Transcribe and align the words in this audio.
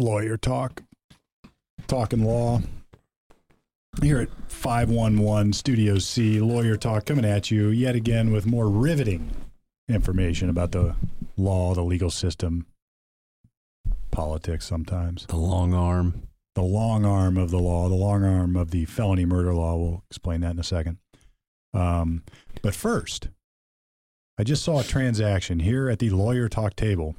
lawyer 0.00 0.36
talk, 0.36 0.82
talking 1.86 2.24
law. 2.24 2.60
Here 4.00 4.20
at 4.20 4.28
511 4.48 5.52
Studio 5.52 5.98
C, 5.98 6.40
Lawyer 6.40 6.76
Talk 6.76 7.06
coming 7.06 7.24
at 7.24 7.50
you 7.50 7.68
yet 7.68 7.96
again 7.96 8.32
with 8.32 8.46
more 8.46 8.68
riveting 8.68 9.30
information 9.88 10.48
about 10.48 10.72
the 10.72 10.94
law, 11.36 11.74
the 11.74 11.82
legal 11.82 12.10
system, 12.10 12.66
politics 14.10 14.64
sometimes. 14.64 15.26
The 15.26 15.36
long 15.36 15.74
arm. 15.74 16.22
The 16.54 16.62
long 16.62 17.04
arm 17.04 17.36
of 17.36 17.50
the 17.50 17.58
law, 17.58 17.88
the 17.88 17.94
long 17.94 18.24
arm 18.24 18.56
of 18.56 18.70
the 18.70 18.84
felony 18.84 19.24
murder 19.24 19.54
law. 19.54 19.76
We'll 19.76 20.04
explain 20.08 20.40
that 20.42 20.52
in 20.52 20.58
a 20.58 20.64
second. 20.64 20.98
Um, 21.74 22.22
but 22.62 22.74
first, 22.74 23.28
I 24.38 24.44
just 24.44 24.64
saw 24.64 24.80
a 24.80 24.84
transaction 24.84 25.60
here 25.60 25.88
at 25.88 25.98
the 25.98 26.10
Lawyer 26.10 26.48
Talk 26.48 26.74
table. 26.74 27.16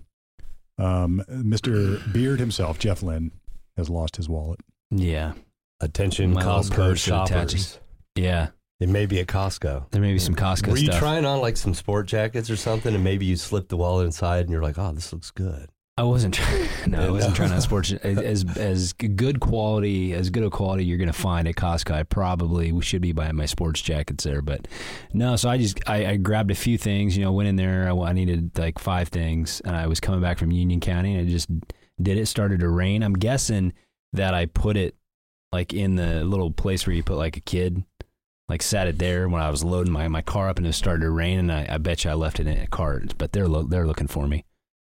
Um, 0.81 1.23
Mr. 1.29 2.11
Beard 2.11 2.39
himself, 2.39 2.79
Jeff 2.79 3.03
Lynn, 3.03 3.31
has 3.77 3.89
lost 3.89 4.15
his 4.15 4.27
wallet. 4.27 4.59
Yeah. 4.89 5.33
Attention, 5.79 6.33
My 6.33 6.43
Costco 6.43 6.97
shoppers. 6.97 7.79
Yeah. 8.15 8.49
It 8.79 8.89
may 8.89 9.05
be 9.05 9.19
at 9.19 9.27
Costco. 9.27 9.91
There 9.91 10.01
may 10.01 10.11
be 10.11 10.17
some 10.19 10.35
Costco 10.35 10.69
Were 10.71 10.77
you 10.77 10.87
stuff. 10.87 10.97
trying 10.99 11.23
on 11.23 11.39
like 11.39 11.55
some 11.55 11.75
sport 11.75 12.07
jackets 12.07 12.49
or 12.49 12.55
something, 12.55 12.95
and 12.95 13.03
maybe 13.03 13.27
you 13.27 13.35
slipped 13.35 13.69
the 13.69 13.77
wallet 13.77 14.07
inside, 14.07 14.41
and 14.41 14.49
you're 14.49 14.63
like, 14.63 14.79
"Oh, 14.79 14.91
this 14.91 15.13
looks 15.13 15.29
good." 15.29 15.69
I 16.01 16.03
wasn't 16.03 16.33
trying. 16.33 16.67
No, 16.87 16.99
I 16.99 17.11
wasn't 17.11 17.35
trying 17.35 17.51
on 17.51 17.61
sports. 17.61 17.91
As 17.91 18.43
as 18.57 18.93
good 18.93 19.39
quality, 19.39 20.13
as 20.13 20.31
good 20.31 20.43
a 20.43 20.49
quality 20.49 20.83
you're 20.83 20.97
going 20.97 21.11
to 21.11 21.13
find 21.13 21.47
at 21.47 21.55
Costco. 21.55 21.91
I 21.91 22.01
probably 22.01 22.81
should 22.81 23.03
be 23.03 23.11
buying 23.11 23.35
my 23.35 23.45
sports 23.45 23.81
jackets 23.81 24.23
there, 24.23 24.41
but 24.41 24.67
no. 25.13 25.35
So 25.35 25.47
I 25.47 25.59
just 25.59 25.79
I, 25.87 26.07
I 26.07 26.15
grabbed 26.17 26.49
a 26.49 26.55
few 26.55 26.79
things. 26.79 27.15
You 27.15 27.23
know, 27.23 27.31
went 27.31 27.49
in 27.49 27.55
there. 27.55 27.87
I, 27.87 27.95
I 27.95 28.13
needed 28.13 28.57
like 28.57 28.79
five 28.79 29.09
things, 29.09 29.61
and 29.63 29.75
I 29.75 29.85
was 29.85 29.99
coming 29.99 30.21
back 30.21 30.39
from 30.39 30.51
Union 30.51 30.79
County, 30.79 31.13
and 31.13 31.27
I 31.27 31.31
just 31.31 31.49
did 32.01 32.17
it. 32.17 32.25
Started 32.25 32.61
to 32.61 32.69
rain. 32.69 33.03
I'm 33.03 33.13
guessing 33.13 33.71
that 34.13 34.33
I 34.33 34.47
put 34.47 34.77
it 34.77 34.95
like 35.51 35.71
in 35.71 35.97
the 35.97 36.23
little 36.23 36.49
place 36.49 36.87
where 36.87 36.95
you 36.95 37.03
put 37.03 37.17
like 37.17 37.37
a 37.37 37.41
kid. 37.41 37.83
Like 38.49 38.63
sat 38.63 38.87
it 38.87 38.97
there 38.97 39.29
when 39.29 39.41
I 39.41 39.51
was 39.51 39.63
loading 39.63 39.93
my, 39.93 40.07
my 40.07 40.23
car 40.23 40.49
up 40.49 40.57
and 40.57 40.67
it 40.67 40.73
started 40.73 41.03
to 41.03 41.09
rain 41.11 41.39
and 41.39 41.51
I, 41.51 41.67
I 41.69 41.77
bet 41.77 42.03
you 42.03 42.11
I 42.11 42.15
left 42.15 42.39
it 42.39 42.47
in 42.47 42.57
a 42.57 42.67
cart. 42.67 43.13
But 43.17 43.31
they're 43.31 43.47
lo- 43.47 43.63
they're 43.63 43.87
looking 43.87 44.07
for 44.07 44.27
me. 44.27 44.43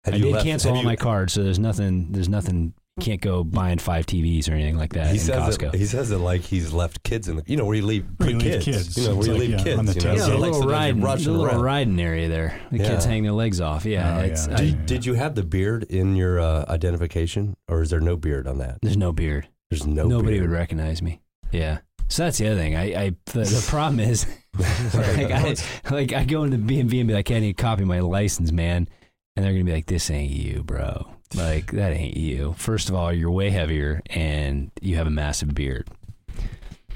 Have 0.06 0.14
I 0.14 0.16
you 0.16 0.24
did 0.24 0.32
left- 0.32 0.44
cancel 0.46 0.70
have 0.70 0.76
all 0.78 0.82
you- 0.82 0.88
my 0.88 0.96
cards, 0.96 1.34
so 1.34 1.42
there's 1.44 1.58
nothing. 1.58 2.12
There's 2.12 2.28
nothing. 2.30 2.72
Can't 2.98 3.20
go 3.20 3.44
buying 3.44 3.76
five 3.76 4.06
TVs 4.06 4.48
or 4.48 4.52
anything 4.54 4.78
like 4.78 4.94
that 4.94 5.08
He 5.08 5.12
in 5.12 5.18
says 5.18 5.58
Costco. 5.58 5.74
it. 5.74 5.78
He 5.78 5.84
says 5.84 6.10
it 6.10 6.16
like 6.16 6.40
he's 6.40 6.72
left 6.72 7.02
kids 7.02 7.28
in 7.28 7.36
the. 7.36 7.42
You 7.46 7.58
know 7.58 7.66
where 7.66 7.74
you 7.76 7.84
leave, 7.84 8.06
Where 8.16 8.30
you 8.30 8.36
put 8.36 8.44
leave 8.46 8.52
kids. 8.62 8.64
kids. 8.64 8.96
You 8.96 9.02
know 9.08 9.10
where 9.10 9.18
It's 9.18 9.26
you 9.26 9.32
like, 9.34 9.40
leave 9.42 9.50
yeah, 9.50 9.56
kids. 9.64 9.78
on 9.78 9.84
the 9.84 9.92
you 9.92 10.00
know, 10.00 10.04
table. 10.04 10.16
yeah, 10.16 10.24
so 10.24 10.32
a 10.32 10.34
he 10.36 10.40
likes 10.40 10.52
little 10.56 10.60
to 10.62 10.66
just 10.68 10.72
riding, 10.80 11.00
rush 11.02 11.26
a 11.26 11.30
little 11.30 11.46
around. 11.46 11.60
riding 11.60 12.00
area 12.00 12.28
there. 12.30 12.58
The 12.72 12.78
Yeah. 12.78 12.88
kids 12.88 13.04
hang 13.04 13.22
their 13.24 13.32
legs 13.32 13.60
off. 13.60 13.84
Yeah, 13.84 14.16
Oh, 14.16 14.20
it's, 14.22 14.48
yeah. 14.48 14.54
I- 14.54 14.56
Do 14.56 14.64
you- 14.64 14.72
Did, 14.72 14.86
did 14.86 15.04
you 15.06 15.12
have 15.12 15.34
the 15.34 15.42
beard 15.42 15.82
in 15.90 16.16
your 16.16 16.40
uh, 16.40 16.64
identification, 16.70 17.54
or 17.68 17.82
is 17.82 17.90
there 17.90 18.00
no 18.00 18.16
beard 18.16 18.46
on 18.46 18.56
that? 18.58 18.78
there's 18.80 18.96
no 18.96 19.12
beard. 19.12 19.46
There's 19.68 19.86
no. 19.86 20.06
Nobody 20.08 20.38
beard. 20.38 20.48
would 20.48 20.56
recognize 20.56 21.02
me. 21.02 21.20
Yeah. 21.52 21.80
So 22.08 22.22
that's 22.24 22.38
the 22.38 22.46
other 22.46 22.56
thing. 22.56 22.76
I, 22.76 22.82
I 22.94 23.10
the, 23.26 23.40
the 23.40 23.66
problem 23.68 24.00
is, 24.00 24.24
like, 24.94 25.30
I, 25.32 25.54
like 25.90 26.12
I 26.14 26.24
go 26.24 26.44
into 26.44 26.56
BMV 26.56 27.00
and 27.00 27.08
be 27.08 27.12
like, 27.14 27.30
"I 27.30 27.40
need 27.40 27.50
a 27.50 27.54
copy 27.62 27.82
of 27.82 27.88
my 27.88 28.00
license, 28.00 28.52
man," 28.52 28.88
and 29.36 29.44
they're 29.44 29.52
gonna 29.52 29.64
be 29.64 29.72
like, 29.72 29.86
"This 29.86 30.10
ain't 30.10 30.32
you, 30.32 30.62
bro. 30.62 31.06
Like 31.34 31.72
that 31.72 31.92
ain't 31.92 32.16
you. 32.16 32.54
First 32.56 32.88
of 32.88 32.94
all, 32.94 33.12
you're 33.12 33.30
way 33.30 33.50
heavier, 33.50 34.02
and 34.10 34.70
you 34.80 34.96
have 34.96 35.06
a 35.06 35.10
massive 35.10 35.54
beard." 35.54 35.88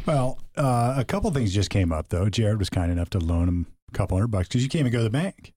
Well, 0.06 0.38
uh, 0.56 0.94
a 0.96 1.04
couple 1.04 1.30
things 1.30 1.52
just 1.52 1.70
came 1.70 1.92
up 1.92 2.08
though. 2.08 2.28
Jared 2.28 2.58
was 2.58 2.70
kind 2.70 2.90
enough 2.90 3.10
to 3.10 3.18
loan 3.18 3.48
him 3.48 3.66
a 3.92 3.96
couple 3.96 4.16
hundred 4.16 4.28
bucks 4.28 4.48
because 4.48 4.62
you 4.62 4.68
can't 4.68 4.80
even 4.80 4.92
go 4.92 4.98
to 4.98 5.04
the 5.04 5.10
bank. 5.10 5.52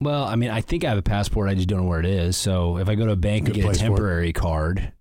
Well, 0.00 0.24
I 0.24 0.36
mean, 0.36 0.50
I 0.50 0.60
think 0.60 0.84
I 0.84 0.90
have 0.90 0.98
a 0.98 1.02
passport. 1.02 1.48
I 1.48 1.54
just 1.54 1.68
don't 1.68 1.80
know 1.80 1.88
where 1.88 1.98
it 2.00 2.06
is. 2.06 2.36
So 2.36 2.78
if 2.78 2.88
I 2.88 2.94
go 2.94 3.06
to 3.06 3.12
a 3.12 3.16
bank 3.16 3.46
Good 3.46 3.54
and 3.54 3.56
get 3.56 3.64
a 3.64 3.66
place 3.66 3.78
for 3.80 3.86
it. 3.86 3.88
temporary 3.88 4.32
card, 4.32 4.92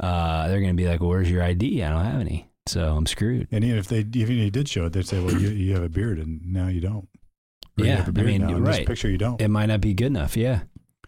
uh, 0.00 0.48
they're 0.48 0.60
going 0.60 0.76
to 0.76 0.82
be 0.82 0.88
like, 0.88 1.00
well, 1.00 1.10
"Where's 1.10 1.30
your 1.30 1.42
ID?" 1.42 1.82
I 1.82 1.90
don't 1.90 2.04
have 2.04 2.20
any, 2.20 2.48
so 2.66 2.96
I'm 2.96 3.06
screwed. 3.06 3.48
And 3.52 3.62
even 3.64 3.78
if 3.78 3.86
they 3.86 3.98
even 3.98 4.20
if 4.20 4.44
you 4.44 4.50
did 4.50 4.68
show 4.68 4.86
it, 4.86 4.94
they'd 4.94 5.06
say, 5.06 5.22
"Well, 5.22 5.34
you, 5.40 5.50
you 5.50 5.74
have 5.74 5.84
a 5.84 5.88
beard, 5.88 6.18
and 6.18 6.40
now 6.44 6.66
you 6.66 6.80
don't." 6.80 7.08
Yeah, 7.76 8.04
I 8.06 8.10
mean, 8.22 8.42
now, 8.42 8.58
right. 8.58 8.86
picture 8.86 9.08
you 9.08 9.18
don't. 9.18 9.40
It 9.40 9.48
might 9.48 9.66
not 9.66 9.80
be 9.80 9.94
good 9.94 10.08
enough. 10.08 10.36
Yeah, 10.36 10.60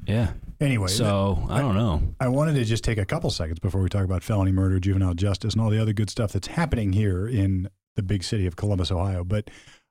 yeah. 0.06 0.32
anyway, 0.60 0.88
So 0.88 1.44
I 1.50 1.60
don't 1.60 1.74
know. 1.74 2.02
I 2.20 2.28
wanted 2.28 2.54
to 2.54 2.64
just 2.64 2.84
take 2.84 2.98
a 2.98 3.04
couple 3.04 3.30
seconds 3.30 3.58
before 3.58 3.82
we 3.82 3.88
talk 3.88 4.04
about 4.04 4.22
felony 4.22 4.52
murder, 4.52 4.80
juvenile 4.80 5.14
justice, 5.14 5.54
and 5.54 5.62
all 5.62 5.70
the 5.70 5.80
other 5.80 5.92
good 5.92 6.08
stuff 6.10 6.32
that's 6.32 6.46
happening 6.48 6.92
here 6.92 7.28
in 7.28 7.68
the 7.96 8.02
big 8.02 8.24
city 8.24 8.46
of 8.46 8.56
Columbus, 8.56 8.90
Ohio. 8.90 9.24
But 9.24 9.50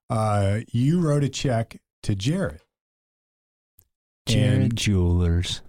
uh, 0.10 0.62
you 0.72 1.00
wrote 1.00 1.24
a 1.24 1.30
check 1.30 1.80
to 2.04 2.16
Jared. 2.16 2.60
Jared 4.26 4.62
And, 4.62 4.76
Jewelers. 4.76 5.62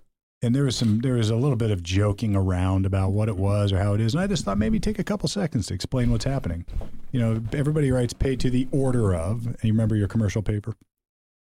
and 0.43 0.55
there 0.55 0.65
was 0.65 0.77
some 0.77 1.01
there 1.01 1.15
was 1.15 1.29
a 1.31 1.37
little 1.37 1.57
bit 1.57 1.71
of 1.71 1.83
joking 1.83 2.37
around 2.37 2.87
about 2.87 3.11
what 3.13 3.29
it 3.29 3.37
was 3.37 3.73
or 3.73 3.79
how 3.79 3.95
it 3.95 4.01
is. 4.01 4.15
And 4.15 4.23
I 4.23 4.27
just 4.27 4.45
thought 4.45 4.59
maybe 4.59 4.79
take 4.79 4.99
a 4.99 5.05
couple 5.05 5.29
seconds 5.29 5.67
to 5.67 5.75
explain 5.75 6.11
what's 6.11 6.25
happening. 6.25 6.65
You 7.11 7.21
know, 7.21 7.43
everybody 7.53 7.91
writes 7.91 8.13
paid 8.13 8.41
to 8.41 8.51
the 8.51 8.69
order 8.71 9.15
of. 9.15 9.47
And 9.47 9.65
you 9.65 9.73
remember 9.73 9.97
your 9.97 10.09
commercial 10.09 10.41
paper? 10.43 10.75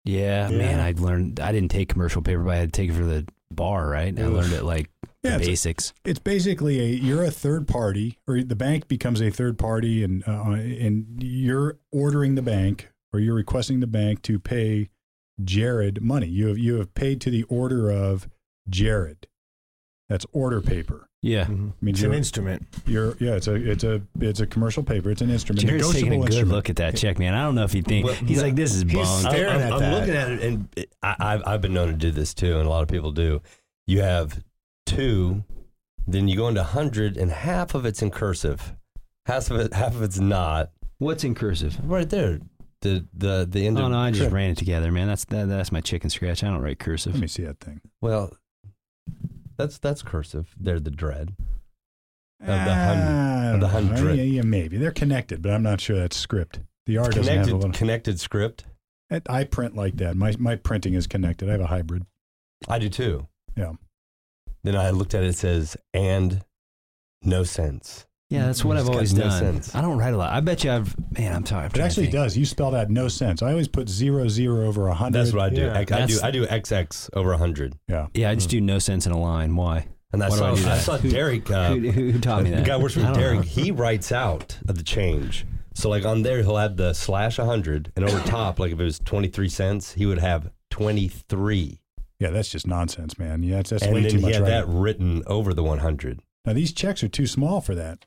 Yeah, 0.05 0.49
Yeah. 0.49 0.57
man. 0.57 0.79
I 0.79 0.93
learned. 0.97 1.39
I 1.41 1.51
didn't 1.51 1.71
take 1.71 1.89
commercial 1.89 2.21
paper, 2.21 2.43
but 2.43 2.51
I 2.51 2.57
had 2.57 2.71
to 2.73 2.81
take 2.81 2.91
it 2.91 2.93
for 2.93 3.03
the 3.03 3.25
bar. 3.51 3.89
Right. 3.89 4.17
I 4.17 4.25
learned 4.27 4.53
it 4.53 4.63
like 4.63 4.89
Yeah, 5.23 5.31
the 5.31 5.37
it's 5.37 5.47
basics. 5.47 5.93
It's 6.05 6.19
basically 6.19 6.79
a 6.79 6.85
you're 6.85 7.23
a 7.23 7.31
third 7.31 7.67
party, 7.67 8.19
or 8.27 8.41
the 8.43 8.55
bank 8.55 8.87
becomes 8.87 9.21
a 9.21 9.29
third 9.31 9.57
party, 9.57 10.03
and 10.03 10.23
uh, 10.27 10.51
and 10.51 11.21
you're 11.21 11.79
ordering 11.91 12.35
the 12.35 12.41
bank, 12.43 12.89
or 13.11 13.19
you're 13.19 13.35
requesting 13.35 13.79
the 13.79 13.87
bank 13.87 14.21
to 14.23 14.39
pay 14.39 14.89
Jared 15.43 16.01
money. 16.01 16.27
You 16.27 16.47
have 16.47 16.57
you 16.57 16.75
have 16.75 16.93
paid 16.93 17.19
to 17.21 17.29
the 17.31 17.43
order 17.43 17.89
of 17.89 18.29
Jared. 18.69 19.27
That's 20.09 20.25
order 20.33 20.61
paper. 20.61 21.07
yeah. 21.23 21.45
Mm-hmm. 21.45 21.53
I 21.53 21.55
mean, 21.81 21.93
It's 21.95 21.99
an 22.01 22.05
you're, 22.09 22.13
instrument. 22.13 22.67
you're 22.85 23.17
yeah, 23.19 23.35
it's 23.35 23.47
a 23.47 23.55
it's 23.55 23.83
a 23.83 24.01
it's 24.19 24.39
a 24.39 24.45
commercial 24.45 24.83
paper. 24.83 25.09
It's 25.09 25.21
an 25.21 25.31
instrument. 25.31 25.65
Jared's 25.67 25.91
taking 25.91 26.07
a 26.07 26.09
negotiable 26.11 26.25
good 26.27 26.33
instrument. 26.33 26.55
look 26.55 26.69
at 26.69 26.75
that 26.75 26.95
check, 26.95 27.17
man. 27.17 27.33
I 27.33 27.41
don't 27.43 27.55
know 27.55 27.63
if 27.63 27.73
he 27.73 27.81
think 27.81 28.05
Well, 28.05 28.13
he's 28.15 28.41
like, 28.43 28.53
this 28.55 28.73
is 28.75 28.83
he's 28.83 28.93
bunk. 28.93 29.31
staring 29.31 29.55
I'm, 29.55 29.61
at 29.61 29.69
that. 29.69 29.73
I'm 29.73 29.79
that. 29.79 29.99
looking 29.99 30.15
at 30.15 30.31
it, 30.31 30.41
and 30.43 30.69
it, 30.75 30.93
I, 31.01 31.15
I've 31.19 31.43
I've 31.47 31.61
been 31.61 31.73
known 31.73 31.87
to 31.87 31.93
do 31.95 32.11
this 32.11 32.33
too, 32.35 32.57
and 32.59 32.67
a 32.67 32.69
lot 32.69 32.83
of 32.83 32.87
people 32.89 33.11
do. 33.11 33.41
You 33.87 34.01
have 34.01 34.43
two, 34.85 35.43
then 36.07 36.27
you 36.27 36.37
go 36.37 36.47
into 36.49 36.61
hundred, 36.63 37.17
and 37.17 37.31
half 37.31 37.73
of 37.73 37.85
it's 37.85 38.01
in 38.03 38.11
cursive, 38.11 38.75
half 39.25 39.49
of 39.49 39.59
it 39.59 39.73
half 39.73 39.95
of 39.95 40.03
it's 40.03 40.19
not. 40.19 40.69
What's 40.99 41.23
in 41.23 41.33
cursive? 41.33 41.77
Right 41.83 42.07
there, 42.09 42.39
the 42.81 43.05
the 43.13 43.47
the 43.49 43.65
end. 43.65 43.79
Oh 43.79 43.85
of, 43.85 43.91
no, 43.91 43.97
I 43.97 44.11
just 44.11 44.21
Sure. 44.21 44.29
ran 44.29 44.51
it 44.51 44.57
together, 44.57 44.91
man. 44.91 45.07
That's 45.07 45.25
that, 45.25 45.47
that's 45.49 45.71
my 45.71 45.81
chicken 45.81 46.11
scratch. 46.11 46.43
I 46.43 46.49
don't 46.49 46.61
write 46.61 46.77
cursive. 46.77 47.13
Let 47.13 47.21
me 47.21 47.27
see 47.27 47.43
that 47.43 47.59
thing. 47.59 47.81
Well, 48.01 48.31
that's 49.57 49.77
that's 49.77 50.01
cursive. 50.01 50.53
They're 50.59 50.79
the 50.79 50.91
dread. 50.91 51.33
Of 52.41 52.47
the 52.47 52.53
hun- 52.53 52.97
Ah, 52.99 53.53
of 53.53 53.59
the 53.61 53.67
I 53.67 53.71
don't 53.71 53.85
know. 53.85 53.95
hundred. 53.95 54.17
Yeah, 54.17 54.23
yeah, 54.23 54.41
maybe 54.41 54.77
they're 54.77 54.91
connected, 54.91 55.41
but 55.41 55.51
I'm 55.51 55.63
not 55.63 55.79
sure 55.81 55.97
that's 55.97 56.17
script. 56.17 56.59
The 56.85 56.97
R 56.97 57.09
doesn't 57.09 57.23
have 57.37 57.47
a 57.47 57.51
Connected 57.51 57.73
connected 57.77 58.19
script. 58.19 58.65
I 59.29 59.43
print 59.45 59.75
like 59.75 59.97
that. 59.97 60.15
My 60.17 60.33
my 60.37 60.55
printing 60.55 60.93
is 60.93 61.07
connected. 61.07 61.47
I 61.49 61.53
have 61.53 61.61
a 61.61 61.67
hybrid. 61.67 62.05
I 62.67 62.79
do 62.79 62.89
too. 62.89 63.27
Yeah. 63.55 63.73
Then 64.63 64.75
I 64.75 64.89
looked 64.89 65.13
at 65.13 65.23
it. 65.23 65.27
It 65.27 65.35
says 65.37 65.77
and 65.93 66.43
no 67.23 67.43
sense. 67.43 68.05
Yeah, 68.35 68.45
that's 68.47 68.63
what 68.65 68.77
I've 68.77 68.89
always 68.89 69.13
no 69.13 69.23
done. 69.23 69.39
sense. 69.39 69.73
I 69.75 69.81
don't 69.81 69.97
write 69.97 70.13
a 70.13 70.17
lot. 70.17 70.31
I 70.33 70.39
bet 70.39 70.63
you 70.63 70.71
I've 70.71 70.95
man. 71.17 71.35
I'm 71.35 71.43
tired. 71.43 71.75
It 71.75 71.81
actually 71.81 72.07
does. 72.07 72.37
You 72.37 72.45
spelled 72.45 72.75
out 72.75 72.89
no 72.89 73.07
sense. 73.07 73.41
I 73.41 73.49
always 73.51 73.67
put 73.67 73.89
zero 73.89 74.27
zero 74.27 74.67
over 74.67 74.87
a 74.87 74.93
hundred. 74.93 75.19
That's 75.19 75.33
what 75.33 75.43
I 75.43 75.49
do. 75.49 75.61
Yeah. 75.61 75.73
I, 75.73 75.79
I 75.79 75.83
do. 75.83 75.93
That's- 75.95 76.23
I 76.23 76.31
do 76.31 76.45
XX 76.45 77.09
over 77.13 77.33
hundred. 77.37 77.75
Yeah. 77.87 78.07
Yeah, 78.13 78.29
I 78.29 78.35
just 78.35 78.49
do 78.49 78.61
no 78.61 78.79
sense 78.79 79.05
in 79.05 79.11
a 79.11 79.19
line. 79.19 79.55
Why? 79.55 79.87
And 80.13 80.23
I 80.23 80.29
Why 80.29 80.35
do 80.35 80.39
saw, 80.39 80.45
I 80.51 80.55
do 80.55 80.61
I 80.61 80.63
that? 80.75 80.81
saw 80.81 80.97
Who- 80.97 81.09
Derek. 81.09 81.51
Uh, 81.51 81.69
who, 81.73 81.79
who, 81.91 82.11
who 82.11 82.19
taught 82.19 82.43
me 82.43 82.49
that? 82.51 82.57
the 82.57 82.61
that? 82.61 82.67
guy 82.67 82.77
works 82.77 82.95
I 82.95 82.99
with 83.01 83.07
don't 83.09 83.17
Derek. 83.19 83.35
know. 83.37 83.41
He 83.43 83.71
writes 83.71 84.11
out 84.11 84.57
the 84.63 84.81
change. 84.83 85.45
So 85.73 85.89
like 85.89 86.05
on 86.05 86.21
there, 86.21 86.41
he'll 86.41 86.55
have 86.57 86.77
the 86.77 86.93
slash 86.93 87.37
hundred, 87.37 87.91
and 87.97 88.05
over 88.05 88.19
top, 88.27 88.59
like 88.59 88.71
if 88.71 88.79
it 88.79 88.83
was 88.83 88.99
twenty 88.99 89.27
three 89.27 89.49
cents, 89.49 89.93
he 89.93 90.05
would 90.05 90.19
have 90.19 90.49
twenty 90.69 91.07
three, 91.09 91.81
Yeah, 92.19 92.29
that's 92.29 92.49
just 92.49 92.65
nonsense, 92.65 93.17
man. 93.19 93.43
Yeah, 93.43 93.57
that's, 93.57 93.71
that's 93.71 93.83
and 93.83 93.93
way 93.93 94.01
then 94.03 94.11
too 94.11 94.17
he 94.17 94.23
much. 94.23 94.33
had 94.35 94.43
Right? 94.43 94.49
that 94.51 94.67
written 94.67 95.23
over 95.27 95.53
the 95.53 95.63
one 95.63 95.79
hundred. 95.79 96.21
Now 96.45 96.53
these 96.53 96.71
checks 96.71 97.03
are 97.03 97.07
too 97.09 97.27
small 97.27 97.59
for 97.59 97.75
that. 97.75 98.05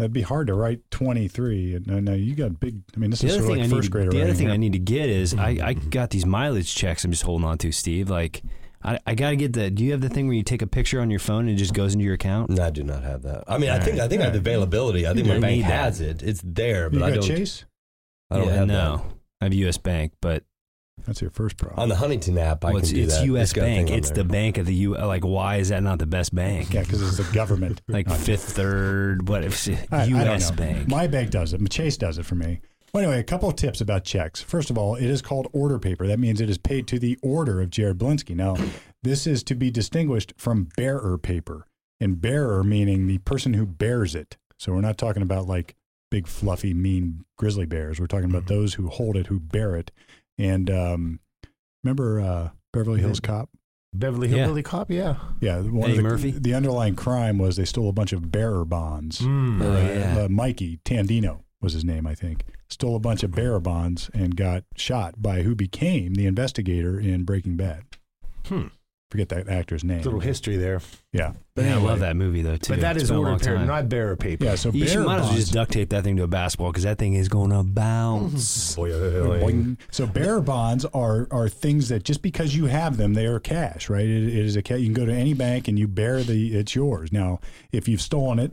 That'd 0.00 0.12
be 0.12 0.22
hard 0.22 0.48
to 0.48 0.54
write 0.54 0.80
twenty 0.90 1.28
three. 1.28 1.74
And 1.76 1.86
no, 1.86 2.00
no, 2.00 2.14
you 2.14 2.34
got 2.34 2.58
big. 2.58 2.82
I 2.96 2.98
mean, 2.98 3.10
this 3.10 3.20
The 3.20 3.28
is 3.28 3.34
other 3.36 3.42
sort 3.46 3.52
of 3.52 3.64
like 3.64 3.66
I 3.66 3.70
first 3.70 3.82
need, 3.86 3.92
grader. 3.92 4.10
the 4.10 4.22
other 4.22 4.34
thing 4.34 4.46
here. 4.48 4.54
I 4.54 4.56
need 4.56 4.72
to 4.72 4.78
get 4.78 5.08
is 5.08 5.34
I, 5.34 5.48
I 5.50 5.74
Mm-hmm. 5.74 5.88
got 5.90 6.10
these 6.10 6.26
mileage 6.26 6.74
checks. 6.74 7.04
I'm 7.04 7.10
just 7.12 7.22
holding 7.22 7.46
on 7.46 7.58
to, 7.58 7.70
Steve. 7.72 8.10
Like 8.10 8.42
I, 8.82 8.98
I 9.06 9.14
got 9.14 9.30
to 9.30 9.36
get 9.36 9.52
the. 9.52 9.70
Do 9.70 9.84
you 9.84 9.92
have 9.92 10.00
the 10.00 10.08
thing 10.08 10.26
where 10.26 10.34
you 10.36 10.42
take 10.42 10.62
a 10.62 10.66
picture 10.66 11.00
on 11.00 11.10
your 11.10 11.20
phone 11.20 11.40
and 11.48 11.50
it 11.50 11.56
just 11.56 11.74
goes 11.74 11.92
into 11.94 12.04
your 12.04 12.14
account? 12.14 12.50
No, 12.50 12.62
I 12.64 12.70
do 12.70 12.82
not 12.82 13.02
have 13.02 13.22
that. 13.22 13.44
I 13.46 13.58
mean, 13.58 13.70
I 13.70 13.78
think 13.78 13.98
right. 13.98 14.04
I 14.06 14.08
think 14.08 14.22
I 14.22 14.24
have 14.24 14.32
the 14.32 14.38
availability. 14.40 15.06
I 15.06 15.12
think 15.14 15.26
my 15.28 15.38
bank 15.38 15.62
has 15.64 16.00
it. 16.00 16.22
It's 16.22 16.40
there, 16.44 16.84
You 16.92 16.98
but 16.98 17.02
I 17.02 17.14
don't. 17.14 17.22
Chase. 17.22 17.64
I 18.30 18.38
don't 18.38 18.46
Yeah, 18.48 18.54
have 18.54 18.66
no. 18.68 18.96
that. 18.96 19.04
I 19.42 19.44
have 19.46 19.54
U.S. 19.54 19.76
Bank, 19.78 20.12
but 20.20 20.44
That's 21.06 21.20
your 21.20 21.30
first 21.30 21.56
problem. 21.56 21.80
On 21.80 21.88
the 21.88 21.96
Huntington 21.96 22.38
app, 22.38 22.64
I 22.64 22.68
well, 22.72 22.74
can 22.74 22.82
it's, 22.82 22.92
do 22.92 23.02
it's 23.02 23.16
that. 23.18 23.26
U.S. 23.26 23.52
got 23.52 23.62
a 23.62 23.66
Bank. 23.66 23.90
It's 23.90 24.08
there. 24.10 24.22
the 24.22 24.24
bank 24.24 24.58
of 24.58 24.66
the 24.66 24.74
U. 24.74 24.96
Like, 24.96 25.24
why 25.24 25.56
is 25.56 25.68
that 25.70 25.82
not 25.82 25.98
the 25.98 26.06
best 26.06 26.34
bank? 26.34 26.72
yeah, 26.72 26.82
because 26.82 27.02
it's 27.02 27.16
the 27.28 27.34
government. 27.34 27.80
Like 27.88 28.06
Not- 28.06 28.18
Fifth 28.18 28.52
Third, 28.52 29.28
what 29.28 29.44
if 29.44 29.68
I- 29.92 30.02
I 30.02 30.08
don't 30.08 30.26
U.S. 30.26 30.50
Bank? 30.50 30.88
My 30.88 31.06
bank 31.06 31.30
does 31.30 31.52
it. 31.52 31.70
Chase 31.70 31.96
does 31.96 32.18
it 32.18 32.24
for 32.26 32.34
me. 32.34 32.60
Well, 32.92 33.04
anyway, 33.04 33.20
a 33.20 33.24
couple 33.24 33.48
of 33.48 33.54
tips 33.56 33.80
about 33.80 34.04
checks. 34.04 34.40
First 34.42 34.68
of 34.70 34.76
all, 34.76 34.96
it 34.96 35.04
is 35.04 35.22
called 35.22 35.46
order 35.52 35.78
paper. 35.78 36.06
That 36.08 36.18
means 36.18 36.40
it 36.40 36.50
is 36.50 36.58
paid 36.58 36.86
to 36.88 36.98
the 36.98 37.16
order 37.22 37.60
of 37.60 37.70
Jared 37.70 37.98
Blinsky. 37.98 38.34
Now, 38.34 38.56
This 39.02 39.26
is 39.26 39.42
to 39.44 39.54
be 39.54 39.70
distinguished 39.70 40.34
from 40.36 40.68
bearer 40.76 41.16
paper, 41.16 41.66
and 42.00 42.20
bearer 42.20 42.62
meaning 42.64 43.06
the 43.06 43.18
person 43.18 43.54
who 43.54 43.64
bears 43.64 44.14
it. 44.14 44.36
So 44.58 44.72
we're 44.72 44.80
not 44.80 44.98
talking 44.98 45.22
about 45.22 45.46
like 45.46 45.74
big, 46.10 46.26
fluffy, 46.26 46.74
mean 46.74 47.24
grizzly 47.38 47.64
bears. 47.66 48.00
We're 48.00 48.08
talking 48.08 48.28
about 48.28 48.44
Mhm. 48.44 48.48
those 48.48 48.74
who 48.74 48.88
hold 48.88 49.16
it, 49.16 49.28
who 49.28 49.38
bear 49.38 49.76
it. 49.76 49.90
And 50.40 50.70
um, 50.70 51.20
remember 51.84 52.20
uh, 52.20 52.48
Beverly 52.72 53.00
Hills 53.00 53.20
Cop? 53.20 53.50
Beverly 53.92 54.28
Yeah. 54.28 54.62
Cop, 54.62 54.90
yeah. 54.90 55.16
Yeah, 55.40 55.60
one 55.62 55.90
Eddie 55.90 55.98
of 55.98 56.04
the, 56.04 56.08
Murphy? 56.10 56.30
The 56.30 56.54
underlying 56.54 56.94
crime 56.94 57.38
was 57.38 57.56
they 57.56 57.64
stole 57.64 57.88
a 57.88 57.92
bunch 57.92 58.12
of 58.12 58.30
bearer 58.30 58.64
bonds. 58.64 59.20
Mm. 59.20 59.62
Oh, 59.62 59.72
Uh, 59.72 59.78
yeah. 59.80 60.18
uh, 60.24 60.28
Mikey 60.28 60.78
Tandino 60.84 61.40
was 61.60 61.72
his 61.72 61.84
name, 61.84 62.06
I 62.06 62.14
think. 62.14 62.44
Stole 62.68 62.94
a 62.94 63.00
bunch 63.00 63.24
of 63.24 63.32
bearer 63.32 63.58
bonds 63.58 64.08
and 64.14 64.36
got 64.36 64.62
shot 64.76 65.20
by 65.20 65.42
who 65.42 65.56
became 65.56 66.14
the 66.14 66.26
investigator 66.26 67.00
in 67.00 67.24
Breaking 67.24 67.56
Bad. 67.56 67.82
Hmm. 68.46 68.68
Forget 69.10 69.28
that 69.30 69.48
actor's 69.48 69.82
name. 69.82 70.02
Little 70.02 70.20
history 70.20 70.56
there. 70.56 70.80
Yeah, 71.12 71.32
But 71.56 71.64
I 71.64 71.68
anyway. 71.70 71.88
love 71.88 71.98
that 71.98 72.14
movie 72.14 72.42
though 72.42 72.56
too. 72.56 72.74
But 72.74 72.80
that 72.82 72.94
It's 72.94 73.04
is 73.06 73.10
a 73.10 73.16
order 73.16 73.30
long 73.32 73.40
paper, 73.40 73.56
time. 73.56 73.66
not 73.66 73.88
bearer 73.88 74.14
paper. 74.14 74.44
Yeah, 74.44 74.54
so 74.54 74.70
You 74.70 74.86
should, 74.86 74.94
bearer 74.98 75.04
might 75.06 75.16
as 75.18 75.26
well 75.26 75.34
just 75.34 75.52
duct 75.52 75.72
tape 75.72 75.88
that 75.90 76.04
thing 76.04 76.16
to 76.18 76.22
a 76.22 76.26
basketball 76.28 76.70
because 76.70 76.84
that 76.84 76.98
thing 76.98 77.14
is 77.14 77.28
going 77.28 77.50
to 77.50 77.64
bounce. 77.64 78.76
Mm-hmm. 78.76 79.28
Boing. 79.28 79.76
So 79.90 80.06
bearer 80.06 80.40
bonds 80.40 80.84
are 80.94 81.26
are 81.32 81.48
things 81.48 81.88
that 81.88 82.04
just 82.04 82.22
because 82.22 82.54
you 82.54 82.66
have 82.66 82.96
them, 82.98 83.14
they 83.14 83.26
are 83.26 83.40
cash, 83.40 83.90
right? 83.90 84.04
It, 84.06 84.28
it 84.28 84.44
is 84.46 84.54
a 84.54 84.62
cash. 84.62 84.78
You 84.78 84.86
can 84.86 84.94
go 84.94 85.06
to 85.06 85.12
any 85.12 85.34
bank 85.34 85.66
and 85.66 85.76
you 85.76 85.88
bear 85.88 86.22
the 86.22 86.56
it's 86.56 86.76
yours. 86.76 87.10
Now, 87.12 87.40
if 87.72 87.88
you've 87.88 88.00
stolen 88.02 88.38
it, 88.38 88.52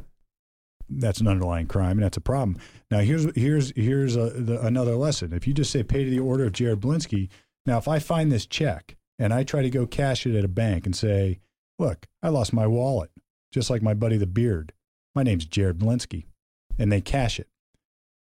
that's 0.89 1.19
an 1.21 1.27
underlying 1.27 1.67
crime, 1.67 1.91
and 1.97 2.03
that's 2.03 2.17
a 2.17 2.21
problem. 2.21 2.57
Now, 2.89 2.99
here's 2.99 3.25
here's 3.35 3.73
here's 3.75 4.15
a, 4.15 4.31
the, 4.31 4.59
another 4.65 4.95
lesson. 4.95 5.33
If 5.33 5.45
you 5.47 5.53
just 5.53 5.71
say 5.71 5.83
pay 5.83 6.03
to 6.03 6.09
the 6.09 6.19
order 6.19 6.45
of 6.45 6.53
Jared 6.53 6.79
Blinsky, 6.81 7.29
now 7.67 7.77
if 7.77 7.87
I 7.87 7.99
find 7.99 8.31
this 8.31 8.47
check 8.47 8.95
and 9.19 9.33
I 9.33 9.43
try 9.43 9.61
to 9.61 9.69
go 9.69 9.85
cash 9.85 10.25
it 10.25 10.35
at 10.37 10.45
a 10.45 10.49
bank 10.49 10.85
and 10.85 10.95
say, 10.95 11.39
look, 11.79 12.07
I 12.23 12.29
lost 12.29 12.53
my 12.53 12.67
wallet, 12.67 13.11
just 13.51 13.69
like 13.69 13.81
my 13.81 13.93
buddy 13.93 14.17
the 14.17 14.27
Beard. 14.27 14.73
My 15.15 15.23
name's 15.23 15.45
Jared 15.45 15.79
Blinsky, 15.79 16.25
and 16.77 16.91
they 16.91 17.01
cash 17.01 17.39
it. 17.39 17.47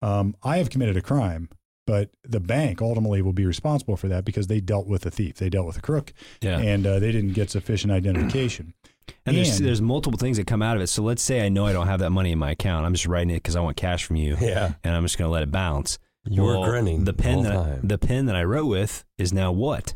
Um, 0.02 0.36
I 0.42 0.58
have 0.58 0.70
committed 0.70 0.96
a 0.96 1.02
crime, 1.02 1.48
but 1.86 2.10
the 2.24 2.40
bank 2.40 2.80
ultimately 2.82 3.22
will 3.22 3.32
be 3.32 3.46
responsible 3.46 3.96
for 3.96 4.08
that 4.08 4.24
because 4.24 4.46
they 4.46 4.60
dealt 4.60 4.86
with 4.86 5.04
a 5.06 5.10
thief, 5.10 5.36
they 5.36 5.48
dealt 5.50 5.66
with 5.66 5.76
a 5.78 5.82
crook, 5.82 6.12
Yeah. 6.40 6.58
and 6.58 6.86
uh, 6.86 6.98
they 6.98 7.12
didn't 7.12 7.32
get 7.34 7.50
sufficient 7.50 7.92
identification. 7.92 8.74
And 9.24 9.36
there's 9.36 9.58
And- 9.58 9.66
there's 9.68 9.80
multiple 9.80 10.18
things 10.18 10.36
that 10.36 10.48
come 10.48 10.62
out 10.62 10.74
of 10.76 10.82
it. 10.82 10.88
So 10.88 11.00
let's 11.00 11.22
say 11.22 11.46
I 11.46 11.48
know 11.48 11.64
I 11.64 11.72
don't 11.72 11.86
have 11.86 12.00
that 12.00 12.10
money 12.10 12.32
in 12.32 12.40
my 12.40 12.50
account. 12.50 12.84
I'm 12.86 12.92
just 12.92 13.06
writing 13.06 13.30
it 13.30 13.34
because 13.36 13.54
I 13.54 13.60
want 13.60 13.76
cash 13.76 14.04
from 14.04 14.16
you, 14.16 14.36
Yeah. 14.40 14.72
and 14.82 14.96
I'm 14.96 15.04
just 15.04 15.16
going 15.16 15.28
to 15.28 15.32
let 15.32 15.44
it 15.44 15.52
bounce. 15.52 16.00
You 16.28 16.42
Well, 16.42 16.64
grinning 16.64 17.04
The 17.04 17.12
pen 17.12 17.34
whole 17.34 17.42
that 17.44 17.52
I, 17.52 17.54
time. 17.54 17.80
the 17.84 17.98
pen 17.98 18.26
that 18.26 18.34
I 18.34 18.42
wrote 18.42 18.66
with 18.66 19.04
is 19.16 19.32
now 19.32 19.52
what? 19.52 19.94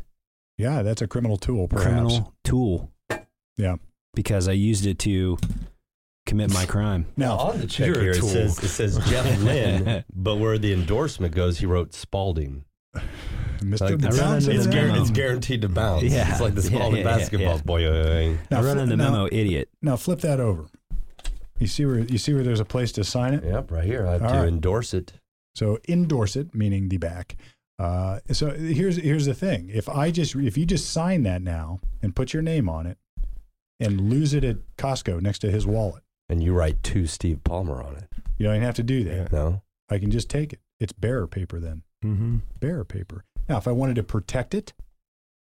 Yeah, 0.61 0.83
that's 0.83 1.01
a 1.01 1.07
criminal 1.07 1.37
tool, 1.37 1.67
perhaps. 1.67 1.87
Criminal 1.89 2.33
tool. 2.43 2.91
Yeah. 3.57 3.75
Because 4.13 4.47
I 4.47 4.51
used 4.53 4.85
it 4.85 4.99
to 4.99 5.37
commit 6.25 6.53
my 6.53 6.65
crime. 6.65 7.05
Now 7.17 7.35
Now, 7.35 7.37
on 7.39 7.59
the 7.59 7.67
check 7.67 7.87
here 7.95 8.11
it 8.11 8.21
says 8.23 8.57
it 8.63 8.67
says 8.67 8.97
Jeff 9.09 9.39
Lynn, 9.43 10.03
but 10.13 10.35
where 10.35 10.57
the 10.57 10.73
endorsement 10.73 11.33
goes, 11.33 11.59
he 11.59 11.65
wrote 11.65 11.93
Spalding. 11.93 12.65
Mr. 13.59 13.81
Like, 13.81 13.93
it's, 14.03 14.19
run 14.19 14.37
it's, 14.37 14.45
the 14.47 14.53
guar- 14.71 14.87
memo. 14.87 15.01
it's 15.01 15.11
guaranteed 15.11 15.61
to 15.61 15.69
bounce. 15.69 16.03
Yeah. 16.03 16.29
It's 16.31 16.41
like 16.41 16.55
the 16.55 16.61
Spalding 16.61 17.01
yeah, 17.05 17.11
yeah, 17.11 17.17
basketball. 17.17 17.55
yeah. 17.57 17.61
Boy, 17.61 17.85
uh, 17.85 17.91
uh, 17.91 18.33
Now, 18.49 18.59
I 18.59 18.63
run 18.63 18.75
fl- 18.77 18.83
into 18.83 18.97
now- 18.97 19.11
memo, 19.11 19.27
idiot. 19.31 19.69
Now 19.81 19.95
flip 19.97 20.19
that 20.21 20.39
over. 20.39 20.65
You 21.59 21.67
see 21.67 21.85
where 21.85 21.99
you 21.99 22.17
see 22.17 22.33
where 22.33 22.43
there's 22.43 22.59
a 22.59 22.65
place 22.65 22.91
to 22.93 23.03
sign 23.03 23.33
it. 23.35 23.43
Yep, 23.43 23.69
right 23.71 23.83
here. 23.83 24.07
I 24.07 24.13
have 24.13 24.23
All 24.23 24.29
to 24.31 24.37
right. 24.39 24.47
endorse 24.47 24.93
it. 24.95 25.13
So 25.55 25.77
endorse 25.87 26.35
it, 26.35 26.55
meaning 26.55 26.89
the 26.89 26.97
back. 26.97 27.35
Uh, 27.81 28.19
so 28.31 28.51
here's 28.51 28.97
here's 28.97 29.25
the 29.25 29.33
thing: 29.33 29.69
if 29.73 29.89
I 29.89 30.11
just 30.11 30.35
if 30.35 30.55
you 30.57 30.65
just 30.65 30.91
sign 30.91 31.23
that 31.23 31.41
now 31.41 31.79
and 32.03 32.15
put 32.15 32.31
your 32.33 32.43
name 32.43 32.69
on 32.69 32.85
it, 32.85 32.97
and 33.79 34.09
lose 34.09 34.33
it 34.33 34.43
at 34.43 34.57
Costco 34.77 35.19
next 35.21 35.39
to 35.39 35.49
his 35.49 35.65
wallet, 35.65 36.03
And 36.29 36.43
you 36.43 36.53
write 36.53 36.83
to 36.83 37.07
Steve 37.07 37.43
Palmer 37.43 37.81
on 37.81 37.95
it. 37.95 38.03
you 38.37 38.45
don't 38.45 38.55
even 38.55 38.65
have 38.65 38.75
to 38.75 38.83
do 38.83 39.03
that. 39.05 39.31
No? 39.31 39.61
I 39.89 39.97
can 39.97 40.11
just 40.11 40.29
take 40.29 40.53
it. 40.53 40.59
It's 40.79 40.93
bearer 40.93 41.25
paper 41.27 41.59
then. 41.59 41.81
Mm-hmm. 42.05 42.37
bearer 42.59 42.85
paper. 42.85 43.23
Now, 43.49 43.57
if 43.57 43.67
I 43.67 43.71
wanted 43.71 43.95
to 43.95 44.03
protect 44.03 44.53
it, 44.53 44.73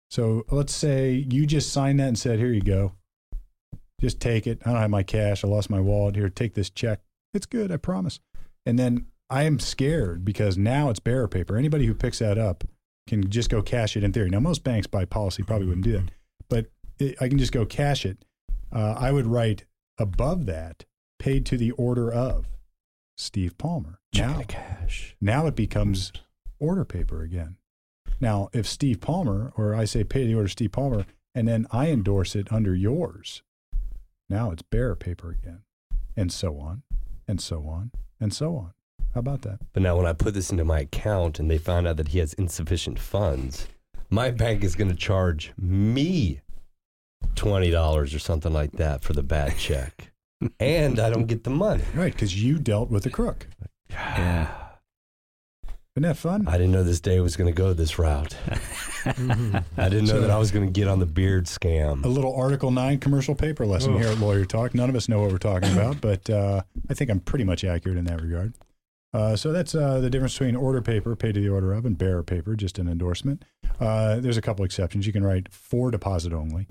so 0.10 0.44
let's 0.50 0.76
say 0.76 1.26
you 1.30 1.46
just 1.46 1.72
signed 1.72 2.00
that 2.00 2.08
and 2.08 2.18
said, 2.18 2.40
"Here 2.40 2.52
you 2.52 2.62
go, 2.62 2.94
just 4.02 4.20
take 4.20 4.48
it. 4.48 4.60
I 4.66 4.72
don't 4.72 4.82
have 4.82 4.90
my 4.90 5.04
cash. 5.04 5.44
I 5.44 5.48
lost 5.48 5.70
my 5.70 5.80
wallet. 5.80 6.16
Here, 6.16 6.30
take 6.30 6.56
this 6.56 6.70
check. 6.72 7.00
It's 7.34 7.46
good. 7.46 7.72
I 7.72 7.78
promise." 7.78 8.20
And 8.66 8.80
then 8.80 9.06
I 9.30 9.44
am 9.44 9.60
scared 9.60 10.24
because 10.24 10.58
now 10.58 10.90
it's 10.90 11.00
bearer 11.00 11.28
paper. 11.28 11.58
Anybody 11.58 11.86
who 11.86 11.94
picks 11.94 12.20
that 12.20 12.38
up 12.38 12.64
can 13.08 13.30
just 13.30 13.50
go 13.50 13.62
cash 13.62 13.98
it 13.98 14.04
in 14.04 14.14
theory. 14.14 14.30
Now, 14.30 14.40
most 14.40 14.64
banks 14.64 14.88
by 14.88 15.06
policy 15.06 15.44
probably 15.44 15.68
wouldn't 15.68 15.86
do 15.86 15.94
that, 15.94 16.12
but 16.50 16.68
it, 17.00 17.16
I 17.22 17.28
can 17.28 17.38
just 17.38 17.52
go 17.52 17.66
cash 17.66 18.06
it. 18.06 18.24
Uh, 18.72 18.96
I 18.98 19.12
would 19.12 19.28
write 19.28 19.66
above 19.98 20.46
that, 20.46 20.86
paid 21.20 21.46
to 21.48 21.58
the 21.58 21.72
order 21.72 22.12
of 22.12 22.48
Steve 23.18 23.58
Palmer. 23.58 24.00
Now, 24.16 24.42
cash. 24.48 25.16
now 25.20 25.48
it 25.48 25.56
becomes 25.56 26.12
order 26.60 26.86
paper 26.86 27.22
again. 27.22 27.58
Now, 28.20 28.50
if 28.54 28.68
Steve 28.68 29.02
Palmer, 29.02 29.52
or 29.58 29.76
I 29.76 29.86
say 29.86 30.04
pay 30.04 30.26
the 30.26 30.36
order 30.36 30.48
Steve 30.48 30.72
Palmer, 30.72 31.06
and 31.36 31.48
then 31.48 31.68
I 31.72 31.90
endorse 31.90 32.36
it 32.36 32.52
under 32.52 32.76
yours, 32.76 33.44
now 34.30 34.52
it's 34.52 34.62
bearer 34.62 34.96
paper 34.96 35.32
again, 35.32 35.64
and 36.16 36.32
so 36.32 36.58
on, 36.60 36.84
and 37.28 37.42
so 37.42 37.68
on, 37.68 37.92
and 38.20 38.34
so 38.34 38.56
on. 38.56 38.74
How 39.14 39.20
about 39.20 39.42
that? 39.44 39.60
But 39.74 39.84
now 39.84 39.96
when 39.98 40.06
I 40.06 40.14
put 40.14 40.34
this 40.34 40.50
into 40.52 40.66
my 40.66 40.80
account 40.82 41.40
and 41.40 41.50
they 41.50 41.58
find 41.58 41.88
out 41.88 41.98
that 41.98 42.10
he 42.10 42.20
has 42.20 42.34
insufficient 42.34 42.98
funds, 43.00 43.68
my 44.10 44.32
bank 44.32 44.64
is 44.64 44.76
going 44.76 44.90
to 44.90 44.96
charge 44.96 45.54
me 45.58 46.42
$20 47.36 48.16
or 48.16 48.20
something 48.20 48.52
like 48.54 48.72
that 48.74 49.04
for 49.04 49.14
the 49.14 49.24
bad 49.24 49.58
check. 49.58 50.12
and 50.60 51.00
I 51.00 51.10
don't 51.10 51.28
get 51.28 51.44
the 51.44 51.50
money. 51.52 51.84
Right, 51.94 52.12
because 52.12 52.42
you 52.44 52.58
dealt 52.60 52.90
with 52.90 53.06
a 53.06 53.10
crook. 53.10 53.48
Yeah. 53.90 54.52
Isn't 55.96 56.04
that 56.10 56.18
fun? 56.18 56.48
I 56.48 56.54
didn't 56.54 56.72
know 56.72 56.84
this 56.84 57.00
day 57.00 57.20
was 57.20 57.36
going 57.38 57.54
to 57.54 57.56
go 57.56 57.72
this 57.74 58.00
route. 58.00 58.36
Mm-hmm. 59.04 59.58
I 59.80 59.90
didn't 59.90 60.06
know 60.08 60.14
So- 60.16 60.22
that 60.22 60.32
I 60.32 60.40
was 60.40 60.50
going 60.50 60.66
to 60.66 60.72
get 60.72 60.88
on 60.88 60.98
the 60.98 61.06
beard 61.06 61.46
scam. 61.46 62.04
a 62.04 62.08
little 62.08 62.36
Article 62.36 62.72
9 62.72 62.98
commercial 63.00 63.36
paper 63.36 63.64
lesson 63.68 63.94
Ugh. 63.94 64.00
here 64.02 64.10
at 64.10 64.18
Lawyer 64.18 64.44
Talk. 64.46 64.74
None 64.74 64.90
of 64.90 64.96
us 64.96 65.08
know 65.08 65.22
what 65.22 65.32
we're 65.32 65.38
talking 65.38 65.72
about, 65.72 66.02
but 66.02 66.28
uh, 66.32 66.64
I 66.90 66.96
think 66.96 67.12
I'm 67.12 67.20
pretty 67.20 67.46
much 67.46 67.64
accurate 67.64 68.00
in 68.00 68.06
that 68.06 68.20
regard. 68.24 68.54
Uh, 69.14 69.36
so 69.36 69.52
that's 69.52 69.76
uh, 69.76 70.00
the 70.00 70.10
difference 70.10 70.34
between 70.34 70.56
order 70.56 70.82
paper, 70.82 71.16
paid 71.16 71.36
to 71.36 71.42
the 71.42 71.50
order 71.50 71.74
of, 71.74 71.86
and 71.86 71.98
bearer 71.98 72.24
paper, 72.24 72.56
just 72.56 72.80
an 72.80 72.88
endorsement. 72.88 73.46
Uh, 73.80 74.20
there's 74.20 74.38
a 74.38 74.42
couple 74.42 74.66
exceptions. 74.66 75.06
You 75.06 75.14
can 75.14 75.24
write 75.24 75.52
for 75.54 75.92
deposit 75.92 76.34
only. 76.34 76.68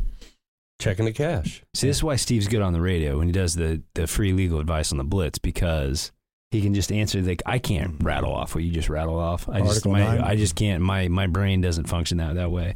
Checking 0.81 1.05
the 1.05 1.13
cash. 1.13 1.63
See, 1.75 1.87
this 1.87 1.99
is 1.99 2.03
why 2.03 2.17
Steve's 2.17 2.49
good 2.49 2.61
on 2.63 2.73
the 2.73 2.81
radio 2.81 3.19
when 3.19 3.29
he 3.29 3.33
does 3.33 3.55
the, 3.55 3.83
the 3.95 4.09
free 4.09 4.33
legal 4.33 4.59
advice 4.59 4.91
on 4.91 4.99
the 4.99 5.05
Blitz 5.05 5.39
because 5.39 6.11
he 6.51 6.61
can 6.61 6.75
just 6.75 6.91
answer. 6.91 7.23
Like 7.23 7.43
I 7.47 7.61
can't 7.61 8.03
rattle 8.03 8.33
off 8.35 8.57
what 8.57 8.65
you 8.65 8.73
just 8.73 8.89
rattle 8.89 9.17
off. 9.19 9.49
I 9.49 9.61
just 9.61 9.69
Article 9.87 9.93
my, 9.93 10.01
nine? 10.01 10.21
I 10.21 10.35
just 10.35 10.57
can't. 10.57 10.83
My 10.83 11.07
my 11.07 11.29
brain 11.29 11.61
doesn't 11.61 11.89
function 11.89 12.19
that 12.19 12.35
that 12.35 12.51
way. 12.51 12.75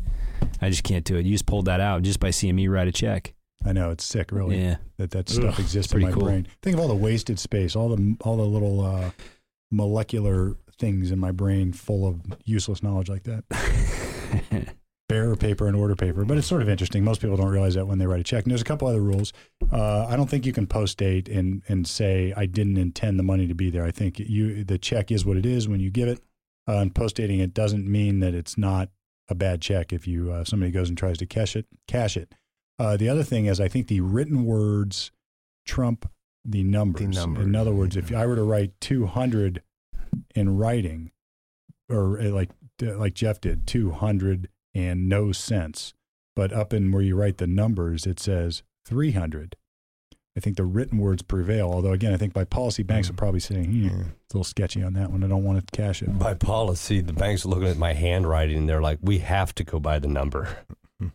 I 0.62 0.70
just 0.70 0.85
can't 0.85 1.04
do 1.04 1.16
it. 1.16 1.26
You 1.26 1.32
just 1.32 1.46
pulled 1.46 1.64
that 1.64 1.80
out 1.80 2.02
just 2.02 2.20
by 2.20 2.30
seeing 2.30 2.54
me 2.54 2.68
write 2.68 2.87
a 2.87 2.92
check. 2.92 3.35
I 3.64 3.73
know 3.73 3.90
it's 3.90 4.04
sick, 4.04 4.30
really, 4.30 4.62
Yeah. 4.62 4.76
that 4.99 5.11
that 5.11 5.28
stuff 5.28 5.54
Ugh, 5.54 5.61
exists 5.61 5.92
in 5.92 6.02
my 6.02 6.12
cool. 6.12 6.23
brain. 6.23 6.46
Think 6.62 6.75
of 6.76 6.80
all 6.80 6.88
the 6.88 6.94
wasted 6.94 7.40
space, 7.40 7.75
all 7.75 7.88
the 7.88 8.16
all 8.20 8.37
the 8.37 8.44
little 8.44 8.85
uh, 8.87 9.11
molecular 9.70 10.56
things 10.78 11.11
in 11.11 11.18
my 11.18 11.32
brain 11.32 11.73
full 11.73 12.06
of 12.06 12.20
useless 12.44 12.82
knowledge 12.82 13.08
like 13.08 13.25
that. 13.25 13.44
bearer 15.08 15.37
paper 15.37 15.66
and 15.66 15.76
order 15.76 15.94
paper, 15.94 16.25
but 16.25 16.37
it's 16.37 16.46
sort 16.46 16.62
of 16.62 16.68
interesting. 16.68 17.04
Most 17.04 17.20
people 17.20 17.37
don't 17.37 17.49
realize 17.49 17.75
that 17.75 17.87
when 17.87 17.99
they 17.99 18.06
write 18.06 18.20
a 18.20 18.25
check. 18.25 18.44
And 18.44 18.50
there's 18.50 18.61
a 18.61 18.64
couple 18.64 18.88
other 18.88 19.00
rules. 19.00 19.32
Uh, 19.73 20.06
I 20.06 20.16
don't 20.16 20.28
think 20.28 20.44
you 20.46 20.52
can 20.52 20.66
post 20.66 20.99
date 20.99 21.28
and 21.28 21.62
and 21.68 21.87
say 21.87 22.32
I 22.37 22.46
didn't 22.46 22.76
intend 22.76 23.18
the 23.18 23.23
money 23.23 23.46
to 23.46 23.54
be 23.54 23.70
there. 23.70 23.85
I 23.85 23.90
think 23.90 24.18
you 24.18 24.64
the 24.64 24.78
check 24.78 25.11
is 25.11 25.25
what 25.25 25.37
it 25.37 25.46
is 25.46 25.68
when 25.68 25.80
you 25.80 25.90
give 25.90 26.08
it. 26.08 26.23
Uh, 26.68 26.78
and 26.78 26.94
post 26.94 27.16
dating 27.16 27.38
it 27.38 27.54
doesn't 27.54 27.87
mean 27.87 28.18
that 28.20 28.35
it's 28.35 28.58
not 28.58 28.88
a 29.28 29.35
bad 29.35 29.61
check 29.61 29.92
if 29.92 30.06
you 30.06 30.32
uh, 30.32 30.44
somebody 30.44 30.73
goes 30.73 30.88
and 30.88 30.99
tries 30.99 31.18
to 31.18 31.26
cash 31.26 31.54
it. 31.54 31.66
Cash 31.87 32.16
it. 32.16 32.35
Uh, 32.78 32.96
the 32.96 33.08
other 33.08 33.23
thing 33.23 33.46
is 33.46 33.61
I 33.61 33.68
think 33.68 33.87
the 33.87 34.00
written 34.00 34.44
words 34.44 35.12
trump 35.64 36.11
the 36.49 36.62
numbers. 36.62 37.17
numbers, 37.17 37.47
In 37.47 37.55
other 37.55 37.73
words, 37.73 37.97
if. 37.97 38.15
I 38.15 38.26
were 38.26 38.37
to 38.37 38.43
write 38.43 38.73
200 38.81 39.62
in 40.35 40.57
writing, 40.57 41.11
or 41.88 42.19
uh, 42.21 42.31
like 42.31 42.50
like 42.81 43.15
Jeff 43.15 43.41
did, 43.41 43.67
200 43.67 44.49
and 44.75 45.09
no 45.09 45.33
cents. 45.33 45.95
But 46.35 46.53
up 46.53 46.73
in 46.73 46.93
where 46.93 47.03
you 47.03 47.17
write 47.17 47.38
the 47.38 47.47
numbers, 47.47 48.07
it 48.07 48.21
says 48.21 48.62
300. 48.87 49.57
I 50.37 50.41
think 50.41 50.59
the 50.59 50.65
written 50.65 50.99
words 50.99 51.23
prevail. 51.23 51.71
Although, 51.71 51.93
again, 51.93 52.12
I 52.12 52.19
think 52.19 52.35
by 52.35 52.45
policy, 52.45 52.83
banks 52.83 53.09
are 53.09 53.15
probably 53.15 53.41
saying, 53.41 53.65
hmm, 53.73 53.87
it's 53.87 54.35
a 54.35 54.37
little 54.37 54.45
sketchy 54.45 54.83
on 54.83 54.93
that 54.93 55.11
one. 55.11 55.25
I 55.25 55.29
don't 55.29 55.45
want 55.45 55.67
to 55.67 55.76
cash 55.76 56.03
it. 56.03 56.19
By 56.19 56.35
policy, 56.35 57.00
the 57.00 57.15
banks 57.15 57.47
are 57.47 57.49
looking 57.49 57.69
at 57.69 57.79
my 57.79 57.95
handwriting 57.95 58.59
and 58.59 58.69
they're 58.69 58.83
like, 58.83 58.99
we 59.00 59.21
have 59.21 59.55
to 59.55 59.65
go 59.65 59.81
by 59.81 59.99
the 59.99 60.09
number. 60.09 60.59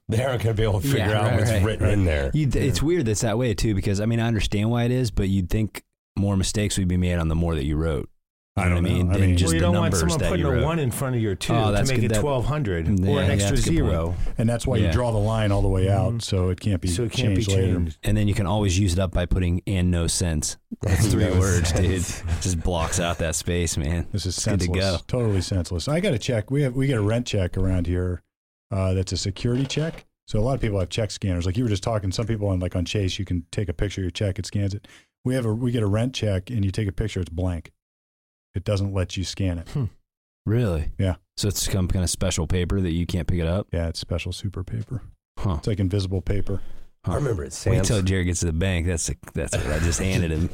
They 0.10 0.24
aren't 0.24 0.44
going 0.44 0.56
to 0.56 0.62
be 0.62 0.64
able 0.64 0.80
to 0.82 0.88
figure 0.88 1.00
Yeah, 1.08 1.20
out 1.20 1.24
right, 1.32 1.36
what's 1.40 1.50
right, 1.52 1.64
written 1.64 1.86
right. 1.86 1.94
in 1.94 2.06
there. 2.06 2.30
You'd, 2.34 2.56
It's 2.56 2.82
weird 2.84 3.06
that's 3.06 3.22
that 3.22 3.38
way 3.38 3.54
too 3.54 3.74
because 3.74 4.00
I 4.00 4.06
mean 4.06 4.20
I 4.20 4.28
understand 4.28 4.70
why 4.70 4.84
it 4.84 4.92
is, 4.92 5.10
but 5.12 5.28
you'd 5.30 5.50
think 5.50 5.84
more 6.18 6.38
mistakes 6.38 6.78
would 6.78 6.88
be 6.88 6.98
made 6.98 7.16
on 7.16 7.30
the 7.30 7.36
more 7.36 7.56
that 7.56 7.66
you 7.66 7.78
wrote. 7.78 8.08
I 8.58 8.64
You 8.66 8.70
know 8.70 8.76
don't 8.76 8.84
what 8.84 8.92
I 8.92 8.94
mean? 8.96 9.08
know. 9.08 9.14
I 9.14 9.18
mean- 9.18 9.38
just 9.38 9.48
well, 9.48 9.54
you 9.56 9.60
the 9.62 9.66
don't 9.72 9.76
want 9.78 9.96
someone 9.96 10.20
putting 10.20 10.46
a 10.46 10.52
wrote. 10.52 10.64
one 10.66 10.78
in 10.80 10.92
front 10.92 11.16
of 11.16 11.22
your 11.22 11.36
two 11.36 11.54
Oh, 11.54 11.72
to 11.74 11.86
make 11.86 12.02
good. 12.02 12.12
it 12.12 12.20
twelve 12.20 12.46
hundred 12.46 12.86
Yeah, 12.86 13.10
or 13.10 13.22
an 13.22 13.28
yeah, 13.28 13.32
extra 13.34 13.56
that's 13.56 13.66
a 13.66 13.70
good 13.72 13.80
point. 13.80 13.92
zero, 13.92 14.16
and 14.38 14.50
that's 14.50 14.68
why 14.68 14.76
Yeah. 14.76 14.88
you 14.88 14.92
draw 14.92 15.12
the 15.12 15.18
line 15.18 15.54
all 15.54 15.62
the 15.62 15.70
way 15.70 15.90
out, 15.90 16.14
Mhm. 16.16 16.22
so 16.22 16.50
it 16.50 16.60
can't 16.60 16.82
be 16.82 16.90
so 16.90 17.04
it 17.06 17.14
can't 17.14 17.34
be 17.34 17.44
changed 17.46 17.50
later. 17.88 17.96
And 18.04 18.18
then 18.18 18.28
you 18.28 18.34
can 18.34 18.46
always 18.46 18.78
use 18.78 18.92
it 18.94 19.00
up 19.00 19.14
by 19.14 19.26
putting 19.26 19.62
"and 19.66 19.90
no 19.90 20.06
sense." 20.08 20.58
That's 20.82 21.08
three 21.12 21.24
No 21.24 21.40
words, 21.40 21.70
sense. 21.70 22.22
dude. 22.22 22.32
Just 22.42 22.60
blocks 22.62 23.00
out 23.00 23.20
that 23.20 23.36
space, 23.36 23.78
man. 23.78 24.06
This 24.12 24.26
is 24.26 24.36
It's 24.38 24.46
good 24.46 24.60
to 24.60 24.66
senseless. 24.66 24.98
go. 24.98 25.04
Totally 25.08 25.42
senseless. 25.42 25.88
I 25.88 26.02
got 26.02 26.12
to 26.12 26.20
check. 26.20 26.52
We 26.52 26.62
have 26.64 26.76
we 26.76 26.88
get 26.88 26.98
a 26.98 27.02
rent 27.02 27.26
check 27.26 27.58
around 27.58 27.88
here. 27.88 28.22
Uh, 28.72 28.94
that's 28.94 29.12
a 29.12 29.18
security 29.18 29.66
check. 29.66 30.06
So 30.28 30.40
a 30.40 30.42
lot 30.42 30.56
of 30.56 30.62
people 30.62 30.80
have 30.80 30.90
check 30.90 31.12
scanners. 31.12 31.46
Like 31.46 31.58
you 31.58 31.64
were 31.64 31.70
just 31.70 31.84
talking. 31.84 32.12
Some 32.12 32.26
people 32.26 32.48
on 32.48 32.60
like 32.60 32.76
on 32.76 32.86
Chase, 32.86 33.20
you 33.20 33.26
can 33.26 33.46
take 33.52 33.68
a 33.68 33.74
picture 33.74 34.02
of 34.02 34.04
your 34.04 34.12
check. 34.12 34.40
It 34.40 34.46
scans 34.46 34.74
it. 34.74 34.88
We 35.26 35.36
have 35.36 35.46
a 35.46 35.54
we 35.54 35.72
get 35.72 35.84
a 35.84 35.88
rent 35.88 36.14
check, 36.14 36.50
and 36.50 36.64
you 36.64 36.72
take 36.72 36.88
a 36.88 36.94
picture. 36.94 37.20
It's 37.20 37.30
blank. 37.30 37.72
It 38.56 38.64
doesn't 38.64 38.94
let 38.94 39.18
you 39.18 39.24
scan 39.24 39.60
it. 39.60 39.68
Really? 40.46 40.90
Yeah. 40.98 41.16
So 41.38 41.48
it's 41.48 41.72
some 41.72 41.88
kind 41.88 42.04
of 42.04 42.10
special 42.10 42.48
paper 42.48 42.82
that 42.82 42.92
you 42.92 43.06
can't 43.06 43.28
pick 43.28 43.40
it 43.40 43.48
up. 43.48 43.68
Yeah, 43.72 43.90
it's 43.90 44.00
special 44.00 44.32
super 44.32 44.64
paper. 44.64 45.04
Huh. 45.38 45.56
It's 45.60 45.68
like 45.68 45.80
invisible 45.80 46.22
paper. 46.22 46.62
Huh. 47.04 47.14
I 47.14 47.16
oh, 47.16 47.18
remember 47.18 47.42
at 47.44 47.48
Wait 47.48 47.54
Sam's. 47.54 47.88
till 47.88 48.02
Jared 48.04 48.28
gets 48.28 48.42
to 48.42 48.46
the 48.46 48.54
bank. 48.54 48.86
That's 48.86 49.10
a, 49.10 49.16
that's 49.34 49.58
what 49.58 49.66
I 49.66 49.80
just 49.80 50.00
handed 50.04 50.32
him. 50.32 50.50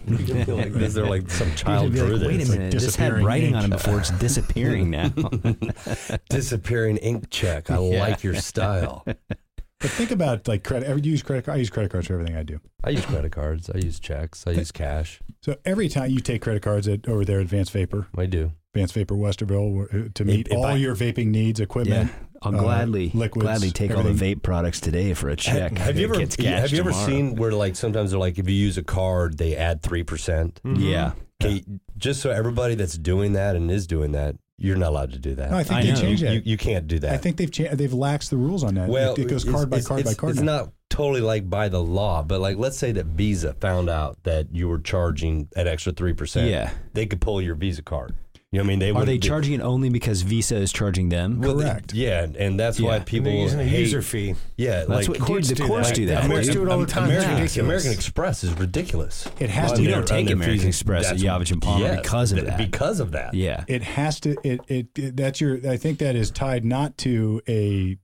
Like 0.47 0.71
this, 0.71 0.93
they're 0.93 1.05
like 1.05 1.29
some 1.29 1.53
child 1.55 1.93
drew 1.93 2.15
like, 2.15 2.19
this. 2.19 2.27
Wait 2.27 2.37
a 2.37 2.41
It's 2.41 2.49
like 2.49 2.59
minute, 2.59 2.79
this 2.79 2.95
had 2.95 3.21
writing 3.21 3.53
on 3.53 3.65
it 3.65 3.69
before. 3.69 3.99
It's 3.99 4.11
disappearing 4.11 4.89
now. 4.89 5.09
Disappearing 6.29 6.97
ink 6.97 7.29
check. 7.29 7.69
I 7.69 7.79
Yeah. 7.79 7.99
like 7.99 8.23
your 8.23 8.35
style. 8.35 9.03
But 9.05 9.91
think 9.91 10.11
about 10.11 10.47
like 10.47 10.63
credit. 10.63 10.87
Every 10.87 11.01
you 11.01 11.11
use 11.11 11.21
credit. 11.21 11.49
I 11.49 11.55
use 11.57 11.69
credit 11.69 11.91
cards 11.91 12.07
for 12.07 12.13
everything 12.13 12.35
I 12.37 12.43
do. 12.43 12.59
I 12.83 12.91
use 12.91 13.05
credit 13.05 13.31
cards. 13.31 13.69
I 13.69 13.77
use 13.79 13.99
checks. 13.99 14.45
I 14.47 14.51
use 14.51 14.71
cash. 14.71 15.19
So 15.41 15.57
every 15.65 15.89
time 15.89 16.09
you 16.11 16.19
take 16.19 16.41
credit 16.41 16.63
cards 16.63 16.87
at 16.87 17.07
over 17.07 17.23
there, 17.25 17.39
at 17.39 17.43
Advanced 17.43 17.73
Vapor, 17.73 18.07
I 18.17 18.25
do. 18.25 18.53
Advanced 18.77 18.93
Vapor 18.95 19.15
Westerville, 19.15 20.07
uh, 20.07 20.09
to 20.13 20.25
meet 20.25 20.47
If- 20.47 20.53
if 20.53 20.57
all 20.57 20.65
I- 20.65 20.75
your 20.75 20.95
vaping 20.95 21.27
needs, 21.27 21.59
yeah, 21.59 21.63
equipment. 21.63 22.11
I'll 22.41 22.55
uh, 22.55 22.59
gladly 22.59 23.09
liquids, 23.15 23.43
gladly 23.43 23.71
take 23.71 23.95
all 23.95 24.03
the 24.03 24.11
vape 24.11 24.43
products 24.43 24.79
today 24.79 25.13
for 25.15 25.29
a 25.29 25.35
check. 25.35 25.75
Have, 25.77 25.87
have 25.87 25.97
you 25.97 26.05
ever 26.05 26.17
Gets 26.19 26.37
yeah, 26.39 26.51
have 26.51 26.59
cashed 26.61 26.73
you 26.73 26.79
ever 26.79 26.91
tomorrow. 26.91 27.07
seen 27.07 27.35
where 27.35 27.51
like 27.51 27.75
sometimes 27.75 28.11
they're 28.11 28.19
like 28.19 28.37
if 28.37 28.47
you 28.47 28.55
use 28.55 28.77
a 28.77 28.83
card 28.83 29.37
they 29.39 29.55
add 29.55 29.81
three 29.81 30.03
percent? 30.03 30.61
Mhm. 30.63 30.79
Yeah, 30.91 31.11
Okay, 31.43 31.63
just 31.97 32.21
so 32.21 32.29
everybody 32.29 32.75
that's 32.75 32.95
doing 32.97 33.33
that 33.33 33.55
and 33.55 33.71
is 33.71 33.87
doing 33.87 34.11
that, 34.11 34.35
you're 34.59 34.75
not 34.77 34.89
allowed 34.89 35.13
to 35.13 35.19
do 35.19 35.33
that. 35.35 35.49
No, 35.51 35.57
I 35.57 35.63
think 35.63 35.79
I 35.79 35.81
they 35.83 35.89
know. 35.93 35.95
changed 36.01 36.21
you, 36.21 36.27
that. 36.27 36.33
you, 36.35 36.41
you 36.45 36.57
can't 36.57 36.87
do 36.87 36.99
that. 36.99 37.11
I 37.13 37.17
think 37.17 37.37
they've 37.37 37.51
cha- 37.51 37.73
they've 37.73 37.89
laxed 37.91 38.29
the 38.29 38.37
rules 38.37 38.63
on 38.63 38.75
that. 38.75 38.87
well, 38.87 39.13
it, 39.13 39.19
it 39.19 39.27
goes 39.29 39.43
card 39.43 39.69
by 39.71 39.81
card 39.81 40.03
by 40.03 40.11
it's- 40.11 40.15
card. 40.15 40.31
It's 40.33 40.41
now. 40.41 40.57
not 40.57 40.73
totally 40.91 41.21
like 41.21 41.49
by 41.49 41.69
the 41.69 41.81
law, 41.81 42.21
but 42.23 42.39
like 42.39 42.57
let's 42.57 42.77
say 42.77 42.91
that 42.91 43.05
Visa 43.07 43.53
found 43.53 43.89
out 43.89 44.17
that 44.23 44.47
you 44.53 44.67
were 44.67 44.79
charging 44.79 45.47
an 45.55 45.67
extra 45.67 45.91
three 45.91 46.13
percent. 46.13 46.49
yeah. 46.51 46.69
they 46.93 47.07
could 47.07 47.19
pull 47.21 47.41
your 47.41 47.55
Visa 47.55 47.81
card. 47.81 48.13
You 48.53 48.59
know 48.59 48.63
what 48.63 48.67
I 48.67 48.69
mean? 48.69 48.79
They 48.79 48.89
Are 48.91 48.93
wouldn't 48.93 49.07
they 49.07 49.17
do- 49.17 49.27
charging 49.27 49.53
it 49.55 49.61
only 49.61 49.89
because 49.89 50.21
Visa 50.21 50.55
is 50.55 50.71
charging 50.71 51.09
them? 51.09 51.41
Well, 51.41 51.55
they- 51.55 51.65
Correct. 51.65 51.93
yeah, 51.93 52.25
and 52.39 52.57
that's 52.57 52.79
why 52.79 52.91
Yeah. 52.91 52.95
And 52.95 53.05
people 53.05 53.25
they're 53.31 53.41
using 53.41 53.59
a 53.59 53.65
hate- 53.65 53.79
user 53.81 54.01
fee. 54.01 54.35
Yeah, 54.55 54.85
That's 54.85 54.89
like 54.89 55.07
what 55.09 55.17
dude, 55.17 55.27
courts 55.27 55.49
the 55.49 55.55
do 55.55 55.67
courts 55.67 55.89
that. 55.89 55.95
do 55.95 56.05
that. 56.05 56.21
Like, 56.21 56.29
courts 56.31 56.45
dude. 56.47 56.55
do 56.55 56.63
it 56.63 56.69
all 56.69 56.79
the 56.79 56.85
time. 56.85 57.03
It's 57.11 57.23
American, 57.25 57.35
ridiculous. 57.41 57.57
American 57.83 57.91
Express 57.91 58.43
is 58.45 58.53
ridiculous. 58.53 59.27
It 59.39 59.49
has 59.49 59.71
Well, 59.71 59.77
to. 59.77 59.83
you 59.83 59.89
don't 59.89 60.07
take 60.07 60.29
American 60.29 60.59
fees. 60.59 60.65
Express 60.65 61.11
at 61.11 61.17
Yavitch 61.17 61.51
and 61.51 61.61
Palmer 61.61 61.83
yes, 61.87 62.01
because 62.01 62.31
of 62.31 62.37
th- 62.37 62.47
that. 62.49 62.57
Because 62.57 62.99
of 63.01 63.11
that. 63.11 63.33
yeah. 63.33 63.65
It 63.67 63.83
has 63.83 64.21
to. 64.21 64.37
It, 64.45 64.61
it 64.69 64.87
it 64.95 65.17
that's 65.17 65.41
your. 65.41 65.59
I 65.69 65.75
think 65.75 65.99
that 65.99 66.15
is 66.15 66.31
tied 66.31 66.63
not 66.63 66.97
to 66.99 67.41
a 67.49 67.97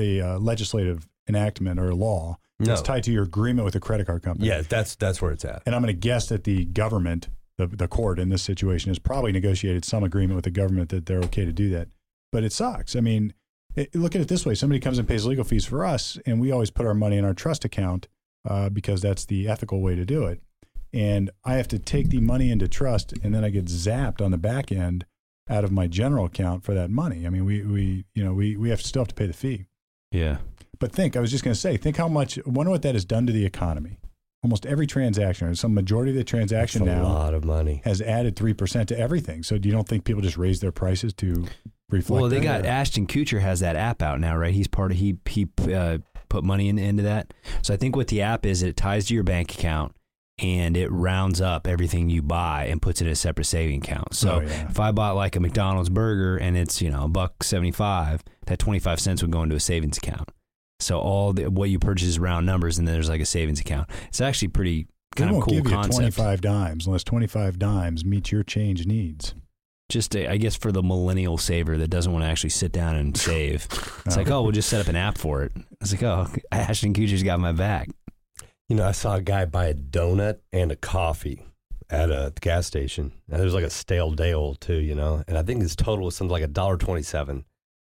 a 0.00 0.20
uh, 0.22 0.38
legislative 0.38 1.06
enactment 1.28 1.78
or 1.78 1.90
a 1.90 1.94
law. 1.94 2.38
No. 2.58 2.72
It's 2.72 2.80
tied 2.82 3.02
to 3.04 3.12
your 3.12 3.24
agreement 3.24 3.64
with 3.66 3.74
the 3.74 3.80
credit 3.80 4.06
card 4.06 4.22
company. 4.22 4.48
Yeah, 4.48 4.62
that's 4.66 4.94
that's 4.94 5.20
where 5.20 5.30
it's 5.32 5.44
at. 5.44 5.62
And 5.66 5.74
I'm 5.74 5.82
going 5.82 5.94
to 5.94 6.00
guess 6.00 6.28
that 6.28 6.44
the 6.44 6.64
government, 6.64 7.28
the 7.70 7.76
the 7.76 7.88
court 7.88 8.18
in 8.18 8.28
this 8.28 8.42
situation, 8.42 8.90
has 8.90 8.98
probably 8.98 9.32
negotiated 9.32 9.84
some 9.84 10.04
agreement 10.04 10.36
with 10.36 10.44
the 10.44 10.50
government 10.50 10.90
that 10.90 11.06
they're 11.06 11.20
okay 11.20 11.44
to 11.44 11.52
do 11.52 11.70
that. 11.70 11.88
But 12.30 12.44
it 12.44 12.52
sucks. 12.52 12.96
I 12.96 13.00
mean, 13.00 13.34
it, 13.74 13.94
look 13.94 14.14
at 14.14 14.20
it 14.20 14.28
this 14.28 14.46
way: 14.46 14.54
somebody 14.54 14.80
comes 14.80 14.98
and 14.98 15.08
pays 15.08 15.26
legal 15.26 15.44
fees 15.44 15.64
for 15.64 15.84
us, 15.84 16.18
and 16.26 16.40
we 16.40 16.50
always 16.50 16.70
put 16.70 16.86
our 16.86 16.94
money 16.94 17.16
in 17.16 17.24
our 17.24 17.34
trust 17.34 17.64
account 17.64 18.08
uh, 18.48 18.68
because 18.68 19.02
that's 19.02 19.24
the 19.24 19.48
ethical 19.48 19.80
way 19.80 19.94
to 19.94 20.04
do 20.04 20.24
it. 20.24 20.40
And 20.92 21.30
I 21.44 21.54
have 21.54 21.68
to 21.68 21.78
take 21.78 22.10
the 22.10 22.20
money 22.20 22.50
into 22.50 22.68
trust, 22.68 23.14
and 23.22 23.34
then 23.34 23.44
I 23.44 23.50
get 23.50 23.66
zapped 23.66 24.20
on 24.20 24.30
the 24.30 24.38
back 24.38 24.70
end 24.70 25.06
out 25.48 25.64
of 25.64 25.72
my 25.72 25.86
general 25.86 26.26
account 26.26 26.64
for 26.64 26.74
that 26.74 26.90
money. 26.90 27.26
I 27.26 27.30
mean, 27.30 27.44
we 27.44 27.62
we 27.62 28.04
you 28.14 28.24
know 28.24 28.32
we 28.32 28.56
we 28.56 28.70
have 28.70 28.80
to 28.80 28.86
still 28.86 29.02
have 29.02 29.08
to 29.08 29.14
pay 29.14 29.26
the 29.26 29.32
fee. 29.32 29.66
Yeah. 30.10 30.38
But 30.78 30.92
think, 30.92 31.16
I 31.16 31.20
was 31.20 31.30
just 31.30 31.44
going 31.44 31.54
to 31.54 31.60
say, 31.60 31.76
think 31.76 31.96
how 31.96 32.08
much. 32.08 32.38
Wonder 32.44 32.70
what 32.70 32.82
that 32.82 32.94
has 32.94 33.04
done 33.04 33.26
to 33.26 33.32
the 33.32 33.46
economy. 33.46 33.98
Almost 34.42 34.66
every 34.66 34.86
transaction, 34.88 35.46
or 35.46 35.54
some 35.54 35.72
majority 35.72 36.10
of 36.10 36.16
the 36.16 36.24
transaction 36.24 36.82
a 36.82 36.86
now, 36.86 37.04
lot 37.04 37.32
of 37.32 37.44
money. 37.44 37.80
has 37.84 38.02
added 38.02 38.34
three 38.34 38.52
percent 38.54 38.88
to 38.88 38.98
everything. 38.98 39.42
So, 39.44 39.56
do 39.56 39.68
you 39.68 39.74
don't 39.74 39.86
think 39.86 40.04
people 40.04 40.20
just 40.20 40.36
raise 40.36 40.58
their 40.60 40.72
prices 40.72 41.12
to 41.14 41.46
reflect? 41.90 42.20
Well, 42.20 42.28
they 42.28 42.40
that? 42.40 42.62
got 42.62 42.66
Ashton 42.66 43.06
Kutcher 43.06 43.40
has 43.40 43.60
that 43.60 43.76
app 43.76 44.02
out 44.02 44.18
now, 44.18 44.36
right? 44.36 44.52
He's 44.52 44.66
part 44.66 44.90
of 44.90 44.98
he 44.98 45.16
he 45.26 45.48
uh, 45.72 45.98
put 46.28 46.42
money 46.42 46.68
in, 46.68 46.76
into 46.78 47.04
that. 47.04 47.32
So 47.62 47.72
I 47.72 47.76
think 47.76 47.94
what 47.94 48.08
the 48.08 48.22
app 48.22 48.44
is, 48.44 48.64
it 48.64 48.76
ties 48.76 49.06
to 49.06 49.14
your 49.14 49.22
bank 49.22 49.54
account 49.54 49.94
and 50.38 50.76
it 50.76 50.90
rounds 50.90 51.40
up 51.40 51.68
everything 51.68 52.10
you 52.10 52.20
buy 52.22 52.64
and 52.64 52.82
puts 52.82 53.00
it 53.00 53.06
in 53.06 53.12
a 53.12 53.14
separate 53.14 53.44
saving 53.44 53.84
account. 53.84 54.14
So 54.14 54.36
Oh, 54.36 54.40
yeah. 54.40 54.68
if 54.70 54.80
I 54.80 54.90
bought 54.90 55.14
like 55.14 55.36
a 55.36 55.40
McDonald's 55.40 55.90
burger 55.90 56.36
and 56.36 56.56
it's 56.56 56.82
you 56.82 56.90
know 56.90 57.04
a 57.04 57.08
buck 57.08 57.44
seventy 57.44 57.70
five, 57.70 58.24
that 58.46 58.58
twenty 58.58 58.80
five 58.80 58.98
cents 58.98 59.22
would 59.22 59.30
go 59.30 59.44
into 59.44 59.54
a 59.54 59.60
savings 59.60 59.98
account. 59.98 60.30
So 60.82 60.98
all 60.98 61.32
the, 61.32 61.50
what 61.50 61.70
you 61.70 61.78
purchase 61.78 62.08
is 62.08 62.18
round 62.18 62.46
numbers, 62.46 62.78
and 62.78 62.86
then 62.86 62.94
there's 62.94 63.08
like 63.08 63.20
a 63.20 63.26
savings 63.26 63.60
account. 63.60 63.88
It's 64.08 64.20
actually 64.20 64.48
pretty 64.48 64.86
They 65.16 65.20
kind 65.20 65.30
of 65.30 65.36
won't 65.36 65.44
cool 65.46 65.54
give 65.54 65.66
you 65.66 65.70
concept. 65.72 65.94
twenty-five 65.96 66.40
dimes 66.40 66.86
unless 66.86 67.04
twenty-five 67.04 67.58
dimes 67.58 68.04
meet 68.04 68.32
your 68.32 68.42
change 68.42 68.86
needs. 68.86 69.34
Just 69.88 70.16
uh, 70.16 70.20
I 70.28 70.38
guess 70.38 70.54
for 70.56 70.72
the 70.72 70.82
millennial 70.82 71.36
saver 71.38 71.76
that 71.78 71.88
doesn't 71.88 72.12
want 72.12 72.24
to 72.24 72.28
actually 72.28 72.50
sit 72.50 72.72
down 72.72 72.96
and 72.96 73.16
save. 73.28 73.66
It's 74.06 74.16
like, 74.16 74.30
oh, 74.30 74.42
we'll 74.42 74.52
just 74.52 74.68
set 74.68 74.80
up 74.80 74.88
an 74.88 74.96
app 74.96 75.18
for 75.18 75.42
it. 75.42 75.52
It's 75.80 75.92
like, 75.92 76.02
oh, 76.02 76.28
Ashton 76.50 76.94
Kutcher's 76.94 77.22
got 77.22 77.40
my 77.40 77.52
back. 77.52 77.88
You 78.68 78.76
know, 78.76 78.86
I 78.86 78.92
saw 78.92 79.16
a 79.16 79.20
guy 79.20 79.44
buy 79.44 79.66
a 79.66 79.74
donut 79.74 80.38
and 80.52 80.72
a 80.72 80.76
coffee 80.76 81.44
at 81.90 82.10
a 82.10 82.32
gas 82.40 82.66
station. 82.66 83.12
And 83.30 83.38
it 83.38 83.44
was 83.44 83.52
like 83.52 83.64
a 83.64 83.70
stale 83.70 84.12
day 84.12 84.32
old 84.32 84.62
too, 84.62 84.78
you 84.80 84.94
know. 84.94 85.22
And 85.28 85.36
I 85.36 85.42
think 85.42 85.60
his 85.60 85.76
total 85.76 86.06
was 86.06 86.16
something 86.16 86.32
like 86.32 86.42
a 86.42 86.46
dollar 86.48 86.78
twenty-seven. 86.78 87.44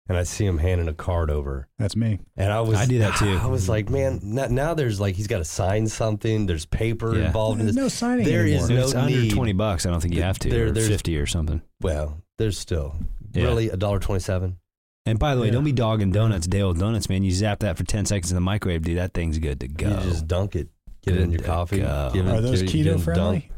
And 0.08 0.16
I 0.16 0.22
see 0.22 0.46
him 0.46 0.56
handing 0.56 0.88
a 0.88 0.94
card 0.94 1.30
over, 1.30 1.68
That's 1.78 1.94
me. 1.94 2.18
and 2.36 2.50
I 2.50 2.62
was 2.62 2.78
I 2.78 2.86
do 2.86 3.00
that 3.00 3.16
too. 3.16 3.38
I 3.42 3.46
was 3.46 3.68
like, 3.68 3.90
man, 3.90 4.20
now, 4.22 4.46
now 4.46 4.72
there's 4.74 4.98
like 4.98 5.16
he's 5.16 5.26
got 5.26 5.38
to 5.38 5.44
sign 5.44 5.86
something. 5.86 6.46
There's 6.46 6.64
paper 6.64 7.14
Yeah. 7.14 7.26
involved 7.26 7.60
in 7.60 7.66
this. 7.66 7.76
no 7.76 7.88
signing 7.88 8.24
There 8.24 8.40
anymore. 8.42 8.64
is 8.64 8.70
If 8.70 8.76
no 8.76 8.82
it's 8.84 8.94
under 8.94 9.28
twenty 9.28 9.52
bucks, 9.52 9.84
I 9.84 9.90
don't 9.90 10.00
think 10.00 10.14
you 10.14 10.22
have 10.22 10.38
to. 10.40 10.48
There- 10.48 10.68
or 10.68 10.70
there's- 10.70 10.88
fifty 10.88 11.18
or 11.18 11.26
something. 11.26 11.60
Well, 11.82 12.22
there's 12.38 12.58
still 12.58 12.96
Yeah. 13.34 13.44
really 13.44 13.68
a 13.68 13.76
dollar 13.76 13.98
twenty-seven. 13.98 14.56
And 15.04 15.18
by 15.18 15.34
the 15.34 15.40
way, 15.42 15.48
Yeah. 15.48 15.52
don't 15.54 15.64
be 15.64 15.72
dogging 15.72 16.10
donuts, 16.10 16.46
day 16.46 16.62
old 16.62 16.78
donuts, 16.78 17.08
man. 17.10 17.22
You 17.22 17.30
zap 17.30 17.60
that 17.60 17.76
for 17.76 17.84
ten 17.84 18.06
seconds 18.06 18.30
in 18.30 18.34
the 18.34 18.40
microwave, 18.40 18.82
dude. 18.82 18.96
That 18.98 19.12
thing's 19.12 19.38
good 19.38 19.60
to 19.60 19.68
go. 19.68 19.88
You 19.90 19.96
just 20.10 20.26
dunk 20.26 20.56
it, 20.56 20.68
get 21.04 21.16
it 21.16 21.20
in 21.20 21.32
your 21.32 21.40
coffee. 21.42 21.80
go. 21.80 22.10
give 22.14 22.26
it- 22.26 22.30
Are 22.30 22.40
those 22.40 22.62
give 22.62 22.70
it- 22.70 22.72
give 22.72 22.86
it 22.86 22.96
keto 22.96 23.00
friendly? 23.00 23.38
dunk. 23.40 23.52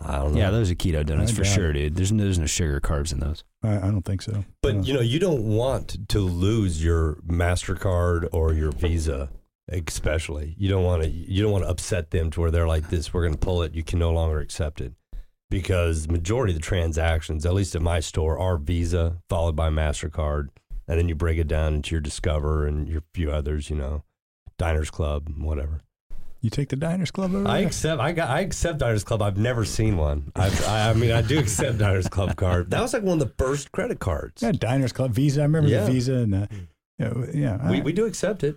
I 0.00 0.18
don't 0.18 0.34
know. 0.34 0.40
yeah, 0.40 0.50
those 0.50 0.70
are 0.70 0.74
keto 0.74 1.04
donuts 1.04 1.32
I 1.32 1.34
for 1.34 1.44
sure, 1.44 1.70
it. 1.70 1.74
dude. 1.74 1.94
There's 1.96 2.12
no, 2.12 2.24
there's 2.24 2.38
no 2.38 2.46
sugar 2.46 2.80
carbs 2.80 3.12
in 3.12 3.20
those. 3.20 3.44
I, 3.62 3.76
I 3.76 3.90
don't 3.90 4.04
think 4.04 4.22
so. 4.22 4.44
But 4.62 4.86
you 4.86 4.92
know, 4.94 5.00
you 5.00 5.18
don't 5.18 5.42
want 5.44 6.08
to 6.08 6.18
lose 6.20 6.82
your 6.84 7.16
Mastercard 7.26 8.28
or 8.32 8.52
your 8.52 8.72
Visa, 8.72 9.30
especially. 9.68 10.54
You 10.58 10.68
don't 10.68 10.84
want 10.84 11.02
to. 11.04 11.08
You 11.08 11.42
don't 11.42 11.52
want 11.52 11.64
to 11.64 11.70
upset 11.70 12.10
them 12.10 12.30
to 12.32 12.40
where 12.40 12.50
they're 12.50 12.68
like, 12.68 12.90
"This, 12.90 13.14
we're 13.14 13.22
going 13.22 13.34
to 13.34 13.38
pull 13.38 13.62
it. 13.62 13.74
You 13.74 13.82
can 13.82 13.98
no 13.98 14.12
longer 14.12 14.40
accept 14.40 14.80
it," 14.80 14.92
because 15.50 16.08
majority 16.08 16.52
of 16.52 16.58
the 16.58 16.64
transactions, 16.64 17.46
at 17.46 17.54
least 17.54 17.74
at 17.74 17.82
my 17.82 18.00
store, 18.00 18.38
are 18.38 18.58
Visa 18.58 19.18
followed 19.28 19.56
by 19.56 19.70
Mastercard, 19.70 20.48
and 20.88 20.98
then 20.98 21.08
you 21.08 21.14
break 21.14 21.38
it 21.38 21.48
down 21.48 21.74
into 21.74 21.92
your 21.94 22.00
Discover 22.00 22.66
and 22.66 22.88
your 22.88 23.02
few 23.14 23.30
others. 23.30 23.70
You 23.70 23.76
know, 23.76 24.04
Diners 24.58 24.90
Club, 24.90 25.30
whatever. 25.38 25.80
You 26.44 26.50
take 26.50 26.68
the 26.68 26.76
Diners 26.76 27.10
Club 27.10 27.34
over 27.34 27.48
I 27.48 27.58
there? 27.60 27.66
accept. 27.68 28.00
I 28.00 28.12
got. 28.12 28.28
I 28.28 28.40
accept 28.40 28.78
Diners 28.78 29.02
Club. 29.02 29.22
I've 29.22 29.38
never 29.38 29.64
seen 29.64 29.96
one. 29.96 30.30
I've, 30.36 30.66
I, 30.66 30.90
I 30.90 30.94
mean, 30.94 31.10
I 31.10 31.22
do 31.22 31.38
accept 31.38 31.78
Diners 31.78 32.08
Club 32.08 32.36
card. 32.36 32.70
That 32.70 32.82
was 32.82 32.92
like 32.92 33.02
one 33.02 33.20
of 33.20 33.26
the 33.26 33.34
first 33.44 33.72
credit 33.72 33.98
cards. 33.98 34.42
Yeah, 34.42 34.52
Diners 34.52 34.92
Club, 34.92 35.12
Visa. 35.12 35.40
I 35.40 35.44
remember 35.44 35.68
Yeah. 35.70 35.84
the 35.84 35.92
Visa 35.92 36.12
and 36.14 36.34
uh, 36.34 36.46
yeah, 36.98 37.12
yeah. 37.32 37.70
We 37.70 37.78
I- 37.80 37.82
we 37.82 37.92
do 37.92 38.04
accept 38.06 38.44
it. 38.44 38.56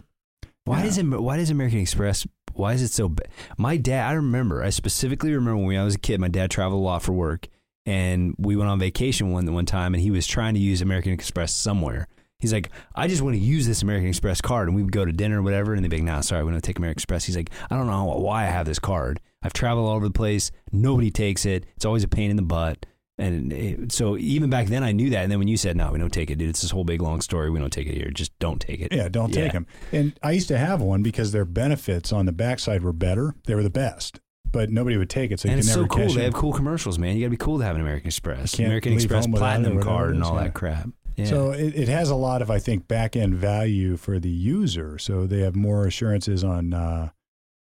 Why 0.66 0.80
Yeah. 0.80 0.84
does 0.86 0.98
it? 0.98 1.04
Why 1.06 1.38
does 1.38 1.50
American 1.50 1.80
Express? 1.80 2.28
Why 2.54 2.74
is 2.74 2.82
it 2.82 2.92
so? 2.92 3.08
Ba- 3.10 3.24
my 3.58 3.78
dad. 3.78 4.10
I 4.10 4.14
remember. 4.14 4.64
I 4.64 4.70
specifically 4.70 5.34
remember 5.34 5.64
when 5.66 5.78
I 5.78 5.84
was 5.86 5.96
a 5.96 6.00
kid. 6.00 6.20
My 6.20 6.28
dad 6.28 6.52
traveled 6.52 6.82
a 6.82 6.84
lot 6.84 7.04
for 7.04 7.14
work, 7.14 7.48
and 7.86 8.36
we 8.38 8.56
went 8.58 8.70
on 8.70 8.80
vacation 8.80 9.32
one 9.32 9.52
one 9.54 9.66
time, 9.66 9.94
and 9.94 10.04
he 10.04 10.12
was 10.12 10.28
trying 10.28 10.56
to 10.56 10.60
use 10.60 10.82
American 10.82 11.14
Express 11.14 11.54
somewhere. 11.54 12.08
He's 12.40 12.54
like, 12.54 12.70
I 12.96 13.08
just 13.08 13.22
want 13.24 13.36
to 13.36 13.40
use 13.42 13.66
this 13.66 13.82
American 13.82 14.10
Express 14.10 14.42
card, 14.42 14.68
and 14.68 14.76
we 14.76 14.84
would 14.84 14.92
go 14.92 15.06
to 15.06 15.12
dinner 15.12 15.40
or 15.40 15.44
whatever, 15.44 15.74
and 15.74 15.84
they'd 15.84 15.90
be 15.90 15.98
like, 15.98 16.06
Nah, 16.06 16.22
sorry, 16.22 16.44
we 16.44 16.52
don't 16.52 16.62
take 16.62 16.78
American 16.78 16.98
Express. 16.98 17.26
He's 17.26 17.36
like, 17.36 17.50
I 17.72 17.76
don't 17.76 17.88
know 17.88 18.06
why 18.06 18.44
I 18.44 18.48
have 18.48 18.66
this 18.68 18.80
card. 18.80 19.20
I've 19.42 19.54
traveled 19.54 19.88
all 19.88 19.96
over 19.96 20.08
the 20.08 20.14
place. 20.14 20.52
Nobody 20.72 21.10
takes 21.12 21.46
it. 21.46 21.66
It's 21.76 21.86
always 21.86 22.04
a 22.04 22.08
pain 22.08 22.30
in 22.30 22.36
the 22.36 22.44
butt. 22.44 22.86
And 23.20 23.52
it, 23.52 23.92
so 23.92 24.16
even 24.18 24.52
back 24.52 24.68
then, 24.68 24.84
I 24.84 24.92
knew 24.92 25.10
that. 25.10 25.24
And 25.24 25.32
then 25.32 25.40
when 25.40 25.48
you 25.48 25.58
said, 25.58 25.76
"No, 25.76 25.92
we 25.92 25.98
don't 25.98 26.14
take 26.14 26.30
it, 26.30 26.36
dude," 26.38 26.50
it's 26.50 26.62
this 26.62 26.70
whole 26.70 26.84
big 26.84 27.02
long 27.02 27.22
story. 27.22 27.50
We 27.50 27.58
don't 27.58 27.74
take 27.74 27.88
it 27.88 27.96
here. 27.96 28.12
Just 28.12 28.38
don't 28.38 28.62
take 28.62 28.80
it. 28.82 28.94
Yeah, 28.94 29.10
don't 29.10 29.34
take 29.34 29.54
them. 29.54 29.66
And 29.92 30.14
I 30.22 30.32
used 30.34 30.48
to 30.50 30.58
have 30.60 30.82
one 30.82 31.02
because 31.02 31.32
their 31.32 31.46
benefits 31.46 32.14
on 32.14 32.28
the 32.28 32.32
backside 32.32 32.84
were 32.84 32.94
better. 32.94 33.34
They 33.46 33.56
were 33.56 33.64
the 33.64 33.72
best. 33.72 34.20
but 34.52 34.70
nobody 34.70 34.98
would 34.98 35.10
take 35.10 35.32
it, 35.32 35.40
so 35.40 35.48
you 35.48 35.54
and 35.54 35.62
can 35.62 35.68
it's 35.68 35.74
so 35.74 35.88
cool. 35.88 36.14
They 36.14 36.24
have 36.24 36.34
cool 36.34 36.54
commercials, 36.54 36.98
man. 37.00 37.16
You 37.16 37.24
got 37.24 37.28
to 37.28 37.32
be 37.32 37.38
cool 37.38 37.58
to 37.60 37.66
have 37.66 37.76
an 37.76 37.82
American 37.82 38.08
Express, 38.08 38.58
American 38.60 38.94
Express 38.94 39.26
home 39.26 39.32
without 39.34 39.60
it, 39.60 39.64
Platinum 39.64 39.84
card, 39.84 40.16
and 40.16 40.24
all 40.24 40.36
yeah. 40.36 40.44
that 40.44 40.54
crap. 40.54 40.90
Yeah. 41.18 41.26
So 41.26 41.52
it, 41.52 41.76
it 41.76 41.88
has 41.88 42.10
a 42.12 42.16
lot 42.16 42.42
of, 42.44 42.52
I 42.52 42.60
think, 42.60 42.88
back 42.88 43.16
end 43.16 43.36
value 43.36 43.98
for 43.98 44.20
the 44.20 44.30
user. 44.30 45.00
So 45.00 45.26
they 45.26 45.40
have 45.40 45.56
more 45.56 45.88
assurances 45.88 46.44
on 46.44 46.74
uh, 46.74 47.10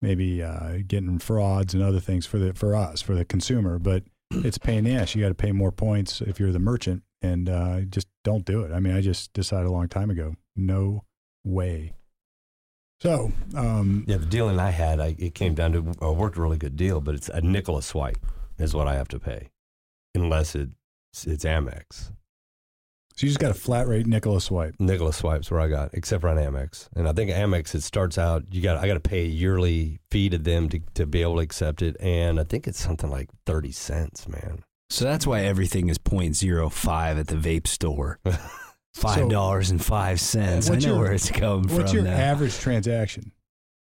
maybe 0.01 0.41
uh, 0.41 0.79
getting 0.87 1.19
frauds 1.19 1.73
and 1.73 1.83
other 1.83 1.99
things 1.99 2.25
for 2.25 2.39
the 2.39 2.53
for 2.53 2.75
us 2.75 3.01
for 3.01 3.13
the 3.13 3.25
consumer. 3.25 3.77
But 3.77 4.03
it's 4.31 4.57
a 4.57 4.61
pain 4.61 4.79
in 4.79 4.83
the 4.85 4.91
ass. 4.95 5.13
You 5.13 5.21
got 5.21 5.29
to 5.29 5.35
pay 5.35 5.51
more 5.51 5.71
points 5.71 6.21
if 6.21 6.39
you're 6.39 6.53
the 6.53 6.59
merchant, 6.59 7.03
and 7.21 7.49
uh, 7.49 7.81
just 7.81 8.07
don't 8.23 8.45
do 8.45 8.61
it. 8.61 8.71
I 8.71 8.79
mean, 8.79 8.95
I 8.95 9.01
just 9.01 9.33
decided 9.33 9.67
a 9.67 9.71
long 9.71 9.89
time 9.89 10.09
ago, 10.09 10.35
no 10.55 11.03
way. 11.43 11.93
So 13.01 13.33
um, 13.55 14.05
Yeah, 14.07 14.17
the 14.17 14.25
dealing 14.27 14.59
I 14.59 14.69
had, 14.69 14.99
I, 14.99 15.15
it 15.17 15.33
came 15.33 15.55
down 15.55 15.73
to 15.73 15.93
I 16.01 16.09
worked 16.09 16.37
a 16.37 16.41
really 16.41 16.57
good 16.57 16.77
deal, 16.77 17.01
but 17.01 17.15
it's 17.15 17.29
a 17.29 17.41
nickel 17.41 17.77
a 17.77 17.81
swipe 17.81 18.25
is 18.57 18.73
what 18.73 18.87
I 18.87 18.93
have 18.93 19.07
to 19.09 19.19
pay, 19.19 19.49
unless 20.15 20.55
it's 20.55 21.25
it's 21.25 21.43
Amex. 21.43 22.11
So 23.21 23.25
you 23.27 23.29
just 23.29 23.39
got 23.39 23.51
a 23.51 23.53
flat 23.53 23.87
rate 23.87 24.07
nickel 24.07 24.35
a 24.35 24.41
swipe. 24.41 24.75
Nickel 24.79 25.07
a 25.07 25.13
swipes 25.13 25.51
where 25.51 25.59
I 25.59 25.67
got, 25.67 25.91
except 25.93 26.21
for 26.21 26.29
on 26.29 26.37
Amex, 26.37 26.89
and 26.95 27.07
I 27.07 27.13
think 27.13 27.29
Amex 27.29 27.75
it 27.75 27.83
starts 27.83 28.17
out 28.17 28.43
you 28.51 28.61
got 28.61 28.77
I 28.77 28.87
got 28.87 28.95
to 28.95 28.99
pay 28.99 29.21
a 29.21 29.27
yearly 29.27 29.99
fee 30.09 30.29
to 30.29 30.37
them 30.39 30.69
to 30.69 30.79
to 30.95 31.05
be 31.05 31.21
able 31.21 31.35
to 31.35 31.41
accept 31.41 31.81
it, 31.83 31.95
and 31.99 32.39
I 32.39 32.43
think 32.43 32.67
it's 32.67 32.79
something 32.83 33.09
like 33.11 33.29
thirty 33.45 33.71
cents, 33.71 34.27
man. 34.27 34.63
So 34.89 35.05
that's 35.05 35.25
why 35.27 35.41
everything 35.43 35.87
is 35.87 35.97
0.05 35.97 37.19
at 37.19 37.27
the 37.27 37.35
vape 37.35 37.67
store. 37.67 38.19
Five 38.93 39.29
dollars 39.29 39.69
and 39.71 39.81
five 39.81 40.19
cents. 40.19 40.69
I 40.69 40.75
know 40.75 40.79
your- 40.87 40.99
where 40.99 41.13
it's 41.13 41.31
coming 41.31 41.61
What's 41.61 41.67
from. 41.73 41.77
What's 41.81 41.93
your 41.93 42.03
now. 42.03 42.11
average 42.11 42.57
transaction? 42.59 43.31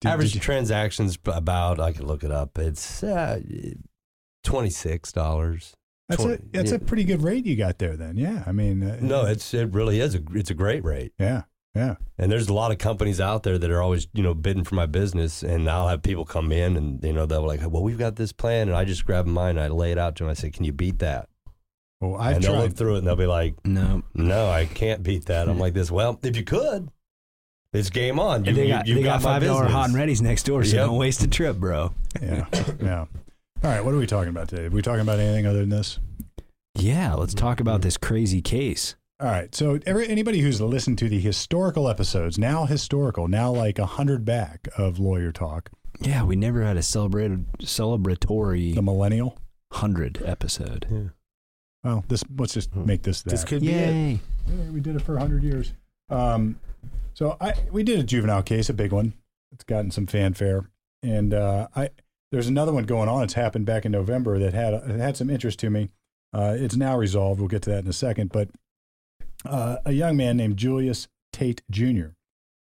Did- 0.02 0.09
Average 0.09 0.28
did 0.28 0.35
you- 0.37 0.40
transactions 0.42 1.18
about 1.26 1.80
I 1.80 1.90
can 1.90 2.06
look 2.06 2.23
it 2.23 2.30
up. 2.30 2.56
It's 2.59 3.02
uh, 3.02 3.40
twenty 4.44 4.70
six 4.70 5.11
dollars. 5.11 5.75
That's 6.11 6.25
a 6.25 6.38
that's 6.52 6.71
yeah. 6.71 6.76
a 6.76 6.81
pretty 6.81 7.05
good 7.05 7.23
rate 7.23 7.47
you 7.47 7.57
got 7.57 7.79
there. 7.79 7.97
Then, 7.97 8.17
yeah. 8.17 8.45
I 8.47 8.52
mean, 8.52 8.83
uh, 8.83 8.99
No, 9.00 9.25
it's 9.26 9.52
it 9.55 9.73
really 9.73 10.00
is 10.00 10.14
a 10.14 10.21
it's 10.35 10.50
a 10.50 10.55
great 10.55 10.85
rate. 10.85 11.12
yeah, 11.19 11.43
yeah. 11.75 11.97
And 12.19 12.31
there's 12.31 12.49
a 12.49 12.52
lot 12.52 12.71
of 12.73 12.79
companies 12.79 13.21
out 13.21 13.43
there 13.45 13.57
that 13.59 13.71
are 13.71 13.81
always, 13.81 14.07
you 14.12 14.23
know, 14.23 14.35
bidding 14.35 14.64
for 14.64 14.75
my 14.75 14.87
business. 14.87 15.43
And 15.43 15.69
I'll 15.71 15.88
have 15.88 16.02
people 16.02 16.25
come 16.25 16.52
in 16.52 16.76
and, 16.76 17.02
you 17.02 17.12
know, 17.14 17.25
they'll 17.26 17.43
be 17.43 17.47
like, 17.49 17.61
well, 17.71 17.83
we've 17.83 17.97
got 17.99 18.17
this 18.17 18.33
plan. 18.33 18.69
And 18.69 18.76
I 18.76 18.85
just 18.85 19.07
grab 19.07 19.25
mine 19.26 19.57
and 19.57 19.61
I 19.61 19.69
lay 19.69 19.90
it 19.93 19.99
out 19.99 20.17
to 20.17 20.25
them. 20.25 20.31
I 20.31 20.35
say, 20.35 20.50
can 20.50 20.64
you 20.64 20.73
beat 20.73 20.99
that? 20.99 21.29
Well, 22.00 22.17
I've 22.17 22.37
and 22.37 22.45
they'll 22.45 22.52
tried. 22.55 22.62
look 22.62 22.76
through 22.76 22.95
it 22.97 22.99
and 22.99 23.07
they'll 23.07 23.17
be 23.17 23.26
like, 23.26 23.55
no. 23.64 24.02
no, 24.14 24.50
I 24.50 24.67
can't 24.67 25.02
beat 25.02 25.26
that. 25.26 25.49
I'm 25.49 25.59
like 25.59 25.75
this. 25.75 25.90
Well, 25.90 26.19
if 26.23 26.37
you 26.37 26.45
could, 26.45 26.88
it's 27.73 27.88
game 27.90 28.19
on. 28.19 28.45
You, 28.45 28.49
And 28.50 28.59
they 28.59 28.69
got, 28.69 28.87
you've 28.87 28.97
they 28.99 29.02
got 29.05 29.23
my 29.23 29.35
five 29.35 29.43
dollar 29.45 29.61
business. 29.64 29.73
hot 29.75 29.88
and 29.90 29.95
ready's 29.99 30.21
next 30.23 30.43
door, 30.45 30.64
so 30.64 30.76
Yep. 30.76 30.87
don't 30.87 30.97
waste 30.99 31.23
a 31.23 31.29
trip, 31.29 31.57
bro. 31.57 31.93
Yeah, 32.21 32.47
yeah. 32.83 33.05
All 33.62 33.71
right, 33.71 33.85
what 33.85 33.93
are 33.93 33.99
we 33.99 34.07
talking 34.07 34.31
about 34.31 34.49
today? 34.49 34.67
Are 34.67 34.71
we 34.71 34.81
talking 34.83 35.02
about 35.02 35.19
anything 35.19 35.47
other 35.47 35.61
than 35.61 35.69
this? 35.69 35.99
Yeah, 36.75 37.14
let's 37.14 37.35
talk 37.35 37.61
about 37.61 37.83
this 37.83 37.97
crazy 37.99 38.40
case. 38.40 38.95
All 39.21 39.26
right. 39.29 39.55
So, 39.55 39.79
every, 39.85 40.09
anybody 40.09 40.40
who's 40.40 40.62
listened 40.62 40.97
to 40.99 41.09
the 41.11 41.21
historical 41.21 41.87
episodes, 41.88 42.38
now 42.38 42.64
historical, 42.64 43.29
now 43.29 43.50
like 43.50 43.79
a 43.79 43.85
hundred 43.85 44.25
back 44.25 44.67
of 44.79 44.99
Lawyer 44.99 45.31
Talk, 45.31 45.69
Yeah, 46.00 46.23
we 46.25 46.37
never 46.37 46.62
had 46.62 46.79
a 46.79 46.83
celebrated 46.83 47.45
celebratory 47.59 48.75
the 48.75 48.81
millennial. 48.83 49.38
hundred 49.73 50.23
episode. 50.25 50.87
Yeah. 50.90 51.09
Well, 51.85 52.05
this 52.09 52.25
let's 52.38 52.55
just 52.55 52.75
make 52.75 53.02
this 53.02 53.21
that. 53.23 53.31
This 53.31 53.45
could 53.45 53.61
be 53.61 53.73
it. 53.73 53.95
Yay! 53.95 54.21
Yeah, 54.49 54.71
we 54.71 54.81
did 54.81 54.97
it 54.97 55.02
for 55.02 55.19
hundred 55.19 55.43
years. 55.43 55.75
Um, 56.09 56.59
so 57.12 57.37
I 57.43 57.52
we 57.71 57.83
did 57.83 57.99
a 58.00 58.05
juvenile 58.05 58.43
case, 58.43 58.71
a 58.71 58.75
big 58.75 58.93
one. 58.93 59.12
It's 59.52 59.64
gotten 59.64 59.90
some 59.90 60.07
fanfare, 60.07 60.71
and 61.02 61.35
uh, 61.35 61.69
I 61.76 61.90
there's 62.33 62.49
another 62.49 62.73
one 62.73 62.85
going 62.85 63.09
on. 63.09 63.25
It's 63.25 63.35
happened 63.35 63.67
back 63.67 63.85
in 63.85 63.93
November 63.93 64.39
that 64.39 64.55
had 64.55 64.75
it 64.75 65.01
had 65.01 65.17
some 65.17 65.31
interest 65.31 65.59
to 65.61 65.71
me. 65.71 65.91
Uh, 66.33 66.55
it's 66.57 66.77
now 66.77 66.97
resolved. 66.97 67.41
We'll 67.41 67.49
get 67.49 67.63
to 67.63 67.71
that 67.71 67.85
in 67.85 67.89
a 67.89 67.93
second. 67.93 68.31
But 68.33 68.51
uh, 69.45 69.79
a 69.85 69.93
young 69.93 70.17
man 70.17 70.37
named 70.37 70.57
Julius 70.57 71.09
Tate 71.33 71.63
Jr. 71.71 72.11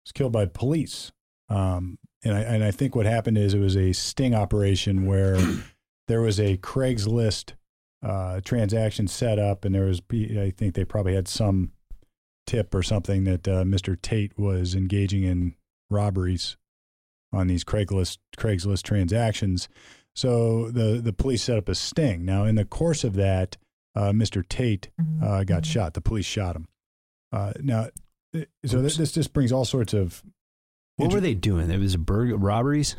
was 0.05 0.13
killed 0.15 0.33
by 0.33 0.47
police. 0.47 1.13
Um, 1.49 1.99
and 2.25 2.35
I 2.35 2.41
and 2.41 2.65
I 2.65 2.71
think 2.71 2.95
what 2.95 3.07
happened 3.07 3.39
is 3.39 3.55
it 3.55 3.59
was 3.59 3.77
a 3.77 3.93
sting 3.93 4.35
operation 4.35 5.07
where 5.07 5.39
there 6.09 6.21
was 6.21 6.39
a 6.39 6.57
Craigslist 6.59 7.53
uh, 8.03 8.41
transaction 8.45 9.09
set 9.09 9.39
up, 9.39 9.65
and 9.65 9.75
there 9.75 9.87
was 9.87 10.01
I 10.13 10.53
think 10.57 10.75
they 10.75 10.85
probably 10.85 11.15
had 11.15 11.29
some 11.29 11.73
tip 12.47 12.75
or 12.75 12.83
something 12.83 13.25
that 13.25 13.47
uh, 13.47 13.65
Mr. 13.65 14.01
Tate 14.01 14.39
was 14.39 14.75
engaging 14.75 15.25
in 15.25 15.55
robberies 15.91 16.57
on 17.33 17.47
these 17.47 17.65
Craigslist 17.65 18.19
Craigslist 18.37 18.83
transactions. 18.83 19.69
So 20.15 20.71
the 20.71 21.01
the 21.03 21.13
police 21.13 21.43
set 21.43 21.59
up 21.59 21.69
a 21.69 21.75
sting. 21.75 22.25
Now, 22.25 22.45
in 22.45 22.55
the 22.57 22.65
course 22.65 23.05
of 23.05 23.15
that, 23.15 23.57
uh, 23.95 24.11
Mr. 24.13 24.47
Tate 24.49 24.89
uh, 25.23 25.45
got 25.45 25.65
shot. 25.67 25.95
The 25.95 26.01
police 26.01 26.27
shot 26.27 26.57
him. 26.57 26.67
Uh, 27.33 27.53
now, 27.61 27.89
th- 28.33 28.49
so 28.67 28.81
this, 28.83 28.97
this 28.97 29.13
just 29.13 29.33
brings 29.33 29.53
all 29.53 29.65
sorts 29.65 29.93
of. 29.95 30.23
What 30.97 31.13
were 31.13 31.21
they 31.21 31.35
doing? 31.35 31.71
It 31.71 31.79
was 31.79 31.97
burg 31.97 32.33
robberies. 32.43 32.97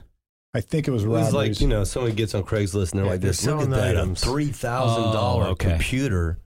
I 0.54 0.62
think 0.62 0.88
it 0.88 0.92
was 0.92 1.04
It 1.04 1.10
was 1.10 1.34
robberies. 1.34 1.58
like, 1.58 1.62
you 1.62 1.68
know, 1.68 1.84
somebody 1.84 2.16
gets 2.16 2.34
on 2.34 2.44
Craigslist 2.44 2.92
and 2.92 3.00
they're 3.00 3.06
Yeah, 3.06 3.12
like 3.12 3.22
they're 3.22 3.32
this, 3.32 3.46
look 3.46 3.62
at 3.62 3.70
that, 3.72 3.98
items. 3.98 4.24
a 4.24 4.26
$3,000 4.28 5.16
Oh, 5.16 5.42
okay. 5.52 5.70
computer 5.72 6.40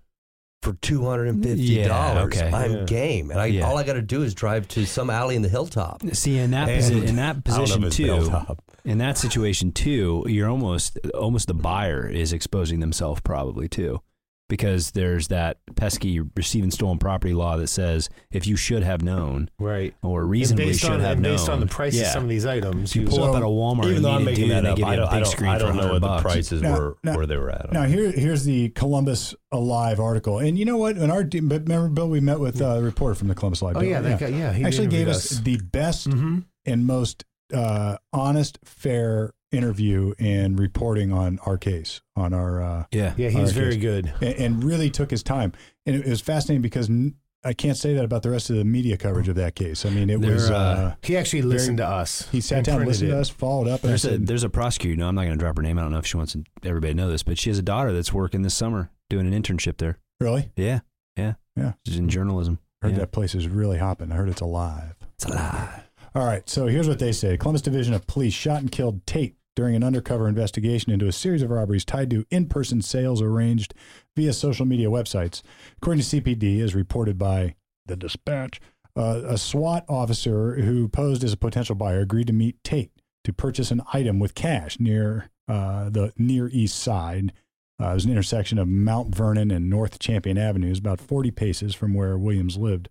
for 0.63 0.73
$250. 0.73 1.58
Yeah, 1.60 2.21
okay. 2.23 2.49
I'm 2.52 2.71
Yeah. 2.73 2.84
game. 2.86 3.30
And 3.32 3.39
I, 3.39 3.45
Yeah. 3.47 3.67
all 3.67 3.78
I 3.78 3.84
got 3.84 3.93
to 3.93 4.02
do 4.02 4.23
is 4.23 4.34
drive 4.34 4.67
to 4.69 4.86
some 4.86 5.10
alley 5.10 5.36
in 5.36 5.41
the 5.41 5.49
hilltop. 5.49 6.02
See, 6.13 6.38
in 6.38 6.52
that 6.52 6.69
And- 6.69 6.82
posi- 6.84 7.08
in 7.08 7.15
that 7.17 7.36
I 7.45 7.58
don't 7.58 7.69
know 7.69 7.88
position 7.88 7.89
too, 7.89 8.06
Hilltop. 8.06 8.63
in 8.86 8.97
that 8.99 9.17
situation 9.17 9.71
too, 9.71 10.26
you're 10.28 10.49
almost 10.49 10.97
almost 11.13 11.47
the 11.47 11.54
buyer 11.54 12.08
is 12.08 12.34
exposing 12.34 12.80
themselves 12.80 13.21
probably 13.21 13.67
too, 13.67 14.02
because 14.49 14.91
there's 14.91 15.29
that 15.29 15.58
pesky 15.75 16.19
receiving 16.36 16.69
stolen 16.69 16.99
property 16.99 17.34
law 17.34 17.58
that 17.58 17.67
says 17.67 18.10
if 18.32 18.45
you 18.45 18.56
should 18.56 18.84
have 18.84 19.01
known 19.01 19.49
Right. 19.60 19.95
or 20.03 20.25
reasonably 20.25 20.65
based 20.67 20.82
should 20.82 20.91
on, 20.91 20.99
have 20.99 21.19
known, 21.19 21.34
based 21.34 21.49
on 21.49 21.60
the 21.60 21.65
price 21.65 21.95
yeah. 21.95 22.03
of 22.03 22.08
some 22.10 22.23
of 22.23 22.29
these 22.29 22.45
items, 22.45 22.95
you 22.95 23.03
you 23.03 23.08
pull 23.08 23.17
So, 23.17 23.23
up 23.23 23.36
at 23.38 23.41
a 23.41 23.45
Walmart 23.45 23.86
Even 23.86 23.95
and 23.97 24.06
though 24.06 24.12
I'm 24.12 24.23
making 24.25 24.49
that 24.49 24.63
they 24.63 24.69
up, 24.69 24.77
give 24.77 24.86
I 24.86 24.95
you 24.95 25.01
a 25.01 25.06
don't, 25.06 25.10
big 25.10 25.15
I 25.15 25.19
don't, 25.21 25.32
screen 25.32 25.49
I 25.49 25.53
for 25.60 25.65
don't 25.65 25.77
know 25.77 25.91
what 25.93 26.01
bucks. 26.01 26.23
the 26.23 26.29
prices 26.29 26.62
Now- 26.62 26.77
were 26.77 26.97
now- 27.03 27.15
where 27.15 27.25
they 27.25 27.38
were 27.38 27.49
at. 27.51 27.71
Now 27.71 27.84
here, 27.84 28.12
here's 28.12 28.43
the 28.43 28.69
Columbus 28.69 29.34
Alive 29.51 29.99
article, 29.99 30.39
and 30.39 30.58
you 30.60 30.65
know 30.65 30.77
what? 30.77 30.97
In 30.97 31.10
our 31.10 31.23
but 31.23 31.62
remember, 31.63 31.88
Bill, 31.89 32.10
we 32.10 32.19
met 32.19 32.39
with 32.39 32.62
uh, 32.62 32.65
a 32.65 32.82
reporter 32.82 33.15
from 33.15 33.27
the 33.29 33.36
Columbus 33.36 33.62
Alive. 33.62 33.77
Oh 33.77 33.79
Bill, 33.82 33.89
yeah, 33.89 34.01
that 34.01 34.19
guy. 34.19 34.27
Yeah, 34.27 34.51
he 34.53 34.63
actually 34.65 34.88
gave 34.88 35.08
interviewed 35.08 35.15
us 35.15 35.29
the 35.39 35.58
best 35.58 36.06
hmm 36.12 36.39
and 36.65 36.86
most 36.86 37.25
uh, 37.53 37.97
honest, 38.13 38.58
fair 38.63 39.32
interview 39.53 40.13
and 40.19 40.57
reporting 40.59 41.11
on 41.13 41.39
our 41.45 41.57
case, 41.57 42.01
on 42.15 42.33
our, 42.33 42.61
uh, 42.61 42.85
yeah, 42.91 43.13
Yeah, 43.17 43.29
he 43.29 43.39
was 43.39 43.51
very 43.53 43.75
Case. 43.75 43.81
good. 43.81 44.13
and, 44.21 44.35
and 44.35 44.63
really 44.63 44.89
took 44.89 45.11
his 45.11 45.23
time. 45.23 45.53
And 45.85 45.95
it, 45.95 46.05
was 46.07 46.21
fascinating 46.21 46.61
because 46.61 46.89
n- 46.89 47.15
I 47.45 47.51
can't 47.53 47.75
say 47.77 47.93
that 47.95 48.05
about 48.05 48.23
the 48.23 48.29
rest 48.29 48.49
of 48.49 48.55
the 48.55 48.63
media 48.63 48.95
coverage 48.97 49.27
of 49.27 49.35
that 49.35 49.53
case. 49.55 49.85
I 49.85 49.89
mean, 49.89 50.09
it 50.09 50.21
They're, 50.21 50.33
was. 50.33 50.49
uh, 50.49 50.55
Uh, 50.55 50.95
He 51.03 51.17
actually 51.17 51.41
listened 51.41 51.77
to 51.77 51.85
us. 51.87 52.27
he 52.31 52.39
sat 52.39 52.63
down, 52.63 52.77
printed 52.77 52.87
listened 52.87 53.09
to 53.11 53.19
us, 53.19 53.29
followed 53.29 53.67
up, 53.67 53.81
and 53.81 53.89
I 53.89 53.91
There's 53.91 54.05
a 54.05 54.09
said, 54.11 54.27
there's 54.27 54.43
a 54.45 54.49
prosecutor. 54.49 54.95
No, 54.97 55.07
I'm 55.09 55.15
not 55.15 55.23
going 55.25 55.37
to 55.37 55.43
drop 55.43 55.57
her 55.57 55.61
name. 55.63 55.77
I 55.77 55.81
don't 55.81 55.91
know 55.91 55.97
if 55.99 56.05
she 56.05 56.15
wants 56.17 56.35
everybody 56.63 56.93
to 56.93 56.97
know 56.97 57.09
this, 57.09 57.21
but 57.23 57.37
she 57.37 57.49
has 57.49 57.59
a 57.59 57.63
daughter 57.63 57.91
that's 57.91 58.13
working 58.13 58.41
this 58.43 58.53
summer 58.55 58.91
doing 59.09 59.31
an 59.31 59.33
internship 59.39 59.77
there. 59.77 59.97
"Really? 60.21 60.51
Yeah, 60.55 60.79
yeah, 61.17 61.33
Yeah. 61.57 61.73
She's 61.85 61.97
in 61.97 62.07
journalism. 62.07 62.59
I 62.81 62.87
heard 62.87 62.93
Yeah. 62.93 62.99
that 62.99 63.11
place 63.11 63.35
is 63.35 63.47
really 63.49 63.77
hopping. 63.77 64.11
I 64.11 64.15
heard 64.15 64.29
it's 64.29 64.41
alive." 64.41 64.95
It's 65.15 65.25
alive. 65.25 65.81
All 66.15 66.25
right, 66.25 66.47
so 66.47 66.67
here's 66.67 66.87
what 66.87 66.99
they 66.99 67.11
say: 67.11 67.35
Columbus 67.35 67.61
Division 67.63 67.93
of 67.93 68.07
Police 68.07 68.33
shot 68.33 68.61
and 68.61 68.71
killed 68.71 69.05
Tate 69.05 69.35
during 69.55 69.75
an 69.75 69.83
undercover 69.83 70.27
investigation 70.27 70.91
into 70.91 71.07
a 71.07 71.11
series 71.11 71.41
of 71.41 71.49
robberies 71.49 71.85
tied 71.85 72.09
to 72.09 72.25
in-person 72.29 72.81
sales 72.81 73.21
arranged 73.21 73.73
via 74.15 74.33
social 74.33 74.65
media 74.65 74.87
websites. 74.87 75.41
According 75.77 76.03
to 76.03 76.21
CPD, 76.21 76.61
as 76.61 76.75
reported 76.75 77.17
by 77.17 77.55
the 77.85 77.95
Dispatch, 77.95 78.59
uh, 78.95 79.21
a 79.25 79.37
SWAT 79.37 79.85
officer 79.89 80.55
who 80.55 80.87
posed 80.87 81.23
as 81.23 81.33
a 81.33 81.37
potential 81.37 81.75
buyer 81.75 82.01
agreed 82.01 82.27
to 82.27 82.33
meet 82.33 82.63
Tate 82.63 82.91
to 83.23 83.33
purchase 83.33 83.71
an 83.71 83.81
item 83.93 84.19
with 84.19 84.35
cash 84.35 84.79
near 84.79 85.29
uh, 85.47 85.89
the 85.89 86.13
Near 86.17 86.47
East 86.49 86.77
Side. 86.77 87.33
Uh, 87.81 87.89
it 87.89 87.93
was 87.95 88.05
an 88.05 88.11
intersection 88.11 88.57
of 88.59 88.67
Mount 88.67 89.15
Vernon 89.15 89.51
and 89.51 89.69
North 89.69 89.99
Champion 89.99 90.37
Avenues, 90.37 90.79
about 90.79 91.01
40 91.01 91.31
paces 91.31 91.73
from 91.73 91.93
where 91.93 92.17
Williams 92.17 92.57
lived 92.57 92.89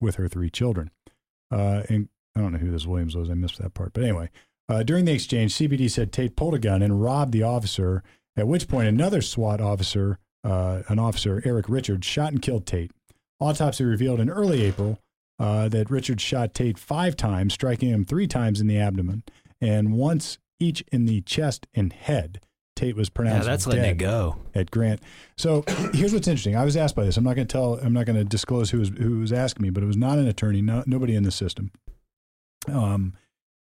with 0.00 0.16
her 0.16 0.28
three 0.28 0.50
children. 0.50 0.90
Uh, 1.50 1.82
and 1.88 2.08
I 2.36 2.40
don't 2.40 2.52
know 2.52 2.58
who 2.58 2.70
this 2.70 2.86
Williams 2.86 3.16
was. 3.16 3.30
I 3.30 3.34
missed 3.34 3.58
that 3.58 3.74
part. 3.74 3.92
But 3.92 4.02
anyway, 4.02 4.30
uh, 4.68 4.82
during 4.82 5.04
the 5.04 5.12
exchange, 5.12 5.54
CPD 5.54 5.90
said 5.90 6.12
Tate 6.12 6.36
pulled 6.36 6.54
a 6.54 6.58
gun 6.58 6.82
and 6.82 7.02
robbed 7.02 7.32
the 7.32 7.42
officer, 7.42 8.02
at 8.36 8.46
which 8.46 8.68
point 8.68 8.88
another 8.88 9.20
SWAT 9.22 9.60
officer, 9.60 10.18
uh, 10.42 10.82
an 10.88 10.98
officer, 10.98 11.42
Eric 11.44 11.68
Richards, 11.68 12.06
shot 12.06 12.32
and 12.32 12.40
killed 12.42 12.66
Tate. 12.66 12.90
Autopsy 13.40 13.84
revealed 13.84 14.20
in 14.20 14.30
early 14.30 14.62
April 14.62 14.98
uh, 15.38 15.68
that 15.68 15.90
Richards 15.90 16.22
shot 16.22 16.54
Tate 16.54 16.78
five 16.78 17.16
times, 17.16 17.52
striking 17.54 17.88
him 17.90 18.04
three 18.04 18.26
times 18.26 18.60
in 18.60 18.66
the 18.66 18.78
abdomen 18.78 19.22
and 19.60 19.92
once 19.92 20.38
each 20.60 20.82
in 20.92 21.06
the 21.06 21.20
chest 21.22 21.66
and 21.74 21.92
head. 21.92 22.40
Tate 22.76 22.96
was 22.96 23.08
Yeah, 23.08 23.14
pronounced 23.14 23.46
that's 23.46 23.66
letting 23.66 23.82
dead 23.84 23.92
it 23.92 23.98
go. 23.98 24.36
at 24.54 24.70
Grant. 24.70 25.00
So 25.36 25.64
here's 25.92 26.12
what's 26.12 26.26
interesting. 26.26 26.56
I 26.56 26.64
was 26.64 26.76
asked 26.76 26.96
by 26.96 27.04
this. 27.04 27.16
I'm 27.16 27.22
not 27.24 27.36
going 27.36 27.46
to 27.46 27.52
tell. 27.52 27.74
I'm 27.74 27.92
not 27.92 28.04
going 28.06 28.16
to 28.16 28.24
disclose 28.24 28.70
who 28.70 28.78
was 28.80 28.88
who 28.88 29.20
was 29.20 29.32
asking 29.32 29.62
me, 29.62 29.70
but 29.70 29.82
it 29.82 29.86
was 29.86 29.96
not 29.96 30.18
an 30.18 30.26
attorney. 30.26 30.60
No, 30.60 30.82
nobody 30.86 31.14
in 31.14 31.22
the 31.22 31.30
system. 31.30 31.70
Um, 32.68 33.14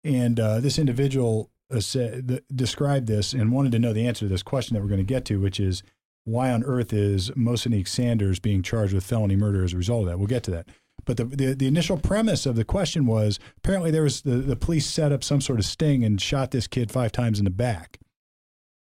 and 0.03 0.39
uh, 0.39 0.59
this 0.59 0.77
individual 0.79 1.49
uh, 1.71 1.79
said, 1.79 2.27
the, 2.27 2.43
described 2.53 3.07
this 3.07 3.33
and 3.33 3.51
wanted 3.51 3.71
to 3.73 3.79
know 3.79 3.93
the 3.93 4.05
answer 4.07 4.25
to 4.25 4.29
this 4.29 4.43
question 4.43 4.73
that 4.75 4.81
we're 4.81 4.89
going 4.89 4.97
to 4.99 5.03
get 5.03 5.25
to, 5.25 5.39
which 5.39 5.59
is 5.59 5.83
why 6.25 6.51
on 6.51 6.63
earth 6.63 6.93
is 6.93 7.31
Mosinique 7.31 7.87
Sanders 7.87 8.39
being 8.39 8.61
charged 8.61 8.93
with 8.93 9.03
felony 9.03 9.35
murder 9.35 9.63
as 9.63 9.73
a 9.73 9.77
result 9.77 10.01
of 10.03 10.07
that? 10.09 10.17
We'll 10.17 10.27
get 10.27 10.43
to 10.43 10.51
that. 10.51 10.67
But 11.05 11.17
the, 11.17 11.25
the, 11.25 11.53
the 11.53 11.67
initial 11.67 11.97
premise 11.97 12.45
of 12.45 12.55
the 12.55 12.63
question 12.65 13.05
was 13.07 13.39
apparently 13.57 13.89
there 13.89 14.03
was 14.03 14.21
the, 14.21 14.35
the 14.37 14.55
police 14.55 14.85
set 14.85 15.11
up 15.11 15.23
some 15.23 15.41
sort 15.41 15.57
of 15.59 15.65
sting 15.65 16.03
and 16.03 16.21
shot 16.21 16.51
this 16.51 16.67
kid 16.67 16.91
five 16.91 17.11
times 17.11 17.39
in 17.39 17.45
the 17.45 17.49
back. 17.51 17.99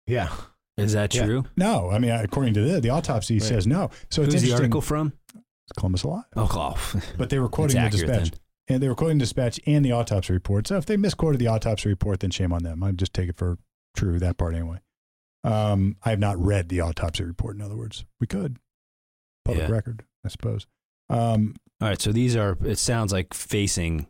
Yeah. 0.07 0.31
Is 0.79 0.93
that 0.93 1.15
Yeah. 1.15 1.27
true? 1.27 1.45
No, 1.57 1.91
I 1.91 1.99
mean, 1.99 2.11
according 2.11 2.55
to 2.55 2.61
the, 2.63 2.81
the 2.81 2.91
autopsy 2.91 3.35
Right. 3.35 3.43
says 3.43 3.67
no. 3.67 3.91
So 4.11 4.23
it's 4.23 4.33
Who's 4.35 4.43
the 4.43 4.53
article 4.55 4.81
from? 4.81 5.13
It's 5.35 5.73
Columbus 5.77 6.05
Alive. 6.05 6.25
Oh, 6.37 6.49
oh. 6.53 7.01
But 7.19 7.31
they 7.31 7.39
were 7.39 7.49
quoting 7.49 7.83
the 7.83 7.91
dispatch. 7.91 8.31
then. 8.31 8.41
And 8.69 8.83
they 8.83 8.89
were 8.89 8.95
quoting 8.97 9.19
dispatch 9.19 9.61
and 9.67 9.85
the 9.85 9.93
autopsy 9.93 10.33
report. 10.33 10.67
So 10.67 10.77
if 10.77 10.87
they 10.87 10.97
misquoted 10.97 11.41
the 11.41 11.47
autopsy 11.47 11.89
report, 11.89 12.21
then 12.21 12.31
shame 12.31 12.53
on 12.53 12.63
them. 12.65 12.83
I 12.83 12.91
just 12.93 13.15
take 13.15 13.29
it 13.29 13.37
for 13.37 13.59
true, 13.97 14.19
that 14.19 14.37
part 14.39 14.55
anyway. 14.55 14.81
Um, 15.45 15.97
I 16.05 16.11
have 16.11 16.19
not 16.19 16.37
read 16.39 16.69
the 16.69 16.81
autopsy 16.81 17.23
report, 17.23 17.55
in 17.57 17.63
other 17.63 17.77
words. 17.77 18.05
We 18.21 18.27
could. 18.27 18.59
Public 19.45 19.69
Yeah. 19.69 19.73
record, 19.75 20.03
I 20.25 20.29
suppose. 20.29 20.67
Um, 21.09 21.55
All 21.81 21.89
right, 21.89 22.01
so 22.01 22.11
these 22.11 22.35
are. 22.35 22.59
It 22.65 22.79
sounds 22.79 23.13
like 23.13 23.33
facing. 23.35 24.09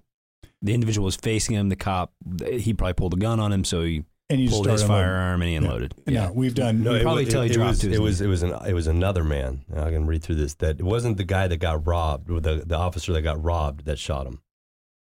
The 0.62 0.72
individual 0.72 1.04
was 1.04 1.16
facing 1.16 1.54
him. 1.56 1.68
The 1.68 1.76
cop. 1.76 2.12
He 2.48 2.72
probably 2.72 2.94
pulled 2.94 3.12
a 3.12 3.18
gun 3.18 3.38
on 3.38 3.52
him, 3.52 3.64
so 3.64 3.82
he 3.82 4.04
and 4.30 4.40
you 4.40 4.46
just 4.46 4.54
pulled 4.54 4.64
start 4.64 4.72
his 4.80 4.82
unloading. 4.84 5.04
firearm 5.04 5.42
and 5.42 5.50
he 5.50 5.56
unloaded. 5.56 5.94
No, 6.06 6.32
we've 6.32 6.54
done. 6.54 6.82
No, 6.82 6.92
we- 6.92 7.00
it 7.00 7.02
probably 7.02 7.24
was, 7.26 7.34
till 7.34 7.42
he 7.42 7.50
it, 7.50 7.52
dropped 7.52 7.68
was, 7.68 7.78
to 7.80 7.88
his 7.90 7.98
it 7.98 8.02
was 8.02 8.20
it 8.22 8.26
was 8.28 8.42
an 8.42 8.54
it 8.66 8.72
was 8.72 8.86
another 8.86 9.22
man. 9.22 9.66
I 9.76 9.90
can 9.90 10.06
read 10.06 10.22
through 10.22 10.36
this. 10.36 10.54
That 10.54 10.80
it 10.80 10.84
wasn't 10.84 11.18
the 11.18 11.24
guy 11.24 11.46
that 11.48 11.58
got 11.58 11.86
robbed, 11.86 12.28
the 12.28 12.62
the 12.66 12.76
officer 12.76 13.12
that 13.12 13.20
got 13.22 13.42
robbed 13.44 13.84
that 13.84 13.98
shot 13.98 14.26
him. 14.26 14.40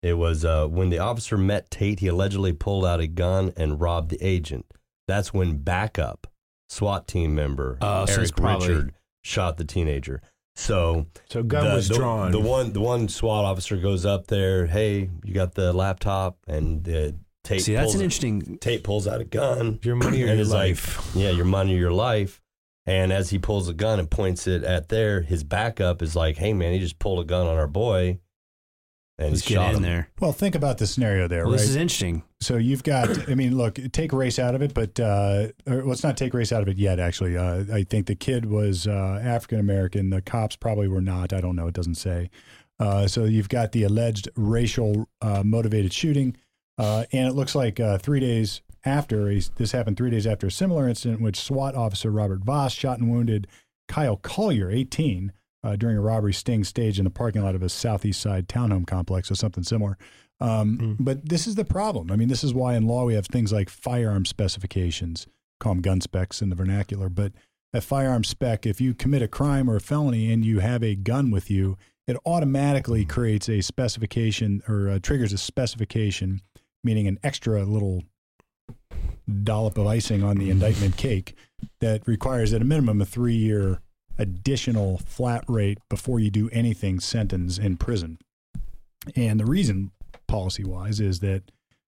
It 0.03 0.13
was 0.17 0.43
uh, 0.45 0.67
when 0.67 0.89
the 0.89 0.99
officer 0.99 1.37
met 1.37 1.71
Tate. 1.71 1.99
He 2.01 2.07
allegedly 2.07 2.53
pulled 2.53 2.85
out 2.85 2.99
a 2.99 3.07
gun 3.07 3.53
and 3.57 3.79
robbed 3.81 4.11
the 4.11 4.23
agent. 4.23 4.65
That's 5.07 5.33
when 5.33 5.57
backup 5.57 6.27
SWAT 6.69 7.07
team 7.07 7.33
member 7.33 7.77
so 7.81 8.05
Eric 8.09 8.35
probably- 8.35 8.67
Richard 8.69 8.93
shot 9.23 9.57
the 9.57 9.65
teenager. 9.65 10.21
So 10.55 11.07
So 11.29 11.41
gun 11.41 11.67
the, 11.69 11.75
was 11.75 11.87
the- 11.87 11.95
drawn. 11.95 12.31
The 12.31 12.39
one 12.39 12.73
the 12.73 12.81
one 12.81 13.07
SWAT 13.07 13.43
officer 13.45 13.77
goes 13.77 14.05
up 14.05 14.27
there. 14.27 14.67
Hey, 14.67 15.09
you 15.23 15.33
got 15.33 15.55
the 15.55 15.73
laptop? 15.73 16.37
And 16.47 16.87
uh, 16.87 17.11
Tate 17.43 17.61
See, 17.61 17.73
that's 17.73 17.85
pulls 17.85 17.95
an 17.95 18.01
interesting. 18.01 18.57
Tate 18.59 18.83
pulls 18.83 19.07
out 19.07 19.19
a 19.21 19.25
gun 19.25 19.79
your 19.83 19.95
money 19.95 20.21
or 20.23 20.27
and 20.27 20.35
your 20.35 20.41
is 20.41 20.51
like, 20.51 20.69
life. 20.75 21.11
yeah, 21.15 21.29
your 21.31 21.45
money 21.45 21.73
or 21.75 21.79
your 21.79 21.91
life. 21.93 22.39
And 22.85 23.11
as 23.13 23.29
he 23.29 23.39
pulls 23.39 23.67
a 23.69 23.73
gun 23.73 23.97
and 23.99 24.11
points 24.11 24.45
it 24.45 24.63
at 24.63 24.89
there, 24.89 25.21
his 25.21 25.43
backup 25.45 26.01
is 26.01 26.15
like, 26.17 26.35
hey, 26.37 26.51
man, 26.53 26.73
he 26.73 26.79
just 26.79 26.99
pulled 26.99 27.19
a 27.19 27.23
gun 27.25 27.47
on 27.47 27.55
our 27.57 27.67
boy. 27.67 28.19
And 29.19 29.29
Let's 29.29 29.43
he 29.43 29.49
get 29.53 29.61
shot 29.61 29.69
in 29.71 29.75
him. 29.77 29.83
there. 29.83 30.09
well, 30.19 30.31
think 30.33 30.55
about 30.55 30.79
the 30.79 30.87
scenario 30.87 31.27
there, 31.27 31.43
Well, 31.43 31.51
right? 31.51 31.59
this 31.59 31.69
is 31.69 31.75
interesting. 31.75 32.23
so 32.41 32.57
you've 32.57 32.83
got, 32.83 33.29
I 33.29 33.35
mean, 33.35 33.55
look, 33.55 33.77
take 33.91 34.11
race 34.11 34.39
out 34.39 34.55
of 34.55 34.61
it, 34.63 34.73
but 34.73 34.99
uh, 34.99 35.49
or 35.67 35.83
let's 35.83 36.03
not 36.03 36.17
take 36.17 36.33
race 36.33 36.51
out 36.51 36.63
of 36.63 36.67
it 36.67 36.77
yet. 36.77 36.99
Actually, 36.99 37.37
uh, 37.37 37.63
I 37.71 37.83
think 37.83 38.07
the 38.07 38.15
kid 38.15 38.45
was 38.47 38.87
uh, 38.87 39.21
African 39.23 39.59
American. 39.59 40.09
The 40.09 40.21
cops 40.21 40.55
probably 40.55 40.87
were 40.87 40.99
not. 41.01 41.31
I 41.31 41.41
don't 41.41 41.55
know. 41.55 41.67
It 41.67 41.75
doesn't 41.75 41.95
say. 41.95 42.31
Uh, 42.79 43.05
so 43.07 43.25
you've 43.25 43.49
got 43.49 43.71
the 43.71 43.83
alleged 43.83 44.29
racial 44.35 45.07
uh, 45.21 45.43
motivated 45.45 45.93
shooting, 45.93 46.35
uh, 46.79 47.05
and 47.11 47.27
it 47.27 47.33
looks 47.33 47.53
like 47.53 47.79
uh, 47.79 47.99
three 47.99 48.19
days 48.19 48.61
after 48.83 49.29
a, 49.29 49.39
this 49.57 49.71
happened, 49.73 49.95
three 49.95 50.09
days 50.09 50.25
after 50.25 50.47
a 50.47 50.51
similar 50.51 50.89
incident, 50.89 51.19
in 51.19 51.23
which 51.23 51.39
SWAT 51.39 51.75
officer 51.75 52.09
Robert 52.09 52.43
Voss 52.43 52.73
shot 52.73 52.97
and 52.99 53.11
wounded 53.11 53.45
Kyle 53.87 54.17
Collier, 54.17 54.71
18, 54.71 55.31
uh, 55.63 55.75
during 55.75 55.97
a 55.97 56.01
robbery 56.01 56.33
sting 56.33 56.63
staged 56.63 56.99
in 56.99 57.05
the 57.05 57.09
parking 57.09 57.43
lot 57.43 57.55
of 57.55 57.63
a 57.63 57.69
southeast 57.69 58.21
side 58.21 58.47
townhome 58.47 58.85
complex, 58.85 59.31
or 59.31 59.35
something 59.35 59.63
similar. 59.63 59.97
Um, 60.39 60.77
Mm. 60.77 60.95
But 60.99 61.29
this 61.29 61.47
is 61.47 61.55
the 61.55 61.65
problem. 61.65 62.11
I 62.11 62.15
mean, 62.15 62.27
this 62.27 62.43
is 62.43 62.53
why 62.53 62.75
in 62.75 62.85
law 62.87 63.05
we 63.05 63.13
have 63.13 63.27
things 63.27 63.53
like 63.53 63.69
firearm 63.69 64.25
specifications, 64.25 65.27
call 65.59 65.73
them 65.73 65.81
gun 65.81 66.01
specs 66.01 66.41
in 66.41 66.49
the 66.49 66.55
vernacular. 66.55 67.07
But 67.07 67.31
a 67.73 67.81
firearm 67.81 68.23
spec, 68.23 68.65
if 68.65 68.81
you 68.81 68.93
commit 68.93 69.21
a 69.21 69.27
crime 69.27 69.69
or 69.69 69.77
a 69.77 69.81
felony 69.81 70.31
and 70.31 70.43
you 70.43 70.59
have 70.59 70.83
a 70.83 70.95
gun 70.95 71.31
with 71.31 71.49
you, 71.49 71.77
it 72.07 72.17
automatically 72.25 73.05
creates 73.05 73.47
a 73.47 73.61
specification 73.61 74.61
or 74.67 74.89
uh, 74.89 74.99
triggers 75.01 75.31
a 75.31 75.37
specification, 75.37 76.41
meaning 76.83 77.07
an 77.07 77.17
extra 77.23 77.63
little 77.63 78.03
dollop 79.43 79.77
of 79.77 79.87
icing 79.87 80.23
on 80.23 80.37
the 80.37 80.49
indictment 80.49 80.97
cake 80.97 81.35
that 81.79 82.05
requires 82.05 82.53
at 82.53 82.61
a 82.61 82.65
minimum 82.65 83.01
a 83.01 83.05
three 83.05 83.35
year 83.35 83.79
additional 84.17 84.97
flat 84.99 85.43
rate 85.47 85.79
before 85.89 86.19
you 86.19 86.29
do 86.29 86.49
anything 86.51 86.99
sentence 86.99 87.57
in 87.57 87.77
prison. 87.77 88.17
And 89.15 89.39
the 89.39 89.45
reason, 89.45 89.91
policy 90.27 90.63
wise, 90.63 90.99
is 90.99 91.19
that 91.19 91.43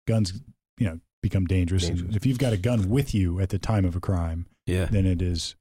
guns, 0.07 0.41
you 0.79 0.87
know, 0.87 1.01
become 1.23 1.47
dangerous. 1.47 1.87
Dangerous. 1.89 2.17
if 2.17 2.27
you've 2.27 2.39
got 2.39 2.53
a 2.53 2.57
gun 2.57 2.89
with 2.91 3.15
you 3.15 3.41
at 3.41 3.49
the 3.51 3.59
time 3.59 3.85
of 3.85 3.97
a 3.97 4.01
crime, 4.01 4.47
Yeah. 4.67 4.87
then 4.87 5.07
it 5.07 5.23
is. 5.23 5.55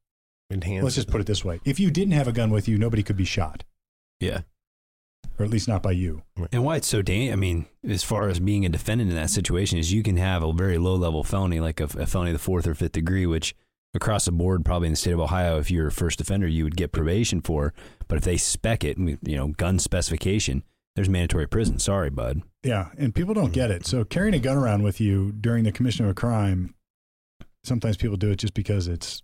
Enhanced. 0.50 0.84
Let's 0.84 0.96
just 0.96 1.10
put 1.10 1.20
it 1.20 1.28
this 1.28 1.44
way: 1.44 1.60
if 1.66 1.78
you 1.80 1.92
didn't 1.92 2.14
have 2.14 2.28
a 2.28 2.32
gun 2.32 2.52
with 2.52 2.70
you, 2.70 2.78
nobody 2.78 3.04
could 3.04 3.18
be 3.18 3.26
shot, 3.26 3.66
Yeah. 4.22 4.42
or 5.38 5.44
at 5.44 5.52
least 5.52 5.68
not 5.68 5.84
by 5.84 5.92
you. 5.92 6.24
And 6.54 6.64
why 6.64 6.78
it's 6.78 6.88
so 6.88 7.02
dangerous, 7.02 7.34
I 7.34 7.36
mean, 7.36 7.66
as 7.86 8.04
far 8.04 8.30
as 8.30 8.40
being 8.40 8.66
a 8.66 8.70
defendant 8.70 9.10
in 9.10 9.16
that 9.18 9.30
situation, 9.30 9.78
is 9.78 9.92
you 9.92 10.04
can 10.04 10.16
have 10.16 10.44
a 10.44 10.54
very 10.54 10.78
low 10.78 10.96
level 10.96 11.22
felony, 11.26 11.60
like 11.60 11.82
a, 11.82 11.86
a 11.98 12.06
felony 12.06 12.32
of 12.32 12.36
the 12.36 12.40
fourth 12.44 12.66
or 12.66 12.74
fifth 12.76 12.94
degree, 12.94 13.26
which 13.26 13.56
across 13.94 14.26
the 14.26 14.32
board, 14.32 14.64
probably 14.66 14.88
in 14.88 14.94
the 14.94 14.98
state 14.98 15.14
of 15.14 15.20
Ohio, 15.20 15.58
if 15.60 15.72
you're 15.72 15.88
a 15.88 15.92
first 15.92 16.22
offender, 16.22 16.48
you 16.48 16.64
would 16.64 16.76
get 16.78 16.92
probation 16.92 17.42
for. 17.42 17.74
But 18.08 18.18
if 18.18 18.24
they 18.24 18.38
spec 18.38 18.84
it, 18.84 18.98
you 18.98 19.18
know, 19.36 19.50
gun 19.50 19.80
specification, 19.80 20.64
there's 20.96 21.10
mandatory 21.10 21.48
prison. 21.48 21.80
Sorry, 21.80 22.10
bud. 22.10 22.42
Yeah, 22.64 22.90
and 22.98 23.14
people 23.14 23.34
don't 23.34 23.54
get 23.54 23.72
it. 23.72 23.86
So 23.86 24.04
carrying 24.04 24.34
a 24.34 24.40
gun 24.40 24.58
around 24.58 24.84
with 24.84 25.00
you 25.00 25.32
during 25.32 25.64
the 25.64 25.72
commission 25.72 26.06
of 26.06 26.12
a 26.12 26.16
crime, 26.16 26.74
sometimes 27.64 27.98
people 27.98 28.18
do 28.18 28.32
it 28.32 28.38
just 28.38 28.54
because 28.54 28.88
it's 28.88 29.22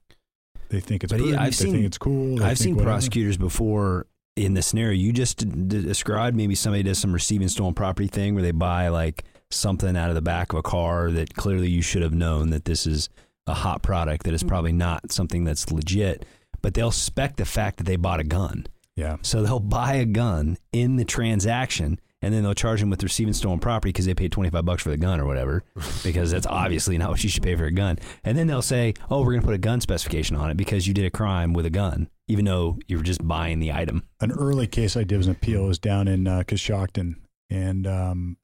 they 0.69 0.79
think 0.79 1.03
it's 1.03 1.13
But 1.13 1.21
yeah, 1.25 1.41
I've 1.41 1.57
they 1.57 1.63
think 1.65 1.75
seen- 1.75 1.85
it's 1.85 1.97
cool. 1.97 2.43
I've 2.43 2.57
seen 2.57 2.75
whatever. 2.75 2.91
prosecutors 2.91 3.37
before 3.37 4.07
in 4.35 4.55
the 4.55 4.61
scenario 4.63 4.93
you 4.97 5.13
just 5.13 5.37
d- 5.37 5.45
d- 5.45 5.81
described. 5.83 6.35
Maybe 6.35 6.55
somebody 6.55 6.81
does 6.83 6.97
some 6.97 7.13
receiving 7.13 7.47
stolen 7.47 7.73
property 7.75 8.07
thing 8.07 8.33
where 8.33 8.41
they 8.43 8.51
buy 8.51 8.87
like 8.87 9.23
something 9.51 9.95
out 9.95 10.09
of 10.09 10.15
the 10.15 10.21
back 10.21 10.51
of 10.51 10.57
a 10.59 10.63
car 10.63 11.11
that 11.11 11.35
clearly 11.35 11.69
you 11.69 11.81
should 11.83 12.01
have 12.01 12.13
known 12.13 12.49
that 12.49 12.65
this 12.65 12.87
is 12.87 13.09
a 13.47 13.53
hot 13.53 13.81
product 13.81 14.23
that 14.23 14.33
is 14.33 14.43
probably 14.43 14.71
not 14.71 15.11
something 15.11 15.43
that's 15.43 15.71
legit. 15.71 16.25
But 16.61 16.73
they'll 16.73 16.91
spec 16.91 17.35
the 17.35 17.45
fact 17.45 17.77
that 17.77 17.83
they 17.85 17.97
bought 17.97 18.19
a 18.19 18.23
gun. 18.23 18.67
Yeah, 18.95 19.17
So 19.23 19.41
they'll 19.41 19.59
buy 19.59 19.95
a 19.95 20.05
gun 20.05 20.57
in 20.71 20.97
the 20.97 21.05
transaction 21.05 21.99
and 22.21 22.33
then 22.33 22.41
they'll 22.43 22.53
charge 22.53 22.79
them 22.79 22.89
with 22.89 23.03
receiving 23.03 23.33
stolen 23.33 23.59
property 23.59 23.89
because 23.89 24.05
they 24.05 24.13
paid 24.13 24.31
25 24.31 24.63
bucks 24.63 24.81
for 24.81 24.89
the 24.89 24.97
gun 24.97 25.19
or 25.19 25.25
whatever, 25.25 25.61
because 26.03 26.31
that's 26.31 26.47
obviously 26.47 26.97
not 26.97 27.09
what 27.09 27.21
you 27.21 27.29
should 27.29 27.43
pay 27.43 27.55
for 27.55 27.65
a 27.65 27.71
gun. 27.71 27.99
And 28.23 28.37
then 28.37 28.47
they'll 28.47 28.61
say, 28.61 28.93
oh, 29.11 29.19
we're 29.19 29.31
going 29.31 29.41
to 29.41 29.45
put 29.45 29.55
a 29.55 29.59
gun 29.59 29.81
specification 29.81 30.37
on 30.37 30.49
it 30.49 30.55
because 30.55 30.87
you 30.87 30.93
did 30.93 31.05
a 31.05 31.09
crime 31.09 31.53
with 31.53 31.65
a 31.65 31.69
gun, 31.69 32.07
even 32.29 32.45
though 32.45 32.79
you 32.87 32.95
were 32.97 33.03
just 33.03 33.27
buying 33.27 33.59
the 33.59 33.73
item. 33.73 34.03
an 34.21 34.31
early 34.31 34.67
case 34.67 34.95
I 34.95 35.03
did 35.03 35.17
was 35.17 35.27
an 35.27 35.33
appeal. 35.33 35.65
It 35.65 35.67
was 35.67 35.79
down 35.79 36.07
in 36.07 36.25
uh, 36.27 36.43
Coshocton, 36.47 37.15
and 37.49 37.85
um, 37.85 38.37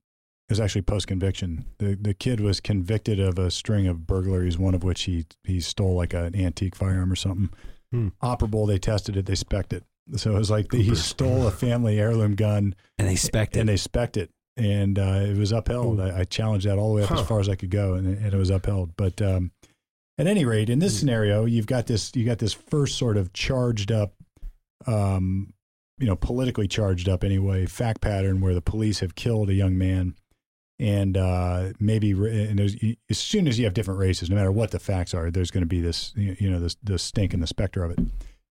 it 0.50 0.54
was 0.54 0.60
actually 0.60 0.82
post 0.82 1.08
conviction. 1.08 1.66
The 1.78 1.96
the 1.96 2.14
kid 2.14 2.40
was 2.40 2.60
convicted 2.60 3.20
of 3.20 3.38
a 3.38 3.52
string 3.52 3.86
of 3.88 4.08
burglaries, 4.08 4.58
one 4.58 4.74
of 4.74 4.84
which 4.84 5.04
he 5.04 5.26
he 5.44 5.60
stole 5.60 5.96
like 5.96 6.14
an 6.14 6.36
antique 6.36 6.76
firearm 6.76 7.12
or 7.12 7.16
something. 7.16 7.50
Hmm. 7.92 8.08
Operable, 8.24 8.68
they 8.68 8.78
tested 8.80 9.16
it, 9.18 9.26
they 9.26 9.34
specced 9.34 9.74
it. 9.74 9.84
So 10.16 10.32
it 10.36 10.40
was 10.40 10.50
like 10.52 10.70
the, 10.70 10.82
he 10.82 10.96
stole 10.96 11.46
a 11.48 11.52
family 11.52 12.00
heirloom 12.00 12.34
gun 12.36 12.74
And 12.98 13.08
they 13.08 13.16
spec 13.16 13.56
it. 13.56 13.60
and 13.60 13.70
they 13.70 13.76
specced 13.76 14.18
it, 14.18 14.32
and 14.58 14.98
uh, 14.98 15.22
it 15.28 15.38
was 15.38 15.52
upheld. 15.52 16.00
I, 16.00 16.20
I 16.22 16.24
challenged 16.24 16.66
that 16.68 16.78
all 16.80 16.90
the 16.90 16.96
way 16.96 17.04
up 17.04 17.12
as 17.12 17.28
far 17.28 17.40
as 17.40 17.48
I 17.48 17.56
could 17.56 17.70
go, 17.70 17.94
and, 17.94 18.08
it- 18.08 18.18
and 18.18 18.34
it 18.34 18.38
was 18.38 18.50
upheld. 18.50 18.96
But 18.98 19.22
um, 19.22 19.52
at 20.18 20.26
any 20.28 20.46
rate, 20.46 20.70
in 20.70 20.80
this 20.80 21.00
scenario, 21.00 21.46
you've 21.46 21.68
got 21.68 21.86
this 21.88 22.12
you 22.16 22.26
got 22.26 22.40
this 22.40 22.54
first 22.54 22.98
sort 22.98 23.18
of 23.18 23.34
charged 23.34 23.92
up, 23.92 24.14
um, 24.88 25.54
you 26.00 26.08
know, 26.08 26.16
politically 26.16 26.68
charged 26.68 27.10
up 27.10 27.24
anyway, 27.24 27.66
fact 27.66 28.02
pattern 28.02 28.42
where 28.42 28.54
the 28.54 28.62
police 28.62 29.00
have 29.00 29.16
killed 29.16 29.50
a 29.50 29.54
young 29.54 29.78
man, 29.78 30.16
and 30.80 31.18
uh, 31.18 31.74
maybe 31.80 32.12
and 32.12 32.60
as 33.10 33.18
soon 33.18 33.48
as 33.48 33.60
you 33.60 33.66
have 33.66 33.74
different 33.74 34.00
races, 34.00 34.30
no 34.30 34.36
matter 34.36 34.52
what 34.52 34.72
the 34.72 34.80
facts 34.80 35.14
are, 35.14 35.30
there's 35.30 35.52
going 35.52 35.64
to 35.64 35.68
be 35.68 35.82
this 35.82 36.14
you 36.16 36.50
know 36.50 36.60
this 36.60 36.78
the 36.82 36.98
stink 36.98 37.34
and 37.34 37.44
the 37.44 37.48
specter 37.48 37.84
of 37.84 37.92
it. 37.92 38.00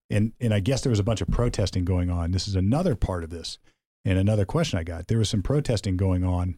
And 0.09 0.33
and 0.39 0.53
I 0.53 0.59
guess 0.59 0.81
there 0.81 0.91
was 0.91 0.99
a 0.99 1.03
bunch 1.03 1.21
of 1.21 1.29
protesting 1.29 1.85
going 1.85 2.09
on. 2.09 2.31
This 2.31 2.47
is 2.47 2.55
another 2.55 2.95
part 2.95 3.23
of 3.23 3.29
this. 3.29 3.57
And 4.05 4.17
another 4.17 4.45
question 4.45 4.79
I 4.79 4.83
got: 4.83 5.07
there 5.07 5.17
was 5.17 5.29
some 5.29 5.41
protesting 5.41 5.97
going 5.97 6.23
on 6.23 6.55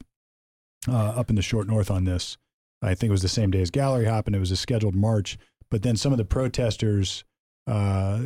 uh, 0.87 1.11
up 1.11 1.29
in 1.29 1.35
the 1.35 1.41
short 1.41 1.67
north 1.67 1.89
on 1.89 2.05
this. 2.05 2.37
I 2.81 2.95
think 2.95 3.09
it 3.09 3.11
was 3.11 3.21
the 3.21 3.29
same 3.29 3.51
day 3.51 3.61
as 3.61 3.71
Gallery 3.71 4.05
Hop, 4.05 4.27
and 4.27 4.35
it 4.35 4.39
was 4.39 4.51
a 4.51 4.57
scheduled 4.57 4.95
march. 4.95 5.37
But 5.69 5.83
then 5.83 5.95
some 5.95 6.11
of 6.11 6.17
the 6.17 6.25
protesters 6.25 7.23
uh, 7.67 8.23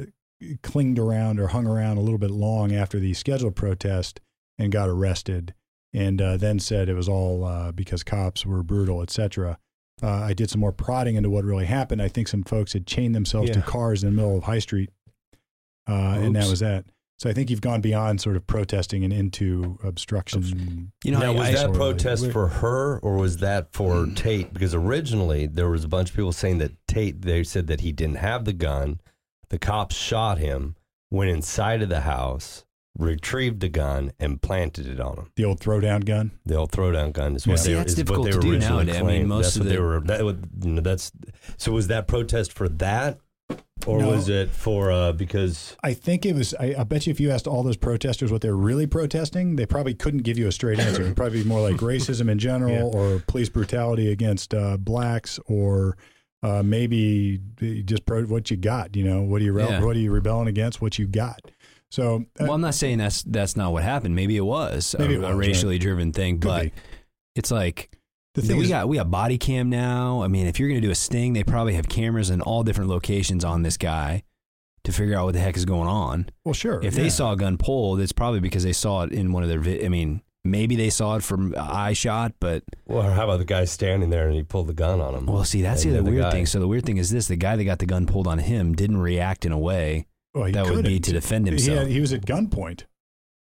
clinged 0.64 0.98
around 0.98 1.40
or 1.40 1.48
hung 1.48 1.68
around 1.68 1.98
a 1.98 2.02
little 2.02 2.18
bit 2.18 2.32
long 2.32 2.74
after 2.74 3.00
the 3.00 3.14
scheduled 3.14 3.56
protest 3.56 4.20
and 4.58 4.72
got 4.72 4.90
arrested, 4.90 5.54
and 5.96 6.22
uh, 6.22 6.38
then 6.38 6.60
said 6.60 6.90
it 6.90 6.94
was 6.94 7.08
all 7.08 7.46
uh, 7.46 7.72
because 7.72 8.04
cops 8.04 8.46
were 8.46 8.62
brutal, 8.64 9.02
etc. 9.02 9.58
Uh, 10.04 10.10
I 10.10 10.34
did 10.34 10.50
some 10.50 10.60
more 10.60 10.74
prodding 10.74 11.16
into 11.16 11.30
what 11.30 11.46
really 11.46 11.66
happened. 11.66 12.02
I 12.02 12.10
think 12.10 12.28
some 12.28 12.44
folks 12.44 12.74
had 12.74 12.86
chained 12.86 13.16
themselves 13.16 13.50
to 13.52 13.62
cars 13.62 14.04
in 14.04 14.10
the 14.10 14.16
middle 14.16 14.38
of 14.38 14.44
High 14.44 14.60
Street, 14.60 14.90
uh, 15.90 16.18
and 16.20 16.36
that 16.36 16.50
was 16.50 16.60
that. 16.60 16.86
So 17.18 17.30
I 17.30 17.34
think 17.34 17.50
you've 17.50 17.62
gone 17.62 17.80
beyond 17.80 18.20
sort 18.20 18.36
of 18.36 18.46
protesting 18.46 19.06
and 19.06 19.14
into 19.14 19.80
obstruction. 19.82 20.92
You 21.06 21.12
know, 21.12 21.20
now, 21.20 21.32
was 21.32 21.48
I- 21.48 21.52
that 21.54 21.60
sorta- 21.60 21.80
protest 21.80 22.32
for 22.32 22.48
her 22.50 23.00
or 23.00 23.16
was 23.16 23.38
that 23.38 23.72
for 23.72 24.06
Tate? 24.08 24.54
Because 24.54 24.76
originally 24.76 25.48
there 25.48 25.70
was 25.70 25.86
a 25.86 25.88
bunch 25.88 26.10
of 26.10 26.16
people 26.18 26.34
saying 26.34 26.58
that 26.58 26.74
Tate, 26.90 27.22
they 27.22 27.44
said 27.44 27.68
that 27.68 27.80
he 27.80 27.94
didn't 27.94 28.18
have 28.18 28.44
the 28.44 28.52
gun. 28.52 29.00
The 29.48 29.58
cops 29.58 29.96
shot 29.96 30.40
him, 30.40 30.76
went 31.10 31.32
inside 31.32 31.82
of 31.82 31.88
the 31.88 32.02
house, 32.02 32.65
retrieved 32.98 33.60
the 33.60 33.70
gun, 33.70 34.12
and 34.20 34.42
planted 34.42 34.88
it 34.88 35.00
on 35.00 35.18
him. 35.18 35.32
The 35.36 35.46
old 35.46 35.60
throwdown 35.60 36.06
gun. 36.06 36.32
The 36.46 36.56
old 36.56 36.72
throwdown 36.72 37.12
gun 37.14 37.36
is 37.36 37.46
what 37.46 37.54
Yeah. 37.54 37.58
they, 37.58 37.64
See, 37.70 37.74
that's 37.74 37.94
difficult 37.94 38.26
they 38.26 38.32
to 38.32 38.38
were 38.38 38.42
do 38.44 38.52
originally 38.54 38.86
nowadays. 38.86 39.02
I 39.02 39.06
mean, 39.06 39.28
most 39.28 39.44
that's 39.46 39.56
of 39.58 39.62
what 39.64 39.70
they 39.70 39.80
were. 39.80 40.00
That 40.02 40.24
would, 40.24 40.48
you 40.64 40.72
know, 40.74 40.82
that's 40.82 41.12
so. 41.58 41.72
Was 41.72 41.88
that 41.88 42.08
protest 42.08 42.54
for 42.54 42.70
that, 42.70 43.20
or 43.86 44.00
No. 44.00 44.10
was 44.12 44.30
it 44.30 44.50
for 44.50 44.92
uh, 44.92 45.12
because? 45.12 45.76
I 45.84 45.94
think 45.94 46.26
it 46.26 46.36
was. 46.36 46.54
I, 46.60 46.76
I 46.80 46.84
bet 46.86 47.06
you 47.06 47.12
if 47.12 47.20
you 47.20 47.32
asked 47.32 47.48
all 47.48 47.64
those 47.64 47.78
protesters 47.78 48.32
what 48.32 48.42
they're 48.42 48.56
really 48.56 48.88
protesting, 48.88 49.58
they 49.58 49.66
probably 49.66 49.94
couldn't 49.94 50.24
give 50.24 50.38
you 50.38 50.48
a 50.48 50.52
straight 50.52 50.80
answer. 50.80 51.02
It'd 51.02 51.18
probably 51.18 51.44
be 51.44 51.50
more 51.50 51.62
like 51.62 51.76
racism 51.82 52.30
in 52.30 52.40
general, 52.40 52.72
Yeah. 52.94 53.00
or 53.00 53.20
police 53.28 53.50
brutality 53.50 54.12
against 54.12 54.54
uh, 54.54 54.78
blacks, 54.78 55.38
or 55.48 55.98
uh, 56.44 56.62
maybe 56.64 57.40
just 57.86 58.06
pro- 58.06 58.24
what 58.26 58.50
you 58.52 58.56
got. 58.58 58.96
You 58.96 59.04
know, 59.04 59.22
what 59.24 59.42
are 59.42 59.46
you 59.46 59.52
re- 59.54 59.64
Yeah. 59.66 59.84
what 59.84 59.96
are 59.96 60.00
you 60.00 60.12
rebelling 60.12 60.48
against? 60.48 60.82
What 60.82 60.98
you 60.98 61.08
got. 61.08 61.42
So 61.96 62.26
uh, 62.38 62.44
well, 62.44 62.52
I'm 62.54 62.62
not 62.62 62.76
saying 62.76 62.98
that's 62.98 63.24
that's 63.24 63.56
not 63.56 63.72
what 63.72 63.84
happened. 63.84 64.16
Maybe 64.18 64.36
it 64.36 64.42
was 64.42 64.96
Maybe 65.00 65.14
a, 65.14 65.18
it 65.18 65.20
was, 65.22 65.30
a 65.30 65.36
right. 65.36 65.48
racially 65.48 65.78
driven 65.80 66.12
thing, 66.12 66.40
could 66.40 66.48
but 66.48 66.64
be. 66.64 66.72
it's 67.36 67.52
like 67.52 67.90
the 68.34 68.42
thing 68.42 68.58
we 68.58 68.64
is, 68.66 68.70
got 68.70 68.90
we 68.90 68.98
got 68.98 69.10
body 69.10 69.38
cam 69.38 69.70
now. 69.70 70.22
I 70.22 70.28
mean, 70.28 70.46
if 70.46 70.60
you're 70.60 70.68
going 70.68 70.82
to 70.82 70.86
do 70.86 70.92
a 70.92 70.96
sting, 70.96 71.32
they 71.32 71.46
probably 71.46 71.76
have 71.76 71.88
cameras 71.88 72.30
in 72.30 72.42
all 72.42 72.64
different 72.64 72.90
locations 72.90 73.46
on 73.46 73.62
this 73.62 73.78
guy 73.78 74.24
to 74.84 74.92
figure 74.92 75.18
out 75.18 75.24
what 75.24 75.36
the 75.36 75.40
heck 75.40 75.56
is 75.56 75.64
going 75.64 75.88
on. 75.88 76.28
well, 76.44 76.54
sure. 76.54 76.80
If 76.84 76.96
yeah. 76.98 77.04
they 77.04 77.10
saw 77.10 77.32
a 77.32 77.38
gun 77.38 77.58
pulled, 77.58 78.02
it's 78.02 78.12
probably 78.12 78.42
because 78.42 78.64
they 78.64 78.74
saw 78.74 79.04
it 79.04 79.14
in 79.14 79.32
one 79.32 79.44
of 79.44 79.48
their. 79.50 79.62
Vi- 79.62 79.86
I 79.86 79.88
mean, 79.88 80.22
maybe 80.44 80.76
they 80.76 80.90
saw 80.90 81.16
it 81.16 81.24
from 81.24 81.56
eye 81.58 81.94
shot, 81.94 82.34
but 82.42 82.64
Well, 82.88 83.04
how 83.10 83.24
about 83.24 83.38
the 83.40 83.46
guy 83.46 83.64
standing 83.64 84.10
there 84.10 84.28
and 84.28 84.36
he 84.36 84.44
pulled 84.44 84.68
the 84.68 84.74
gun 84.74 85.00
on 85.00 85.16
him? 85.16 85.28
well, 85.28 85.46
see, 85.46 85.62
that's 85.62 85.84
the 85.86 85.92
other 85.98 86.04
weird 86.04 86.24
guy- 86.24 86.32
thing. 86.32 86.46
So 86.46 86.60
the 86.60 86.68
weird 86.68 86.86
thing 86.86 86.98
is 86.98 87.10
this: 87.10 87.30
the 87.30 87.38
guy 87.38 87.56
that 87.56 87.64
got 87.64 87.80
the 87.80 87.86
gun 87.86 88.06
pulled 88.06 88.28
on 88.28 88.40
him 88.40 88.76
didn't 88.76 88.98
react 88.98 89.46
in 89.46 89.54
a 89.54 89.58
way 89.60 90.08
well, 90.36 90.46
he 90.46 90.52
that 90.52 90.70
would 90.70 90.86
be 90.86 91.00
to 91.00 91.12
defend 91.12 91.48
He, 91.48 91.52
himself. 91.52 91.80
had, 91.80 91.88
he 91.88 92.00
was 92.02 92.14
at 92.14 92.26
gunpoint. 92.26 92.84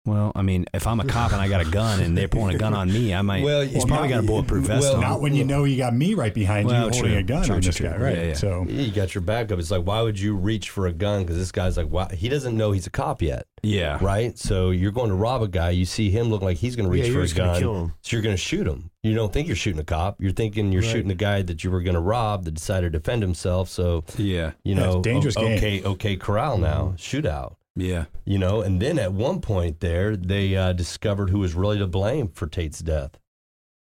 Well, 0.05 0.31
I 0.33 0.41
mean, 0.41 0.65
if 0.73 0.87
I'm 0.87 0.99
a 1.01 1.05
cop 1.05 1.33
and 1.33 1.41
I 1.41 1.49
got 1.49 1.61
a 1.61 1.69
gun 1.69 1.99
and 1.99 2.17
they're 2.17 2.29
pulling 2.29 2.55
a 2.55 2.57
gun 2.57 2.73
on 2.73 2.91
me, 2.91 3.13
I 3.13 3.21
might. 3.21 3.43
Well, 3.43 3.61
he's 3.61 3.79
well, 3.79 3.87
probably 3.87 4.07
not- 4.09 4.15
got 4.15 4.23
a 4.23 4.27
bulletproof 4.27 4.65
vest 4.65 4.81
well, 4.81 4.95
on. 4.95 5.01
Not 5.01 5.21
when 5.21 5.35
you 5.35 5.43
know 5.43 5.65
you 5.65 5.77
got 5.77 5.93
me 5.93 6.13
right 6.13 6.33
behind 6.33 6.67
Well, 6.67 6.75
you 6.75 6.81
holding 6.83 7.01
true. 7.11 7.17
a 7.17 7.23
gun 7.23 7.43
True, 7.43 7.55
on 7.55 7.61
true, 7.61 7.67
this 7.69 7.75
true. 7.75 7.89
guy, 7.89 7.97
right? 7.97 8.17
Yeah, 8.17 8.23
yeah. 8.29 8.33
So 8.33 8.65
You 8.67 8.91
got 8.91 9.13
your 9.13 9.21
backup. 9.21 9.59
It's 9.59 9.69
like, 9.69 9.83
why 9.83 10.01
would 10.01 10.17
you 10.19 10.35
reach 10.35 10.69
for 10.71 10.87
a 10.87 10.93
gun? 10.93 11.23
Because 11.23 11.37
this 11.37 11.51
guy's 11.51 11.77
like, 11.77 11.89
wow, 11.89 12.07
he 12.11 12.27
doesn't 12.29 12.55
know 12.57 12.71
he's 12.71 12.87
a 12.87 12.89
cop 12.89 13.21
yet, 13.21 13.45
yeah, 13.61 13.97
right? 14.01 14.35
So 14.39 14.71
you're 14.71 14.91
going 14.91 15.09
to 15.09 15.15
rob 15.15 15.41
a 15.43 15.47
guy. 15.47 15.71
You 15.71 15.85
see 15.85 16.09
him 16.09 16.29
look 16.29 16.41
like 16.41 16.57
he's 16.57 16.75
going 16.77 16.85
to 16.87 16.91
reach 16.91 17.03
Yeah, 17.05 17.09
for 17.13 17.19
you're 17.19 17.23
a 17.25 17.27
gun. 17.33 17.59
kill 17.59 17.75
him. 17.83 17.93
So 18.01 18.15
you're 18.15 18.23
going 18.23 18.35
to 18.35 18.41
shoot 18.41 18.65
him. 18.65 18.89
You 19.03 19.13
don't 19.15 19.31
think 19.31 19.47
you're 19.47 19.55
shooting 19.57 19.79
a 19.81 19.83
cop. 19.85 20.19
You're 20.21 20.31
thinking 20.31 20.71
you're 20.71 20.81
Right. 20.81 20.91
shooting 20.91 21.07
the 21.09 21.15
guy 21.15 21.41
that 21.43 21.63
you 21.63 21.71
were 21.71 21.81
going 21.81 21.93
to 21.95 22.01
rob 22.01 22.45
that 22.45 22.51
decided 22.53 22.93
to 22.93 22.99
defend 22.99 23.21
himself. 23.21 23.69
So, 23.69 24.05
yeah, 24.17 24.51
you 24.63 24.75
know, 24.75 25.01
dangerous 25.01 25.37
o- 25.37 25.41
game. 25.41 25.57
okay, 25.57 25.83
okay, 25.83 26.15
corral 26.15 26.57
now, 26.57 26.95
shootout. 26.97 27.55
Yeah. 27.79 28.05
You 28.25 28.37
know, 28.37 28.61
and 28.61 28.81
then 28.81 28.99
at 28.99 29.13
one 29.13 29.41
point 29.41 29.79
there, 29.79 30.15
they 30.15 30.55
uh, 30.55 30.73
discovered 30.73 31.29
who 31.29 31.39
was 31.39 31.53
really 31.53 31.79
to 31.79 31.87
blame 31.87 32.29
for 32.29 32.47
Tate's 32.47 32.79
death. 32.79 33.17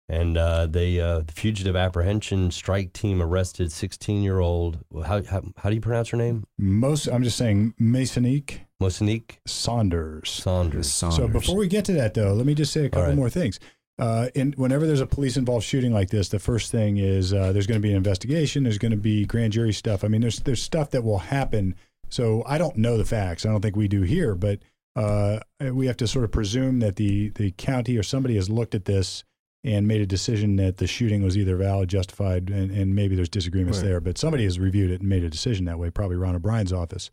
And 0.10 0.38
uh, 0.38 0.67
they, 0.67 1.01
uh, 1.01 1.19
the 1.19 1.33
fugitive 1.33 1.75
apprehension 1.75 2.49
strike 2.51 2.93
team 2.93 3.21
arrested 3.21 3.73
16 3.73 4.23
year 4.23 4.39
old. 4.39 4.79
How, 5.05 5.21
how, 5.23 5.43
how 5.57 5.69
do 5.69 5.75
you 5.75 5.81
pronounce 5.81 6.10
her 6.10 6.17
name? 6.17 6.45
most, 6.57 7.07
I'm 7.07 7.23
just 7.23 7.38
saying, 7.38 7.73
Masonique 7.79 8.62
Mosanique 8.81 9.38
Saunders. 9.45 10.29
Saunders. 10.29 10.91
Saunders. 10.91 11.17
So 11.17 11.27
before 11.27 11.55
we 11.55 11.67
get 11.67 11.86
to 11.86 11.93
that, 11.93 12.13
though, 12.13 12.33
let 12.33 12.45
me 12.45 12.53
just 12.53 12.71
say 12.71 12.86
a 12.86 12.89
couple 12.89 13.07
right. 13.07 13.15
more 13.15 13.29
things. 13.29 13.60
Uh, 13.99 14.29
in, 14.36 14.53
whenever 14.53 14.86
there's 14.86 15.01
a 15.01 15.07
police 15.07 15.38
involved 15.38 15.65
shooting 15.65 15.91
like 15.91 16.12
this, 16.12 16.29
the 16.29 16.38
first 16.38 16.71
thing 16.71 16.97
is 16.97 17.33
uh, 17.33 17.51
there's 17.51 17.65
going 17.65 17.81
to 17.81 17.86
be 17.86 17.89
an 17.89 17.97
investigation. 17.97 18.63
There's 18.63 18.77
going 18.77 18.91
to 18.91 18.97
be 18.97 19.25
grand 19.25 19.53
jury 19.53 19.73
stuff. 19.73 20.03
I 20.03 20.07
mean, 20.07 20.21
there's 20.21 20.39
there's 20.39 20.62
stuff 20.62 20.91
that 20.91 21.03
will 21.03 21.17
happen. 21.17 21.73
So 22.09 22.43
I 22.45 22.57
don't 22.57 22.77
know 22.77 22.97
the 22.97 23.05
facts. 23.05 23.45
I 23.45 23.49
don't 23.49 23.61
think 23.61 23.75
we 23.75 23.87
do 23.87 24.01
here, 24.01 24.35
but 24.35 24.59
uh, 24.95 25.39
we 25.59 25.87
have 25.87 25.97
to 25.97 26.07
sort 26.07 26.25
of 26.25 26.31
presume 26.31 26.79
that 26.79 26.95
the 26.95 27.29
the 27.29 27.51
county 27.51 27.97
or 27.97 28.03
somebody 28.03 28.35
has 28.35 28.49
looked 28.49 28.73
at 28.75 28.85
this 28.85 29.23
and 29.63 29.87
made 29.87 30.01
a 30.01 30.05
decision 30.05 30.55
that 30.55 30.77
the 30.77 30.87
shooting 30.87 31.23
was 31.23 31.37
either 31.37 31.57
valid, 31.57 31.89
justified, 31.89 32.49
and, 32.49 32.71
and 32.71 32.95
maybe 32.95 33.15
there's 33.15 33.27
disagreements 33.29 33.79
Right. 33.79 33.87
there. 33.87 33.99
But 33.99 34.17
somebody 34.17 34.43
has 34.45 34.59
reviewed 34.59 34.91
it 34.91 35.01
and 35.01 35.09
made 35.09 35.23
a 35.23 35.29
decision 35.29 35.65
that 35.65 35.77
way. 35.79 35.89
Probably 35.89 36.15
Ron 36.15 36.35
O'Brien's 36.35 36.71
office. 36.73 37.09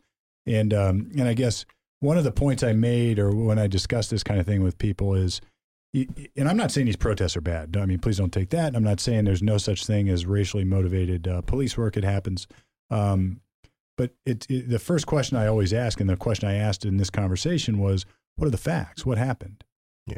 And 0.47 0.73
um, 0.73 1.11
and 1.17 1.27
I 1.27 1.33
guess 1.33 1.65
one 1.99 2.17
of 2.17 2.23
the 2.23 2.31
points 2.31 2.63
I 2.63 2.73
made, 2.73 3.19
or 3.19 3.31
when 3.35 3.59
I 3.59 3.67
discuss 3.67 4.09
this 4.09 4.23
kind 4.23 4.39
of 4.39 4.45
thing 4.45 4.63
with 4.63 4.77
people, 4.77 5.13
is, 5.15 5.41
and 5.93 6.47
I'm 6.49 6.57
not 6.57 6.71
saying 6.71 6.85
these 6.85 6.95
protests 6.95 7.35
are 7.37 7.41
bad. 7.41 7.75
I 7.77 7.85
mean, 7.85 7.99
please 7.99 8.17
don't 8.17 8.31
take 8.33 8.49
that. 8.51 8.75
I'm 8.75 8.83
not 8.83 8.99
saying 8.99 9.25
there's 9.25 9.43
no 9.43 9.57
such 9.57 9.85
thing 9.85 10.09
as 10.09 10.25
racially 10.25 10.63
motivated 10.65 11.27
uh, 11.27 11.41
police 11.41 11.77
work. 11.77 11.97
It 11.97 12.03
happens. 12.03 12.47
Um, 12.89 13.41
but 13.97 14.11
it, 14.25 14.45
it, 14.49 14.69
the 14.69 14.79
first 14.79 15.07
question 15.07 15.37
I 15.37 15.47
always 15.47 15.73
ask, 15.73 15.99
and 15.99 16.09
the 16.09 16.17
question 16.17 16.47
I 16.49 16.55
asked 16.55 16.85
in 16.85 16.97
this 16.97 17.09
conversation 17.09 17.79
was, 17.79 18.05
"What 18.35 18.47
are 18.47 18.51
the 18.51 18.57
facts? 18.57 19.05
What 19.05 19.17
happened?" 19.17 19.63
Yeah. 20.07 20.17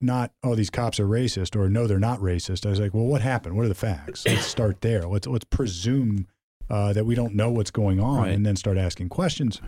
Not, 0.00 0.32
"Oh, 0.42 0.54
these 0.54 0.70
cops 0.70 0.98
are 1.00 1.06
racist," 1.06 1.56
or 1.56 1.68
"No, 1.68 1.86
they're 1.86 1.98
not 1.98 2.20
racist." 2.20 2.66
I 2.66 2.70
was 2.70 2.80
like, 2.80 2.94
"Well, 2.94 3.06
what 3.06 3.22
happened? 3.22 3.56
What 3.56 3.64
are 3.64 3.68
the 3.68 3.74
facts? 3.74 4.24
Let's 4.26 4.46
start 4.46 4.80
there. 4.80 5.02
Let's 5.06 5.26
let's 5.26 5.44
presume 5.46 6.26
uh, 6.68 6.92
that 6.92 7.04
we 7.06 7.14
don't 7.14 7.34
know 7.34 7.50
what's 7.50 7.70
going 7.70 8.00
on, 8.00 8.18
Right. 8.22 8.32
and 8.32 8.44
then 8.44 8.56
start 8.56 8.76
asking 8.78 9.08
questions." 9.08 9.60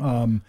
Um, 0.00 0.42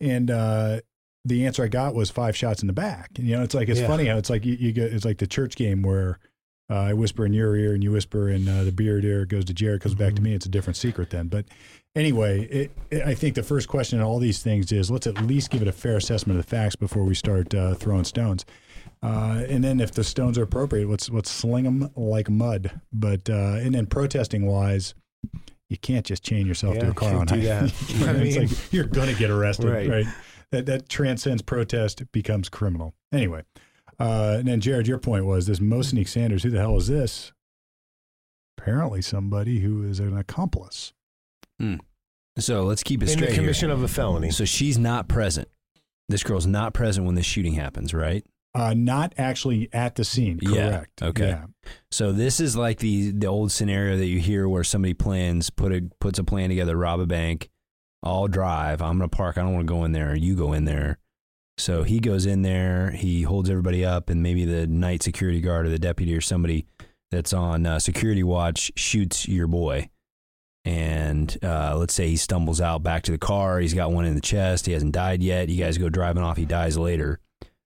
and 0.00 0.30
uh, 0.30 0.80
the 1.24 1.46
answer 1.46 1.62
I 1.64 1.68
got 1.68 1.94
was 1.94 2.10
five 2.10 2.36
shots 2.36 2.62
in 2.62 2.66
the 2.66 2.72
back. 2.72 3.10
And, 3.16 3.26
you 3.26 3.36
know, 3.36 3.42
it's 3.42 3.54
like 3.54 3.68
it's 3.68 3.80
Yeah. 3.80 3.86
funny 3.86 4.06
how 4.06 4.16
it's 4.18 4.30
like 4.30 4.44
you, 4.44 4.54
you 4.54 4.72
get 4.72 4.92
it's 4.92 5.04
like 5.04 5.18
the 5.18 5.26
church 5.26 5.56
game 5.56 5.82
where 5.82 6.18
uh, 6.72 6.76
I 6.88 6.92
whisper 6.94 7.26
in 7.26 7.34
your 7.34 7.54
ear 7.54 7.74
and 7.74 7.82
you 7.84 7.92
whisper 7.92 8.30
in 8.30 8.48
uh, 8.48 8.64
the 8.64 8.72
beard 8.72 9.04
ear. 9.04 9.22
It 9.22 9.28
goes 9.28 9.44
to 9.44 9.52
Jared, 9.52 9.82
comes 9.82 9.94
back 9.94 10.14
to 10.14 10.22
me. 10.22 10.32
It's 10.34 10.46
a 10.46 10.48
different 10.48 10.76
secret 10.78 11.10
then. 11.10 11.28
But 11.28 11.44
anyway, 11.94 12.44
it, 12.46 12.70
it, 12.90 13.02
I 13.02 13.14
think 13.14 13.34
the 13.34 13.42
first 13.42 13.68
question 13.68 13.98
in 13.98 14.04
all 14.04 14.18
these 14.18 14.42
things 14.42 14.72
is 14.72 14.90
let's 14.90 15.06
at 15.06 15.20
least 15.20 15.50
give 15.50 15.60
it 15.60 15.68
a 15.68 15.72
fair 15.72 15.96
assessment 15.98 16.38
of 16.38 16.46
the 16.46 16.50
facts 16.50 16.74
before 16.76 17.04
we 17.04 17.14
start 17.14 17.54
uh, 17.54 17.74
throwing 17.74 18.04
stones. 18.04 18.46
Uh, 19.02 19.44
and 19.48 19.62
then 19.62 19.80
if 19.80 19.92
the 19.92 20.04
stones 20.04 20.38
are 20.38 20.44
appropriate, 20.44 20.88
let's 20.88 21.10
let's 21.10 21.30
sling 21.30 21.64
them 21.64 21.90
like 21.96 22.30
mud. 22.30 22.80
But 22.92 23.28
uh, 23.28 23.58
and 23.60 23.74
then 23.74 23.86
protesting 23.86 24.46
wise, 24.46 24.94
you 25.68 25.76
can't 25.76 26.06
just 26.06 26.22
chain 26.22 26.46
yourself 26.46 26.78
to 26.78 26.90
a 26.90 26.94
car 26.94 27.14
on 27.16 27.26
high- 27.28 27.68
I 28.06 28.12
mean- 28.12 28.42
like 28.48 28.72
you're 28.72 28.84
gonna 28.84 29.14
get 29.14 29.30
arrested, 29.30 29.68
right? 29.68 29.88
Right. 29.88 30.06
That 30.52 30.66
that 30.66 30.88
transcends 30.88 31.42
protest, 31.42 32.02
becomes 32.12 32.48
criminal. 32.48 32.94
Anyway, 33.12 33.42
uh, 34.02 34.36
and 34.38 34.48
then 34.48 34.60
Jared, 34.60 34.86
your 34.86 34.98
point 34.98 35.24
was 35.24 35.46
this 35.46 35.60
Mosinique 35.60 36.08
Sanders. 36.08 36.42
Who 36.42 36.50
the 36.50 36.58
hell 36.58 36.76
is 36.76 36.88
this? 36.88 37.32
Apparently, 38.58 39.02
somebody 39.02 39.60
who 39.60 39.82
is 39.88 39.98
an 40.00 40.16
accomplice. 40.16 40.92
So 42.38 42.64
let's 42.64 42.82
keep 42.82 43.02
it 43.02 43.08
In 43.08 43.12
straight. 43.16 43.26
the 43.28 43.32
here. 43.34 43.42
commission 43.42 43.70
of 43.70 43.82
a 43.82 43.88
felony. 43.88 44.30
So 44.30 44.44
she's 44.44 44.78
not 44.78 45.06
present. 45.08 45.48
This 46.08 46.22
girl's 46.24 46.46
not 46.46 46.74
present 46.74 47.06
when 47.06 47.14
this 47.14 47.26
shooting 47.26 47.52
happens, 47.54 47.94
right? 47.94 48.24
Uh, 48.54 48.74
not 48.74 49.14
actually 49.16 49.68
at 49.72 49.94
the 49.94 50.04
scene. 50.04 50.38
Yeah, 50.42 50.70
Correct. 50.70 51.02
okay. 51.02 51.28
Yeah. 51.28 51.44
So 51.90 52.12
this 52.12 52.40
is 52.40 52.56
like 52.56 52.78
the 52.80 53.10
the 53.12 53.26
old 53.26 53.50
scenario 53.52 53.96
that 53.96 54.06
you 54.06 54.18
hear 54.18 54.48
where 54.48 54.64
somebody 54.64 54.92
plans 54.94 55.48
put 55.50 55.72
a 55.72 55.82
puts 56.00 56.18
a 56.18 56.24
plan 56.24 56.48
together, 56.50 56.76
rob 56.76 57.00
a 57.00 57.06
bank. 57.06 57.48
I'll 58.02 58.28
drive. 58.28 58.82
I'm 58.82 58.98
gonna 58.98 59.08
park. 59.08 59.38
I 59.38 59.42
don't 59.42 59.54
want 59.54 59.66
to 59.66 59.72
go 59.72 59.84
in 59.84 59.92
there. 59.92 60.14
You 60.14 60.34
go 60.34 60.52
in 60.52 60.64
there. 60.64 60.98
So 61.58 61.82
he 61.82 62.00
goes 62.00 62.26
in 62.26 62.42
there. 62.42 62.90
He 62.92 63.22
holds 63.22 63.50
everybody 63.50 63.84
up, 63.84 64.08
and 64.10 64.22
maybe 64.22 64.44
the 64.44 64.66
night 64.66 65.02
security 65.02 65.40
guard 65.40 65.66
or 65.66 65.68
the 65.70 65.78
deputy 65.78 66.14
or 66.16 66.20
somebody 66.20 66.66
that's 67.10 67.32
on 67.32 67.66
uh, 67.66 67.78
security 67.78 68.22
watch 68.22 68.72
shoots 68.74 69.28
your 69.28 69.46
boy. 69.46 69.90
And 70.64 71.36
uh, 71.42 71.76
let's 71.76 71.92
say 71.92 72.08
he 72.08 72.16
stumbles 72.16 72.60
out 72.60 72.82
back 72.82 73.02
to 73.04 73.12
the 73.12 73.18
car. 73.18 73.58
He's 73.58 73.74
got 73.74 73.92
one 73.92 74.04
in 74.04 74.14
the 74.14 74.20
chest. 74.20 74.66
He 74.66 74.72
hasn't 74.72 74.92
died 74.92 75.22
yet. 75.22 75.48
You 75.48 75.62
guys 75.62 75.76
go 75.76 75.88
driving 75.88 76.22
off. 76.22 76.36
He 76.36 76.46
dies 76.46 76.78
later. 76.78 77.18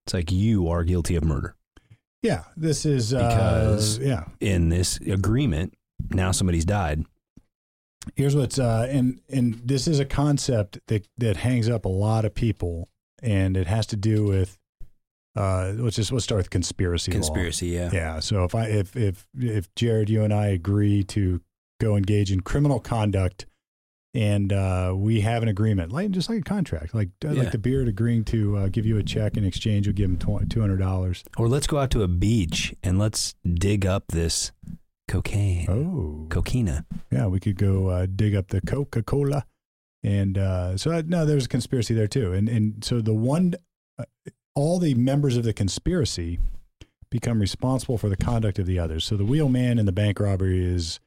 It's 0.07 0.14
like 0.14 0.33
you 0.33 0.68
are 0.68 0.83
guilty 0.83 1.14
of 1.16 1.22
murder. 1.25 1.55
Yeah. 2.22 2.44
This 2.57 2.87
is 2.87 3.12
uh, 3.12 3.18
Because- 3.29 3.99
yeah. 3.99 4.25
in 4.40 4.70
this 4.70 4.99
agreement, 4.99 5.75
now 6.11 6.33
somebody's 6.33 6.64
died. 6.64 7.05
Here's 8.14 8.35
what's 8.37 8.59
uh, 8.59 8.87
and 8.88 9.20
and 9.29 9.61
this 9.64 9.88
is 9.88 9.99
a 10.01 10.05
concept 10.05 10.79
that 10.87 11.07
that 11.18 11.38
hangs 11.38 11.68
up 11.68 11.85
a 11.85 11.88
lot 11.88 12.25
of 12.25 12.35
people, 12.37 12.88
and 13.26 13.56
it 13.56 13.66
has 13.66 13.86
to 13.88 13.96
do 13.96 14.24
with 14.24 14.56
uh, 15.36 15.72
let's 15.76 15.96
just 15.96 16.12
let's 16.12 16.24
start 16.24 16.38
with 16.38 16.48
conspiracy. 16.50 17.10
law. 17.12 17.16
Conspiracy, 17.16 17.66
yeah. 17.68 17.90
Yeah. 17.92 18.20
So 18.20 18.44
if 18.44 18.54
I 18.54 18.66
if 18.68 18.96
if 18.96 19.26
if 19.38 19.74
Jared, 19.74 20.08
you 20.08 20.22
and 20.24 20.32
I 20.32 20.46
agree 20.46 21.02
to 21.04 21.40
go 21.80 21.94
engage 21.96 22.32
in 22.32 22.40
criminal 22.40 22.80
conduct, 22.80 23.44
and 24.14 24.50
uh, 24.50 24.94
we 24.96 25.20
have 25.20 25.42
an 25.42 25.48
agreement, 25.50 25.92
like 25.92 26.10
just 26.12 26.30
like 26.30 26.38
a 26.38 26.42
contract, 26.42 26.94
like 26.94 27.10
uh, 27.22 27.32
Yeah. 27.32 27.42
like 27.42 27.52
the 27.52 27.58
beard 27.58 27.86
agreeing 27.86 28.24
to 28.26 28.56
uh, 28.56 28.68
give 28.68 28.86
you 28.86 28.96
a 28.96 29.02
check 29.02 29.36
in 29.36 29.44
exchange, 29.44 29.86
you'll 29.86 29.94
give 29.94 30.08
him 30.08 30.16
two 30.16 30.60
hundred 30.60 30.78
dollars. 30.78 31.22
Or 31.36 31.48
let's 31.48 31.66
go 31.66 31.76
out 31.78 31.90
to 31.90 32.02
a 32.02 32.08
beach 32.08 32.74
and 32.82 32.98
let's 32.98 33.34
dig 33.44 33.84
up 33.84 34.04
this 34.08 34.52
cocaine, 35.08 35.66
Oh, 35.68 36.26
coquina. 36.30 36.86
yeah. 37.12 37.26
We 37.26 37.40
could 37.40 37.58
go 37.58 37.88
uh, 37.88 38.06
dig 38.06 38.34
up 38.34 38.48
the 38.48 38.60
Coca 38.62 39.02
Cola 39.02 39.44
And 40.06 40.38
uh, 40.38 40.76
so, 40.76 40.90
that, 40.90 41.08
no, 41.08 41.26
there's 41.26 41.46
a 41.46 41.48
conspiracy 41.48 41.92
there 41.92 42.06
too. 42.06 42.32
And 42.32 42.48
and 42.48 42.84
so 42.84 43.00
the 43.00 43.12
one, 43.12 43.54
uh, 43.98 44.04
all 44.54 44.78
the 44.78 44.94
members 44.94 45.36
of 45.36 45.42
the 45.44 45.52
conspiracy 45.52 46.38
become 47.10 47.40
responsible 47.40 47.98
for 47.98 48.08
the 48.08 48.16
conduct 48.16 48.58
of 48.60 48.66
the 48.66 48.78
others. 48.78 49.04
So 49.04 49.16
the 49.16 49.24
wheelman 49.24 49.78
in 49.78 49.86
the 49.86 49.92
bank 49.92 50.20
robbery 50.20 50.64
is 50.64 51.00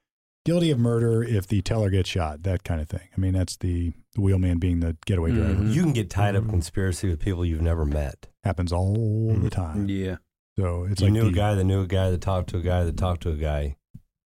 guilty 0.45 0.69
of 0.71 0.79
murder 0.79 1.23
if 1.23 1.47
the 1.47 1.61
teller 1.61 1.89
gets 1.89 2.09
shot, 2.09 2.43
that 2.43 2.63
kind 2.63 2.81
of 2.81 2.89
thing. 2.89 3.07
I 3.15 3.19
mean, 3.19 3.33
that's 3.33 3.55
the, 3.57 3.93
the 4.15 4.21
wheelman 4.21 4.57
being 4.59 4.79
the 4.81 4.95
getaway 5.05 5.31
driver. 5.31 5.55
Mhm. 5.55 5.73
You 5.73 5.83
can 5.83 5.93
get 5.93 6.09
tied 6.09 6.35
up 6.35 6.43
in 6.43 6.47
Mhm. 6.49 6.51
conspiracy 6.53 7.07
with 7.09 7.19
people 7.19 7.45
you've 7.45 7.61
never 7.61 7.85
met. 7.85 8.27
Happens 8.43 8.71
all 8.73 8.93
the 8.93 9.47
Mhm. 9.47 9.51
time. 9.51 9.89
Yeah. 9.89 10.17
So 10.57 10.85
it's 10.85 10.99
you 11.01 11.07
like 11.07 11.13
knew 11.13 11.23
the, 11.23 11.27
a 11.29 11.31
guy 11.33 11.55
that 11.55 11.63
knew 11.63 11.81
a 11.81 11.87
guy 11.87 12.09
that 12.11 12.21
talked 12.21 12.49
to 12.51 12.57
a 12.57 12.61
guy 12.61 12.83
that 12.83 12.97
talked 12.97 13.23
to 13.23 13.29
a 13.31 13.35
guy. 13.37 13.75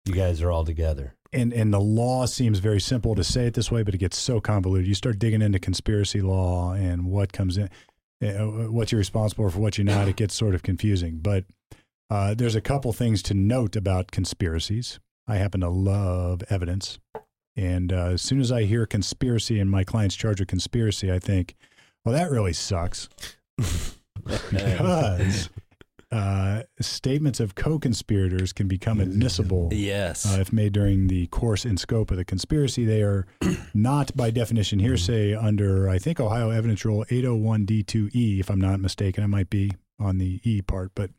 You 0.06 0.13
guys 0.13 0.41
are 0.41 0.51
all 0.51 0.65
together. 0.65 1.15
And 1.36 1.54
and 1.54 1.74
the 1.74 1.80
law 1.80 2.26
seems 2.26 2.60
very 2.60 2.80
simple 2.80 3.13
to 3.15 3.24
say 3.24 3.48
it 3.48 3.54
this 3.54 3.71
way, 3.71 3.84
but 3.84 3.93
it 3.93 4.00
gets 4.00 4.17
so 4.17 4.39
convoluted. 4.39 4.88
You 4.88 4.95
start 4.95 5.19
digging 5.19 5.41
into 5.41 5.60
conspiracy 5.60 6.21
law 6.21 6.74
and 6.74 7.06
what 7.06 7.34
comes 7.34 7.58
in, 7.58 7.69
uh, 8.24 8.69
what 8.71 8.91
you're 8.91 9.00
responsible 9.00 9.50
for, 9.50 9.60
what 9.60 9.78
you're 9.78 9.86
not. 9.86 10.08
It 10.08 10.15
gets 10.15 10.34
sort 10.34 10.56
of 10.56 10.63
confusing. 10.63 11.19
But 11.21 11.45
uh, 12.10 12.34
there's 12.34 12.56
a 12.56 12.62
couple 12.62 12.93
things 12.93 13.21
to 13.24 13.34
note 13.34 13.76
about 13.76 14.12
conspiracies. 14.12 15.00
I 15.28 15.36
happen 15.38 15.62
to 15.62 15.69
love 15.69 16.43
evidence, 16.50 17.00
and 17.56 17.91
uh, 17.91 18.12
as 18.13 18.21
soon 18.21 18.39
as 18.39 18.52
I 18.52 18.63
hear 18.63 18.86
conspiracy 18.86 19.60
and 19.60 19.69
my 19.69 19.84
client's 19.84 20.15
charge 20.15 20.39
a 20.39 20.45
conspiracy, 20.45 21.12
I 21.12 21.19
think, 21.19 21.56
well, 22.04 22.13
that 22.13 22.32
really 22.32 22.54
sucks 22.54 23.10
because 24.52 25.50
uh, 26.15 26.63
statements 26.80 27.39
of 27.39 27.56
co-conspirators 27.56 28.54
can 28.54 28.67
become 28.67 28.99
admissible 29.01 29.69
Yes. 29.73 30.25
uh, 30.25 30.39
if 30.39 30.54
made 30.54 30.71
during 30.73 31.08
the 31.08 31.28
course 31.28 31.65
and 31.65 31.78
scope 31.80 32.10
of 32.12 32.17
the 32.17 32.23
conspiracy. 32.25 32.86
They 32.86 33.01
are 33.01 33.28
not, 33.73 34.15
by 34.15 34.32
definition, 34.32 34.80
hearsay 34.80 35.36
under, 35.36 35.89
I 35.89 35.99
think, 35.99 36.19
Ohio 36.19 36.51
Evidence 36.51 36.86
Rule 36.86 37.04
801D2E, 37.10 38.39
if 38.39 38.49
I'm 38.49 38.62
not 38.62 38.80
mistaken. 38.80 39.23
I 39.23 39.28
might 39.28 39.49
be 39.49 39.71
on 39.99 40.17
the 40.17 40.39
E 40.43 40.62
part. 40.62 40.91
But 40.95 41.12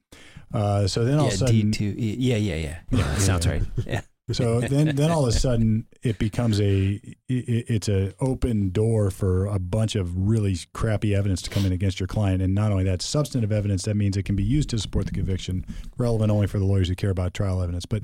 uh, 0.55 0.87
so 0.87 1.05
then 1.05 1.19
all 1.19 1.27
yeah, 1.27 1.29
of 1.29 1.35
a 1.35 1.39
sudden, 1.39 1.73
D2E. 1.73 2.17
Yeah, 2.19 2.37
yeah, 2.37 2.55
yeah. 2.55 2.79
Yeah, 2.91 3.03
that 3.03 3.21
sounds 3.21 3.47
right. 3.47 3.63
Yeah. 3.87 4.01
So 4.33 4.61
then, 4.61 4.97
then 4.97 5.11
all 5.11 5.23
of 5.23 5.29
a 5.29 5.39
sudden, 5.39 5.87
it 6.03 6.19
becomes 6.19 6.61
a 6.61 7.01
it, 7.29 7.65
it's 7.69 7.89
a 7.89 8.13
open 8.21 8.71
door 8.71 9.11
for 9.11 9.47
a 9.47 9.61
bunch 9.61 9.95
of 9.95 10.29
really 10.29 10.57
crappy 10.75 11.15
evidence 11.15 11.43
to 11.43 11.51
come 11.51 11.65
in 11.65 11.73
against 11.73 12.01
your 12.01 12.09
client, 12.09 12.43
and 12.43 12.55
not 12.55 12.73
only 12.73 12.85
that, 12.85 13.03
substantive 13.03 13.53
evidence. 13.53 13.85
That 13.85 13.97
means 13.97 14.17
it 14.17 14.25
can 14.25 14.35
be 14.35 14.43
used 14.43 14.69
to 14.71 14.79
support 14.79 15.07
the 15.07 15.13
conviction, 15.13 15.65
relevant 15.97 16.33
only 16.33 16.49
for 16.49 16.59
the 16.59 16.65
lawyers 16.65 16.89
who 16.89 16.97
care 16.97 17.11
about 17.11 17.35
trial 17.35 17.63
evidence. 17.63 17.87
But 17.87 18.03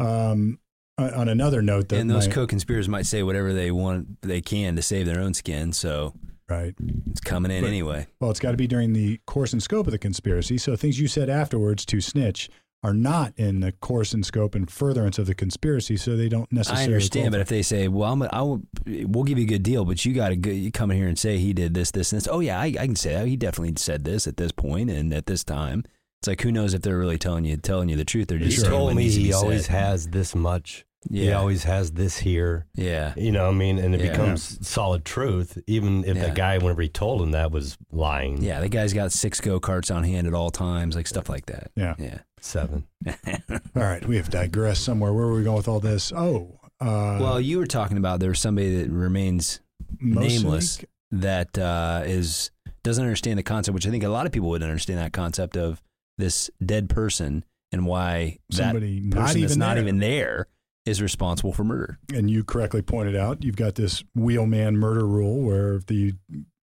um, 0.00 0.58
on 0.98 1.14
on 1.14 1.28
another 1.28 1.62
note, 1.62 1.90
that 1.90 2.00
and 2.00 2.10
those 2.10 2.26
my- 2.26 2.34
co-conspirators 2.34 2.88
might 2.88 3.06
say 3.06 3.22
whatever 3.22 3.52
they 3.52 3.70
want, 3.70 4.20
they 4.22 4.40
can 4.40 4.74
to 4.74 4.82
save 4.82 5.06
their 5.06 5.20
own 5.20 5.32
skin. 5.32 5.72
So 5.72 6.12
right. 6.48 6.74
it's 7.10 7.20
coming 7.20 7.52
in 7.52 7.62
But- 7.62 7.68
anyway. 7.68 8.08
Well, 8.18 8.32
it's 8.32 8.40
got 8.40 8.50
to 8.50 8.56
be 8.56 8.66
during 8.66 8.94
the 8.94 9.20
course 9.26 9.52
and 9.52 9.62
scope 9.62 9.86
of 9.86 9.92
the 9.92 9.98
conspiracy. 9.98 10.58
So 10.58 10.74
things 10.74 10.98
you 10.98 11.06
said 11.06 11.30
afterwards 11.30 11.86
to 11.86 12.00
snitch 12.00 12.50
are 12.84 12.92
not 12.94 13.32
in 13.36 13.60
the 13.60 13.70
course 13.72 14.12
and 14.12 14.26
scope 14.26 14.54
and 14.54 14.70
furtherance 14.70 15.18
of 15.18 15.26
the 15.26 15.34
conspiracy, 15.34 15.96
so 15.96 16.16
they 16.16 16.28
don't 16.28 16.50
necessarily. 16.50 16.82
I 16.82 16.86
understand, 16.86 17.30
but 17.30 17.40
if 17.40 17.48
they 17.48 17.62
say, 17.62 17.86
"Well, 17.88 18.12
I'm, 18.12 18.22
I 18.22 18.42
will, 18.42 18.62
we'll 18.86 19.24
give 19.24 19.38
you 19.38 19.44
a 19.44 19.48
good 19.48 19.62
deal, 19.62 19.84
but 19.84 20.04
you 20.04 20.12
got 20.14 20.30
to 20.30 20.36
go, 20.36 20.50
you 20.50 20.72
come 20.72 20.90
in 20.90 20.96
here 20.96 21.08
and 21.08 21.18
say 21.18 21.38
he 21.38 21.52
did 21.52 21.74
this, 21.74 21.90
this, 21.92 22.12
and 22.12 22.20
this." 22.20 22.28
Oh 22.30 22.40
yeah, 22.40 22.60
I, 22.60 22.66
I 22.66 22.86
can 22.86 22.96
say 22.96 23.12
that. 23.14 23.26
He 23.26 23.36
definitely 23.36 23.74
said 23.76 24.04
this 24.04 24.26
at 24.26 24.36
this 24.36 24.52
point 24.52 24.90
and 24.90 25.12
at 25.14 25.26
this 25.26 25.44
time. 25.44 25.84
It's 26.20 26.28
like 26.28 26.40
who 26.40 26.52
knows 26.52 26.72
if 26.74 26.82
they're 26.82 26.98
really 26.98 27.18
telling 27.18 27.44
you 27.44 27.56
telling 27.56 27.88
you 27.88 27.96
the 27.96 28.04
truth? 28.04 28.28
They're 28.28 28.38
He 28.38 28.46
just 28.46 28.60
Sure. 28.62 28.70
told 28.70 28.94
me 28.94 29.08
he 29.08 29.32
always 29.32 29.66
said. 29.66 29.74
has 29.74 30.06
this 30.08 30.34
much. 30.34 30.84
Yeah. 31.10 31.22
He 31.24 31.32
always 31.32 31.64
has 31.64 31.90
this 31.92 32.18
here. 32.18 32.66
yeah, 32.76 33.12
You 33.16 33.32
know, 33.32 33.46
what 33.46 33.54
I 33.54 33.58
mean, 33.58 33.78
and 33.80 33.92
it 33.92 34.00
Yeah. 34.00 34.12
becomes 34.12 34.64
solid 34.64 35.04
truth, 35.04 35.58
even 35.66 36.04
if 36.04 36.16
Yeah. 36.16 36.28
the 36.28 36.30
guy, 36.30 36.58
whenever 36.58 36.80
he 36.82 36.88
told 36.88 37.20
him 37.22 37.32
that, 37.32 37.50
was 37.50 37.76
lying. 37.90 38.40
yeah. 38.40 38.60
The 38.60 38.68
guy's 38.68 38.92
got 38.92 39.10
six 39.10 39.40
go 39.40 39.58
karts 39.58 39.92
on 39.92 40.04
hand 40.04 40.28
at 40.28 40.32
all 40.34 40.50
times, 40.50 40.94
like 40.94 41.08
stuff 41.08 41.28
like 41.28 41.46
that. 41.46 41.72
Yeah. 41.74 41.96
yeah. 41.98 42.18
Seven. 42.42 42.86
All 43.06 43.82
right, 43.82 44.04
we 44.06 44.16
have 44.16 44.28
digressed 44.30 44.84
somewhere. 44.84 45.12
Where 45.12 45.26
were 45.26 45.34
we 45.34 45.44
going 45.44 45.56
with 45.56 45.68
all 45.68 45.80
this? 45.80 46.12
Oh, 46.14 46.58
uh, 46.80 47.18
well, 47.20 47.40
you 47.40 47.58
were 47.58 47.66
talking 47.66 47.96
about 47.96 48.18
there 48.20 48.30
was 48.30 48.40
somebody 48.40 48.82
that 48.82 48.90
remains 48.90 49.60
mostly- 50.00 50.38
nameless. 50.38 50.84
that 51.12 51.56
uh, 51.56 52.02
is 52.04 52.50
doesn't 52.82 53.04
understand 53.04 53.38
the 53.38 53.42
concept, 53.44 53.74
which 53.74 53.86
I 53.86 53.90
think 53.90 54.02
a 54.02 54.08
lot 54.08 54.26
of 54.26 54.32
people 54.32 54.48
would 54.48 54.62
understand 54.62 54.98
that 54.98 55.12
concept 55.12 55.56
of 55.56 55.80
this 56.18 56.50
dead 56.64 56.88
person 56.90 57.44
and 57.70 57.86
why 57.86 58.38
Somebody 58.50 59.00
that 59.08 59.14
not 59.16 59.26
person 59.28 59.40
that's 59.42 59.52
even 59.52 59.58
not 59.60 59.74
there. 59.74 59.82
even 59.84 59.98
there 60.00 60.46
is 60.84 61.00
responsible 61.00 61.52
for 61.52 61.62
murder. 61.62 61.98
And 62.12 62.28
you 62.28 62.42
correctly 62.42 62.82
pointed 62.82 63.14
out 63.14 63.44
you've 63.44 63.54
got 63.56 63.76
this 63.76 64.02
wheelman 64.16 64.76
murder 64.76 65.06
rule 65.06 65.42
where 65.42 65.78
the 65.78 66.14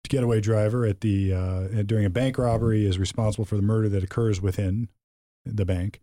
getaway 0.08 0.40
driver 0.40 0.84
at 0.84 1.02
the 1.02 1.32
uh, 1.32 1.82
during 1.84 2.04
a 2.04 2.10
bank 2.10 2.36
robbery 2.36 2.84
is 2.84 2.98
responsible 2.98 3.44
for 3.44 3.54
the 3.54 3.62
murder 3.62 3.88
that 3.90 4.02
occurs 4.02 4.42
within 4.42 4.88
the 5.44 5.64
bank. 5.64 6.00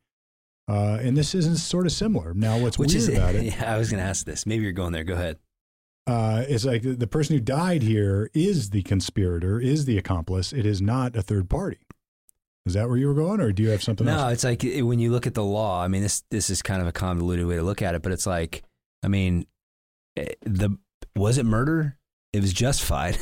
Uh, 0.67 0.98
and 1.02 1.15
this 1.15 1.36
isn't 1.36 1.58
sort 1.58 1.86
of 1.86 1.91
similar. 1.91 2.34
Now, 2.34 2.58
what's 2.58 2.80
Which 2.80 2.93
weird 2.93 3.10
is, 3.10 3.10
about 3.10 3.36
it 3.36 3.43
yeah, 3.60 3.74
I 3.74 3.78
was 3.78 3.89
going 3.91 4.02
to 4.02 4.10
ask 4.10 4.26
this. 4.26 4.45
Maybe 4.45 4.63
you're 4.63 4.74
going 4.74 4.93
there. 4.93 5.04
Go 5.04 5.13
ahead. 5.13 5.38
uh, 6.08 6.43
is 6.48 6.65
like 6.65 6.82
the, 6.84 7.08
person 7.08 7.36
who 7.36 7.41
died 7.41 7.84
here 7.84 8.30
is 8.34 8.71
the 8.71 8.82
conspirator, 8.84 9.60
is 9.60 9.86
the 9.86 9.98
accomplice. 9.98 10.54
It 10.54 10.65
is 10.65 10.82
not 10.82 11.15
a 11.15 11.21
third 11.21 11.50
party. 11.50 11.80
Is 12.65 12.74
that 12.74 12.88
where 12.88 12.98
you 12.98 13.08
were 13.08 13.13
going, 13.13 13.41
or 13.41 13.52
do 13.52 13.62
you 13.62 13.69
have 13.69 13.84
something 13.84 14.08
else? 14.08 14.17
No, 14.17 14.24
else? 14.24 14.34
it's 14.34 14.43
like 14.43 14.84
when 14.84 14.98
you 14.98 15.12
look 15.12 15.28
at 15.28 15.36
the 15.36 15.43
law. 15.43 15.84
I 15.84 15.88
mean, 15.88 16.02
this 16.02 16.24
this 16.32 16.50
is 16.50 16.63
kind 16.63 16.82
of 16.82 16.88
a 16.88 16.91
convoluted 16.91 17.45
way 17.45 17.58
to 17.58 17.62
look 17.62 17.84
at 17.84 17.93
it, 17.93 18.02
but 18.02 18.12
it's 18.12 18.26
like, 18.26 18.63
I 19.04 19.08
mean, 19.08 19.45
eh, 20.17 20.30
the 20.41 20.76
was 21.15 21.38
it 21.38 21.45
murder? 21.45 21.98
It 22.34 22.41
was 22.41 22.54
justified. 22.54 23.19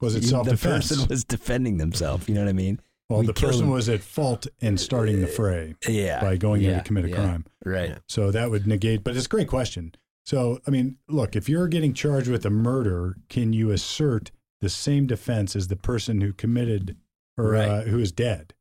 Was 0.00 0.14
it 0.14 0.24
self 0.28 0.48
The 0.48 0.56
person 0.56 1.06
was 1.08 1.24
defending 1.24 1.76
themselves. 1.76 2.26
You 2.26 2.34
know 2.36 2.40
what 2.42 2.48
I 2.48 2.54
mean? 2.54 2.80
Well, 3.08 3.20
we 3.20 3.26
the 3.26 3.34
person 3.34 3.64
him. 3.66 3.70
was 3.70 3.88
at 3.88 4.00
fault 4.00 4.46
in 4.60 4.76
starting 4.78 5.20
the 5.20 5.26
fray 5.28 5.74
Yeah. 5.88 6.20
by 6.20 6.36
going 6.36 6.62
in 6.62 6.70
yeah, 6.70 6.78
to 6.78 6.84
commit 6.84 7.04
a 7.04 7.08
yeah, 7.10 7.14
crime. 7.14 7.44
Right. 7.64 7.98
So 8.08 8.30
that 8.32 8.50
would 8.50 8.66
negate, 8.66 9.04
but 9.04 9.16
it's 9.16 9.26
a 9.26 9.28
great 9.28 9.46
question. 9.48 9.94
So, 10.24 10.58
I 10.66 10.70
mean, 10.72 10.96
look, 11.08 11.36
if 11.36 11.48
you're 11.48 11.68
getting 11.68 11.94
charged 11.94 12.28
with 12.28 12.44
a 12.44 12.50
murder, 12.50 13.16
can 13.28 13.52
you 13.52 13.70
assert 13.70 14.32
the 14.60 14.68
same 14.68 15.06
defense 15.06 15.54
as 15.54 15.68
the 15.68 15.76
person 15.76 16.20
who 16.20 16.32
committed 16.32 16.96
or 17.38 17.54
uh, 17.54 17.82
who 17.82 18.00
is 18.00 18.10
dead? 18.10 18.52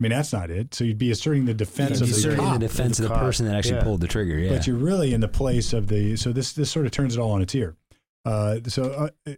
I 0.00 0.04
mean, 0.04 0.10
that's 0.10 0.32
not 0.32 0.50
it. 0.50 0.74
So 0.74 0.84
you'd 0.84 0.98
be 0.98 1.10
asserting 1.10 1.44
the 1.44 1.54
defense 1.54 2.00
You'd 2.00 2.02
of 2.02 2.06
be 2.08 2.12
the 2.12 2.18
asserting 2.18 2.38
cop, 2.44 2.52
the 2.54 2.66
defense 2.68 2.98
of 2.98 3.04
the 3.04 3.08
cop. 3.14 3.20
person 3.20 3.46
that 3.46 3.54
actually 3.56 3.76
Yeah. 3.76 3.82
pulled 3.84 4.00
the 4.00 4.06
trigger. 4.08 4.38
Yeah. 4.38 4.52
but 4.56 4.66
you're 4.66 4.76
really 4.76 5.12
in 5.12 5.20
the 5.20 5.28
place 5.28 5.72
of 5.72 5.88
the. 5.88 6.16
So 6.16 6.32
this 6.32 6.52
this 6.52 6.70
sort 6.70 6.86
of 6.86 6.92
turns 6.92 7.16
it 7.16 7.20
all 7.20 7.32
on 7.32 7.42
its 7.42 7.54
ear. 7.54 7.76
Uh, 8.24 8.58
so, 8.66 9.10
uh, 9.26 9.32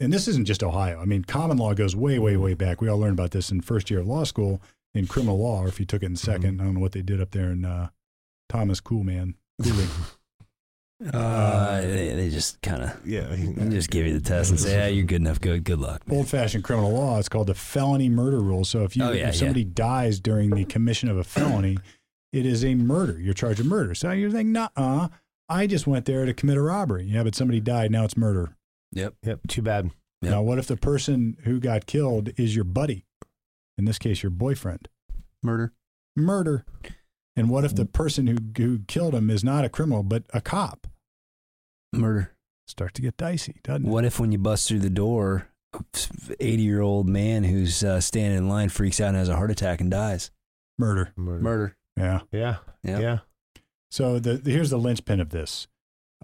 and 0.00 0.12
this 0.12 0.28
isn't 0.28 0.46
just 0.46 0.62
Ohio. 0.62 1.00
I 1.00 1.04
mean, 1.04 1.24
common 1.24 1.56
law 1.56 1.74
goes 1.74 1.96
way, 1.96 2.18
way, 2.18 2.36
way 2.36 2.54
back. 2.54 2.80
We 2.80 2.88
all 2.88 2.98
learned 2.98 3.18
about 3.18 3.30
this 3.30 3.50
in 3.50 3.60
first 3.60 3.90
year 3.90 4.00
of 4.00 4.06
law 4.06 4.24
school 4.24 4.60
in 4.94 5.06
criminal 5.06 5.38
law, 5.38 5.62
or 5.62 5.68
if 5.68 5.78
you 5.80 5.86
took 5.86 6.02
it 6.02 6.06
in 6.06 6.14
2nd 6.14 6.60
I 6.60 6.64
don't 6.64 6.74
know 6.74 6.80
what 6.80 6.92
they 6.92 7.02
did 7.02 7.20
up 7.20 7.30
there 7.30 7.50
in 7.50 7.64
uh, 7.64 7.88
Thomas 8.48 8.80
Coolman. 8.80 9.34
Cooley. 9.62 9.86
uh, 11.12 11.80
they, 11.82 12.14
they 12.14 12.30
just 12.30 12.60
kind 12.62 12.82
of 12.82 13.06
Yeah. 13.06 13.34
just 13.68 13.90
give 13.90 14.06
you 14.06 14.14
the 14.14 14.20
test 14.26 14.50
and 14.50 14.58
say, 14.58 14.72
"Yeah, 14.72 14.86
you're 14.86 15.04
good 15.04 15.20
enough. 15.20 15.40
Good, 15.40 15.64
good 15.64 15.78
luck." 15.78 16.02
old 16.10 16.28
fashioned 16.28 16.64
criminal 16.64 16.92
law. 16.92 17.18
It's 17.18 17.28
called 17.28 17.48
the 17.48 17.54
felony 17.54 18.08
murder 18.08 18.40
rule. 18.40 18.64
So 18.64 18.84
if 18.84 18.96
you 18.96 19.04
Oh, 19.04 19.12
yeah, 19.12 19.28
if 19.28 19.36
somebody 19.36 19.64
dies 19.64 20.20
during 20.20 20.50
the 20.50 20.64
commission 20.64 21.08
of 21.08 21.18
a 21.18 21.24
felony, 21.24 21.78
it 22.32 22.46
is 22.46 22.64
a 22.64 22.74
murder. 22.74 23.18
You're 23.20 23.34
charged 23.34 23.58
with 23.58 23.68
murder. 23.68 23.94
So 23.94 24.10
you're 24.12 24.30
thinking, 24.30 24.52
nah, 24.52 24.68
uh, 24.76 25.08
I 25.48 25.66
just 25.66 25.86
went 25.86 26.06
there 26.06 26.24
to 26.24 26.32
commit 26.34 26.56
a 26.56 26.62
robbery. 26.62 27.04
Yeah, 27.04 27.22
but 27.22 27.34
somebody 27.34 27.60
died. 27.60 27.90
Now 27.90 28.04
it's 28.04 28.16
murder. 28.16 28.55
Yep. 28.92 29.14
Yep. 29.24 29.40
Too 29.48 29.62
bad. 29.62 29.90
Yep. 30.22 30.30
Now, 30.30 30.42
what 30.42 30.58
if 30.58 30.66
the 30.66 30.76
person 30.76 31.36
who 31.44 31.60
got 31.60 31.86
killed 31.86 32.30
is 32.36 32.54
your 32.54 32.64
buddy? 32.64 33.04
In 33.78 33.84
this 33.84 33.98
case, 33.98 34.22
your 34.22 34.30
boyfriend. 34.30 34.88
Murder. 35.42 35.72
Murder. 36.16 36.64
And 37.36 37.50
what 37.50 37.64
if 37.64 37.74
the 37.74 37.84
person 37.84 38.26
who 38.26 38.38
who 38.56 38.78
killed 38.88 39.14
him 39.14 39.28
is 39.28 39.44
not 39.44 39.64
a 39.64 39.68
criminal 39.68 40.02
but 40.02 40.24
a 40.32 40.40
cop? 40.40 40.86
Murder. 41.92 42.32
Start 42.66 42.94
to 42.94 43.02
get 43.02 43.16
dicey, 43.18 43.60
doesn't 43.62 43.84
it? 43.84 43.88
What 43.88 44.04
if 44.04 44.18
when 44.18 44.32
you 44.32 44.38
bust 44.38 44.66
through 44.66 44.80
the 44.80 44.90
door, 44.90 45.48
eighty 46.40 46.62
year 46.62 46.80
old 46.80 47.08
man 47.08 47.44
who's 47.44 47.84
uh, 47.84 48.00
standing 48.00 48.38
in 48.38 48.48
line 48.48 48.70
freaks 48.70 49.00
out 49.00 49.08
and 49.08 49.18
has 49.18 49.28
a 49.28 49.36
heart 49.36 49.50
attack 49.50 49.80
and 49.82 49.90
dies? 49.90 50.30
Murder. 50.78 51.12
Murder. 51.16 51.42
Murder. 51.42 51.76
Yeah. 51.96 52.20
Yeah. 52.32 52.56
Yeah. 52.82 52.98
Yeah. 52.98 53.18
So 53.90 54.18
the, 54.18 54.34
the 54.38 54.50
here's 54.50 54.70
the 54.70 54.78
linchpin 54.78 55.20
of 55.20 55.30
this. 55.30 55.68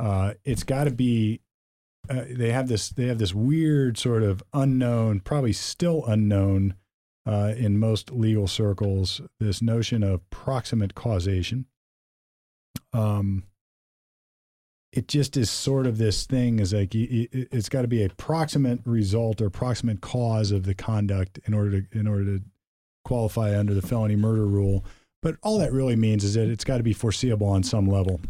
Uh, 0.01 0.35
it's 0.45 0.63
got 0.63 0.85
to 0.85 0.91
be. 0.91 1.41
Uh, 2.09 2.25
they 2.29 2.51
have 2.51 2.69
this. 2.69 2.89
They 2.91 3.07
have 3.07 3.19
this 3.19 3.35
weird 3.35 3.97
sort 3.99 4.23
of 4.23 4.43
unknown, 4.53 5.21
probably 5.21 5.53
still 5.53 6.05
unknown, 6.07 6.75
uh, 7.27 7.55
in 7.57 7.79
most 7.79 8.11
legal 8.11 8.47
circles. 8.47 9.21
This 9.39 9.63
notion 9.63 10.03
of 10.03 10.29
proximate 10.31 10.95
causation. 10.95 11.67
Um. 12.93 13.45
It 14.93 15.09
just 15.09 15.39
is 15.39 15.49
sort 15.51 15.87
of 15.87 15.97
this 15.97 16.27
thing 16.27 16.59
is 16.59 16.75
like 16.75 16.91
it's 16.95 17.71
got 17.71 17.81
to 17.81 17.89
be 17.89 18.05
a 18.05 18.11
proximate 18.11 18.81
result 18.85 19.41
or 19.41 19.49
proximate 19.49 20.03
cause 20.03 20.53
of 20.53 20.65
the 20.65 20.75
conduct 20.75 21.41
in 21.47 21.55
order 21.55 21.81
to 21.81 21.99
in 21.99 22.07
order 22.07 22.25
to 22.25 22.45
qualify 23.03 23.59
under 23.59 23.73
the 23.73 23.81
felony 23.81 24.17
murder 24.17 24.47
rule. 24.47 24.85
But 25.23 25.37
all 25.43 25.57
that 25.61 25.73
really 25.73 25.97
means 25.97 26.25
is 26.25 26.35
that 26.35 26.51
it's 26.51 26.65
got 26.65 26.77
to 26.77 26.83
be 26.83 26.93
foreseeable 26.93 27.47
on 27.47 27.63
some 27.63 27.87
level. 27.87 28.21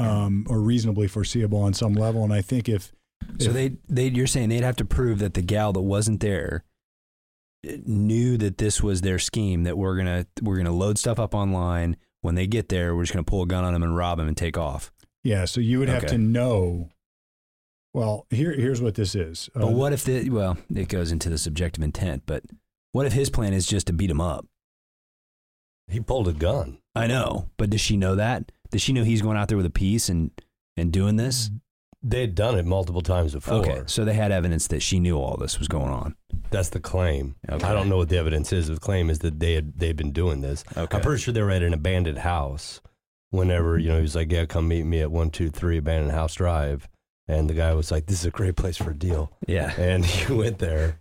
Um, 0.00 0.46
or 0.48 0.60
reasonably 0.60 1.06
foreseeable 1.08 1.60
on 1.60 1.74
some 1.74 1.94
level. 1.94 2.24
And 2.24 2.32
I 2.32 2.40
think 2.42 2.68
if 2.68 2.92
So 3.38 3.48
if- 3.48 3.52
they 3.54 3.76
they 3.88 4.08
you're 4.08 4.26
saying 4.26 4.48
they'd 4.48 4.62
have 4.62 4.76
to 4.76 4.84
prove 4.84 5.18
that 5.20 5.34
the 5.34 5.42
gal 5.42 5.72
that 5.72 5.80
wasn't 5.82 6.20
there 6.20 6.64
uh, 7.68 7.72
knew 7.84 8.36
that 8.38 8.58
this 8.58 8.82
was 8.82 9.00
their 9.02 9.18
scheme 9.18 9.64
that 9.64 9.76
we're 9.78 9.96
gonna 9.96 10.26
we're 10.42 10.56
gonna 10.56 10.72
load 10.72 10.98
stuff 10.98 11.18
up 11.18 11.34
online. 11.34 11.96
When 12.22 12.34
they 12.34 12.46
get 12.46 12.68
there, 12.68 12.94
we're 12.94 13.04
just 13.04 13.12
gonna 13.14 13.24
pull 13.24 13.42
a 13.42 13.46
gun 13.46 13.64
on 13.64 13.72
them 13.72 13.82
and 13.82 13.96
rob 13.96 14.18
them 14.18 14.28
and 14.28 14.36
take 14.36 14.56
off. 14.58 14.92
yeah, 15.24 15.44
so 15.44 15.60
you 15.60 15.78
would 15.78 15.88
have 15.88 16.04
Okay. 16.04 16.12
to 16.14 16.18
know. 16.18 16.88
Well, 17.92 18.26
here 18.30 18.52
here's 18.52 18.80
what 18.80 18.94
this 18.94 19.14
is. 19.14 19.50
But 19.54 19.64
Uh, 19.64 19.68
what 19.68 19.92
if 19.92 20.04
the 20.04 20.28
well, 20.30 20.56
it 20.74 20.88
goes 20.88 21.10
into 21.12 21.28
the 21.28 21.38
subjective 21.38 21.82
intent. 21.82 22.22
But 22.26 22.44
what 22.92 23.04
if 23.06 23.12
his 23.12 23.30
plan 23.30 23.52
is 23.52 23.66
just 23.66 23.86
to 23.88 23.92
beat 23.92 24.10
him 24.10 24.20
up? 24.20 24.46
He 25.88 25.98
pulled 26.00 26.28
a 26.28 26.32
gun. 26.32 26.78
I 26.94 27.06
know, 27.06 27.48
but 27.56 27.70
does 27.70 27.80
she 27.80 27.96
know 27.96 28.14
that? 28.14 28.52
Does 28.70 28.82
she 28.82 28.92
know 28.92 29.04
he's 29.04 29.22
going 29.22 29.36
out 29.36 29.48
there 29.48 29.56
with 29.56 29.66
a 29.66 29.70
piece 29.70 30.08
and 30.08 30.30
and 30.76 30.92
doing 30.92 31.16
this? 31.16 31.50
They 32.02 32.22
had 32.22 32.34
done 32.34 32.58
it 32.58 32.64
multiple 32.64 33.02
times 33.02 33.34
before. 33.34 33.56
Okay, 33.56 33.82
so 33.86 34.04
they 34.06 34.14
had 34.14 34.32
evidence 34.32 34.66
that 34.68 34.80
she 34.80 34.98
knew 34.98 35.18
all 35.18 35.36
this 35.36 35.58
was 35.58 35.68
going 35.68 35.90
on. 35.90 36.16
That's 36.50 36.70
the 36.70 36.80
claim. 36.80 37.36
Okay. 37.48 37.64
I 37.66 37.74
don't 37.74 37.90
know 37.90 37.98
what 37.98 38.08
the 38.08 38.16
evidence 38.16 38.52
is. 38.54 38.68
The 38.68 38.78
claim 38.78 39.10
is 39.10 39.18
that 39.18 39.38
they 39.38 39.52
had 39.52 39.78
they'd 39.78 39.96
been 39.96 40.12
doing 40.12 40.40
this. 40.40 40.64
Okay, 40.76 40.96
I'm 40.96 41.02
pretty 41.02 41.20
sure 41.20 41.34
they 41.34 41.42
were 41.42 41.50
at 41.50 41.62
an 41.62 41.74
abandoned 41.74 42.18
house. 42.18 42.80
Whenever 43.30 43.78
you 43.78 43.88
know, 43.88 43.96
he 43.96 44.02
was 44.02 44.16
like, 44.16 44.32
"Yeah, 44.32 44.46
come 44.46 44.66
meet 44.68 44.84
me 44.84 45.00
at 45.00 45.10
one 45.10 45.30
two 45.30 45.50
three 45.50 45.76
Abandoned 45.76 46.12
House 46.12 46.34
Drive," 46.34 46.88
and 47.28 47.50
the 47.50 47.54
guy 47.54 47.74
was 47.74 47.90
like, 47.90 48.06
"This 48.06 48.20
is 48.20 48.26
a 48.26 48.30
great 48.30 48.56
place 48.56 48.76
for 48.78 48.90
a 48.90 48.98
deal." 48.98 49.30
yeah, 49.46 49.72
And 49.78 50.04
he 50.06 50.32
went 50.32 50.58
there, 50.58 51.00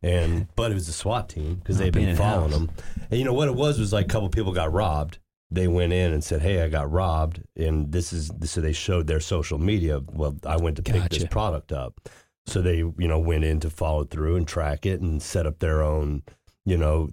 and 0.00 0.46
but 0.54 0.70
it 0.70 0.74
was 0.74 0.88
a 0.88 0.92
SWAT 0.92 1.28
team 1.28 1.56
because 1.56 1.78
they'd 1.78 1.92
been 1.92 2.16
following 2.16 2.52
him. 2.52 2.70
And 3.10 3.18
you 3.18 3.24
know 3.24 3.34
what 3.34 3.48
it 3.48 3.54
was 3.54 3.78
was 3.80 3.92
like 3.92 4.06
a 4.06 4.08
couple 4.08 4.28
people 4.28 4.52
got 4.52 4.72
robbed. 4.72 5.18
They 5.50 5.68
went 5.68 5.92
in 5.92 6.12
and 6.12 6.24
said, 6.24 6.42
"Hey, 6.42 6.62
I 6.62 6.68
got 6.68 6.90
robbed," 6.90 7.42
and 7.56 7.92
this 7.92 8.12
is 8.12 8.30
so 8.44 8.60
they 8.60 8.72
showed 8.72 9.06
their 9.06 9.20
social 9.20 9.58
media. 9.58 10.00
Well, 10.12 10.36
I 10.44 10.56
went 10.56 10.76
to 10.76 10.82
pick 10.82 11.08
this 11.08 11.24
product 11.26 11.72
up, 11.72 12.08
so 12.46 12.60
they 12.60 12.78
you 12.78 12.94
know 12.98 13.18
went 13.18 13.44
in 13.44 13.60
to 13.60 13.70
follow 13.70 14.04
through 14.04 14.36
and 14.36 14.46
track 14.46 14.86
it 14.86 15.00
and 15.00 15.22
set 15.22 15.46
up 15.46 15.58
their 15.58 15.82
own 15.82 16.22
you 16.64 16.76
know 16.76 17.10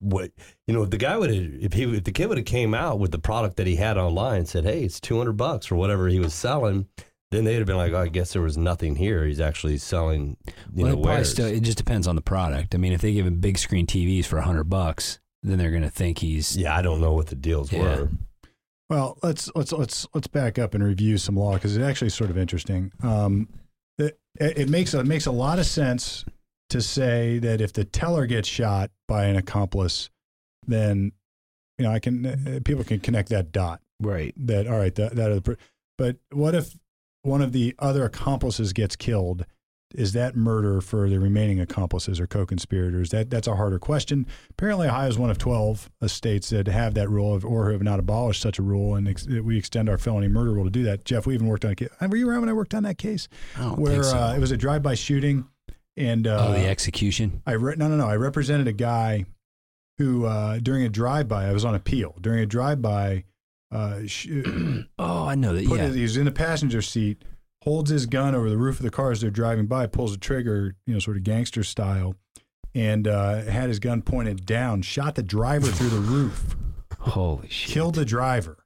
what 0.00 0.30
you 0.66 0.74
know 0.74 0.82
if 0.82 0.90
the 0.90 0.98
guy 0.98 1.16
would 1.16 1.32
have 1.32 1.52
if 1.60 1.72
he 1.72 1.84
if 1.96 2.04
the 2.04 2.12
kid 2.12 2.28
would 2.28 2.38
have 2.38 2.46
came 2.46 2.74
out 2.74 2.98
with 2.98 3.12
the 3.12 3.18
product 3.18 3.56
that 3.56 3.66
he 3.66 3.76
had 3.76 3.96
online 3.96 4.38
and 4.38 4.48
said 4.48 4.64
hey 4.64 4.82
it's 4.82 5.00
200 5.00 5.32
bucks 5.32 5.70
or 5.70 5.76
whatever 5.76 6.08
he 6.08 6.18
was 6.18 6.34
selling 6.34 6.86
then 7.30 7.44
they'd 7.44 7.56
have 7.56 7.66
been 7.66 7.78
like 7.78 7.92
oh, 7.92 8.02
i 8.02 8.08
guess 8.08 8.32
there 8.34 8.42
was 8.42 8.58
nothing 8.58 8.96
here 8.96 9.24
he's 9.24 9.40
actually 9.40 9.78
selling 9.78 10.36
you 10.74 10.84
well, 10.84 10.96
know 10.96 11.12
it 11.12 11.24
still 11.24 11.46
it 11.46 11.60
just 11.60 11.78
depends 11.78 12.06
on 12.06 12.16
the 12.16 12.22
product. 12.22 12.74
I 12.74 12.78
mean, 12.78 12.92
if 12.92 13.00
they 13.00 13.12
give 13.12 13.26
him 13.26 13.40
big 13.40 13.58
screen 13.58 13.86
TVs 13.86 14.26
for 14.26 14.38
a 14.38 14.42
hundred 14.42 14.64
bucks, 14.64 15.18
then 15.50 15.58
they're 15.58 15.70
gonna 15.70 15.90
think 15.90 16.18
he's 16.18 16.56
yeah 16.56 16.76
i 16.76 16.82
don't 16.82 17.00
know 17.00 17.12
what 17.12 17.26
the 17.28 17.34
deals 17.36 17.72
Yeah. 17.72 17.82
were 17.82 18.08
Well, 18.88 19.18
let's 19.22 19.50
let's 19.56 19.72
let's 19.72 20.06
let's 20.14 20.28
back 20.28 20.58
up 20.60 20.72
and 20.74 20.84
review 20.84 21.18
some 21.18 21.36
law 21.36 21.54
because 21.54 21.76
it's 21.76 21.84
actually 21.84 22.10
sort 22.10 22.30
of 22.30 22.38
interesting. 22.38 22.92
Um, 23.02 23.48
it, 23.98 24.16
it 24.38 24.68
makes 24.68 24.94
it 24.94 25.06
makes 25.06 25.26
a 25.26 25.32
lot 25.32 25.58
of 25.58 25.66
sense 25.66 26.24
to 26.68 26.80
say 26.80 27.38
that 27.40 27.60
if 27.60 27.72
the 27.72 27.84
teller 27.84 28.26
gets 28.26 28.46
shot 28.48 28.90
by 29.08 29.24
an 29.24 29.34
accomplice, 29.34 30.08
then 30.68 31.10
you 31.78 31.84
know 31.84 31.90
I 31.90 31.98
can 31.98 32.26
uh, 32.26 32.60
people 32.64 32.84
can 32.84 33.00
connect 33.00 33.30
that 33.30 33.50
dot 33.50 33.80
right. 34.00 34.32
that 34.36 34.68
all 34.68 34.78
right 34.78 34.94
that 34.94 35.16
that 35.16 35.32
are 35.32 35.56
but 35.98 36.16
what 36.30 36.54
if 36.54 36.76
one 37.22 37.42
of 37.42 37.50
the 37.52 37.74
other 37.80 38.04
accomplices 38.04 38.72
gets 38.72 38.94
killed? 38.94 39.46
Is 39.94 40.12
that 40.14 40.34
murder 40.36 40.80
for 40.80 41.08
the 41.08 41.20
remaining 41.20 41.60
accomplices 41.60 42.18
or 42.18 42.26
co-conspirators? 42.26 43.10
That 43.10 43.30
that's 43.30 43.46
a 43.46 43.54
harder 43.54 43.78
question. 43.78 44.26
Apparently, 44.50 44.88
Ohio 44.88 45.08
is 45.08 45.16
one 45.16 45.30
of 45.30 45.38
twelve 45.38 45.88
states 46.06 46.50
that 46.50 46.66
have 46.66 46.94
that 46.94 47.08
rule 47.08 47.32
of, 47.34 47.44
or 47.44 47.70
have 47.70 47.82
not 47.82 48.00
abolished 48.00 48.42
such 48.42 48.58
a 48.58 48.62
rule, 48.62 48.96
and 48.96 49.06
ex- 49.08 49.26
we 49.26 49.56
extend 49.56 49.88
our 49.88 49.96
felony 49.96 50.28
murder 50.28 50.52
rule 50.52 50.64
to 50.64 50.70
do 50.70 50.82
that. 50.82 51.04
Jeff, 51.04 51.24
we 51.26 51.34
even 51.34 51.46
worked 51.46 51.64
on 51.64 51.70
a 51.70 51.74
case. 51.76 51.88
Were 52.00 52.16
you 52.16 52.28
around 52.28 52.40
when 52.40 52.48
I 52.48 52.52
worked 52.52 52.74
on 52.74 52.82
that 52.82 52.98
case? 52.98 53.28
I 53.56 53.62
Where 53.68 54.02
so. 54.02 54.18
uh, 54.18 54.34
it 54.36 54.40
was 54.40 54.50
a 54.50 54.56
drive-by 54.56 54.94
shooting, 54.94 55.46
and 55.96 56.26
uh, 56.26 56.46
oh, 56.48 56.52
the 56.52 56.66
execution. 56.66 57.42
I 57.46 57.52
re- 57.52 57.76
no 57.76 57.86
no 57.88 57.96
no. 57.96 58.08
I 58.08 58.16
represented 58.16 58.66
a 58.66 58.72
guy 58.72 59.24
who 59.98 60.26
uh, 60.26 60.58
during 60.58 60.82
a 60.84 60.88
drive-by, 60.88 61.46
I 61.46 61.52
was 61.52 61.64
on 61.64 61.74
appeal 61.76 62.16
during 62.20 62.40
a 62.40 62.46
drive-by. 62.46 63.24
Uh, 63.70 64.00
sh- 64.06 64.28
oh, 64.98 65.26
I 65.26 65.36
know 65.36 65.54
that. 65.54 65.64
put 65.66 65.78
Yeah, 65.78 65.86
his, 65.86 65.94
he's 65.94 66.16
in 66.16 66.24
the 66.24 66.32
passenger 66.32 66.82
seat, 66.82 67.24
holds 67.66 67.90
his 67.90 68.06
gun 68.06 68.34
over 68.34 68.48
the 68.48 68.56
roof 68.56 68.76
of 68.78 68.82
the 68.84 68.90
car 68.90 69.10
as 69.10 69.20
they're 69.20 69.30
driving 69.30 69.66
by, 69.66 69.86
pulls 69.86 70.12
the 70.12 70.18
trigger, 70.18 70.76
you 70.86 70.94
know, 70.94 71.00
sort 71.00 71.16
of 71.16 71.24
gangster 71.24 71.64
style, 71.64 72.14
and 72.74 73.08
uh, 73.08 73.42
had 73.42 73.68
his 73.68 73.78
gun 73.80 74.02
pointed 74.02 74.46
down, 74.46 74.82
shot 74.82 75.16
the 75.16 75.22
driver 75.22 75.66
through 75.66 75.88
the 75.88 75.98
roof, 75.98 76.54
holy 77.00 77.48
shit. 77.48 77.72
killed 77.74 77.96
the 77.96 78.04
driver, 78.04 78.58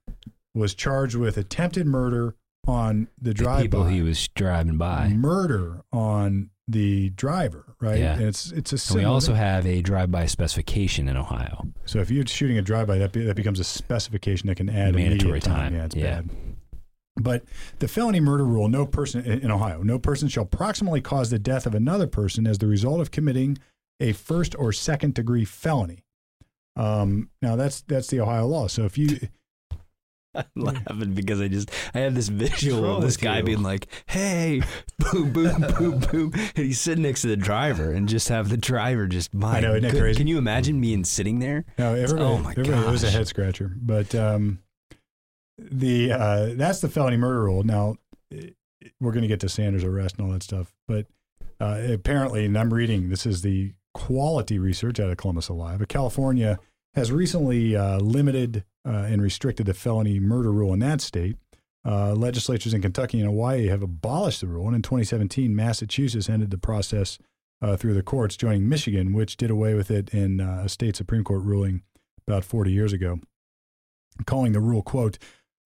was 0.53 0.75
charged 0.75 1.15
with 1.15 1.37
attempted 1.37 1.87
murder 1.87 2.35
on 2.67 3.07
the 3.19 3.29
the 3.29 3.33
drive 3.33 3.61
people 3.63 3.85
he 3.85 4.03
was 4.03 4.27
driving 4.29 4.77
by. 4.77 5.07
murder 5.09 5.81
on 5.91 6.51
the 6.67 7.09
driver, 7.09 7.73
right? 7.81 7.99
Yeah. 7.99 8.13
And 8.13 8.21
it's 8.21 8.51
it's 8.51 8.71
a 8.71 8.93
And 8.93 9.01
we 9.01 9.05
also 9.05 9.33
have 9.33 9.65
a 9.65 9.81
drive-by 9.81 10.27
specification 10.27 11.09
in 11.09 11.17
Ohio. 11.17 11.65
so 11.85 11.99
if 11.99 12.11
you're 12.11 12.25
shooting 12.27 12.57
a 12.59 12.61
drive 12.61 12.85
by, 12.87 12.99
that 12.99 13.11
be, 13.13 13.23
that 13.25 13.35
becomes 13.35 13.59
a 13.59 13.63
specification 13.63 14.47
that 14.47 14.55
can 14.55 14.69
add 14.69 14.93
Mandatory 14.93 15.39
time. 15.41 15.55
time. 15.55 15.75
Yeah, 15.75 15.85
it's 15.85 15.95
Yeah. 15.95 16.21
bad. 16.21 16.29
But 17.17 17.43
the 17.79 17.87
felony 17.87 18.19
murder 18.19 18.45
rule, 18.45 18.67
no 18.69 18.85
person 18.85 19.23
in 19.25 19.39
in 19.39 19.51
Ohio, 19.51 19.83
no 19.83 19.99
person 19.99 20.27
shall 20.29 20.45
proximately 20.45 21.01
cause 21.01 21.29
the 21.29 21.39
death 21.39 21.65
of 21.65 21.75
another 21.75 22.07
person 22.07 22.47
as 22.47 22.57
the 22.57 22.67
result 22.67 23.01
of 23.01 23.11
committing 23.11 23.57
a 23.99 24.13
first 24.13 24.55
or 24.57 24.71
second 24.71 25.13
degree 25.13 25.45
felony. 25.45 26.05
Um, 26.75 27.29
now 27.41 27.55
that's 27.55 27.81
that's 27.81 28.07
the 28.07 28.21
Ohio 28.21 28.47
law. 28.47 28.67
So 28.67 28.85
if 28.85 28.97
you 28.97 29.19
I'm 30.33 30.45
laughing 30.55 31.13
because 31.13 31.41
I 31.41 31.49
just 31.49 31.69
I 31.93 31.99
have 31.99 32.15
this 32.15 32.29
visual 32.29 32.95
of 32.95 33.01
this 33.01 33.17
guy 33.17 33.39
you? 33.39 33.43
being 33.43 33.63
like, 33.63 33.87
"Hey, 34.05 34.61
boom, 34.97 35.33
boom, 35.33 35.65
boom, 35.77 35.99
boom," 35.99 36.31
and 36.33 36.65
he's 36.65 36.79
sitting 36.79 37.03
next 37.03 37.21
to 37.23 37.27
the 37.27 37.35
driver, 37.35 37.91
and 37.91 38.07
just 38.07 38.29
have 38.29 38.47
the 38.47 38.55
driver 38.55 39.07
just. 39.07 39.33
My 39.33 39.57
I 39.57 39.59
know, 39.59 39.71
isn't 39.71 39.83
that 39.83 39.91
good- 39.91 40.01
crazy? 40.01 40.17
Can 40.19 40.27
you 40.27 40.37
imagine 40.37 40.79
being 40.79 41.03
sitting 41.03 41.39
there? 41.39 41.65
no, 41.77 41.93
everybody, 41.95 42.23
oh 42.23 42.37
my 42.37 42.51
everybody, 42.51 42.81
it 42.87 42.89
was 42.91 43.03
a 43.03 43.11
head 43.11 43.27
scratcher. 43.27 43.75
But 43.75 44.15
um, 44.15 44.59
the 45.69 46.11
uh, 46.11 46.49
that's 46.55 46.81
the 46.81 46.89
felony 46.89 47.17
murder 47.17 47.43
rule. 47.43 47.63
Now 47.63 47.95
we're 48.99 49.11
going 49.11 49.21
to 49.21 49.27
get 49.27 49.39
to 49.41 49.49
Saunders' 49.49 49.83
arrest 49.83 50.17
and 50.17 50.25
all 50.25 50.33
that 50.33 50.43
stuff, 50.43 50.73
but 50.87 51.07
uh, 51.59 51.81
apparently, 51.91 52.45
and 52.45 52.57
I'm 52.57 52.73
reading 52.73 53.09
this 53.09 53.25
is 53.25 53.41
the 53.41 53.73
quality 53.93 54.57
research 54.57 54.99
out 54.99 55.09
of 55.09 55.17
Columbus 55.17 55.49
Alive. 55.49 55.79
But 55.79 55.89
California 55.89 56.59
has 56.95 57.11
recently 57.11 57.75
uh, 57.75 57.99
limited 57.99 58.63
uh, 58.85 59.05
and 59.07 59.21
restricted 59.21 59.67
the 59.67 59.73
felony 59.73 60.19
murder 60.19 60.51
rule 60.51 60.73
in 60.73 60.79
that 60.79 61.01
state. 61.01 61.37
Uh, 61.83 62.13
legislatures 62.13 62.73
in 62.73 62.81
Kentucky 62.81 63.19
and 63.19 63.27
Hawaii 63.27 63.67
have 63.67 63.81
abolished 63.81 64.41
the 64.41 64.47
rule, 64.47 64.67
and 64.67 64.75
in 64.75 64.81
2017, 64.81 65.55
Massachusetts 65.55 66.29
ended 66.29 66.51
the 66.51 66.57
process 66.57 67.17
uh, 67.61 67.75
through 67.75 67.93
the 67.93 68.03
courts, 68.03 68.37
joining 68.37 68.69
Michigan, 68.69 69.13
which 69.13 69.37
did 69.37 69.49
away 69.49 69.73
with 69.73 69.89
it 69.89 70.09
in 70.13 70.39
a 70.39 70.69
state 70.69 70.95
Supreme 70.95 71.23
Court 71.23 71.43
ruling 71.43 71.81
about 72.27 72.43
40 72.43 72.71
years 72.71 72.93
ago, 72.93 73.19
calling 74.25 74.51
the 74.51 74.59
rule, 74.59 74.83
quote, 74.83 75.17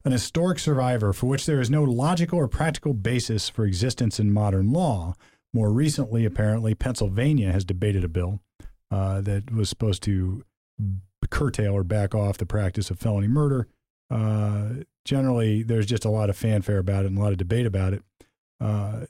an 0.05 0.11
historic 0.11 0.59
survivor 0.59 1.11
for 1.11 1.25
which 1.25 1.47
there 1.47 1.59
is 1.59 1.69
no 1.69 1.83
logical 1.83 2.37
or 2.37 2.47
practical 2.47 2.93
basis 2.93 3.49
for 3.49 3.65
existence 3.65 4.19
in 4.19 4.31
modern 4.31 4.71
law. 4.71 5.15
More 5.51 5.71
recently, 5.71 6.25
apparently, 6.25 6.75
Pennsylvania 6.75 7.51
has 7.51 7.65
debated 7.65 8.03
a 8.03 8.07
bill 8.07 8.39
uh, 8.91 9.21
that 9.21 9.51
was 9.51 9.67
supposed 9.67 10.03
to 10.03 10.43
curtail 11.31 11.73
or 11.73 11.83
back 11.83 12.13
off 12.13 12.37
the 12.37 12.45
practice 12.45 12.91
of 12.91 12.99
felony 12.99 13.27
murder. 13.27 13.67
Uh, 14.11 14.69
generally, 15.05 15.63
there's 15.63 15.87
just 15.87 16.05
a 16.05 16.09
lot 16.09 16.29
of 16.29 16.37
fanfare 16.37 16.77
about 16.77 17.03
it 17.03 17.07
and 17.07 17.17
a 17.17 17.21
lot 17.21 17.31
of 17.31 17.37
debate 17.37 17.65
about 17.65 17.93
it. 17.93 18.03
Uh, 18.61 19.05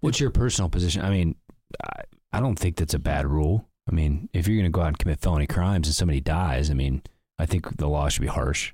What's 0.00 0.18
your 0.18 0.30
personal 0.30 0.70
position? 0.70 1.02
I 1.02 1.10
mean, 1.10 1.36
I, 1.82 2.02
I 2.32 2.40
don't 2.40 2.58
think 2.58 2.76
that's 2.76 2.94
a 2.94 2.98
bad 2.98 3.26
rule. 3.26 3.68
I 3.88 3.92
mean, 3.92 4.30
if 4.32 4.48
you're 4.48 4.56
going 4.56 4.72
to 4.72 4.74
go 4.74 4.80
out 4.80 4.88
and 4.88 4.98
commit 4.98 5.20
felony 5.20 5.46
crimes 5.46 5.88
and 5.88 5.94
somebody 5.94 6.20
dies, 6.20 6.70
I 6.70 6.74
mean, 6.74 7.02
I 7.38 7.44
think 7.44 7.76
the 7.76 7.88
law 7.88 8.08
should 8.08 8.22
be 8.22 8.28
harsh 8.28 8.72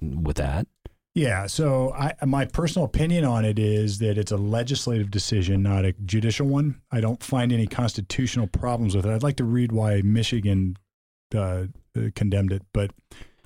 with 0.00 0.36
that. 0.36 0.66
Yeah. 1.14 1.46
So 1.46 1.92
I, 1.94 2.14
my 2.24 2.44
personal 2.44 2.84
opinion 2.86 3.24
on 3.24 3.44
it 3.44 3.58
is 3.58 3.98
that 3.98 4.18
it's 4.18 4.30
a 4.30 4.36
legislative 4.36 5.10
decision, 5.10 5.62
not 5.62 5.84
a 5.84 5.92
judicial 6.04 6.46
one. 6.46 6.80
I 6.92 7.00
don't 7.00 7.22
find 7.22 7.52
any 7.52 7.66
constitutional 7.66 8.46
problems 8.46 8.94
with 8.94 9.04
it. 9.06 9.10
I'd 9.12 9.22
like 9.24 9.36
to 9.36 9.44
read 9.44 9.72
why 9.72 10.00
Michigan 10.02 10.76
uh, 11.34 11.38
uh, 11.38 11.64
condemned 12.14 12.52
it, 12.52 12.62
but 12.72 12.92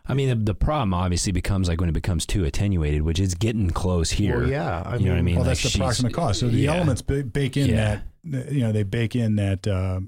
I 0.05 0.15
mean, 0.15 0.29
the, 0.31 0.35
the 0.35 0.55
problem 0.55 0.93
obviously 0.93 1.31
becomes 1.33 1.69
like 1.69 1.81
when 1.81 1.89
it 1.89 1.93
becomes 1.93 2.27
too 2.27 2.45
attenuated, 2.45 3.03
which 3.03 3.21
is 3.21 3.35
getting 3.37 3.71
close 3.71 4.11
here. 4.11 4.41
Well, 4.41 4.49
yeah. 4.51 4.83
I 4.85 4.97
You 4.97 5.07
know 5.07 5.13
what 5.13 5.19
I 5.19 5.23
mean? 5.23 5.37
well, 5.37 5.45
like 5.45 5.51
that's 5.51 5.63
the 5.63 5.69
she's- 5.71 5.79
proximate 5.79 6.13
cause. 6.13 6.41
So 6.41 6.49
the 6.49 6.59
yeah. 6.59 6.75
elements 6.75 7.03
ba- 7.03 7.23
bake 7.23 7.57
in 7.57 7.71
Yeah. 7.71 8.01
that, 8.25 8.53
you 8.53 8.61
know, 8.61 8.73
they 8.73 8.83
bake 8.83 9.15
in 9.15 9.37
that 9.37 9.67
uh, 9.67 10.01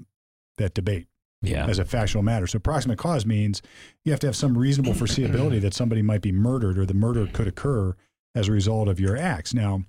that 0.57 0.73
debate 0.73 1.07
Yeah. 1.47 1.67
as 1.67 1.79
a 1.79 1.85
factual 1.85 2.23
matter. 2.23 2.47
So 2.47 2.59
proximate 2.59 2.97
cause 2.97 3.25
means 3.25 3.61
you 4.03 4.11
have 4.11 4.19
to 4.21 4.27
have 4.27 4.35
some 4.35 4.57
reasonable 4.57 4.93
foreseeability 5.01 5.61
that 5.61 5.73
somebody 5.73 6.01
might 6.01 6.21
be 6.21 6.31
murdered 6.31 6.77
or 6.77 6.85
the 6.85 6.93
murder 6.93 7.27
could 7.27 7.47
occur 7.47 7.95
as 8.33 8.47
a 8.47 8.51
result 8.51 8.87
of 8.87 8.99
your 8.99 9.17
acts. 9.17 9.53
Now, 9.53 9.83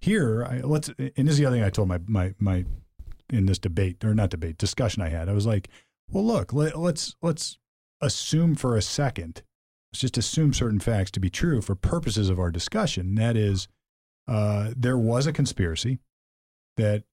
here, 0.00 0.44
I, 0.44 0.58
let's, 0.60 0.88
and 0.98 1.12
this 1.16 1.32
is 1.32 1.38
the 1.38 1.46
other 1.46 1.56
thing 1.56 1.64
I 1.64 1.70
told 1.70 1.88
my 1.88 2.00
my 2.06 2.34
my 2.38 2.64
in 3.30 3.46
this 3.46 3.58
debate 3.58 4.04
or 4.04 4.14
not 4.14 4.30
debate 4.30 4.58
discussion 4.58 5.02
I 5.02 5.08
had. 5.08 5.28
I 5.28 5.32
was 5.32 5.46
like, 5.46 5.68
well, 6.10 6.24
look, 6.24 6.52
let, 6.52 6.78
let's 6.78 7.14
let's 7.22 7.58
assume 8.00 8.54
for 8.54 8.76
a 8.76 8.82
second 8.82 9.42
let's 9.92 10.00
just 10.00 10.18
assume 10.18 10.52
certain 10.52 10.78
facts 10.78 11.10
to 11.12 11.20
be 11.20 11.30
true 11.30 11.60
for 11.60 11.74
purposes 11.74 12.28
of 12.28 12.38
our 12.38 12.50
discussion. 12.50 13.14
That 13.16 13.36
is, 13.36 13.68
uh, 14.28 14.70
there 14.76 14.98
was 14.98 15.26
a 15.26 15.32
conspiracy 15.32 15.98
that 16.76 17.04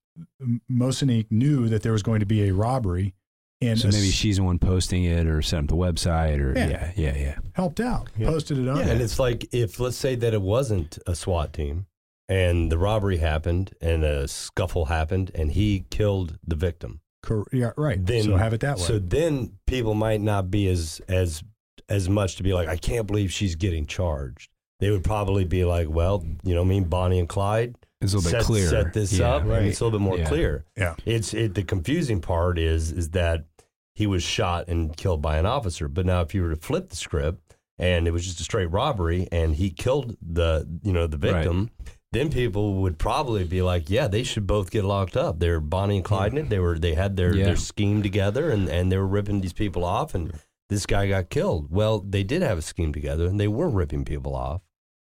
Masonique 0.69 1.31
knew 1.31 1.67
that 1.69 1.83
there 1.83 1.91
was 1.91 2.03
going 2.03 2.19
to 2.19 2.25
be 2.25 2.47
a 2.47 2.53
robbery 2.53 3.15
and 3.61 3.79
So 3.79 3.87
maybe 3.87 4.11
she's 4.11 4.37
the 4.37 4.43
one 4.43 4.59
posting 4.59 5.03
it 5.05 5.25
or 5.27 5.41
set 5.41 5.59
up 5.59 5.67
the 5.67 5.75
website 5.75 6.39
or 6.39 6.57
Yeah. 6.57 6.69
yeah, 6.69 6.91
yeah, 6.95 7.17
yeah. 7.17 7.35
helped 7.53 7.79
out, 7.79 8.09
Yeah. 8.17 8.27
posted 8.27 8.57
it 8.59 8.67
on. 8.67 8.77
Yeah, 8.77 8.87
and 8.89 9.01
it's 9.01 9.19
like 9.19 9.47
if 9.53 9.79
let's 9.79 9.97
say 9.97 10.15
that 10.15 10.33
it 10.33 10.41
wasn't 10.41 10.99
a 11.07 11.15
SWAT 11.15 11.53
team 11.53 11.85
and 12.29 12.71
the 12.71 12.77
robbery 12.77 13.17
happened 13.17 13.73
and 13.81 14.03
a 14.03 14.27
scuffle 14.27 14.85
happened 14.85 15.31
and 15.33 15.51
he 15.51 15.85
killed 15.89 16.37
the 16.45 16.55
victim. 16.55 16.99
Cor- 17.23 17.47
yeah, 17.51 17.71
right. 17.77 18.03
Then 18.05 18.23
so 18.23 18.35
have 18.37 18.53
it 18.53 18.59
that 18.61 18.77
way. 18.77 18.83
So 18.83 18.99
then 18.99 19.53
people 19.65 19.93
might 19.95 20.21
not 20.21 20.51
be 20.51 20.67
as 20.67 21.01
as 21.07 21.43
as 21.89 22.07
much 22.09 22.35
to 22.35 22.43
be 22.43 22.53
like, 22.53 22.67
I 22.67 22.75
can't 22.77 23.07
believe 23.07 23.31
she's 23.31 23.55
getting 23.55 23.85
charged. 23.85 24.49
They 24.79 24.91
would 24.91 25.03
probably 25.03 25.45
be 25.45 25.63
like, 25.65 25.89
well, 25.89 26.23
you 26.43 26.53
know, 26.53 26.61
what 26.61 26.67
I 26.67 26.69
mean, 26.69 26.83
Bonnie 26.83 27.17
and 27.17 27.27
Clyde 27.27 27.75
It's 28.01 28.13
a 28.13 28.17
little 28.17 28.29
set, 28.29 28.37
bit 28.41 28.45
clearer. 28.45 28.69
set 28.69 28.93
this 28.93 29.13
Yeah. 29.13 29.33
up, 29.35 29.43
and 29.43 29.65
it's 29.65 29.79
a 29.79 29.85
little 29.85 29.97
bit 29.97 30.03
more 30.03 30.17
Yeah. 30.19 30.27
clear. 30.27 30.65
Yeah. 30.77 30.95
It's 31.05 31.33
it. 31.33 31.55
The 31.55 31.63
confusing 31.63 32.21
part 32.21 32.59
is 32.59 32.91
is 32.91 33.09
that 33.11 33.45
he 33.97 34.05
was 34.05 34.21
shot 34.21 34.67
and 34.67 34.95
killed 34.95 35.21
by 35.23 35.37
an 35.37 35.45
officer. 35.47 35.87
But 35.87 36.05
now, 36.05 36.21
if 36.21 36.35
you 36.35 36.43
were 36.43 36.51
to 36.51 36.55
flip 36.55 36.89
the 36.89 36.95
script 36.95 37.55
and 37.79 38.07
it 38.07 38.11
was 38.11 38.25
just 38.25 38.39
a 38.39 38.43
straight 38.43 38.67
robbery 38.71 39.27
and 39.31 39.55
he 39.55 39.71
killed 39.71 40.15
the 40.21 40.67
you 40.83 40.93
know 40.93 41.07
the 41.07 41.17
Right. 41.17 41.33
victim. 41.33 41.71
Then 42.11 42.29
people 42.29 42.75
would 42.75 42.97
probably 42.99 43.43
be 43.43 43.61
like, 43.61 43.89
"Yeah, 43.89 44.07
they 44.07 44.21
should 44.23 44.45
both 44.47 44.69
get 44.71 44.85
locked 44.85 45.17
up. 45.17 45.39
They're 45.39 45.59
Bonnie 45.59 45.97
and 45.97 46.05
Clyde 46.05 46.31
in 46.33 46.37
it. 46.37 46.49
They 46.49 46.59
were 46.59 46.77
they 46.79 46.93
had 46.93 47.17
their, 47.17 47.35
Yeah. 47.35 47.45
their 47.45 47.55
scheme 47.57 48.01
together, 48.03 48.49
and, 48.51 48.69
and 48.69 48.91
they 48.91 48.97
were 48.97 49.05
ripping 49.07 49.41
these 49.41 49.51
people 49.53 49.83
off, 49.83 50.13
and 50.15 50.31
this 50.69 50.85
guy 50.85 51.07
got 51.09 51.29
killed. 51.29 51.67
Well, 51.71 51.99
they 51.99 52.23
did 52.23 52.41
have 52.43 52.57
a 52.59 52.61
scheme 52.61 52.93
together, 52.93 53.25
and 53.25 53.39
they 53.39 53.47
were 53.49 53.67
ripping 53.69 54.05
people 54.05 54.35
off, 54.35 54.61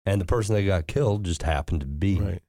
and 0.06 0.20
the 0.20 0.24
person 0.24 0.54
that 0.56 0.62
got 0.64 0.86
killed 0.88 1.24
just 1.24 1.42
happened 1.44 1.80
to 1.82 1.86
be, 1.86 2.18
Right. 2.20 2.42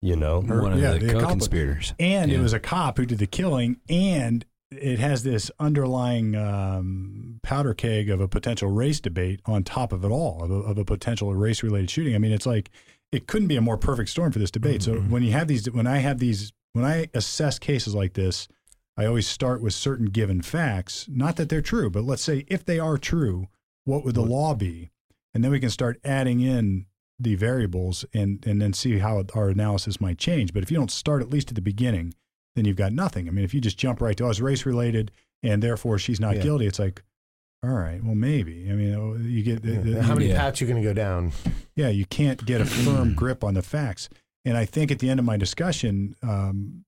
you 0.00 0.14
know, 0.14 0.36
Or- 0.48 0.62
one 0.62 0.72
of 0.74 0.78
yeah, 0.80 0.92
the, 0.92 1.06
the 1.06 1.12
co-conspirators. 1.14 1.92
and 1.98 2.30
it 2.30 2.38
was 2.40 2.52
a 2.52 2.60
cop 2.60 2.96
who 2.96 3.06
did 3.06 3.18
the 3.18 3.26
killing, 3.26 3.78
and 3.88 4.44
it 4.70 4.98
has 4.98 5.22
this 5.22 5.50
underlying 5.58 6.36
um, 6.36 7.40
powder 7.42 7.74
keg 7.74 8.08
of 8.08 8.20
a 8.20 8.28
potential 8.28 8.70
race 8.70 9.00
debate 9.00 9.40
on 9.46 9.64
top 9.64 9.92
of 9.92 10.04
it 10.04 10.10
all, 10.10 10.44
of 10.44 10.50
a, 10.50 10.54
of 10.54 10.78
a 10.78 10.84
potential 10.84 11.34
race 11.34 11.62
related 11.62 11.90
shooting. 11.90 12.14
I 12.14 12.18
mean, 12.18 12.32
it's 12.32 12.46
like 12.46 12.70
it 13.10 13.26
couldn't 13.26 13.48
be 13.48 13.56
a 13.56 13.60
more 13.60 13.76
perfect 13.76 14.10
storm 14.10 14.30
for 14.32 14.38
this 14.38 14.50
debate. 14.50 14.82
So 14.82 14.96
when 15.00 15.22
you 15.22 15.32
have 15.32 15.48
these, 15.48 15.70
when 15.70 15.86
I 15.86 15.98
have 15.98 16.18
these, 16.18 16.52
when 16.72 16.84
I 16.84 17.08
assess 17.14 17.58
cases 17.58 17.94
like 17.94 18.12
this, 18.12 18.46
I 18.96 19.06
always 19.06 19.26
start 19.26 19.62
with 19.62 19.74
certain 19.74 20.06
given 20.06 20.42
facts. 20.42 21.06
Not 21.08 21.36
that 21.36 21.48
they're 21.48 21.62
true, 21.62 21.90
but 21.90 22.04
let's 22.04 22.22
say 22.22 22.44
if 22.48 22.64
they 22.64 22.78
are 22.78 22.98
true, 22.98 23.48
what 23.84 24.04
would 24.04 24.14
the 24.14 24.20
law 24.22 24.54
be? 24.54 24.90
And 25.34 25.42
then 25.42 25.50
we 25.50 25.60
can 25.60 25.70
start 25.70 26.00
adding 26.04 26.40
in 26.40 26.86
the 27.18 27.34
variables 27.34 28.04
and 28.14 28.44
and 28.46 28.62
then 28.62 28.72
see 28.72 28.98
how 28.98 29.24
our 29.34 29.48
analysis 29.48 30.00
might 30.00 30.18
change. 30.18 30.52
But 30.52 30.62
if 30.62 30.70
you 30.70 30.76
don't 30.76 30.90
start 30.90 31.22
at 31.22 31.30
least 31.30 31.48
at 31.48 31.54
the 31.54 31.60
beginning, 31.60 32.14
then 32.56 32.64
you've 32.64 32.76
got 32.76 32.92
nothing. 32.92 33.28
I 33.28 33.30
mean, 33.30 33.44
if 33.44 33.54
you 33.54 33.60
just 33.60 33.78
jump 33.78 34.00
right 34.00 34.16
to 34.16 34.24
oh, 34.24 34.30
it's 34.30 34.40
race 34.40 34.66
related 34.66 35.10
and 35.42 35.62
therefore 35.62 35.98
she's 35.98 36.20
not 36.20 36.36
Yeah. 36.36 36.42
guilty, 36.42 36.66
it's 36.66 36.78
like, 36.78 37.02
all 37.62 37.70
right, 37.70 38.02
well 38.02 38.14
maybe. 38.14 38.68
I 38.70 38.74
mean, 38.74 38.94
oh, 38.94 39.16
you 39.16 39.42
get 39.42 39.62
the, 39.62 39.72
the- 39.78 40.02
How 40.02 40.14
many 40.14 40.28
Yeah. 40.28 40.36
paths 40.38 40.60
you 40.60 40.66
going 40.66 40.82
to 40.82 40.88
go 40.88 40.94
down? 40.94 41.32
yeah, 41.76 41.88
you 41.88 42.04
can't 42.06 42.44
get 42.44 42.60
a 42.60 42.64
firm 42.64 43.14
grip 43.16 43.44
on 43.44 43.54
the 43.54 43.62
facts. 43.62 44.08
And 44.44 44.56
I 44.56 44.64
think 44.64 44.90
at 44.90 44.98
the 45.00 45.10
end 45.10 45.20
of 45.20 45.26
my 45.26 45.36
discussion, 45.36 46.16
um, 46.22 46.84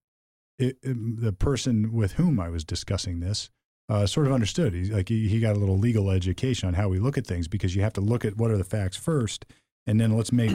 it, 0.58 0.78
it- 0.82 1.20
the 1.20 1.32
person 1.32 1.92
with 1.92 2.12
whom 2.12 2.40
I 2.40 2.48
was 2.48 2.64
discussing 2.64 3.20
this 3.20 3.50
uh, 3.88 4.06
sort 4.06 4.26
of 4.26 4.32
understood. 4.32 4.72
He's 4.72 4.90
like 4.90 5.08
he, 5.08 5.28
he 5.28 5.40
got 5.40 5.54
a 5.56 5.58
little 5.58 5.76
legal 5.78 6.10
education 6.10 6.68
on 6.68 6.74
how 6.74 6.88
we 6.88 6.98
look 6.98 7.18
at 7.18 7.26
things 7.26 7.48
because 7.48 7.74
you 7.76 7.82
have 7.82 7.92
to 7.94 8.00
look 8.00 8.24
at 8.24 8.36
what 8.36 8.50
are 8.50 8.56
the 8.56 8.64
facts 8.64 8.96
first, 8.96 9.44
and 9.86 10.00
then 10.00 10.16
let's 10.16 10.32
make 10.32 10.52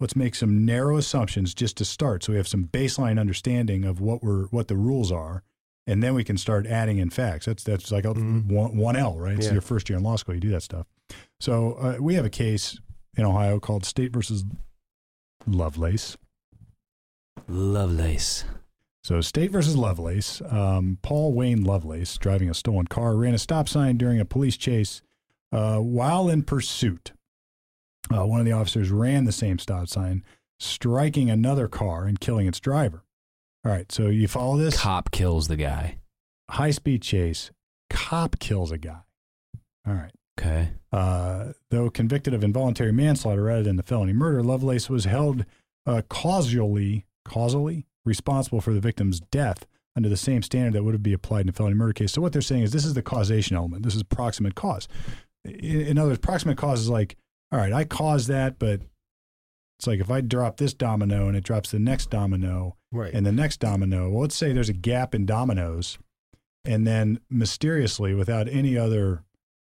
let's 0.00 0.16
make 0.16 0.34
some 0.34 0.64
narrow 0.64 0.96
assumptions 0.96 1.54
just 1.54 1.76
to 1.78 1.84
start, 1.84 2.22
so 2.24 2.32
we 2.32 2.36
have 2.36 2.48
some 2.48 2.64
baseline 2.66 3.18
understanding 3.20 3.84
of 3.84 4.00
what 4.00 4.22
we're 4.22 4.46
what 4.46 4.68
the 4.68 4.76
rules 4.76 5.10
are, 5.12 5.42
and 5.86 6.02
then 6.02 6.14
we 6.14 6.24
can 6.24 6.36
start 6.36 6.66
adding 6.66 6.98
in 6.98 7.10
facts. 7.10 7.46
That's 7.46 7.64
that's 7.64 7.90
like 7.90 8.04
a 8.04 8.14
Mhm. 8.14 8.46
one, 8.46 8.76
one 8.76 8.96
L, 8.96 9.18
right? 9.18 9.36
It's 9.36 9.46
Yeah. 9.46 9.52
your 9.54 9.60
first 9.62 9.88
year 9.88 9.98
in 9.98 10.04
law 10.04 10.16
school. 10.16 10.34
You 10.34 10.40
do 10.40 10.50
that 10.50 10.62
stuff. 10.62 10.86
So 11.40 11.72
uh, 11.74 11.96
we 12.00 12.14
have 12.14 12.24
a 12.24 12.30
case 12.30 12.78
in 13.16 13.24
Ohio 13.24 13.58
called 13.60 13.84
State 13.84 14.12
versus 14.12 14.44
Lovelace. 15.46 16.16
Lovelace. 17.48 18.44
So, 19.04 19.20
State 19.22 19.50
versus 19.50 19.74
Lovelace. 19.76 20.42
Um, 20.50 20.98
Paul 21.02 21.32
Wayne 21.32 21.64
Lovelace, 21.64 22.18
driving 22.18 22.50
a 22.50 22.54
stolen 22.54 22.86
car, 22.88 23.16
ran 23.16 23.32
a 23.32 23.38
stop 23.38 23.68
sign 23.68 23.96
during 23.96 24.20
a 24.20 24.24
police 24.24 24.56
chase 24.56 25.00
uh, 25.50 25.78
while 25.78 26.28
in 26.28 26.42
pursuit. 26.42 27.12
Uh, 28.12 28.26
one 28.26 28.40
of 28.40 28.46
the 28.46 28.52
officers 28.52 28.90
ran 28.90 29.24
the 29.24 29.32
same 29.32 29.58
stop 29.58 29.88
sign, 29.88 30.24
striking 30.58 31.30
another 31.30 31.68
car 31.68 32.04
and 32.04 32.20
killing 32.20 32.46
its 32.46 32.60
driver. 32.60 33.04
All 33.64 33.72
right, 33.72 33.90
so 33.90 34.06
you 34.06 34.28
follow 34.28 34.56
this? 34.56 34.80
Cop 34.80 35.10
kills 35.10 35.48
the 35.48 35.56
guy. 35.56 35.98
High 36.50 36.70
speed 36.70 37.02
chase, 37.02 37.50
cop 37.90 38.38
kills 38.38 38.72
a 38.72 38.78
guy. 38.78 39.00
All 39.86 39.94
right. 39.94 40.12
Okay. 40.38 40.70
Uh, 40.92 41.52
though 41.70 41.90
convicted 41.90 42.32
of 42.32 42.44
involuntary 42.44 42.92
manslaughter 42.92 43.42
rather 43.42 43.64
than 43.64 43.76
the 43.76 43.82
felony 43.82 44.12
murder, 44.12 44.42
Lovelace 44.42 44.88
was 44.88 45.04
held 45.04 45.44
uh, 45.84 46.02
causally, 46.08 47.06
causally 47.24 47.86
responsible 48.04 48.60
for 48.60 48.72
the 48.72 48.80
victim's 48.80 49.20
death 49.20 49.66
under 49.96 50.08
the 50.08 50.16
same 50.16 50.42
standard 50.42 50.74
that 50.74 50.84
would 50.84 51.02
be 51.02 51.12
applied 51.12 51.42
in 51.42 51.48
a 51.48 51.52
felony 51.52 51.74
murder 51.74 51.92
case. 51.92 52.12
So 52.12 52.22
what 52.22 52.32
they're 52.32 52.40
saying 52.40 52.62
is 52.62 52.70
this 52.70 52.84
is 52.84 52.94
the 52.94 53.02
causation 53.02 53.56
element. 53.56 53.82
This 53.82 53.96
is 53.96 54.04
proximate 54.04 54.54
cause. 54.54 54.86
In, 55.44 55.80
in 55.80 55.98
other 55.98 56.10
words, 56.10 56.20
proximate 56.20 56.56
cause 56.56 56.80
is 56.82 56.88
like, 56.88 57.16
all 57.52 57.58
right, 57.58 57.72
I 57.72 57.84
caused 57.84 58.28
that, 58.28 58.58
but 58.58 58.80
it's 59.78 59.86
like 59.86 60.00
if 60.00 60.10
I 60.10 60.20
drop 60.20 60.56
this 60.56 60.74
domino 60.74 61.28
and 61.28 61.36
it 61.36 61.44
drops 61.44 61.70
the 61.70 61.78
next 61.78 62.10
domino 62.10 62.76
Right. 62.90 63.12
and 63.14 63.24
the 63.24 63.32
next 63.32 63.58
domino, 63.60 64.10
well, 64.10 64.22
let's 64.22 64.34
say 64.36 64.52
there's 64.52 64.68
a 64.68 64.72
gap 64.74 65.14
in 65.14 65.24
dominoes, 65.26 65.98
and 66.64 66.86
then 66.86 67.20
mysteriously, 67.30 68.14
without 68.14 68.48
any 68.48 68.76
other 68.76 69.22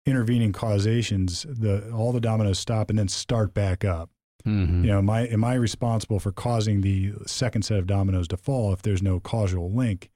intervening 0.06 0.52
causations, 0.52 1.46
the 1.50 1.90
all 1.92 2.12
the 2.12 2.20
dominoes 2.20 2.60
stop 2.60 2.90
and 2.90 3.00
then 3.00 3.08
start 3.08 3.54
back 3.54 3.86
up. 3.86 4.10
Mm-hmm. 4.46 4.84
You 4.84 4.92
know, 4.92 4.98
am 4.98 5.10
I 5.10 5.22
am 5.28 5.44
I 5.44 5.54
responsible 5.54 6.20
for 6.20 6.32
causing 6.34 6.82
the 6.82 7.14
second 7.26 7.64
set 7.64 7.80
of 7.80 7.88
dominoes 7.88 8.28
to 8.30 8.38
fall 8.38 8.74
if 8.74 8.82
there's 8.82 9.02
no 9.02 9.20
causal 9.22 9.72
link? 9.72 10.10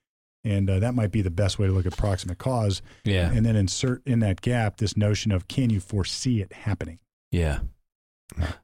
And 0.44 0.70
uh, 0.70 0.80
that 0.80 0.94
might 0.94 1.12
be 1.12 1.22
the 1.22 1.32
best 1.32 1.58
way 1.60 1.68
to 1.68 1.74
look 1.74 1.86
at 1.86 1.96
proximate 1.98 2.38
cause, 2.38 2.82
Yeah. 3.06 3.32
and 3.32 3.46
then 3.46 3.56
insert 3.56 4.02
in 4.06 4.20
that 4.20 4.42
gap 4.42 4.78
this 4.78 4.96
notion 4.98 5.32
of 5.32 5.48
can 5.48 5.70
you 5.70 5.80
foresee 5.80 6.42
it 6.42 6.52
happening? 6.54 7.00
Yeah. 7.32 7.60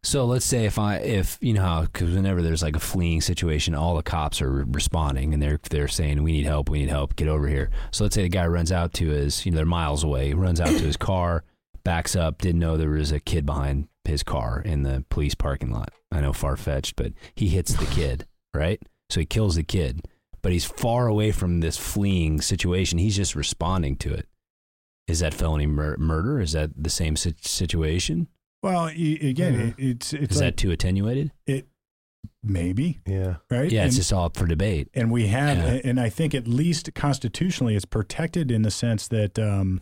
So 0.03 0.25
let's 0.25 0.45
say 0.45 0.65
if 0.65 0.77
I 0.77 0.97
if 0.97 1.37
you 1.41 1.53
know 1.53 1.61
how 1.61 1.81
because 1.83 2.13
whenever 2.13 2.41
there's 2.41 2.61
like 2.61 2.75
a 2.75 2.81
fleeing 2.81 3.21
situation, 3.21 3.73
all 3.73 3.95
the 3.95 4.03
cops 4.03 4.41
are 4.41 4.65
responding 4.65 5.33
and 5.33 5.41
they're 5.41 5.59
they're 5.69 5.87
saying 5.87 6.21
we 6.21 6.33
need 6.33 6.45
help, 6.45 6.69
we 6.69 6.79
need 6.79 6.89
help, 6.89 7.15
get 7.15 7.27
over 7.27 7.47
here. 7.47 7.71
So 7.91 8.03
let's 8.03 8.15
say 8.15 8.23
the 8.23 8.29
guy 8.29 8.45
runs 8.45 8.71
out 8.71 8.93
to 8.95 9.07
his 9.09 9.45
you 9.45 9.51
know 9.51 9.57
they're 9.57 9.65
miles 9.65 10.03
away, 10.03 10.33
runs 10.33 10.59
out 10.59 10.67
to 10.67 10.79
his 10.79 10.97
car, 10.97 11.43
backs 11.83 12.15
up, 12.15 12.41
didn't 12.41 12.59
know 12.59 12.75
there 12.75 12.89
was 12.89 13.11
a 13.11 13.19
kid 13.19 13.45
behind 13.45 13.87
his 14.03 14.21
car 14.21 14.61
in 14.63 14.83
the 14.83 15.05
police 15.09 15.33
parking 15.33 15.71
lot. 15.71 15.91
I 16.11 16.19
know 16.19 16.33
far 16.33 16.57
fetched, 16.57 16.95
but 16.97 17.13
he 17.33 17.47
hits 17.47 17.73
the 17.73 17.85
kid 17.85 18.25
right, 18.53 18.81
so 19.09 19.21
he 19.21 19.25
kills 19.25 19.55
the 19.55 19.63
kid, 19.63 20.05
but 20.41 20.51
he's 20.51 20.65
far 20.65 21.07
away 21.07 21.31
from 21.31 21.61
this 21.61 21.77
fleeing 21.77 22.41
situation. 22.41 22.99
He's 22.99 23.15
just 23.15 23.33
responding 23.33 23.95
to 23.97 24.13
it. 24.13 24.27
Is 25.07 25.19
that 25.19 25.33
felony 25.33 25.67
mur- 25.67 25.97
murder? 25.97 26.39
Is 26.39 26.51
that 26.51 26.71
the 26.75 26.89
same 26.89 27.15
sit- 27.15 27.45
situation? 27.45 28.27
Well, 28.63 28.85
y- 28.85 29.17
again, 29.21 29.53
Yeah. 29.53 29.59
it, 29.67 29.73
it's 29.77 30.13
it's 30.13 30.35
Is 30.35 30.41
like 30.41 30.45
that 30.47 30.57
too 30.57 30.71
attenuated? 30.71 31.31
it 31.45 31.67
maybe 32.41 32.99
yeah. 33.05 33.35
right? 33.51 33.69
Yeah, 33.71 33.85
it's 33.85 33.93
And- 33.95 34.01
just 34.01 34.13
all 34.13 34.25
up 34.25 34.37
for 34.37 34.45
debate. 34.47 34.89
and 34.93 35.11
we 35.11 35.27
have 35.27 35.57
Yeah. 35.57 35.81
and 35.89 35.99
i 35.99 36.09
think 36.09 36.33
at 36.33 36.47
least 36.47 36.93
constitutionally 36.93 37.75
it's 37.75 37.85
protected 37.85 38.49
in 38.51 38.61
the 38.63 38.71
sense 38.71 39.07
that 39.09 39.37
um, 39.39 39.81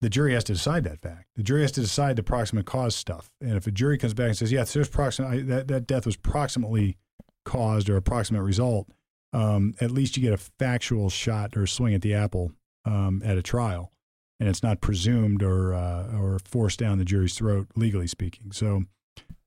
the 0.00 0.08
jury 0.10 0.32
has 0.34 0.44
to 0.44 0.52
decide 0.54 0.84
that 0.84 1.00
fact 1.00 1.26
the 1.36 1.42
jury 1.42 1.62
has 1.62 1.72
to 1.72 1.80
decide 1.82 2.16
the 2.16 2.22
proximate 2.22 2.66
cause 2.66 2.94
stuff 2.96 3.30
and 3.40 3.52
if 3.56 3.66
a 3.66 3.70
jury 3.70 3.98
comes 3.98 4.14
back 4.14 4.28
and 4.28 4.36
says 4.36 4.52
yes 4.52 4.72
there's 4.72 4.88
proximate 4.88 5.46
that, 5.46 5.68
that 5.68 5.86
death 5.86 6.06
was 6.06 6.16
proximately 6.16 6.96
caused 7.44 7.88
or 7.88 7.96
approximate 7.96 8.42
result 8.42 8.88
um, 9.32 9.74
at 9.80 9.90
least 9.90 10.16
you 10.16 10.22
get 10.22 10.32
a 10.32 10.36
factual 10.58 11.08
shot 11.10 11.56
or 11.56 11.66
swing 11.66 11.94
at 11.94 12.02
the 12.02 12.14
apple 12.14 12.52
um, 12.84 13.22
at 13.24 13.36
a 13.38 13.42
trial 13.42 13.92
and 14.40 14.48
it's 14.48 14.62
not 14.62 14.80
presumed 14.80 15.42
or 15.42 15.72
uh, 15.74 16.16
or 16.18 16.38
forced 16.44 16.78
down 16.80 16.98
the 16.98 17.04
jury's 17.04 17.34
throat 17.36 17.68
legally 17.76 18.06
speaking 18.08 18.50
so 18.52 18.82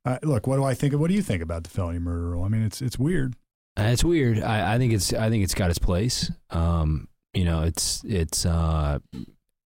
uh, 0.05 0.17
look 0.23 0.47
what 0.47 0.55
do 0.57 0.63
i 0.63 0.73
think 0.73 0.93
of 0.93 0.99
what 1.01 1.09
do 1.09 1.15
you 1.15 1.21
think 1.23 1.41
about 1.41 1.63
the 1.63 1.69
felony 1.69 1.99
murder 1.99 2.29
rule 2.29 2.43
i 2.43 2.47
mean 2.47 2.61
it's 2.63 2.81
it's 2.81 2.97
weird 2.97 3.35
Uh, 3.77 3.89
It's 3.91 4.03
weird. 4.03 4.39
I, 4.43 4.75
I 4.75 4.77
think 4.77 4.93
it's 4.93 5.11
I 5.13 5.29
think 5.29 5.43
it's 5.43 5.55
got 5.55 5.69
its 5.71 5.79
place. 5.79 6.31
Um, 6.51 7.07
you 7.33 7.43
know, 7.43 7.63
it's 7.63 8.03
it's 8.05 8.45
uh, 8.45 8.99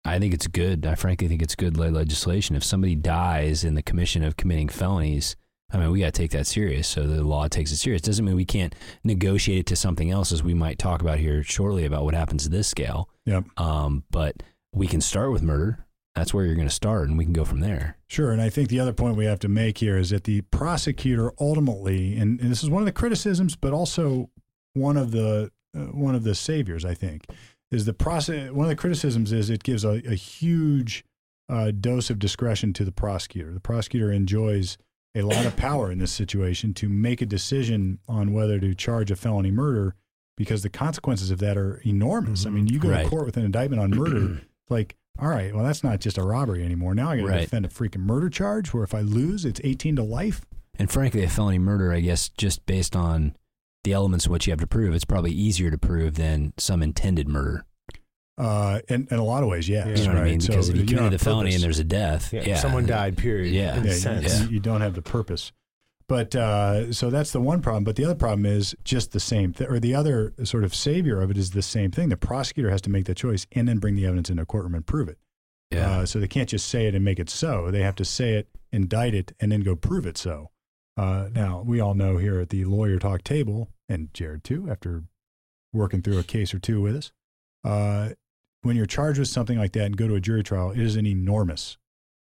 I 0.05 0.19
think 0.19 0.35
it's 0.35 0.45
good. 0.45 0.85
I 0.85 0.93
frankly 0.93 1.27
think 1.27 1.41
it's 1.41 1.55
good 1.55 1.75
legislation. 1.77 2.55
If 2.55 2.63
somebody 2.63 2.93
dies 2.95 3.63
in 3.63 3.73
the 3.73 3.81
commission 3.81 4.23
of 4.23 4.37
committing 4.37 4.69
felonies, 4.69 5.35
I 5.73 5.77
mean, 5.79 5.89
we 5.89 6.01
got 6.01 6.13
to 6.13 6.21
take 6.21 6.29
that 6.37 6.45
serious. 6.45 6.87
So 6.87 7.07
the 7.07 7.23
law 7.23 7.47
takes 7.47 7.71
it 7.71 7.77
serious. 7.77 8.03
Doesn't 8.03 8.23
mean 8.23 8.35
we 8.35 8.45
can't 8.45 8.75
negotiate 9.03 9.61
it 9.61 9.65
to 9.67 9.75
something 9.75 10.11
else, 10.11 10.31
as 10.31 10.43
we 10.43 10.53
might 10.53 10.77
talk 10.77 11.01
about 11.01 11.17
here 11.17 11.41
shortly 11.41 11.85
about 11.85 12.03
what 12.03 12.13
happens 12.13 12.43
to 12.43 12.49
this 12.49 12.67
scale. 12.67 13.09
Yep. 13.25 13.45
Um, 13.57 14.03
but 14.11 14.43
we 14.75 14.87
can 14.87 15.01
start 15.01 15.31
with 15.31 15.41
murder. 15.41 15.79
that's 16.15 16.33
where 16.33 16.45
you're 16.45 16.55
going 16.55 16.67
to 16.67 16.73
start, 16.73 17.09
and 17.09 17.17
we 17.17 17.23
can 17.25 17.33
go 17.33 17.43
from 17.45 17.59
there. 17.59 17.97
Sure. 18.07 18.31
And 18.31 18.41
I 18.41 18.49
think 18.49 18.69
the 18.69 18.79
other 18.79 18.93
point 18.93 19.17
we 19.17 19.25
have 19.25 19.39
to 19.39 19.47
make 19.49 19.79
here 19.79 19.97
is 19.97 20.11
that 20.11 20.23
the 20.25 20.41
prosecutor 20.41 21.31
ultimately, 21.39 22.15
and, 22.17 22.39
and 22.39 22.49
this 22.51 22.63
is 22.63 22.69
one 22.69 22.81
of 22.81 22.85
the 22.85 22.91
criticisms, 22.93 23.55
but 23.55 23.73
also 23.73 24.29
one 24.73 24.95
of 24.97 25.11
the 25.11 25.51
uh, 25.75 25.79
one 25.87 26.15
of 26.15 26.23
the 26.23 26.33
saviors, 26.35 26.85
I 26.85 26.93
think, 26.93 27.25
is 27.71 27.85
the 27.85 27.93
process. 27.93 28.51
One 28.51 28.65
of 28.65 28.69
the 28.69 28.75
criticisms 28.77 29.31
is 29.33 29.49
it 29.49 29.63
gives 29.63 29.83
a, 29.83 30.01
a 30.09 30.15
huge 30.15 31.03
uh, 31.49 31.71
dose 31.71 32.09
of 32.09 32.17
discretion 32.19 32.71
to 32.73 32.85
the 32.85 32.91
prosecutor. 32.93 33.51
The 33.53 33.59
prosecutor 33.59 34.11
enjoys 34.11 34.77
a 35.15 35.21
lot 35.21 35.45
of 35.45 35.55
power 35.57 35.91
in 35.91 35.99
this 35.99 36.11
situation 36.11 36.73
to 36.75 36.87
make 36.89 37.21
a 37.21 37.25
decision 37.25 37.99
on 38.07 38.33
whether 38.33 38.59
to 38.59 38.73
charge 38.75 39.11
a 39.11 39.15
felony 39.15 39.51
murder 39.51 39.95
because 40.37 40.63
the 40.63 40.69
consequences 40.69 41.29
of 41.31 41.39
that 41.39 41.57
are 41.57 41.81
enormous. 41.85 42.45
I 42.45 42.49
mean, 42.49 42.67
you 42.67 42.79
go 42.79 42.89
Right. 42.89 43.03
to 43.03 43.09
court 43.09 43.25
with 43.25 43.37
an 43.37 43.45
indictment 43.45 43.81
on 43.81 43.91
murder, 43.91 44.41
like, 44.69 44.95
all 45.19 45.29
right, 45.29 45.53
well, 45.55 45.63
that's 45.63 45.83
not 45.83 45.99
just 45.99 46.17
a 46.17 46.23
robbery 46.23 46.63
anymore. 46.63 46.93
Now 46.95 47.11
I 47.11 47.17
got 47.17 47.23
to 47.23 47.27
Right. 47.29 47.41
defend 47.41 47.65
a 47.65 47.69
freaking 47.69 48.01
murder 48.01 48.29
charge 48.29 48.73
where 48.73 48.83
if 48.83 48.93
I 48.93 49.01
lose, 49.01 49.45
it's 49.45 49.61
18 49.63 49.95
to 49.97 50.03
life. 50.03 50.45
And 50.77 50.91
frankly, 50.91 51.23
a 51.23 51.29
felony 51.29 51.59
murder, 51.59 51.93
I 51.93 52.01
guess, 52.01 52.29
just 52.29 52.65
based 52.65 52.95
on 52.95 53.35
the 53.85 53.93
elements 53.93 54.25
of 54.25 54.31
what 54.31 54.45
you 54.45 54.51
have 54.51 54.59
to 54.59 54.67
prove, 54.67 54.93
it's 54.93 55.05
probably 55.05 55.31
easier 55.31 55.71
to 55.71 55.77
prove 55.77 56.15
than 56.15 56.53
some 56.57 56.83
intended 56.83 57.29
murder. 57.29 57.65
Uh, 58.37 58.81
in, 58.89 59.07
in 59.09 59.17
a 59.17 59.23
lot 59.23 59.43
of 59.43 59.47
ways, 59.49 59.69
yes. 59.69 59.87
You 59.97 60.07
know 60.07 60.09
what 60.11 60.17
I 60.17 60.21
right? 60.23 60.31
mean? 60.31 60.41
So 60.41 60.49
Because 60.49 60.67
if 60.67 60.75
you 60.75 60.81
don't 60.81 60.87
committed 60.97 61.11
have 61.13 61.19
the 61.19 61.23
felony 61.23 61.43
purpose. 61.51 61.55
and 61.55 61.63
there's 61.63 61.79
a 61.79 61.83
death, 61.85 62.33
Yeah, 62.33 62.43
yeah, 62.45 62.55
someone 62.57 62.85
died. 62.85 63.15
Period. 63.17 63.53
Yeah. 63.53 63.77
in 63.77 63.85
yeah, 63.85 63.93
sense. 63.93 64.39
you, 64.41 64.45
you, 64.47 64.51
you 64.55 64.59
don't 64.59 64.81
have 64.81 64.95
the 64.95 65.01
purpose. 65.01 65.53
But 66.07 66.35
uh, 66.35 66.93
so 66.93 67.09
that's 67.09 67.31
the 67.31 67.41
one 67.41 67.61
problem. 67.61 67.83
But 67.83 67.95
the 67.95 68.05
other 68.05 68.15
problem 68.15 68.45
is 68.45 68.75
just 68.83 69.11
the 69.11 69.19
same 69.19 69.53
thing, 69.53 69.67
or 69.67 69.79
the 69.79 69.95
other 69.95 70.33
sort 70.43 70.63
of 70.63 70.75
savior 70.75 71.19
of 71.21 71.31
it 71.31 71.37
is 71.37 71.51
the 71.51 71.63
same 71.63 71.89
thing. 71.89 72.09
The 72.09 72.17
prosecutor 72.17 72.69
has 72.69 72.81
to 72.81 72.91
make 72.91 73.05
that 73.05 73.17
choice 73.17 73.47
and 73.53 73.67
then 73.67 73.79
bring 73.79 73.95
the 73.95 74.05
evidence 74.05 74.29
into 74.29 74.43
a 74.43 74.45
courtroom 74.45 74.75
and 74.75 74.85
prove 74.85 75.09
it. 75.09 75.17
Yeah. 75.71 75.99
Uh, 75.99 76.05
so 76.05 76.19
they 76.19 76.27
can't 76.27 76.49
just 76.49 76.69
say 76.69 76.85
it 76.85 76.93
and 76.93 77.03
make 77.03 77.19
it 77.19 77.29
so. 77.29 77.71
They 77.71 77.81
have 77.81 77.95
to 77.95 78.05
say 78.05 78.33
it, 78.33 78.49
indict 78.71 79.15
it, 79.15 79.31
and 79.39 79.51
then 79.51 79.61
go 79.61 79.75
prove 79.75 80.05
it 80.05 80.17
so. 80.17 80.51
Uh, 80.95 81.29
now, 81.33 81.63
we 81.65 81.79
all 81.79 81.95
know 81.95 82.17
here 82.17 82.39
at 82.39 82.49
the 82.49 82.65
lawyer 82.65 82.99
talk 82.99 83.23
table, 83.23 83.69
and 83.89 84.13
Jared 84.13 84.43
too, 84.43 84.69
after 84.69 85.05
working 85.73 86.03
through 86.03 86.19
a 86.19 86.23
case 86.23 86.53
or 86.53 86.59
two 86.59 86.81
with 86.81 86.95
us, 86.95 87.11
uh, 87.63 88.09
when 88.61 88.75
you're 88.75 88.85
charged 88.85 89.19
with 89.19 89.27
something 89.27 89.57
like 89.57 89.73
that 89.73 89.85
and 89.85 89.97
go 89.97 90.07
to 90.07 90.15
a 90.15 90.21
jury 90.21 90.43
trial, 90.43 90.71
it 90.71 90.79
is 90.79 90.95
an 90.95 91.05
enormous, 91.07 91.77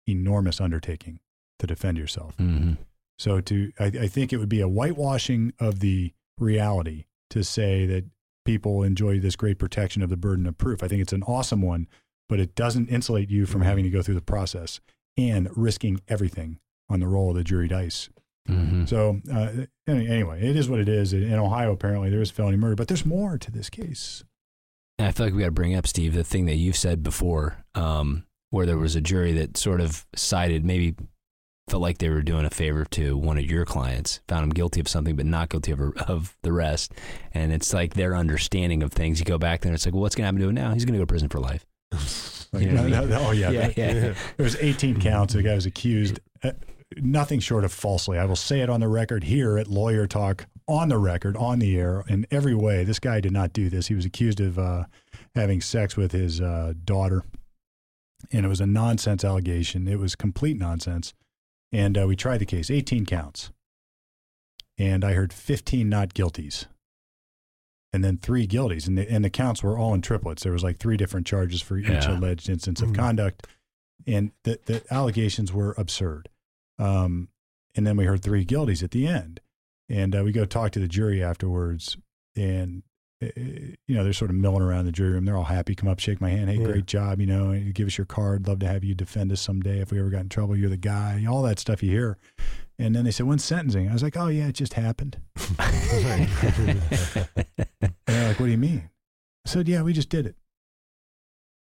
enormous 0.07 0.61
undertaking 0.61 1.21
to 1.61 1.67
defend 1.67 1.97
yourself. 1.97 2.35
hmm 2.37 2.73
So 3.19 3.41
to, 3.41 3.73
I, 3.79 3.87
I 3.87 4.07
think 4.07 4.33
it 4.33 4.39
would 4.39 4.49
be 4.49 4.61
a 4.61 4.69
whitewashing 4.69 5.53
of 5.59 5.81
the 5.81 6.13
reality 6.39 7.07
to 7.31 7.43
say 7.43 7.85
that 7.87 8.05
people 8.45 8.83
enjoy 8.83 9.19
this 9.21 9.37
great 9.37 9.59
protection 9.59 10.03
of 10.03 10.09
the 10.09 10.17
burden 10.17 10.47
of 10.47 10.57
proof. 10.57 10.83
I 10.83 10.89
think 10.89 11.03
it's 11.03 11.13
an 11.13 11.25
awesome 11.25 11.61
one, 11.61 11.89
but 12.29 12.41
it 12.41 12.55
doesn't 12.55 12.89
insulate 12.89 13.31
you 13.31 13.45
from 13.45 13.63
having 13.63 13.85
to 13.85 13.91
go 13.91 14.03
through 14.03 14.15
the 14.15 14.23
process 14.23 14.81
and 15.17 15.49
risking 15.57 16.01
everything 16.09 16.59
on 16.89 17.01
the 17.01 17.09
roll 17.09 17.31
of 17.31 17.37
the 17.37 17.45
jury 17.45 17.69
dice. 17.69 18.09
hmm 18.47 18.85
So 18.87 19.21
uh, 19.31 19.67
anyway, 19.87 20.43
it 20.43 20.57
is 20.57 20.69
what 20.71 20.81
it 20.81 20.89
is. 20.89 21.13
In 21.13 21.35
Ohio, 21.35 21.73
apparently 21.73 22.09
there 22.09 22.23
is 22.23 22.31
felony 22.31 22.57
murder, 22.57 22.77
but 22.77 22.89
there's 22.89 23.05
more 23.05 23.37
to 23.37 23.51
this 23.51 23.69
case. 23.69 24.25
And 24.99 25.07
I 25.07 25.13
feel 25.13 25.27
like 25.27 25.35
we 25.35 25.41
got 25.41 25.47
to 25.47 25.53
bring 25.53 25.75
up, 25.75 25.87
Steve, 25.87 26.15
the 26.15 26.25
thing 26.25 26.47
that 26.47 26.57
you've 26.57 26.77
said 26.77 27.03
before, 27.03 27.65
um, 27.75 28.25
where 28.51 28.65
there 28.65 28.79
was 28.79 28.97
a 28.97 29.01
jury 29.01 29.33
that 29.33 29.57
sort 29.57 29.81
of 29.81 30.07
sided, 30.17 30.65
maybe 30.65 30.95
felt 31.69 31.83
like 31.83 31.99
they 31.99 32.09
were 32.09 32.23
doing 32.23 32.45
a 32.45 32.51
favor 32.51 32.85
to 32.87 33.17
one 33.17 33.39
of 33.39 33.45
your 33.45 33.65
clients, 33.65 34.21
found 34.29 34.45
him 34.45 34.51
guilty 34.51 34.81
of 34.81 34.89
something, 34.89 35.17
but 35.17 35.27
not 35.27 35.49
guilty 35.51 35.73
of, 35.73 35.81
of 36.09 36.37
the 36.43 36.53
rest. 36.53 36.93
And 37.35 37.53
it's 37.53 37.73
like 37.75 37.95
their 37.95 38.15
understanding 38.17 38.83
of 38.83 38.93
things. 38.93 39.19
You 39.19 39.25
go 39.25 39.39
back 39.39 39.61
there 39.61 39.71
and 39.71 39.75
it's 39.75 39.85
like, 39.87 39.95
well, 39.95 40.03
what's 40.03 40.15
going 40.15 40.23
to 40.25 40.27
happen 40.27 40.41
to 40.41 40.49
him 40.49 40.55
now? 40.55 40.73
He's 40.73 40.85
going 40.85 40.95
to 40.95 40.99
go 40.99 41.03
to 41.05 41.07
prison 41.07 41.29
for 41.29 41.41
life. 41.41 41.65
Like, 42.51 42.63
You 42.63 42.71
know 42.73 42.83
what 42.85 42.95
I 42.95 43.01
mean? 43.01 43.11
no, 43.11 43.27
oh 43.29 43.31
yeah, 43.33 43.51
yeah, 43.51 43.61
that- 43.69 43.77
yeah. 43.77 43.93
There 43.93 44.15
was 44.39 44.57
18 44.57 45.03
counts. 45.03 45.35
The 45.35 45.43
guy 45.43 45.55
was 45.55 45.67
accused, 45.67 46.19
uh, 46.43 46.53
nothing 46.97 47.41
short 47.41 47.63
of 47.63 47.71
falsely. 47.75 48.17
I 48.17 48.25
will 48.25 48.37
say 48.37 48.61
it 48.61 48.71
on 48.71 48.81
the 48.81 48.89
record 48.89 49.25
here 49.25 49.59
at 49.59 49.69
Lawyer 49.69 50.07
Talk, 50.07 50.47
on 50.67 50.89
the 50.89 50.97
record, 50.97 51.37
on 51.37 51.59
the 51.59 51.77
air, 51.79 52.05
in 52.09 52.27
every 52.31 52.55
way. 52.55 52.85
This 52.85 52.99
guy 53.01 53.21
did 53.21 53.33
not 53.33 53.53
do 53.53 53.69
this. 53.69 53.89
He 53.89 53.95
was 53.95 54.07
accused 54.07 54.41
of 54.41 54.59
uh, 54.59 54.85
having 55.35 55.61
sex 55.61 55.95
with 55.95 56.13
his 56.13 56.41
uh, 56.41 56.73
daughter, 56.87 57.23
and 58.33 58.47
it 58.47 58.49
was 58.49 58.63
a 58.63 58.67
nonsense 58.67 59.25
allegation. 59.27 59.87
It 59.87 59.99
was 59.99 60.17
complete 60.17 60.57
nonsense. 60.59 61.13
And 61.73 61.99
uh, 61.99 62.07
we 62.07 62.17
tried 62.17 62.39
the 62.39 62.47
case, 62.47 62.71
18 62.71 63.05
counts, 63.07 63.51
and 64.79 65.05
I 65.05 65.13
heard 65.13 65.33
15 65.33 65.89
not 65.89 66.15
guilties. 66.15 66.67
And 67.93 68.05
then 68.05 68.19
three 68.19 68.47
guilties, 68.47 68.87
and 68.87 68.97
the, 68.99 69.11
and 69.11 69.25
the 69.25 69.31
counts 69.31 69.63
were 69.63 69.79
all 69.79 69.95
in 69.95 70.03
triplets. 70.03 70.43
There 70.43 70.53
was 70.53 70.63
like 70.63 70.79
three 70.79 70.97
different 70.97 71.27
charges 71.27 71.61
for 71.63 71.77
each 71.79 71.89
Yeah. 71.89 72.17
alleged 72.19 72.49
instance 72.49 72.81
of 72.83 72.91
Mhm. 72.91 72.97
conduct, 72.97 73.47
and 74.07 74.33
the, 74.45 74.61
the 74.67 74.83
allegations 74.93 75.53
were 75.53 75.75
absurd. 75.79 76.29
Um, 76.79 77.29
and 77.75 77.87
then 77.87 77.97
we 77.97 78.05
heard 78.05 78.23
three 78.23 78.45
guilties 78.45 78.83
at 78.83 78.91
the 78.91 79.07
end, 79.07 79.41
and 79.89 80.15
uh, 80.17 80.23
we 80.23 80.33
go 80.33 80.45
talk 80.45 80.73
to 80.73 80.81
the 80.81 80.89
jury 80.89 81.23
afterwards, 81.23 81.97
and 82.37 82.83
Eh, 83.21 83.31
you 83.89 83.95
know 83.97 84.05
they're 84.05 84.13
sort 84.13 84.31
of 84.31 84.37
milling 84.37 84.63
around 84.63 84.85
the 84.85 84.93
jury 84.93 85.11
room. 85.13 85.25
They're 85.25 85.37
all 85.37 85.45
happy, 85.45 85.75
come 85.75 85.89
up, 85.89 85.99
shake 85.99 86.21
my 86.21 86.31
hand, 86.31 86.49
hey, 86.51 86.57
Yeah. 86.59 86.65
great 86.67 86.87
job, 86.87 87.21
you 87.21 87.27
know, 87.27 87.59
give 87.73 87.87
us 87.89 87.99
your 87.99 88.05
card, 88.05 88.47
love 88.47 88.61
to 88.61 88.69
have 88.69 88.85
you 88.85 88.95
defend 88.95 89.33
us 89.33 89.41
someday 89.41 89.81
if 89.81 89.91
we 89.91 89.99
ever 89.99 90.09
got 90.11 90.21
in 90.21 90.29
trouble. 90.29 90.57
You're 90.57 90.71
the 90.71 90.77
guy, 90.77 91.25
all 91.29 91.43
that 91.43 91.59
stuff 91.59 91.83
you 91.83 91.91
hear. 91.91 92.17
And 92.79 92.95
then 92.95 93.05
they 93.05 93.11
said, 93.11 93.27
when's 93.27 93.43
sentencing? 93.43 93.89
I 93.89 93.93
was 93.93 94.05
like, 94.05 94.17
oh 94.17 94.29
yeah, 94.29 94.47
it 94.49 94.53
just 94.55 94.75
happened. 94.75 95.19
And 97.81 97.95
they're 98.07 98.29
like, 98.29 98.41
what 98.41 98.47
do 98.47 98.53
you 98.53 98.59
mean? 98.59 98.89
I 99.47 99.51
said, 99.51 99.69
yeah, 99.69 99.83
we 99.83 99.93
just 99.93 100.09
did 100.09 100.27
it. 100.27 100.37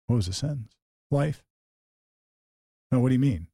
What 0.07 0.17
was 0.17 0.27
the 0.27 0.33
sentence? 0.33 0.75
Life. 1.11 1.45
No, 2.91 3.01
what 3.01 3.09
do 3.09 3.15
you 3.15 3.21
mean? 3.21 3.47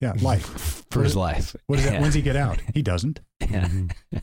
Yeah, 0.00 0.12
life. 0.20 0.84
for 0.90 1.02
his 1.02 1.16
life. 1.16 1.54
What 1.66 1.78
is 1.78 1.84
that? 1.86 2.00
When's 2.00 2.14
he 2.14 2.22
get 2.22 2.36
out? 2.36 2.58
He 2.74 2.82
doesn't. 2.82 3.20
Yeah. 3.50 3.68
Mm-hmm. 3.68 4.18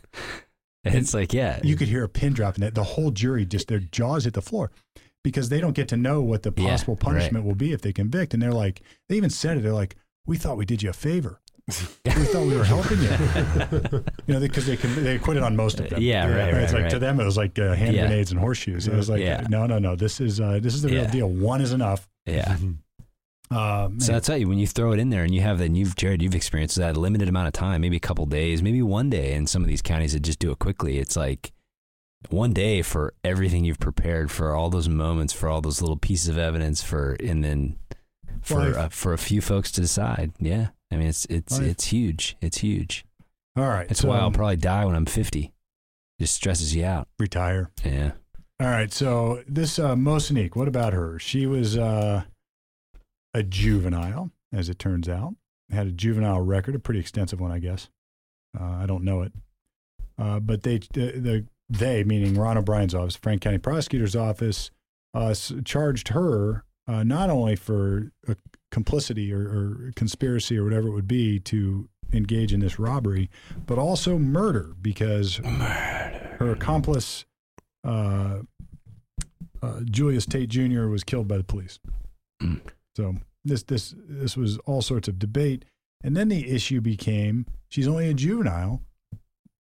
It's 0.83 1.13
like, 1.13 1.33
yeah. 1.33 1.59
You 1.63 1.75
could 1.75 1.87
hear 1.87 2.03
a 2.03 2.09
pin 2.09 2.33
drop 2.33 2.55
in 2.55 2.61
that. 2.61 2.75
The 2.75 2.83
whole 2.83 3.11
jury 3.11 3.45
just 3.45 3.67
their 3.67 3.79
jaws 3.79 4.25
hit 4.25 4.33
the 4.33 4.41
floor 4.41 4.71
because 5.23 5.49
they 5.49 5.59
don't 5.61 5.73
get 5.73 5.87
to 5.89 5.97
know 5.97 6.21
what 6.21 6.43
the 6.43 6.51
Yeah, 6.57 6.69
possible 6.71 6.95
right. 6.95 7.01
punishment 7.01 7.45
will 7.45 7.55
be 7.55 7.71
if 7.71 7.81
they 7.81 7.93
convict. 7.93 8.33
And 8.33 8.41
they're 8.41 8.51
like, 8.53 8.81
they 9.07 9.15
even 9.17 9.29
said 9.29 9.57
it. 9.57 9.61
They're 9.61 9.73
like, 9.73 9.95
we 10.25 10.37
thought 10.37 10.57
we 10.57 10.65
did 10.65 10.81
you 10.81 10.89
a 10.89 10.93
favor. 10.93 11.39
we 11.67 11.73
thought 11.73 12.47
we 12.47 12.57
were 12.57 12.63
helping 12.63 12.97
you. 13.01 13.09
you 14.27 14.33
know, 14.33 14.39
because 14.39 14.65
they, 14.65 14.75
con- 14.75 15.03
they 15.03 15.15
acquitted 15.15 15.43
on 15.43 15.55
most 15.55 15.79
of 15.79 15.89
them. 15.89 16.01
Yeah, 16.01 16.25
right, 16.27 16.53
It's 16.63 16.73
right, 16.73 16.81
like 16.83 16.91
to 16.91 16.99
them 16.99 17.19
it 17.19 17.23
was 17.25 17.37
like 17.37 17.57
uh, 17.59 17.73
hand 17.75 17.95
Yeah. 17.95 18.07
grenades 18.07 18.31
and 18.31 18.39
horseshoes. 18.39 18.87
It 18.87 18.95
was 18.95 19.09
like, 19.09 19.21
Yeah. 19.21 19.45
no, 19.49 19.67
no, 19.67 19.77
no. 19.77 19.95
This 19.95 20.19
is 20.19 20.41
uh, 20.41 20.59
this 20.61 20.73
is 20.73 20.81
the 20.81 20.89
real 20.89 21.03
Yeah. 21.03 21.11
deal. 21.11 21.27
One 21.29 21.61
is 21.61 21.71
enough. 21.73 22.09
yeah. 22.25 22.57
Uh, 23.51 23.89
So 23.97 24.11
man, 24.13 24.17
I 24.17 24.19
tell 24.21 24.37
you, 24.37 24.47
when 24.47 24.57
you 24.57 24.67
throw 24.67 24.93
it 24.93 24.99
in 24.99 25.09
there 25.09 25.23
and 25.23 25.33
you 25.35 25.41
have 25.41 25.57
that, 25.59 25.65
and 25.65 25.77
you've 25.77 25.95
Jared, 25.95 26.21
you've 26.21 26.35
experienced 26.35 26.77
that 26.77 26.95
limited 26.97 27.27
amount 27.27 27.47
of 27.47 27.53
time, 27.53 27.81
maybe 27.81 27.97
a 27.97 27.99
couple 27.99 28.25
days, 28.25 28.63
maybe 28.63 28.81
one 28.81 29.09
day 29.09 29.33
in 29.33 29.45
some 29.47 29.61
of 29.61 29.67
these 29.67 29.81
counties 29.81 30.13
that 30.13 30.21
just 30.21 30.39
do 30.39 30.51
it 30.51 30.59
quickly. 30.59 30.97
It's 30.99 31.15
like 31.17 31.51
one 32.29 32.53
day 32.53 32.81
for 32.81 33.13
everything 33.23 33.65
you've 33.65 33.79
prepared 33.79 34.31
for 34.31 34.55
all 34.55 34.69
those 34.69 34.87
moments, 34.87 35.33
for 35.33 35.49
all 35.49 35.59
those 35.61 35.81
little 35.81 35.97
pieces 35.97 36.29
of 36.29 36.37
evidence, 36.37 36.81
for 36.81 37.13
and 37.19 37.43
then 37.43 37.75
for 38.41 38.77
uh, 38.77 38.89
for 38.89 39.11
a 39.13 39.17
few 39.17 39.41
folks 39.41 39.71
to 39.73 39.81
decide. 39.81 40.31
Yeah, 40.39 40.67
I 40.91 40.95
mean 40.97 41.07
it's 41.07 41.25
it's 41.25 41.57
it's 41.59 41.85
huge. 41.87 42.37
It's 42.41 42.59
huge. 42.59 43.05
all 43.57 43.67
right. 43.67 43.87
That's 43.87 43.99
so 44.01 44.07
why 44.07 44.19
I'll 44.19 44.31
probably 44.31 44.55
die 44.57 44.85
when 44.85 44.95
I'm 44.95 45.05
50. 45.05 45.51
Just 46.19 46.35
stresses 46.35 46.75
you 46.75 46.85
out. 46.85 47.07
retire. 47.19 47.71
Yeah. 47.83 48.11
All 48.59 48.67
right. 48.67 48.93
So 48.93 49.41
this 49.47 49.79
uh, 49.79 49.95
Masonique, 49.95 50.55
what 50.55 50.67
about 50.67 50.93
her? 50.93 51.17
She 51.17 51.47
was 51.47 51.75
uh, 51.75 52.23
a 53.33 53.43
juvenile, 53.43 54.31
as 54.51 54.69
it 54.69 54.79
turns 54.79 55.07
out. 55.07 55.35
Had 55.69 55.87
a 55.87 55.91
juvenile 55.91 56.41
record, 56.41 56.75
a 56.75 56.79
pretty 56.79 56.99
extensive 56.99 57.39
one, 57.39 57.51
I 57.51 57.59
guess. 57.59 57.89
Uh, 58.59 58.63
I 58.81 58.85
don't 58.85 59.03
know 59.03 59.21
it, 59.21 59.31
uh, 60.17 60.39
but 60.39 60.63
they 60.63 60.79
the, 60.79 61.11
the 61.11 61.45
they 61.69 62.03
meaning 62.03 62.35
Ron 62.35 62.57
O'Brien's 62.57 62.93
office, 62.93 63.15
Franklin 63.15 63.51
County 63.51 63.57
Prosecutor's 63.59 64.15
office, 64.15 64.71
uh, 65.13 65.33
charged 65.63 66.09
her 66.09 66.65
uh, 66.87 67.03
not 67.03 67.29
only 67.29 67.55
for 67.55 68.11
uh, 68.27 68.33
complicity 68.71 69.31
or, 69.33 69.41
or 69.41 69.91
conspiracy 69.95 70.57
or 70.57 70.63
whatever 70.63 70.89
it 70.89 70.91
would 70.91 71.07
be 71.07 71.39
to 71.39 71.87
engage 72.13 72.53
in 72.53 72.59
this 72.59 72.77
robbery, 72.77 73.29
but 73.65 73.77
also 73.77 74.17
murder 74.17 74.73
because 74.81 75.37
her 75.37 76.51
accomplice, 76.51 77.25
uh, 77.85 78.39
uh, 79.61 79.79
Julius 79.85 80.25
Tate 80.25 80.49
Jr., 80.49 80.87
was 80.87 81.03
killed 81.03 81.27
by 81.27 81.37
the 81.37 81.43
police. 81.43 81.79
Mm. 82.41 82.61
So 82.95 83.15
this 83.43 83.63
this 83.63 83.95
this 83.97 84.37
was 84.37 84.57
all 84.59 84.81
sorts 84.81 85.07
of 85.07 85.19
debate, 85.19 85.65
and 86.03 86.15
then 86.15 86.29
the 86.29 86.49
issue 86.49 86.81
became 86.81 87.45
she's 87.69 87.87
only 87.87 88.09
a 88.09 88.13
juvenile. 88.13 88.81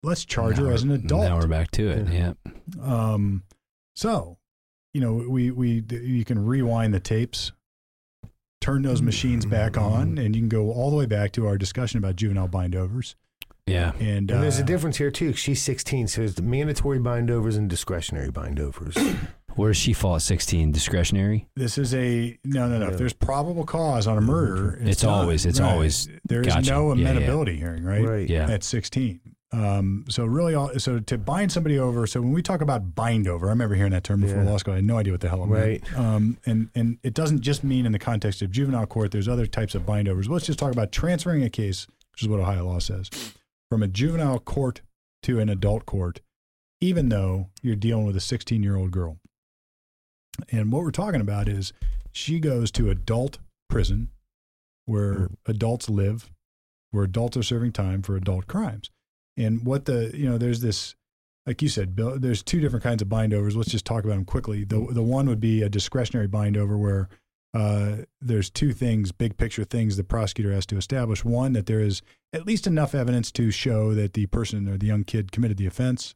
Let's 0.04 0.26
charge 0.26 0.58
Now 0.58 0.66
her 0.66 0.72
as 0.72 0.84
an 0.84 0.92
adult. 0.92 1.24
Now 1.24 1.38
we're 1.38 1.48
back 1.48 1.70
to 1.72 1.88
it. 1.90 2.08
Yeah. 2.10 2.34
Um, 2.82 3.44
so, 3.96 4.38
you 4.94 5.02
know, 5.02 5.26
we 5.30 5.52
we 5.52 5.84
you 5.90 6.26
can 6.26 6.44
rewind 6.44 6.94
the 6.94 7.00
tapes, 7.00 7.52
turn 8.62 8.82
those 8.82 9.02
machines 9.02 9.46
back 9.46 9.78
on, 9.78 10.18
and 10.18 10.36
you 10.36 10.42
can 10.42 10.50
go 10.50 10.72
all 10.72 10.90
the 10.90 10.98
way 10.98 11.06
back 11.06 11.34
to 11.34 11.46
our 11.46 11.58
discussion 11.58 12.00
about 12.00 12.16
juvenile 12.16 12.48
bindovers. 12.48 13.16
Yeah. 13.68 13.92
And, 14.00 14.30
And 14.32 14.44
there's 14.44 14.60
uh, 14.60 14.64
a 14.64 14.66
difference 14.66 14.98
here 14.98 15.12
too. 15.12 15.34
She's 15.34 15.62
16, 15.62 16.08
so 16.08 16.22
there's 16.22 16.42
mandatory 16.42 17.00
bindovers 17.00 17.58
and 17.58 17.70
discretionary 17.70 18.30
bindovers. 18.30 18.96
Where 19.56 19.70
does 19.70 19.78
she 19.78 19.94
fall 19.94 20.16
at 20.16 20.22
16? 20.22 20.72
Discretionary? 20.72 21.48
This 21.56 21.78
is 21.78 21.94
a 21.94 22.38
no, 22.44 22.68
no, 22.68 22.80
no. 22.80 22.88
If 22.88 22.98
there's 22.98 23.14
probable 23.14 23.66
cause 23.66 24.08
on 24.08 24.18
a 24.18 24.22
murder, 24.22 24.76
it's, 24.82 24.90
It's 24.92 25.02
done. 25.02 25.12
always- 25.14 25.46
it's 25.46 25.60
always- 25.60 26.08
there 26.28 26.42
is 26.42 26.48
gotcha. 26.48 26.70
no 26.72 26.94
Yeah, 26.94 27.04
yeah. 27.04 27.12
amenability 27.12 27.58
hearing, 27.58 27.84
right? 27.84 28.04
Right. 28.08 28.30
Yeah. 28.30 28.50
At 28.50 28.64
16. 28.64 29.20
Um, 29.54 30.06
so 30.08 30.24
really, 30.26 30.56
all, 30.56 30.72
so 30.80 31.00
to 31.00 31.18
bind 31.18 31.52
somebody 31.52 31.78
over. 31.78 32.08
So 32.08 32.22
when 32.22 32.32
we 32.32 32.42
talk 32.42 32.62
about 32.62 32.96
bind 32.96 33.28
over, 33.28 33.48
I 33.48 33.50
remember 33.50 33.76
hearing 33.76 33.92
that 33.92 34.06
term 34.06 34.22
before 34.22 34.44
Yeah. 34.44 34.50
law 34.50 34.56
school. 34.58 34.74
I 34.74 34.78
had 34.78 34.86
no 34.86 34.98
idea 34.98 35.12
what 35.14 35.20
the 35.20 35.28
hell 35.28 35.44
it 35.44 35.48
meant. 35.48 35.84
Right. 35.92 35.98
Um, 36.00 36.38
and 36.46 36.70
and 36.74 37.00
it 37.04 37.14
doesn't 37.14 37.42
just 37.42 37.62
mean 37.62 37.86
in 37.86 37.92
the 37.92 38.00
context 38.00 38.42
of 38.42 38.50
juvenile 38.50 38.86
court. 38.86 39.12
There's 39.12 39.28
other 39.28 39.46
types 39.46 39.76
of 39.76 39.86
bind 39.86 40.08
overs. 40.08 40.30
Let's 40.30 40.46
just 40.46 40.58
talk 40.58 40.72
about 40.72 40.94
transferring 40.94 41.44
a 41.44 41.50
case, 41.50 41.86
which 42.14 42.22
is 42.22 42.30
what 42.30 42.40
Ohio 42.40 42.66
law 42.66 42.80
says, 42.80 43.10
from 43.70 43.84
a 43.84 43.90
juvenile 43.90 44.40
court 44.40 44.82
to 45.24 45.40
an 45.40 45.50
adult 45.50 45.86
court, 45.86 46.22
even 46.80 47.10
though 47.10 47.50
you're 47.62 47.76
dealing 47.76 48.06
with 48.06 48.16
a 48.16 48.22
16 48.22 48.64
year 48.64 48.78
old 48.78 48.92
girl. 48.92 49.18
And 50.52 50.72
what 50.72 50.84
we're 50.84 50.92
talking 50.92 51.22
about 51.22 51.48
is 51.48 51.74
she 52.12 52.40
goes 52.40 52.72
to 52.72 52.90
adult 52.90 53.40
prison 53.70 54.10
where 54.86 55.30
adults 55.46 55.90
live, 55.90 56.30
where 56.92 57.04
adults 57.04 57.38
are 57.38 57.44
serving 57.44 57.72
time 57.72 58.02
for 58.02 58.16
adult 58.16 58.48
crimes. 58.48 58.90
And 59.38 59.66
what 59.66 59.86
the, 59.86 60.12
you 60.14 60.30
know, 60.30 60.38
there's 60.38 60.62
this, 60.62 60.96
like 61.46 61.62
you 61.62 61.70
said, 61.70 61.96
Bill, 61.96 62.20
there's 62.20 62.44
two 62.44 62.60
different 62.60 62.84
kinds 62.84 63.02
of 63.02 63.10
bind 63.10 63.34
overs. 63.34 63.56
Let's 63.56 63.72
just 63.72 63.86
talk 63.86 64.04
about 64.04 64.16
them 64.16 64.26
quickly. 64.26 64.64
The, 64.64 64.88
the 64.92 65.04
one 65.04 65.28
would 65.28 65.40
be 65.40 65.62
a 65.62 65.70
discretionary 65.70 66.28
bind 66.28 66.58
over 66.58 66.78
where 66.78 67.10
uh, 67.54 67.98
there's 68.22 68.50
two 68.50 68.74
things, 68.74 69.12
big 69.12 69.38
picture 69.38 69.64
things 69.64 69.98
the 69.98 70.04
prosecutor 70.04 70.54
has 70.54 70.66
to 70.68 70.78
establish. 70.78 71.26
One, 71.26 71.54
that 71.54 71.66
there 71.66 71.82
is 71.82 72.02
at 72.34 72.46
least 72.46 72.68
enough 72.68 72.96
evidence 72.96 73.32
to 73.34 73.52
show 73.52 73.94
that 73.94 74.14
the 74.14 74.26
person 74.28 74.68
or 74.70 74.78
the 74.78 74.88
young 74.88 75.04
kid 75.04 75.32
committed 75.32 75.58
the 75.58 75.68
offense. 75.68 76.16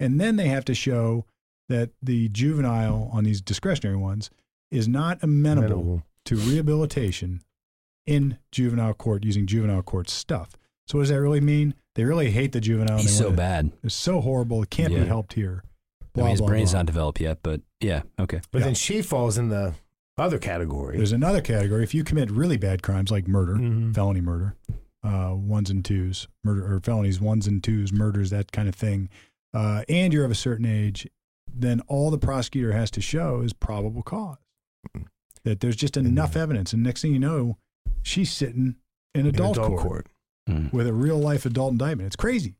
And 0.00 0.20
then 0.20 0.36
they 0.36 0.48
have 0.48 0.64
to 0.66 0.74
show 0.74 1.26
that 1.72 1.90
the 2.02 2.28
juvenile 2.28 3.08
on 3.12 3.24
these 3.24 3.40
discretionary 3.40 3.96
ones 3.96 4.30
is 4.70 4.86
not 4.88 5.18
amenable 5.22 5.66
Amenable. 5.66 6.02
to 6.26 6.36
rehabilitation 6.36 7.42
in 8.06 8.38
juvenile 8.50 8.94
court 8.94 9.24
using 9.24 9.46
juvenile 9.46 9.82
court 9.82 10.08
stuff. 10.08 10.50
So 10.86 10.98
what 10.98 11.02
does 11.02 11.10
that 11.10 11.20
really 11.20 11.40
mean? 11.40 11.74
They 11.94 12.04
really 12.04 12.30
hate 12.30 12.52
the 12.52 12.60
juvenile. 12.60 12.98
He's 12.98 13.16
so 13.16 13.24
wanna- 13.26 13.36
bad. 13.36 13.72
It's 13.82 13.94
so 13.94 14.20
horrible. 14.20 14.62
It 14.62 14.70
can't 14.70 14.92
Yeah. 14.92 15.00
be 15.00 15.06
helped 15.06 15.34
here. 15.34 15.62
I 16.14 16.20
mean, 16.20 16.30
his 16.30 16.40
blah, 16.40 16.48
brain's 16.48 16.72
blah. 16.72 16.80
not 16.80 16.86
developed 16.86 17.20
yet, 17.20 17.38
but 17.42 17.60
yeah, 17.80 18.02
okay. 18.20 18.40
But 18.50 18.58
Yeah. 18.60 18.64
then 18.66 18.74
she 18.74 19.00
falls 19.02 19.38
in 19.38 19.48
the 19.48 19.74
other 20.18 20.38
category. 20.38 20.96
There's 20.98 21.12
another 21.12 21.40
category. 21.40 21.82
If 21.84 21.94
you 21.94 22.04
commit 22.04 22.30
really 22.30 22.56
bad 22.58 22.82
crimes 22.82 23.10
like 23.10 23.26
murder, 23.26 23.54
Mhm. 23.54 23.94
felony 23.94 24.20
murder, 24.20 24.56
uh, 25.02 25.34
ones 25.34 25.70
and 25.70 25.84
twos, 25.84 26.28
murder 26.44 26.70
or 26.70 26.80
felonies, 26.80 27.20
ones 27.20 27.46
and 27.46 27.62
twos, 27.64 27.92
murders, 27.92 28.30
that 28.30 28.52
kind 28.52 28.68
of 28.68 28.74
thing, 28.74 29.08
uh, 29.54 29.84
and 29.88 30.12
you're 30.12 30.24
of 30.24 30.30
a 30.30 30.34
certain 30.34 30.66
age, 30.66 31.06
then 31.54 31.80
all 31.88 32.10
the 32.10 32.18
prosecutor 32.18 32.72
has 32.72 32.90
to 32.92 33.00
show 33.00 33.40
is 33.42 33.52
probable 33.52 34.02
cause. 34.02 34.38
That 35.44 35.60
there's 35.60 35.76
just 35.76 35.96
enough 35.96 36.36
evidence, 36.36 36.72
and 36.72 36.82
next 36.82 37.02
thing 37.02 37.12
you 37.12 37.18
know, 37.18 37.58
she's 38.02 38.30
sitting 38.32 38.76
in 39.14 39.22
In 39.22 39.26
adult, 39.26 39.56
adult 39.56 39.68
court, 39.70 39.82
court. 39.82 40.06
Mm. 40.48 40.72
with 40.72 40.86
a 40.86 40.92
real 40.92 41.18
life 41.18 41.44
adult 41.46 41.72
indictment. 41.72 42.06
It's 42.06 42.16
crazy. 42.16 42.54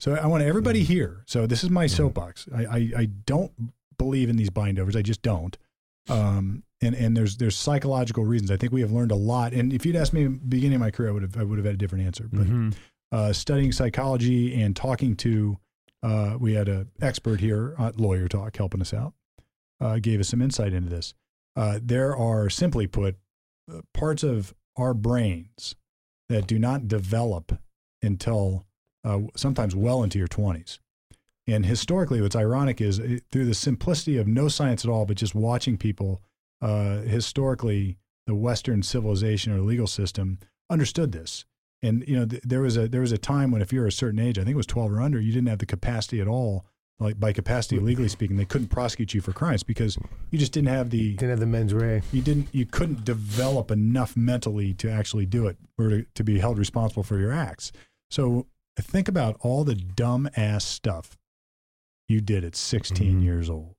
So 0.00 0.14
I 0.14 0.26
want 0.26 0.44
everybody 0.44 0.84
here. 0.84 1.22
So 1.26 1.46
this 1.46 1.64
is 1.64 1.70
my 1.70 1.86
soapbox. 1.88 2.46
I, 2.54 2.64
I, 2.64 2.90
I 2.98 3.04
don't 3.26 3.50
believe 3.98 4.28
in 4.30 4.36
these 4.36 4.50
bindovers. 4.50 4.94
I 4.96 5.02
just 5.02 5.22
don't. 5.22 5.56
Um, 6.08 6.62
and 6.80 6.94
and 6.94 7.16
there's 7.16 7.36
there's 7.38 7.56
psychological 7.56 8.24
reasons. 8.24 8.52
I 8.52 8.56
think 8.56 8.72
we 8.72 8.80
have 8.80 8.92
learned 8.92 9.10
a 9.10 9.16
lot. 9.16 9.52
And 9.52 9.72
if 9.72 9.84
you'd 9.84 9.96
asked 9.96 10.12
me 10.12 10.22
in 10.22 10.32
the 10.34 10.46
beginning 10.46 10.76
of 10.76 10.80
my 10.80 10.92
career, 10.92 11.08
I 11.10 11.12
would 11.12 11.22
have 11.22 11.36
I 11.36 11.42
would 11.42 11.58
have 11.58 11.66
had 11.66 11.74
a 11.74 11.78
different 11.78 12.06
answer. 12.06 12.28
But 12.32 12.46
Mhm. 12.46 12.74
uh, 13.10 13.32
studying 13.32 13.72
psychology 13.72 14.62
and 14.62 14.76
talking 14.76 15.16
to, 15.16 15.58
uh, 16.02 16.36
we 16.38 16.54
had 16.54 16.68
an 16.68 16.90
expert 17.00 17.40
here 17.40 17.74
at 17.78 17.98
Lawyer 17.98 18.28
Talk 18.28 18.56
helping 18.56 18.80
us 18.80 18.94
out, 18.94 19.14
uh, 19.80 19.98
gave 19.98 20.20
us 20.20 20.28
some 20.28 20.42
insight 20.42 20.72
into 20.72 20.90
this. 20.90 21.14
Uh, 21.56 21.78
there 21.82 22.16
are, 22.16 22.48
simply 22.48 22.86
put, 22.86 23.16
uh, 23.72 23.80
parts 23.92 24.22
of 24.22 24.54
our 24.76 24.94
brains 24.94 25.74
that 26.28 26.46
do 26.46 26.58
not 26.58 26.88
develop 26.88 27.58
until 28.02 28.64
uh, 29.04 29.20
sometimes 29.36 29.74
well 29.74 30.02
into 30.02 30.18
your 30.18 30.28
20s. 30.28 30.78
And 31.46 31.64
historically, 31.64 32.20
what's 32.20 32.36
ironic 32.36 32.80
is 32.80 33.00
uh, 33.00 33.18
through 33.32 33.46
the 33.46 33.54
simplicity 33.54 34.18
of 34.18 34.28
no 34.28 34.48
science 34.48 34.84
at 34.84 34.90
all, 34.90 35.06
but 35.06 35.16
just 35.16 35.34
watching 35.34 35.76
people, 35.78 36.20
uh, 36.60 36.98
historically, 36.98 37.96
the 38.26 38.34
Western 38.34 38.82
civilization 38.82 39.52
or 39.52 39.60
legal 39.60 39.86
system 39.86 40.38
understood 40.68 41.12
this. 41.12 41.46
And 41.82 42.04
you 42.08 42.16
know, 42.16 42.26
th- 42.26 42.42
there 42.44 42.60
was 42.60 42.76
a 42.76 42.88
there 42.88 43.00
was 43.02 43.12
a 43.12 43.18
time 43.18 43.50
when 43.50 43.62
if 43.62 43.72
you're 43.72 43.86
a 43.86 43.92
certain 43.92 44.18
age, 44.18 44.38
I 44.38 44.42
think 44.42 44.54
it 44.54 44.56
was 44.56 44.66
12 44.66 44.92
or 44.92 45.00
under, 45.00 45.20
you 45.20 45.32
didn't 45.32 45.48
have 45.48 45.58
the 45.60 45.66
capacity 45.66 46.20
at 46.20 46.26
all. 46.28 46.64
Like 47.00 47.20
by 47.20 47.32
capacity, 47.32 47.78
legally 47.78 48.08
speaking, 48.08 48.36
they 48.36 48.44
couldn't 48.44 48.68
prosecute 48.68 49.14
you 49.14 49.20
for 49.20 49.32
crimes 49.32 49.62
because 49.62 49.96
you 50.32 50.38
just 50.40 50.50
didn't 50.50 50.70
have 50.70 50.90
the 50.90 51.12
Didn't 51.14 51.30
have 51.30 51.38
the 51.38 51.46
mens 51.46 51.72
rea. 51.72 52.02
you 52.10 52.20
didn't 52.22 52.48
you 52.52 52.66
couldn't 52.66 53.04
develop 53.04 53.70
enough 53.70 54.16
mentally 54.16 54.74
to 54.74 54.90
actually 54.90 55.24
do 55.24 55.46
it 55.46 55.56
or 55.78 55.88
to, 55.90 56.06
to 56.14 56.24
be 56.24 56.40
held 56.40 56.58
responsible 56.58 57.04
for 57.04 57.16
your 57.20 57.30
acts. 57.30 57.70
So 58.10 58.46
think 58.76 59.06
about 59.06 59.36
all 59.42 59.62
the 59.62 59.76
dumb 59.76 60.28
ass 60.36 60.64
stuff 60.64 61.16
you 62.08 62.20
did 62.20 62.42
at 62.42 62.56
16 62.56 63.20
Mhm. 63.20 63.22
years 63.22 63.48
old, 63.48 63.76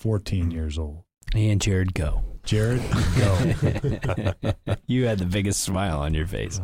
14 0.00 0.50
years 0.50 0.78
old. 0.78 1.04
And 1.32 1.60
Jared, 1.60 1.94
go. 1.94 2.31
Jared, 2.44 2.82
go. 3.16 4.54
you 4.86 5.06
had 5.06 5.18
the 5.18 5.26
biggest 5.30 5.62
smile 5.62 6.00
on 6.00 6.12
your 6.14 6.26
face. 6.26 6.60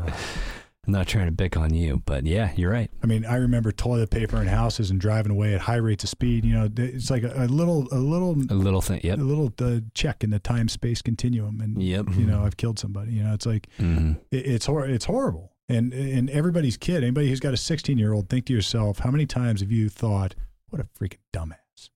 I'm 0.87 0.93
not 0.93 1.07
trying 1.07 1.27
to 1.27 1.33
pick 1.33 1.57
on 1.57 1.75
you, 1.75 2.03
but 2.07 2.25
yeah, 2.25 2.53
you're 2.57 2.71
right. 2.71 2.91
I 3.03 3.07
mean, 3.07 3.25
I 3.27 3.37
remember 3.37 3.71
toilet 3.73 4.11
paper 4.11 4.41
in 4.41 4.49
houses 4.49 4.91
and 4.91 4.99
driving 5.01 5.31
away 5.31 5.55
at 5.55 5.61
high 5.61 5.77
rates 5.77 6.03
of 6.03 6.11
speed. 6.11 6.45
You 6.47 6.55
know, 6.55 6.69
it's 6.77 7.11
like 7.11 7.23
a, 7.25 7.45
a 7.45 7.47
little, 7.47 7.87
a 7.93 7.99
little, 7.99 8.33
A 8.51 8.55
little 8.55 8.81
thing. 8.81 9.01
Yep. 9.05 9.19
a 9.19 9.23
little 9.23 9.53
uh, 9.61 9.81
check 9.95 10.25
in 10.25 10.31
the 10.31 10.39
time 10.39 10.69
space 10.69 11.03
continuum, 11.03 11.61
and 11.61 11.81
Yep. 11.83 12.07
you 12.17 12.25
know, 12.27 12.43
I've 12.45 12.57
killed 12.57 12.79
somebody. 12.79 13.13
You 13.13 13.23
know, 13.25 13.35
it's 13.35 13.47
like 13.47 13.69
hmm 13.77 14.13
it, 14.31 14.47
it's 14.47 14.67
hor- 14.67 14.87
it's 14.87 15.05
horrible. 15.05 15.53
And 15.69 15.93
and 15.93 16.31
everybody's 16.31 16.79
kid, 16.79 17.03
anybody 17.03 17.29
who's 17.29 17.41
got 17.41 17.53
a 17.53 17.59
16 17.59 17.99
year 17.99 18.15
old, 18.15 18.31
think 18.31 18.47
to 18.47 18.55
yourself, 18.55 19.01
how 19.01 19.11
many 19.11 19.27
times 19.27 19.61
have 19.61 19.71
you 19.71 19.91
thought, 19.91 20.35
what 20.71 20.81
a 20.81 20.85
freaking 20.99 21.19
dumbass 21.35 21.91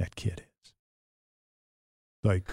that 0.00 0.16
kid 0.16 0.42
is? 0.64 0.72
Like, 2.24 2.50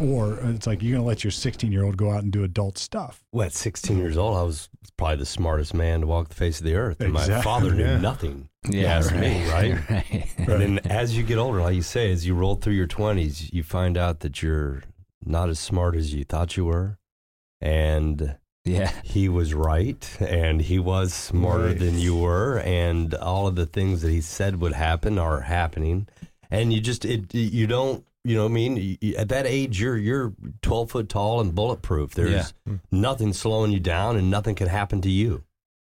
or 0.00 0.38
it's 0.42 0.66
like 0.66 0.82
you're 0.82 0.96
gonna 0.96 1.06
let 1.06 1.24
your 1.24 1.30
16 1.30 1.72
year 1.72 1.84
old 1.84 1.96
go 1.96 2.10
out 2.10 2.22
and 2.22 2.32
do 2.32 2.44
adult 2.44 2.78
stuff. 2.78 3.22
Well, 3.32 3.46
at 3.46 3.52
16 3.52 3.98
years 3.98 4.16
old, 4.16 4.36
I 4.36 4.42
was 4.42 4.68
probably 4.96 5.16
the 5.16 5.26
smartest 5.26 5.74
man 5.74 6.00
to 6.00 6.06
walk 6.06 6.28
the 6.28 6.34
face 6.34 6.58
of 6.58 6.66
the 6.66 6.74
earth. 6.74 7.00
And 7.00 7.12
my 7.12 7.40
father 7.42 7.74
knew 7.74 7.84
yeah. 7.84 7.98
nothing. 7.98 8.48
Yeah, 8.68 9.02
right. 9.04 9.20
me, 9.20 9.50
right? 9.50 9.90
right. 9.90 10.30
And 10.38 10.60
then 10.60 10.78
as 10.86 11.16
you 11.16 11.22
get 11.22 11.38
older, 11.38 11.60
like 11.60 11.74
you 11.74 11.82
say, 11.82 12.10
as 12.12 12.26
you 12.26 12.34
roll 12.34 12.56
through 12.56 12.74
your 12.74 12.86
20s, 12.86 13.52
you 13.52 13.62
find 13.62 13.96
out 13.96 14.20
that 14.20 14.42
you're 14.42 14.82
not 15.24 15.48
as 15.48 15.58
smart 15.58 15.96
as 15.96 16.14
you 16.14 16.24
thought 16.24 16.56
you 16.56 16.64
were. 16.64 16.98
And 17.60 18.36
yeah. 18.64 18.90
he 19.04 19.28
was 19.28 19.54
right. 19.54 20.08
And 20.20 20.60
he 20.60 20.78
was 20.78 21.12
smarter 21.14 21.66
Right. 21.66 21.78
than 21.78 21.98
you 21.98 22.16
were. 22.16 22.58
And 22.60 23.14
all 23.14 23.46
of 23.46 23.54
the 23.54 23.66
things 23.66 24.02
that 24.02 24.10
he 24.10 24.20
said 24.20 24.60
would 24.60 24.72
happen 24.72 25.18
are 25.18 25.42
happening. 25.42 26.08
And 26.50 26.72
you 26.72 26.80
just, 26.80 27.04
it, 27.04 27.34
you 27.34 27.66
don't, 27.66 28.04
you 28.28 28.36
know 28.36 28.42
what 28.44 28.50
I 28.50 28.54
mean? 28.54 28.76
You- 28.76 28.96
you- 29.00 29.16
At 29.16 29.28
that 29.30 29.46
age, 29.46 29.80
you're, 29.80 29.96
you're 29.96 30.32
12 30.62 30.90
foot 30.90 31.08
tall 31.08 31.40
and 31.40 31.54
bulletproof. 31.54 32.14
There's 32.14 32.52
hmm. 32.66 32.76
nothing 32.90 33.32
slowing 33.32 33.72
you 33.72 33.80
down 33.80 34.16
and 34.16 34.30
nothing 34.30 34.54
can 34.54 34.68
happen 34.68 35.00
to 35.02 35.10
you. 35.10 35.44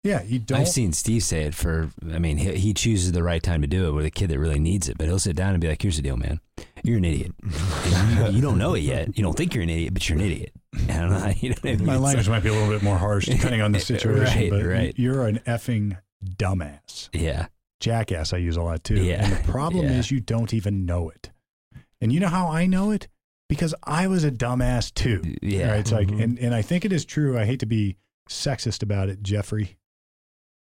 Yeah, 0.04 0.22
you 0.22 0.38
don't. 0.38 0.60
I've 0.60 0.68
seen 0.68 0.92
Steve 0.92 1.24
say 1.24 1.42
it 1.46 1.54
for, 1.54 1.90
I 2.12 2.20
mean, 2.20 2.36
he, 2.36 2.52
he 2.54 2.72
chooses 2.74 3.10
the 3.10 3.24
right 3.24 3.42
time 3.42 3.60
to 3.62 3.66
do 3.66 3.88
it 3.88 3.90
with 3.90 4.06
a 4.06 4.10
kid 4.10 4.28
that 4.30 4.38
really 4.38 4.60
needs 4.60 4.88
it, 4.88 4.96
but 4.96 5.08
he'll 5.08 5.18
sit 5.18 5.34
down 5.34 5.50
and 5.50 5.60
be 5.60 5.66
like, 5.66 5.82
here's 5.82 5.96
the 5.96 6.02
deal, 6.02 6.16
man. 6.16 6.38
You're 6.84 6.98
an 6.98 7.04
idiot. 7.04 7.32
You, 7.86 8.30
you 8.36 8.40
don't 8.42 8.58
know 8.58 8.74
it 8.74 8.80
yet. 8.80 9.16
You 9.16 9.22
don't 9.24 9.36
think 9.36 9.52
you're 9.54 9.62
an 9.64 9.70
idiot, 9.70 9.92
but 9.94 10.08
you're 10.08 10.18
an 10.18 10.24
idiot. 10.24 10.52
And 10.88 11.12
I, 11.14 11.36
you 11.40 11.48
know 11.50 11.56
what 11.62 11.70
I 11.70 11.76
mean? 11.76 11.86
My 11.86 11.94
It's 11.94 12.02
language 12.02 12.28
might 12.28 12.42
be 12.42 12.50
a 12.50 12.52
little 12.52 12.68
bit 12.68 12.82
more 12.82 12.98
harsh 12.98 13.26
depending 13.26 13.62
on 13.62 13.72
the 13.72 13.80
situation, 13.92 14.40
Right, 14.42 14.50
but 14.50 14.64
right. 14.64 14.94
you're 14.96 15.26
an 15.26 15.40
effing 15.46 15.96
dumbass. 16.24 17.08
yeah. 17.12 17.46
Jackass, 17.80 18.32
I 18.32 18.38
use 18.38 18.56
a 18.56 18.62
lot 18.62 18.84
too. 18.84 19.02
Yeah, 19.02 19.24
And 19.24 19.32
the 19.36 19.52
problem 19.52 19.86
yeah. 19.86 19.98
is 19.98 20.10
you 20.10 20.20
don't 20.20 20.54
even 20.54 20.86
know 20.86 21.10
it. 21.10 21.30
And 22.00 22.12
you 22.12 22.20
know 22.20 22.28
how 22.28 22.48
I 22.48 22.66
know 22.66 22.90
it? 22.90 23.08
Because 23.48 23.74
I 23.84 24.06
was 24.08 24.24
a 24.24 24.30
dumbass 24.30 24.92
too. 24.92 25.22
Yeah. 25.42 25.70
Right? 25.70 25.80
It's 25.80 25.92
like, 25.92 26.08
Mhm. 26.08 26.22
and, 26.22 26.38
and 26.38 26.54
I 26.54 26.62
think 26.62 26.84
it 26.84 26.92
is 26.92 27.04
true. 27.04 27.38
I 27.38 27.44
hate 27.44 27.60
to 27.60 27.66
be 27.66 27.96
sexist 28.28 28.82
about 28.82 29.08
it, 29.08 29.22
Jeffrey, 29.22 29.76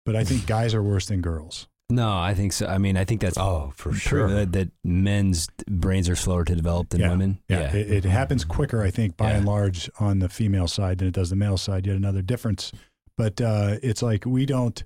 but 0.06 0.16
I 0.16 0.24
think 0.24 0.46
guys 0.48 0.74
are 0.74 0.84
worse 0.84 1.08
than 1.08 1.22
girls. 1.22 1.68
No, 1.90 2.12
I 2.18 2.34
think 2.34 2.52
so. 2.54 2.66
I 2.66 2.80
mean, 2.80 2.98
I 2.98 3.06
think 3.06 3.22
that's 3.22 3.38
Oh, 3.38 3.72
for 3.76 3.94
sure. 3.94 4.28
That, 4.34 4.52
that 4.54 4.72
men's 4.84 5.48
brains 5.70 6.10
are 6.10 6.16
slower 6.16 6.44
to 6.44 6.56
develop 6.56 6.90
than 6.90 7.02
Yeah. 7.02 7.10
women. 7.12 7.40
Yeah, 7.48 7.76
It, 7.76 7.92
it 7.92 8.06
happens 8.06 8.44
quicker, 8.44 8.82
I 8.82 8.90
think, 8.90 9.18
by 9.18 9.30
Yeah. 9.32 9.38
and 9.38 9.46
large, 9.46 9.90
on 10.00 10.18
the 10.20 10.30
female 10.30 10.68
side 10.68 10.98
than 11.00 11.08
it 11.08 11.14
does 11.14 11.30
the 11.30 11.36
male 11.36 11.58
side. 11.58 11.86
Yet 11.86 11.96
another 11.96 12.24
difference. 12.24 12.72
But 13.18 13.40
uh, 13.40 13.78
it's 13.84 14.02
like 14.02 14.26
we 14.26 14.46
don't. 14.48 14.84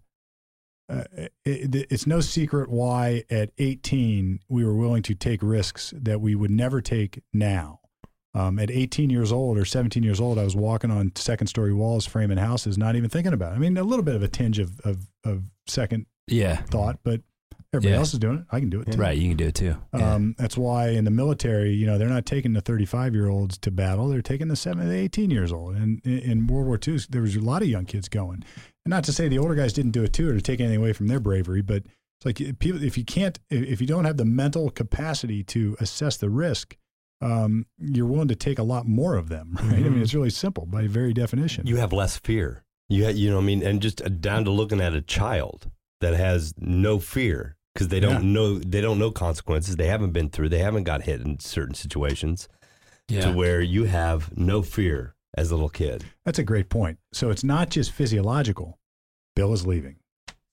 Uh, 0.89 1.03
it, 1.45 1.87
it's 1.89 2.07
no 2.07 2.19
secret 2.19 2.69
why 2.69 3.23
at 3.29 3.51
18 3.57 4.39
we 4.49 4.65
were 4.65 4.73
willing 4.75 5.03
to 5.03 5.13
take 5.13 5.41
risks 5.43 5.93
that 5.95 6.19
we 6.21 6.35
would 6.35 6.51
never 6.51 6.81
take 6.81 7.21
now. 7.33 7.79
Um, 8.33 8.59
at 8.59 8.69
18 8.69 9.09
years 9.09 9.31
old 9.31 9.57
or 9.57 9.65
17 9.65 10.03
years 10.03 10.19
old, 10.19 10.37
I 10.37 10.43
was 10.43 10.55
walking 10.55 10.91
on 10.91 11.11
second 11.15 11.47
story 11.47 11.73
walls, 11.73 12.05
framing 12.05 12.37
houses, 12.37 12.77
not 12.77 12.95
even 12.95 13.09
thinking 13.09 13.33
about 13.33 13.53
it. 13.53 13.55
I 13.55 13.59
mean, 13.59 13.75
a 13.77 13.83
little 13.83 14.05
bit 14.05 14.15
of 14.15 14.23
a 14.23 14.27
tinge 14.27 14.59
of, 14.59 14.79
of, 14.81 15.07
of 15.23 15.43
second 15.67 16.05
yeah. 16.27 16.57
thought, 16.57 16.99
but 17.03 17.21
Everybody 17.71 17.91
Yeah. 17.91 17.99
else 17.99 18.13
is 18.13 18.19
doing 18.19 18.39
it. 18.39 18.45
I 18.51 18.59
can 18.59 18.71
do 18.71 18.81
it 18.81 18.91
too. 18.91 18.97
Right, 18.97 19.15
you 19.15 19.27
can 19.29 19.37
do 19.37 19.47
it 19.47 19.53
too. 19.53 19.75
Yeah. 19.93 20.13
Um, 20.13 20.33
that's 20.39 20.57
why 20.57 20.89
in 20.89 21.05
the 21.05 21.11
military, 21.11 21.71
you 21.71 21.85
know, 21.85 21.99
they're 21.99 22.09
not 22.09 22.25
taking 22.25 22.53
the 22.53 22.61
35 22.61 23.13
year 23.13 23.29
olds 23.29 23.59
to 23.59 23.69
battle. 23.69 24.07
They're 24.07 24.23
taking 24.23 24.47
the 24.47 24.55
seven, 24.55 24.89
the 24.89 24.95
18 24.95 25.29
years 25.29 25.51
old. 25.51 25.75
And 25.75 26.01
in, 26.03 26.17
in 26.19 26.47
World 26.47 26.65
War 26.65 26.79
II, 26.85 26.97
there 27.11 27.21
was 27.21 27.35
a 27.35 27.41
lot 27.41 27.61
of 27.61 27.67
young 27.67 27.85
kids 27.85 28.09
going. 28.09 28.43
And 28.85 28.91
not 28.91 29.03
to 29.05 29.13
say 29.13 29.27
the 29.27 29.39
older 29.39 29.55
guys 29.55 29.73
didn't 29.73 29.91
do 29.91 30.03
it 30.03 30.13
too, 30.13 30.29
or 30.29 30.33
to 30.33 30.41
take 30.41 30.59
anything 30.59 30.77
away 30.79 30.93
from 30.93 31.07
their 31.07 31.19
bravery, 31.19 31.61
but 31.61 31.83
it's 31.85 32.25
like 32.25 32.41
if 32.41 32.59
people, 32.59 32.83
if 32.83 32.97
you 32.97 33.05
can't, 33.05 33.39
if 33.49 33.63
if 33.63 33.81
you 33.81 33.87
don't 33.87 34.05
have 34.05 34.17
the 34.17 34.25
mental 34.25 34.69
capacity 34.69 35.43
to 35.45 35.75
assess 35.79 36.17
the 36.17 36.29
risk, 36.29 36.75
um, 37.21 37.65
you're 37.77 38.05
willing 38.05 38.27
to 38.29 38.35
take 38.35 38.59
a 38.59 38.63
lot 38.63 38.87
more 38.87 39.15
of 39.15 39.29
them. 39.29 39.57
Right? 39.63 39.85
I 39.85 39.89
mean, 39.89 40.01
it's 40.01 40.13
really 40.13 40.29
simple 40.29 40.65
by 40.65 40.87
very 40.87 41.13
definition. 41.13 41.67
You 41.67 41.77
have 41.77 41.93
less 41.93 42.17
fear. 42.17 42.63
You 42.89 43.05
ha- 43.05 43.11
you 43.11 43.29
know 43.29 43.37
I 43.37 43.41
mean, 43.41 43.61
and 43.63 43.81
just 43.81 44.01
uh, 44.01 44.09
down 44.09 44.45
to 44.45 44.51
looking 44.51 44.81
at 44.81 44.93
a 44.93 45.01
child 45.01 45.69
that 46.01 46.13
has 46.15 46.53
no 46.57 46.99
fear 46.99 47.55
because 47.73 47.89
they 47.89 47.99
don't 47.99 48.23
Yeah. 48.23 48.31
know 48.33 48.59
they 48.59 48.81
don't 48.81 48.99
know 48.99 49.11
consequences. 49.11 49.75
They 49.75 49.87
haven't 49.87 50.11
been 50.11 50.29
through. 50.29 50.49
They 50.49 50.59
haven't 50.59 50.85
got 50.85 51.03
hit 51.03 51.21
in 51.21 51.39
certain 51.39 51.75
situations 51.75 52.47
yeah. 53.07 53.21
to 53.21 53.31
where 53.33 53.61
you 53.61 53.83
have 53.85 54.35
no 54.37 54.61
fear 54.61 55.13
as 55.35 55.51
a 55.51 55.55
little 55.55 55.69
kid. 55.69 56.05
That's 56.25 56.39
a 56.39 56.43
great 56.43 56.69
point. 56.69 56.99
So 57.13 57.29
it's 57.29 57.43
not 57.43 57.69
just 57.69 57.91
physiological. 57.91 58.77
Bill 59.35 59.53
is 59.53 59.65
leaving. 59.65 59.97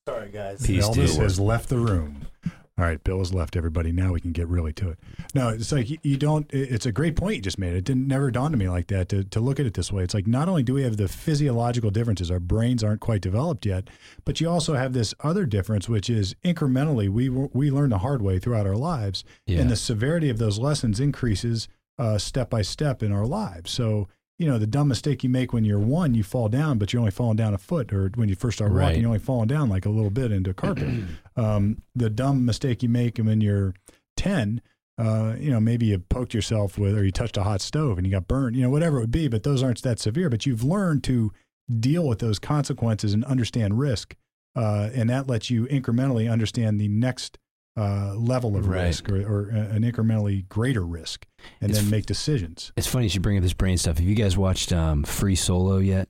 Sorry, 0.08 0.30
guys. 0.30 0.64
Peace, 0.64 0.86
Elvis 0.86 1.18
has 1.18 1.40
left 1.40 1.68
the 1.68 1.78
room. 1.78 2.26
All 2.78 2.84
right, 2.84 3.02
Bill 3.02 3.20
has 3.20 3.32
left 3.32 3.56
everybody. 3.56 3.90
Now 3.90 4.12
we 4.12 4.20
can 4.20 4.32
get 4.32 4.48
really 4.48 4.74
to 4.74 4.90
it. 4.90 4.98
No, 5.34 5.48
it's 5.48 5.72
like 5.72 5.88
you- 5.88 5.98
you 6.02 6.18
don't. 6.18 6.46
It's 6.52 6.84
a 6.84 6.92
great 6.92 7.16
point 7.16 7.36
you 7.36 7.40
just 7.42 7.58
made. 7.58 7.74
It 7.74 7.84
didn't 7.84 8.06
never 8.06 8.30
dawned 8.30 8.54
on 8.54 8.58
me 8.58 8.68
like 8.68 8.88
that 8.88 9.08
to 9.08 9.24
to 9.24 9.40
look 9.40 9.58
at 9.58 9.64
it 9.64 9.72
this 9.72 9.90
way. 9.90 10.02
It's 10.04 10.12
like 10.12 10.26
not 10.26 10.46
only 10.46 10.62
do 10.62 10.74
we 10.74 10.82
have 10.82 10.98
the 10.98 11.08
physiological 11.08 11.90
differences, 11.90 12.30
our 12.30 12.38
brains 12.38 12.84
aren't 12.84 13.00
quite 13.00 13.22
developed 13.22 13.64
yet, 13.64 13.88
but 14.26 14.42
you 14.42 14.50
also 14.50 14.74
have 14.74 14.92
this 14.92 15.14
other 15.20 15.46
difference, 15.46 15.88
which 15.88 16.10
is 16.10 16.36
incrementally 16.44 17.08
we 17.08 17.30
we 17.30 17.70
learn 17.70 17.88
the 17.90 17.98
hard 17.98 18.20
way 18.20 18.38
throughout 18.38 18.66
our 18.66 18.76
lives, 18.76 19.24
Yeah. 19.46 19.60
and 19.60 19.70
the 19.70 19.76
severity 19.76 20.28
of 20.28 20.36
those 20.36 20.58
lessons 20.58 21.00
increases 21.00 21.68
uh, 21.98 22.18
step 22.18 22.50
by 22.50 22.60
step 22.60 23.02
in 23.02 23.10
our 23.10 23.26
lives. 23.26 23.70
So. 23.72 24.06
You 24.38 24.46
know, 24.46 24.58
the 24.58 24.66
dumb 24.66 24.88
mistake 24.88 25.24
you 25.24 25.30
make 25.30 25.52
when 25.52 25.64
you're 25.64 25.78
one, 25.78 26.14
you 26.14 26.22
fall 26.22 26.48
down, 26.48 26.76
but 26.78 26.92
you're 26.92 27.00
only 27.00 27.10
falling 27.10 27.36
down 27.36 27.54
a 27.54 27.58
foot. 27.58 27.92
Or 27.92 28.10
when 28.16 28.28
you 28.28 28.34
first 28.34 28.58
start 28.58 28.70
Right. 28.72 28.84
walking, 28.88 29.00
you're 29.00 29.08
only 29.08 29.18
falling 29.18 29.48
down 29.48 29.68
like 29.70 29.86
a 29.86 29.90
little 29.90 30.10
bit 30.10 30.30
into 30.30 30.52
carpet 30.52 30.88
um, 31.36 31.82
the 31.94 32.10
dumb 32.10 32.44
mistake 32.44 32.82
you 32.82 32.88
make 32.88 33.16
when 33.18 33.40
you're 33.40 33.74
10 34.16 34.60
uh, 34.98 35.34
you 35.38 35.50
know 35.50 35.60
maybe 35.60 35.86
you 35.86 35.98
poked 35.98 36.32
yourself 36.32 36.78
with 36.78 36.96
or 36.96 37.04
you 37.04 37.10
touched 37.12 37.36
a 37.36 37.42
hot 37.42 37.60
stove 37.60 37.98
and 37.98 38.06
you 38.06 38.10
got 38.10 38.26
burned 38.26 38.56
you 38.56 38.62
know 38.62 38.70
whatever 38.70 38.96
it 38.96 39.00
would 39.00 39.10
be 39.10 39.28
but 39.28 39.42
those 39.42 39.62
aren't 39.62 39.82
that 39.82 39.98
severe 39.98 40.30
but 40.30 40.46
you've 40.46 40.64
learned 40.64 41.04
to 41.04 41.30
deal 41.80 42.06
with 42.08 42.18
those 42.20 42.38
consequences 42.38 43.12
and 43.12 43.22
understand 43.26 43.78
risk 43.78 44.16
uh, 44.54 44.88
and 44.94 45.10
that 45.10 45.26
lets 45.28 45.50
you 45.50 45.66
incrementally 45.66 46.30
understand 46.32 46.80
the 46.80 46.88
next 46.88 47.36
uh, 47.76 48.14
level 48.14 48.56
of 48.56 48.66
Right. 48.68 48.84
risk 48.86 49.08
or, 49.10 49.16
or 49.20 49.48
an 49.50 49.82
incrementally 49.82 50.48
greater 50.48 50.84
risk 50.84 51.26
and 51.60 51.70
It's 51.70 51.80
then 51.80 51.90
make 51.90 52.06
decisions 52.06 52.72
It's 52.76 52.86
funny 52.86 53.04
you 53.06 53.10
should 53.10 53.22
bring 53.22 53.36
up 53.36 53.42
this 53.42 53.52
brain 53.52 53.76
stuff. 53.78 53.98
Have 53.98 54.06
you 54.06 54.14
guys 54.14 54.36
watched 54.36 54.72
um, 54.72 55.02
Free 55.04 55.34
Solo 55.36 55.78
yet? 55.78 56.08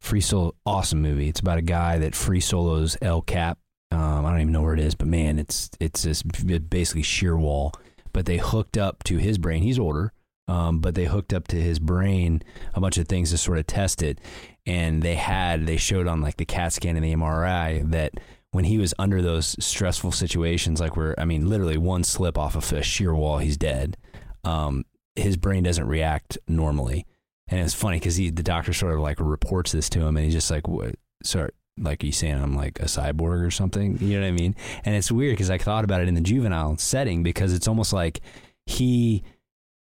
Free 0.00 0.20
Solo, 0.20 0.54
awesome 0.66 1.00
movie. 1.02 1.28
It's 1.28 1.40
about 1.40 1.58
a 1.58 1.62
guy 1.62 1.98
that 1.98 2.14
free 2.14 2.40
solos 2.40 2.96
El 3.02 3.20
Cap. 3.22 3.58
Um, 3.92 4.24
I 4.24 4.30
don't 4.30 4.40
even 4.40 4.52
know 4.52 4.62
where 4.62 4.72
it 4.74 4.80
is, 4.80 4.94
but 4.94 5.08
man, 5.08 5.38
it's 5.38 5.68
it's 5.78 6.02
this 6.02 6.22
basically 6.22 7.02
sheer 7.02 7.36
wall. 7.36 7.72
But 8.12 8.24
they 8.26 8.38
hooked 8.38 8.76
up 8.78 9.04
to 9.04 9.18
his 9.18 9.36
brain. 9.36 9.62
He's 9.62 9.78
older, 9.78 10.12
um, 10.48 10.80
but 10.80 10.94
they 10.94 11.04
hooked 11.04 11.32
up 11.34 11.46
to 11.48 11.56
his 11.60 11.78
brain 11.78 12.42
a 12.74 12.80
bunch 12.80 12.96
of 12.98 13.06
things 13.08 13.30
to 13.30 13.38
sort 13.38 13.58
of 13.58 13.66
test 13.66 14.02
it. 14.02 14.18
And 14.64 15.02
they 15.02 15.16
had 15.16 15.66
they 15.66 15.76
showed 15.76 16.06
on 16.06 16.20
like 16.22 16.36
the 16.38 16.44
CAT 16.46 16.72
scan 16.72 16.96
and 16.96 17.04
the 17.04 17.14
MRI 17.14 17.88
that 17.90 18.14
when 18.52 18.64
he 18.64 18.78
was 18.78 18.92
under 18.98 19.22
those 19.22 19.56
stressful 19.64 20.12
situations, 20.12 20.80
like 20.80 20.96
where 20.96 21.18
I 21.18 21.24
mean, 21.24 21.48
literally 21.48 21.78
one 21.78 22.04
slip 22.04 22.36
off 22.36 22.56
of 22.56 22.72
a 22.72 22.82
sheer 22.82 23.14
wall, 23.14 23.38
he's 23.38 23.56
dead. 23.56 23.96
Um, 24.44 24.84
his 25.16 25.36
brain 25.36 25.62
doesn't 25.62 25.86
react 25.86 26.38
normally. 26.48 27.06
And 27.48 27.60
it's 27.60 27.74
funny 27.74 27.98
because 27.98 28.16
he, 28.16 28.30
the 28.30 28.42
doctor 28.42 28.72
sort 28.72 28.94
of 28.94 29.00
like 29.00 29.18
reports 29.20 29.72
this 29.72 29.88
to 29.90 30.00
him, 30.00 30.16
and 30.16 30.24
he's 30.24 30.34
just 30.34 30.50
like, 30.50 30.68
"What? 30.68 30.94
Sorry, 31.24 31.50
like 31.78 32.00
he's 32.00 32.16
saying 32.16 32.40
I'm 32.40 32.54
like 32.54 32.78
a 32.78 32.84
cyborg 32.84 33.44
or 33.44 33.50
something." 33.50 33.98
You 34.00 34.18
know 34.18 34.22
what 34.22 34.28
I 34.28 34.32
mean? 34.32 34.54
And 34.84 34.94
it's 34.94 35.10
weird 35.10 35.32
because 35.32 35.50
I 35.50 35.58
thought 35.58 35.84
about 35.84 36.00
it 36.00 36.08
in 36.08 36.14
the 36.14 36.20
juvenile 36.20 36.76
setting 36.78 37.24
because 37.24 37.52
it's 37.52 37.66
almost 37.66 37.92
like 37.92 38.20
he, 38.66 39.24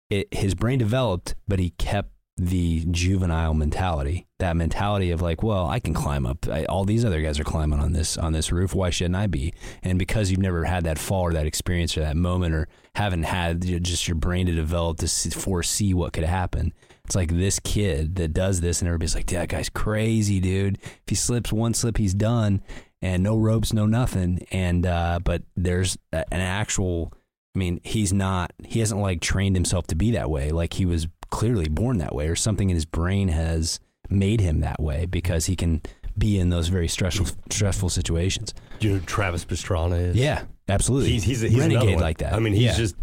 it, 0.10 0.34
his 0.34 0.56
brain 0.56 0.80
developed, 0.80 1.36
but 1.46 1.60
he 1.60 1.72
kept 1.72 2.12
the 2.38 2.86
juvenile 2.92 3.56
mentality. 3.56 4.28
That 4.40 4.56
mentality 4.56 5.10
of 5.10 5.22
like, 5.22 5.42
well, 5.42 5.66
I 5.66 5.80
can 5.80 5.94
climb 5.94 6.28
up. 6.28 6.48
I, 6.48 6.66
all 6.66 6.86
these 6.86 7.04
other 7.04 7.22
guys 7.22 7.40
are 7.40 7.44
climbing 7.44 7.80
on 7.80 7.94
this 7.94 8.18
on 8.18 8.34
this 8.34 8.52
roof. 8.52 8.76
Why 8.76 8.92
shouldn't 8.92 9.16
I 9.16 9.28
be? 9.28 9.54
And 9.82 9.98
because 9.98 10.30
you've 10.30 10.40
never 10.40 10.64
had 10.64 10.84
that 10.84 11.00
fall 11.00 11.24
or 11.24 11.34
that 11.34 11.48
experience 11.48 11.98
or 11.98 12.02
that 12.02 12.16
moment 12.16 12.54
or 12.54 12.68
haven't 12.96 13.24
had 13.24 13.62
just 13.84 14.08
your 14.08 14.16
brain 14.16 14.46
to 14.46 14.52
develop 14.52 15.00
to 15.00 15.08
see, 15.08 15.32
foresee 15.32 15.94
what 15.94 16.14
could 16.14 16.24
happen. 16.24 16.74
It's 17.06 17.16
like 17.16 17.32
this 17.32 17.60
kid 17.60 18.16
that 18.18 18.34
does 18.34 18.62
this, 18.62 18.82
and 18.82 18.88
everybody's 18.88 19.16
like, 19.16 19.28
"That 19.28 19.50
guy's 19.50 19.70
crazy, 19.70 20.40
dude. 20.40 20.78
If 20.84 21.04
he 21.08 21.16
slips 21.16 21.52
one 21.52 21.74
slip, 21.74 21.98
he's 21.98 22.14
done, 22.14 22.62
and 23.02 23.24
no 23.24 23.38
ropes, 23.38 23.74
no 23.74 23.86
nothing." 23.86 24.46
And 24.52 24.86
uh, 24.86 25.20
but 25.24 25.44
there's 25.56 25.98
an 26.12 26.26
actual. 26.32 27.14
I 27.56 27.60
mean, 27.60 27.80
he's 27.84 28.14
not. 28.14 28.52
He 28.66 28.82
hasn't 28.82 29.02
like 29.02 29.22
trained 29.22 29.56
himself 29.56 29.88
to 29.88 29.96
be 29.96 30.12
that 30.12 30.30
way. 30.30 30.52
Like 30.52 30.74
he 30.74 30.86
was 30.86 31.08
clearly 31.30 31.68
born 31.70 31.98
that 32.00 32.14
way, 32.16 32.28
or 32.28 32.36
something 32.36 32.70
in 32.70 32.76
his 32.76 32.86
brain 32.86 33.28
has 33.30 33.80
made 34.10 34.40
him 34.42 34.62
that 34.62 34.82
way 34.82 35.06
because 35.06 35.46
he 35.48 35.56
can 35.56 35.82
be 36.18 36.40
in 36.40 36.50
those 36.50 36.68
very 36.70 36.88
stressful 36.88 37.28
stressful 37.52 37.90
situations. 37.90 38.54
Do 38.80 38.88
you 38.88 38.94
know 38.94 39.00
who 39.00 39.06
Travis 39.06 39.46
Pastrana 39.46 40.00
is? 40.10 40.16
Yeah, 40.16 40.44
absolutely. 40.70 41.12
he's 41.12 41.24
he's, 41.24 41.42
he's 41.42 41.60
renegade 41.60 42.00
like 42.00 42.20
that. 42.20 42.34
I 42.34 42.40
mean, 42.40 42.54
he's 42.54 42.64
Yeah. 42.64 42.78
just 42.78 42.96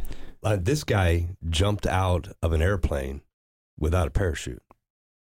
uh, 0.43 0.57
this 0.61 0.85
guy 0.85 1.29
jumped 1.49 1.87
out 1.87 2.29
of 2.43 2.53
an 2.53 2.61
airplane 2.62 3.22
without 3.79 4.07
a 4.09 4.11
parachute. 4.11 4.62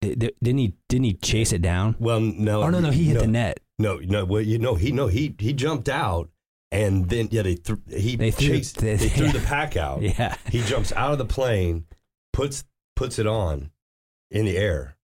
Di- 0.02 0.14
di- 0.16 0.30
Didn't 0.42 0.58
he? 0.58 0.74
Didn't 0.88 1.04
he 1.04 1.14
chase 1.14 1.52
it 1.52 1.62
down? 1.62 1.96
Well, 1.98 2.20
no, 2.20 2.62
Oh 2.62 2.70
no, 2.70 2.80
no, 2.80 2.90
he 2.90 3.04
hit 3.04 3.14
no, 3.14 3.20
the 3.20 3.26
net. 3.26 3.60
No, 3.78 3.96
no, 3.98 4.24
well, 4.24 4.42
you 4.42 4.58
know, 4.58 4.74
he 4.74 4.92
no, 4.92 5.06
he 5.06 5.34
he 5.38 5.52
jumped 5.52 5.88
out, 5.88 6.28
and 6.72 7.08
then 7.08 7.28
yeah, 7.30 7.42
they 7.42 7.54
threw 7.54 7.80
he 7.88 8.16
They 8.16 8.30
threw- 8.30 8.60
they- 8.60 8.96
they, 8.96 9.08
threw 9.08 9.26
yeah. 9.26 9.32
the 9.32 9.40
pack 9.46 9.76
out. 9.76 10.02
Yeah, 10.02 10.36
He 10.50 10.60
jumps 10.62 10.92
out 10.92 11.12
of 11.12 11.18
the 11.18 11.24
plane, 11.24 11.86
puts 12.32 12.64
puts 12.96 13.18
it 13.18 13.26
on 13.26 13.70
in 14.30 14.44
the 14.44 14.56
air, 14.56 14.96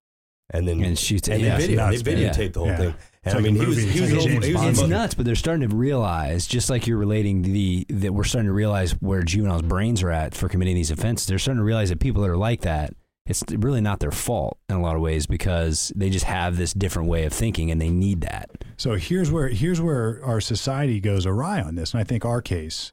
and 0.50 0.66
then 0.66 0.82
and 0.82 0.98
shoots 0.98 1.28
it. 1.28 1.32
and 1.34 1.42
yeah. 1.42 1.56
they 1.56 1.66
video 1.66 1.86
nuts, 1.86 2.02
they 2.02 2.14
man. 2.14 2.32
videotaped 2.34 2.52
the 2.54 2.58
whole 2.60 2.68
Yeah. 2.68 2.76
thing. 2.76 2.94
It's 3.22 3.34
And 3.34 3.34
I 3.34 3.36
like 3.36 3.40
a 3.40 3.52
mean, 3.52 3.60
he 3.62 3.66
was, 3.66 3.76
he 3.78 4.00
was, 4.00 4.12
like 4.12 4.20
a 4.20 4.22
over- 4.22 4.30
James 4.40 4.46
he 4.46 4.54
was 4.54 4.78
it's 4.80 4.88
nuts, 4.88 5.14
but 5.14 5.26
they're 5.26 5.34
starting 5.34 5.68
to 5.68 5.76
realize, 5.76 6.46
just 6.46 6.70
like 6.70 6.86
you're 6.86 6.96
relating 6.96 7.42
the 7.42 7.84
that 7.90 8.12
we're 8.14 8.24
starting 8.24 8.48
to 8.48 8.52
realize 8.54 8.92
where 8.92 9.22
juveniles' 9.22 9.62
brains 9.62 10.02
are 10.02 10.10
at 10.10 10.34
for 10.34 10.48
committing 10.48 10.74
these 10.74 10.90
offenses. 10.90 11.26
They're 11.26 11.38
starting 11.38 11.58
to 11.60 11.64
realize 11.64 11.90
that 11.90 12.00
people 12.00 12.22
that 12.22 12.30
are 12.30 12.36
like 12.38 12.62
that, 12.62 12.94
it's 13.26 13.44
really 13.50 13.82
not 13.82 14.00
their 14.00 14.10
fault 14.10 14.58
in 14.70 14.76
a 14.76 14.80
lot 14.80 14.96
of 14.96 15.02
ways 15.02 15.26
because 15.26 15.92
they 15.94 16.08
just 16.08 16.24
have 16.24 16.56
this 16.56 16.72
different 16.72 17.08
way 17.10 17.24
of 17.26 17.32
thinking 17.34 17.70
and 17.70 17.78
they 17.80 17.90
need 17.90 18.22
that. 18.22 18.64
So 18.78 18.94
here's 18.94 19.30
where 19.30 19.48
here's 19.48 19.80
where 19.82 20.24
our 20.24 20.40
society 20.40 20.98
goes 20.98 21.26
awry 21.26 21.60
on 21.60 21.74
this, 21.74 21.92
and 21.92 22.00
I 22.00 22.04
think 22.04 22.24
our 22.24 22.40
case, 22.40 22.92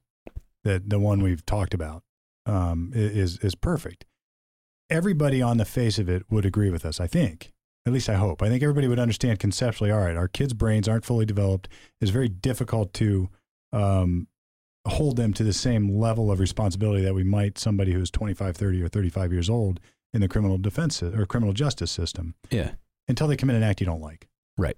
that 0.66 0.90
the 0.90 1.00
one 1.00 1.22
we've 1.24 1.46
talked 1.46 1.74
about, 1.74 2.04
um, 2.46 2.92
is 2.94 3.38
is 3.40 3.56
perfect. 3.56 4.04
Everybody 4.90 5.42
on 5.42 5.58
the 5.58 5.66
face 5.66 6.00
of 6.00 6.08
it 6.10 6.24
would 6.30 6.46
agree 6.46 6.70
with 6.70 6.86
us. 6.86 7.00
I 7.00 7.08
think, 7.08 7.52
at 7.86 7.92
least 7.94 8.08
I 8.10 8.16
hope. 8.16 8.42
I 8.42 8.48
think 8.50 8.64
everybody 8.64 8.88
would 8.88 9.00
understand 9.00 9.40
conceptually. 9.40 9.92
All 9.92 10.00
right, 10.00 10.16
our 10.16 10.28
kids' 10.28 10.54
brains 10.54 10.88
aren't 10.88 11.06
fully 11.06 11.26
developed. 11.26 11.68
It's 12.00 12.12
very 12.12 12.30
difficult 12.30 12.94
to 12.94 13.30
um, 13.74 14.28
hold 14.88 15.18
them 15.18 15.34
to 15.34 15.44
the 15.44 15.52
same 15.54 15.98
level 15.98 16.32
of 16.32 16.40
responsibility 16.40 17.04
that 17.04 17.14
we 17.14 17.24
might 17.24 17.58
somebody 17.58 17.92
who's 17.92 18.10
25, 18.12 18.56
30, 18.56 18.82
or 18.84 18.88
35 18.88 19.34
years 19.34 19.50
old 19.50 19.80
in 20.14 20.22
the 20.22 20.28
criminal 20.30 20.58
defense 20.58 21.04
or 21.04 21.26
criminal 21.26 21.54
justice 21.54 21.92
system 21.92 22.34
Yeah, 22.50 22.72
until 23.10 23.28
they 23.28 23.36
commit 23.36 23.58
an 23.58 23.64
act 23.64 23.82
you 23.82 23.86
don't 23.86 24.02
like. 24.02 24.28
right. 24.58 24.78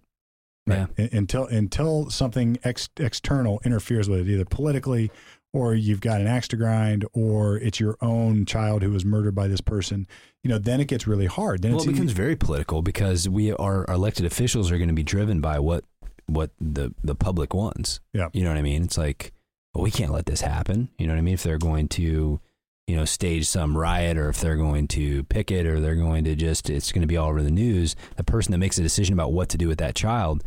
Right. 0.68 0.88
Un- 0.99 1.10
Until 1.14 1.45
until 1.47 2.12
something 2.12 2.60
ex- 2.64 2.89
external 2.99 3.60
interferes 3.66 4.07
with 4.07 4.20
it, 4.20 4.28
either 4.32 4.45
politically, 4.45 5.10
or 5.54 5.74
you've 5.74 6.02
got 6.02 6.22
an 6.22 6.28
axe 6.28 6.47
to 6.50 6.56
grind, 6.56 7.06
or 7.14 7.58
it's 7.58 7.80
your 7.80 7.97
own 8.02 8.45
child 8.45 8.84
who 8.84 8.91
was 8.91 9.04
murdered 9.04 9.36
by 9.36 9.47
this 9.47 9.62
person. 9.62 10.08
You 10.43 10.50
know, 10.50 10.58
then 10.58 10.80
it 10.80 10.86
gets 10.88 11.08
really 11.08 11.26
hard. 11.26 11.62
Then 11.62 11.74
Well, 11.74 11.84
it 11.84 11.88
becomes 11.91 12.12
very 12.12 12.36
political 12.36 12.82
because 12.82 13.28
we 13.28 13.52
are 13.52 13.86
our 13.89 13.95
elected 13.95 14.26
officials 14.26 14.72
are 14.72 14.78
going 14.78 14.89
to 14.89 14.93
be 14.93 15.04
driven 15.04 15.41
by 15.41 15.60
what 15.60 15.86
what 16.28 16.52
the 16.60 16.93
the 17.04 17.16
public 17.16 17.54
wants. 17.54 18.00
Yeah. 18.14 18.30
you 18.34 18.43
know 18.43 18.50
what 18.50 18.58
I 18.58 18.62
mean. 18.62 18.84
It's 18.84 18.97
like, 18.97 19.34
well, 19.74 19.84
we 19.84 19.91
can't 19.91 20.12
let 20.12 20.26
this 20.28 20.41
happen. 20.41 20.89
You 20.97 21.08
know 21.08 21.14
what 21.14 21.20
I 21.20 21.24
mean? 21.24 21.34
If 21.34 21.43
they're 21.43 21.58
going 21.58 21.88
to, 21.89 22.39
you 22.88 22.95
know, 22.95 23.06
stage 23.06 23.47
some 23.47 23.78
riot, 23.78 24.18
or 24.18 24.30
if 24.30 24.39
they're 24.39 24.56
going 24.56 24.88
to 24.89 25.24
picket, 25.26 25.66
or 25.66 25.80
they're 25.80 25.95
going 25.95 26.24
to 26.26 26.36
just, 26.36 26.70
it's 26.70 26.91
going 26.91 27.02
to 27.02 27.08
be 27.08 27.18
all 27.18 27.30
over 27.30 27.43
the 27.43 27.52
news. 27.52 27.95
The 28.16 28.24
person 28.24 28.52
that 28.52 28.58
makes 28.60 28.78
a 28.78 28.84
decision 28.84 29.14
about 29.14 29.34
what 29.34 29.50
to 29.50 29.58
do 29.58 29.68
with 29.68 29.80
that 29.80 29.95
child. 29.95 30.43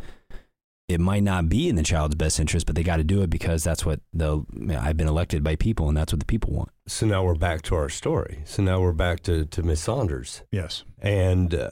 It 0.89 0.99
might 0.99 1.23
not 1.23 1.47
be 1.47 1.69
in 1.69 1.75
the 1.75 1.83
child's 1.83 2.15
best 2.15 2.39
interest, 2.39 2.65
but 2.65 2.75
they 2.75 2.83
got 2.83 2.97
to 2.97 3.03
do 3.05 3.21
it 3.21 3.29
because 3.29 3.63
that's 3.63 3.85
what 3.85 4.01
the 4.13 4.43
I've 4.79 4.97
been 4.97 5.07
elected 5.07 5.41
by 5.43 5.55
people, 5.55 5.87
and 5.87 5.97
that's 5.97 6.11
what 6.11 6.19
the 6.19 6.25
people 6.25 6.51
want. 6.53 6.69
So 6.87 7.05
now 7.05 7.23
we're 7.23 7.35
back 7.35 7.61
to 7.63 7.75
our 7.75 7.87
story. 7.89 8.41
So 8.45 8.61
now 8.63 8.81
we're 8.81 8.91
back 8.91 9.21
to 9.23 9.45
to 9.45 9.63
Miss 9.63 9.81
Saunders, 9.81 10.43
yes, 10.51 10.83
and 11.01 11.55
uh, 11.55 11.69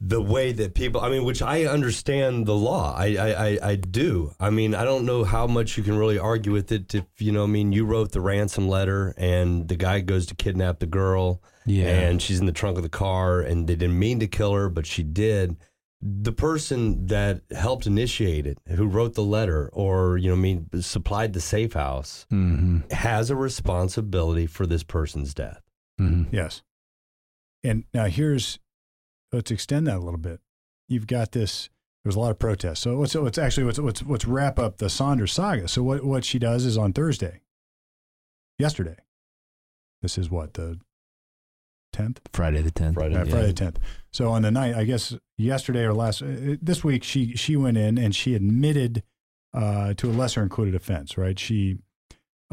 the 0.00 0.22
way 0.22 0.52
that 0.52 0.74
people 0.74 1.00
i 1.02 1.10
mean 1.10 1.24
which 1.24 1.42
i 1.42 1.64
understand 1.66 2.46
the 2.46 2.54
law 2.54 2.94
I, 2.96 3.16
I 3.16 3.28
i 3.48 3.58
i 3.70 3.74
do 3.74 4.32
i 4.40 4.48
mean 4.48 4.74
i 4.74 4.84
don't 4.84 5.04
know 5.04 5.24
how 5.24 5.46
much 5.46 5.76
you 5.76 5.82
can 5.82 5.98
really 5.98 6.18
argue 6.18 6.52
with 6.52 6.70
it 6.72 6.94
if 6.94 7.04
you 7.18 7.30
know 7.32 7.42
i 7.44 7.46
mean 7.46 7.72
you 7.72 7.84
wrote 7.84 8.12
the 8.12 8.20
ransom 8.22 8.68
letter 8.68 9.12
and 9.18 9.68
the 9.68 9.76
guy 9.76 10.00
goes 10.00 10.24
to 10.26 10.34
kidnap 10.34 10.78
the 10.78 10.86
girl 10.86 11.42
Yeah. 11.66 11.88
and 11.88 12.22
she's 12.22 12.40
in 12.40 12.46
the 12.46 12.52
trunk 12.52 12.76
of 12.78 12.84
the 12.84 12.88
car 12.88 13.40
and 13.40 13.66
they 13.66 13.74
didn't 13.74 13.98
mean 13.98 14.20
to 14.20 14.28
kill 14.28 14.54
her 14.54 14.70
but 14.70 14.86
she 14.86 15.02
did 15.02 15.56
the 16.02 16.32
person 16.32 17.06
that 17.06 17.40
helped 17.52 17.86
initiate 17.86 18.46
it 18.46 18.58
who 18.68 18.86
wrote 18.86 19.14
the 19.14 19.22
letter 19.22 19.70
or 19.72 20.18
you 20.18 20.28
know 20.28 20.36
I 20.36 20.38
mean 20.38 20.68
supplied 20.80 21.32
the 21.32 21.40
safe 21.40 21.72
house 21.72 22.26
hmm 22.30 22.80
has 22.90 23.30
a 23.30 23.36
responsibility 23.36 24.46
for 24.46 24.66
this 24.66 24.82
person's 24.82 25.32
death 25.32 25.62
hmm 25.98 26.24
Yes. 26.30 26.62
And 27.64 27.84
now 27.92 28.04
here's 28.06 28.58
let's 29.32 29.50
extend 29.50 29.86
that 29.86 29.96
a 29.96 30.00
little 30.00 30.20
bit. 30.20 30.40
You've 30.88 31.06
got 31.06 31.32
this. 31.32 31.68
There 32.04 32.08
was 32.10 32.16
a 32.16 32.20
lot 32.20 32.30
of 32.30 32.38
protests. 32.38 32.80
So 32.80 32.94
let's 32.94 33.14
let's 33.14 33.38
actually 33.38 33.64
let's 33.64 33.78
let's, 33.78 34.02
let's 34.04 34.24
wrap 34.24 34.58
up 34.58 34.78
the 34.78 34.88
Saunders 34.88 35.32
saga. 35.32 35.66
So 35.66 35.82
what 35.82 36.04
what 36.04 36.24
she 36.24 36.38
does 36.38 36.64
is 36.64 36.78
on 36.78 36.92
Thursday, 36.92 37.40
yesterday. 38.58 38.96
This 40.02 40.16
is 40.18 40.30
what 40.30 40.54
the 40.54 40.78
tenth. 41.96 42.20
Friday 42.32 42.62
the 42.62 42.70
10th. 42.70 42.94
Friday 42.94 43.14
Uh, 43.14 43.24
Yeah. 43.24 43.30
Friday 43.30 43.46
the 43.48 43.52
tenth. 43.52 43.78
So 44.12 44.30
on 44.30 44.42
the 44.42 44.50
night, 44.50 44.74
I 44.74 44.84
guess 44.84 45.14
yesterday 45.36 45.84
or 45.84 45.94
last 45.94 46.22
uh, 46.22 46.56
this 46.60 46.82
week, 46.84 47.02
she 47.04 47.34
she 47.36 47.56
went 47.56 47.76
in 47.76 47.98
and 47.98 48.14
she 48.14 48.34
admitted 48.34 49.02
uh, 49.54 49.94
to 49.94 50.10
a 50.10 50.12
lesser 50.12 50.42
included 50.42 50.74
offense. 50.74 51.18
Right? 51.18 51.38
She 51.38 51.78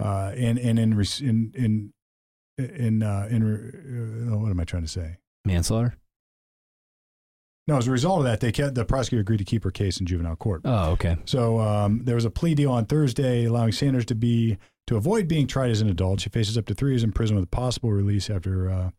uh, 0.02 0.32
and 0.36 0.58
and 0.58 0.80
in 0.80 0.94
in 0.94 1.52
in 1.56 1.94
in 2.58 3.04
uh, 3.04 3.28
in 3.30 4.32
uh, 4.32 4.38
what 4.38 4.52
am 4.52 4.60
I 4.60 4.66
trying 4.66 4.84
to 4.84 4.90
say? 4.90 5.18
Manslaughter? 5.46 5.98
No, 7.66 7.78
as 7.78 7.88
a 7.88 7.92
result 7.92 8.20
of 8.20 8.26
that, 8.26 8.42
they 8.42 8.52
kept 8.52 8.76
the 8.76 8.84
prosecutor 8.84 9.22
agreed 9.22 9.38
to 9.38 9.46
keep 9.46 9.64
her 9.64 9.72
case 9.72 10.00
in 10.00 10.06
juvenile 10.06 10.36
court. 10.36 10.62
Oh, 10.66 10.92
okay. 10.92 11.16
So 11.24 11.62
um, 11.62 12.02
there 12.04 12.16
was 12.16 12.26
a 12.26 12.30
plea 12.30 12.56
deal 12.56 12.72
on 12.72 12.86
Thursday 12.86 13.46
allowing 13.46 13.72
Saunders 13.72 14.06
to 14.08 14.16
be 14.16 14.58
to 14.88 14.98
avoid 14.98 15.30
being 15.30 15.48
tried 15.48 15.72
as 15.72 15.80
an 15.80 15.90
adult. 15.90 16.20
She 16.20 16.30
faces 16.30 16.58
up 16.58 16.66
to 16.66 16.74
three 16.74 16.92
years 16.92 17.04
in 17.04 17.14
prison 17.14 17.38
with 17.38 17.46
a 17.46 17.48
possible 17.48 17.92
release 17.92 18.30
after 18.30 18.70
uh, 18.70 18.74
uh, 18.76 18.90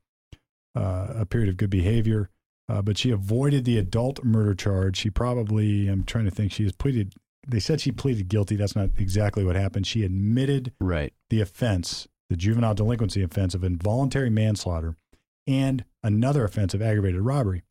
a 0.75 1.27
period 1.27 1.49
of 1.49 1.57
good 1.57 1.71
behavior. 1.71 2.31
Uh, 2.69 2.81
but 2.81 2.97
she 2.97 3.11
avoided 3.11 3.65
the 3.67 3.77
adult 3.79 4.25
murder 4.25 4.55
charge. 4.55 4.97
She 4.97 5.11
probably, 5.11 5.87
I'm 5.89 6.03
trying 6.05 6.25
to 6.25 6.31
think, 6.31 6.51
she 6.51 6.63
has 6.65 6.73
pleaded. 6.73 7.13
They 7.47 7.61
said 7.61 7.81
she 7.83 7.93
pleaded 7.93 8.29
guilty. 8.29 8.57
That's 8.57 8.75
not 8.75 8.89
exactly 8.99 9.45
what 9.45 9.55
happened. 9.55 9.87
She 9.87 10.03
admitted 10.03 10.73
Right. 10.81 11.13
the 11.29 11.43
offense, 11.43 12.09
the 12.31 12.37
juvenile 12.37 12.73
delinquency 12.75 13.23
offense 13.23 13.55
of 13.55 13.65
involuntary 13.65 14.31
manslaughter, 14.31 14.97
and 15.47 15.85
another 16.03 16.43
offense 16.45 16.73
of 16.73 16.81
aggravated 16.81 17.21
robbery. 17.21 17.63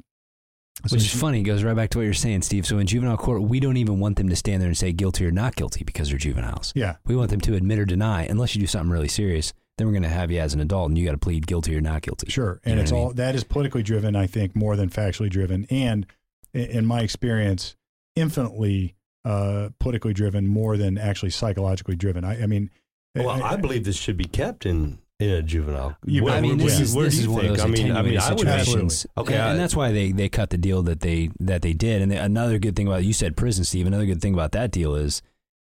So 0.88 0.96
Which 0.96 1.06
is 1.06 1.20
funny. 1.20 1.40
It 1.40 1.44
goes 1.44 1.64
right 1.64 1.76
back 1.76 1.90
to 1.92 1.98
what 2.00 2.04
you're 2.04 2.14
saying, 2.14 2.44
Steve. 2.44 2.66
So 2.68 2.78
in 2.78 2.86
juvenile 2.86 3.18
court, 3.18 3.42
we 3.44 3.60
don't 3.60 3.78
even 3.78 4.00
want 4.00 4.18
them 4.18 4.30
to 4.30 4.36
stand 4.36 4.62
there 4.62 4.68
and 4.70 4.78
say 4.78 4.92
guilty 4.92 5.26
or 5.26 5.32
not 5.32 5.56
guilty 5.56 5.84
because 5.84 6.10
they're 6.10 6.18
juveniles. 6.20 6.72
Yeah, 6.76 6.98
We 7.06 7.16
want 7.16 7.30
them 7.32 7.42
to 7.42 7.56
admit 7.56 7.80
or 7.80 7.86
deny, 7.86 8.26
unless 8.26 8.54
you 8.56 8.62
do 8.62 8.68
something 8.68 8.92
really 8.92 9.08
serious. 9.08 9.54
Then 9.78 9.88
we're 9.88 9.94
going 9.94 10.04
to 10.04 10.10
have 10.10 10.30
you 10.32 10.40
as 10.40 10.54
an 10.54 10.60
adult, 10.60 10.90
and 10.90 10.98
you 10.98 11.06
got 11.06 11.14
to 11.14 11.18
plead 11.18 11.48
guilty 11.48 11.76
or 11.76 11.82
not 11.82 12.02
guilty. 12.04 12.30
Sure, 12.30 12.62
You 12.64 12.72
and 12.72 12.76
know 12.76 12.82
it's 12.84 12.92
what 12.92 12.98
I 12.98 13.02
all 13.02 13.14
that 13.14 13.36
is 13.36 13.44
politically 13.44 13.82
driven. 13.84 14.16
I 14.16 14.28
think 14.28 14.56
more 14.56 14.76
than 14.76 14.90
factually 14.90 15.30
driven, 15.30 15.66
and 15.70 16.06
in 16.54 16.86
my 16.86 17.02
experience, 17.02 17.76
infinitely 18.16 18.96
uh, 19.26 19.70
politically 19.80 20.14
driven 20.14 20.48
more 20.48 20.78
than 20.78 20.98
actually 20.98 21.32
psychologically 21.32 21.96
driven. 21.96 22.24
I, 22.24 22.44
I 22.44 22.46
mean, 22.46 22.70
well 23.16 23.30
i, 23.30 23.56
believe 23.56 23.84
this 23.86 23.96
should 23.96 24.18
be 24.18 24.26
kept 24.26 24.66
in 24.66 24.98
in 25.20 25.30
a 25.30 25.42
juvenile 25.44 25.96
You- 26.04 26.24
Where- 26.24 26.34
I 26.34 26.42
mean, 26.42 26.58
this 26.58 26.78
do- 26.78 26.84
is 26.84 26.94
this 26.94 27.20
is 27.20 27.28
one 27.28 27.46
of 27.46 27.56
those 27.56 27.62
I 27.62 27.68
mean, 27.68 27.92
I 27.92 28.02
mean, 28.02 28.18
attenuated 28.18 28.20
I 28.22 28.30
would 28.32 28.66
situations. 28.66 29.08
Okay, 29.18 29.36
and, 29.36 29.52
and 29.52 29.60
that's 29.60 29.76
why 29.76 29.92
they 29.92 30.12
they 30.12 30.30
cut 30.30 30.50
the 30.50 30.58
deal 30.58 30.84
that 30.84 31.00
they 31.00 31.30
that 31.40 31.62
they 31.62 31.74
did. 31.74 32.02
And 32.02 32.12
the, 32.12 32.18
another 32.24 32.60
good 32.60 32.76
thing 32.76 32.88
about 32.88 33.04
you 33.04 33.14
said 33.14 33.36
prison, 33.38 33.64
Steve. 33.64 33.88
Another 33.88 34.06
good 34.06 34.22
thing 34.22 34.34
about 34.34 34.52
that 34.54 34.72
deal 34.72 34.96
is, 34.96 35.22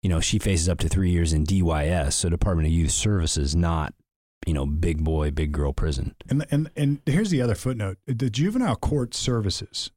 you 0.04 0.10
know, 0.10 0.20
she 0.20 0.38
faces 0.38 0.70
up 0.70 0.78
to 0.80 0.88
three 0.90 1.10
years 1.10 1.34
in 1.34 1.46
DYS, 1.46 2.14
so 2.14 2.30
Department 2.30 2.68
of 2.68 2.74
Youth 2.74 2.92
Services, 2.92 3.56
not 3.56 3.96
you 4.46 4.54
know 4.54 4.66
big 4.66 5.04
boy, 5.04 5.32
big 5.32 5.52
girl 5.54 5.74
prison. 5.74 6.14
and 6.30 6.46
and 6.52 6.70
and 6.76 7.00
here's 7.08 7.32
the 7.32 7.42
other 7.42 7.56
footnote: 7.56 7.98
the 8.06 8.30
juvenile 8.30 8.76
court 8.76 9.16
services 9.16 9.90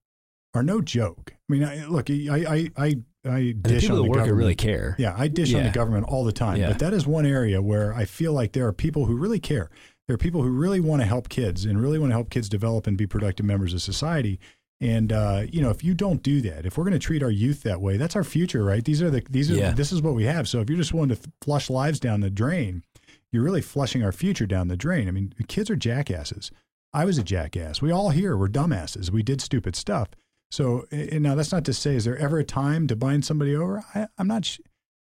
are 0.55 0.63
no 0.63 0.81
joke. 0.81 1.35
I 1.35 1.53
mean, 1.53 1.65
I, 1.65 1.85
look, 1.87 2.09
I 2.09 2.45
I 2.49 2.71
I, 2.83 2.95
I 3.29 3.39
the 3.41 3.53
dish 3.55 3.83
people 3.83 3.97
on 3.99 4.03
the 4.05 4.09
work 4.09 4.17
government. 4.19 4.39
really 4.39 4.55
care. 4.55 4.95
Yeah, 4.99 5.15
I 5.19 5.29
dish 5.29 5.53
on 5.53 5.65
the 5.65 5.71
government 5.71 6.07
all 6.09 6.25
the 6.25 6.33
time, 6.33 6.59
Yeah. 6.59 6.69
but 6.69 6.79
that 6.79 6.95
is 6.95 7.07
one 7.07 7.27
area 7.27 7.61
where 7.61 7.93
I 7.93 8.05
feel 8.07 8.33
like 8.33 8.53
there 8.53 8.67
are 8.67 8.73
people 8.73 9.05
who 9.07 9.17
really 9.17 9.41
care. 9.41 9.69
There 10.07 10.15
are 10.15 10.19
people 10.19 10.43
who 10.43 10.51
really 10.51 10.79
want 10.79 11.03
to 11.03 11.07
help 11.07 11.29
kids 11.29 11.65
and 11.65 11.83
really 11.83 11.99
want 11.99 12.11
to 12.11 12.15
help 12.15 12.31
kids 12.31 12.49
develop 12.49 12.87
and 12.87 12.97
be 12.97 13.09
productive 13.09 13.45
members 13.45 13.75
of 13.75 13.83
society. 13.83 14.39
And 14.81 15.11
uh, 15.13 15.43
you 15.51 15.63
know, 15.63 15.71
if 15.71 15.83
you 15.83 15.95
don't 15.95 16.23
do 16.23 16.41
that, 16.43 16.67
if 16.67 16.77
we're 16.77 16.85
going 16.85 16.93
to 16.93 16.99
treat 16.99 17.23
our 17.23 17.31
youth 17.31 17.63
that 17.63 17.81
way, 17.81 17.97
that's 17.97 18.15
our 18.17 18.25
future, 18.25 18.63
right? 18.63 18.85
These 18.85 19.01
are 19.03 19.11
the 19.11 19.23
these 19.31 19.51
are 19.51 19.55
Yeah. 19.55 19.71
this 19.73 19.91
is 19.93 20.03
what 20.03 20.15
we 20.15 20.25
have. 20.25 20.49
So 20.49 20.61
if 20.61 20.69
you're 20.69 20.77
just 20.79 20.93
willing 20.93 21.09
to 21.09 21.19
flush 21.41 21.71
lives 21.71 21.99
down 21.99 22.21
the 22.21 22.29
drain, 22.31 22.83
you're 23.33 23.43
really 23.43 23.63
flushing 23.63 24.03
our 24.05 24.13
future 24.13 24.47
down 24.47 24.69
the 24.69 24.77
drain. 24.77 25.09
I 25.09 25.13
mean, 25.13 25.33
kids 25.49 25.71
are 25.71 25.77
jackasses. 25.77 26.51
I 26.93 27.05
was 27.07 27.17
a 27.19 27.23
jackass. 27.25 27.81
We 27.81 27.91
all 27.91 28.11
here 28.11 28.37
were 28.37 28.49
dumbasses. 28.49 29.11
We 29.11 29.23
did 29.23 29.41
stupid 29.41 29.77
stuff. 29.77 30.09
So 30.51 30.85
and 30.91 31.23
now 31.23 31.35
that's 31.35 31.53
not 31.53 31.65
to 31.65 31.73
say, 31.73 31.97
is 31.97 32.05
there 32.05 32.17
ever 32.19 32.39
a 32.39 32.45
time 32.45 32.87
to 32.89 32.97
bind 32.97 33.25
somebody 33.25 33.57
over? 33.57 33.83
I, 33.95 34.09
I'm 34.19 34.29
not. 34.29 34.45
Sh- 34.45 34.61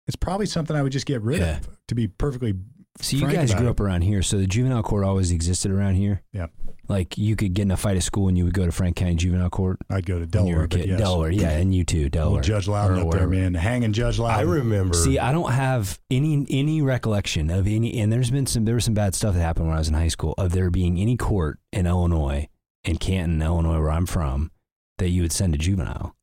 it's 0.09 0.17
probably 0.17 0.47
something 0.47 0.75
I 0.75 0.83
would 0.83 0.93
just 0.93 1.07
get 1.07 1.23
rid 1.23 1.39
Yeah. 1.41 1.59
of. 1.59 1.69
To 1.89 1.95
be 1.95 2.09
perfectly 2.09 2.55
So 3.01 3.17
you 3.19 3.29
guys 3.31 3.55
grew 3.55 3.69
it. 3.69 3.71
up 3.71 3.79
around 3.81 4.03
here, 4.03 4.23
so 4.23 4.37
the 4.37 4.47
juvenile 4.49 4.83
court 4.83 5.05
always 5.05 5.31
existed 5.31 5.71
around 5.71 5.95
here. 5.95 6.23
Yeah. 6.33 6.47
Like 6.91 7.17
you 7.17 7.37
could 7.37 7.55
get 7.55 7.63
in 7.63 7.71
a 7.71 7.77
fight 7.77 7.97
at 7.97 8.03
school, 8.03 8.27
and 8.27 8.37
you 8.37 8.45
would 8.45 8.53
go 8.53 8.67
to 8.67 8.73
Franklin 8.73 9.07
County 9.07 9.15
Juvenile 9.15 9.49
Court. 9.49 9.79
I'd 9.89 10.05
go 10.05 10.19
to 10.19 10.27
when 10.27 10.49
you 10.49 10.57
were 10.57 10.67
Delaware, 10.67 10.67
kid. 10.67 10.89
yes. 10.89 10.99
Delaware, 10.99 11.31
yeah, 11.31 11.51
and 11.51 11.73
you 11.73 11.85
too, 11.85 12.03
Old 12.03 12.11
Delaware. 12.11 12.43
Judge 12.43 12.67
Loudon 12.67 12.99
or 12.99 13.07
up 13.07 13.13
there, 13.13 13.29
man. 13.29 13.55
Hanging 13.55 13.93
Judge 13.93 14.19
Loudon. 14.19 14.41
i 14.41 14.43
remember 14.43 14.95
See, 14.95 15.17
I 15.17 15.31
don't 15.31 15.53
have 15.53 16.01
any 16.11 16.45
any 16.51 16.83
recollection 16.83 17.49
of 17.49 17.69
any, 17.69 18.01
and 18.01 18.13
there's 18.13 18.33
been 18.33 18.47
some 18.47 18.65
there 18.65 18.75
was 18.75 18.87
some 18.87 18.95
bad 18.95 19.15
stuff 19.15 19.35
that 19.35 19.41
happened 19.41 19.69
when 19.69 19.77
I 19.77 19.79
was 19.79 19.87
in 19.87 19.95
high 19.95 20.09
school 20.09 20.35
of 20.37 20.51
there 20.51 20.69
being 20.69 20.99
any 20.99 21.17
court 21.17 21.61
in 21.73 21.87
Illinois, 21.87 22.49
in 22.83 22.97
Canton, 22.97 23.41
Illinois, 23.41 23.79
where 23.79 23.93
I'm 23.93 24.07
from, 24.07 24.51
that 24.99 25.11
you 25.11 25.23
would 25.23 25.33
send 25.33 25.55
a 25.55 25.59
juvenile. 25.59 26.17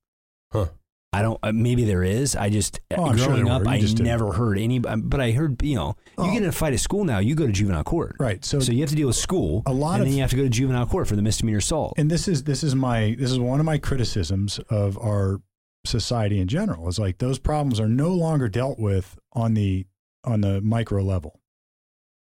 Huh. 0.52 0.66
I 1.14 1.22
don't. 1.22 1.40
Uh, 1.42 1.52
maybe 1.54 1.86
there 1.86 2.04
is. 2.04 2.36
I 2.36 2.50
just 2.50 2.80
Oh, 2.96 3.06
I'm 3.06 3.18
sure 3.18 3.28
growing 3.28 3.50
up, 3.50 3.66
I 3.66 3.80
just 3.80 3.96
didn't- 3.98 4.08
never 4.08 4.34
heard 4.34 4.60
any. 4.60 4.78
But 4.80 5.20
I 5.22 5.32
heard 5.32 5.62
you 5.64 5.76
know, 5.76 5.96
Oh. 6.18 6.26
you 6.26 6.34
get 6.34 6.44
in 6.44 6.50
a 6.50 6.52
fight 6.52 6.74
at 6.74 6.80
school 6.80 7.06
now, 7.06 7.20
you 7.20 7.34
go 7.34 7.48
to 7.48 7.52
juvenile 7.54 7.84
court. 7.84 8.18
right. 8.20 8.44
So, 8.44 8.60
So, 8.60 8.72
you 8.74 8.82
have 8.82 8.90
to 8.90 8.96
deal 8.96 9.08
with 9.08 9.16
school, 9.16 9.64
A 9.66 9.74
lot 9.74 9.94
and 9.96 10.02
of- 10.02 10.08
then 10.08 10.16
you 10.16 10.22
have 10.22 10.30
to 10.32 10.36
go 10.36 10.44
to 10.44 10.50
juvenile 10.50 10.86
court 10.86 11.08
for 11.08 11.16
the 11.16 11.22
misdemeanor 11.22 11.60
assault. 11.60 11.94
and 11.98 12.12
this 12.12 12.28
is 12.28 12.44
this 12.44 12.64
is 12.64 12.76
my 12.76 13.16
this 13.18 13.32
is 13.32 13.40
one 13.40 13.60
of 13.60 13.66
my 13.66 13.78
criticisms 13.78 14.60
of 14.70 14.98
our 15.00 15.42
society 15.86 16.40
in 16.40 16.48
general. 16.50 16.88
Is 16.90 17.00
like 17.00 17.20
those 17.20 17.40
problems 17.40 17.80
are 17.80 17.88
no 17.88 18.14
longer 18.14 18.50
dealt 18.50 18.78
with 18.78 19.18
on 19.34 19.54
the 19.54 19.86
on 20.26 20.42
the 20.42 20.60
micro 20.62 21.02
level. 21.04 21.40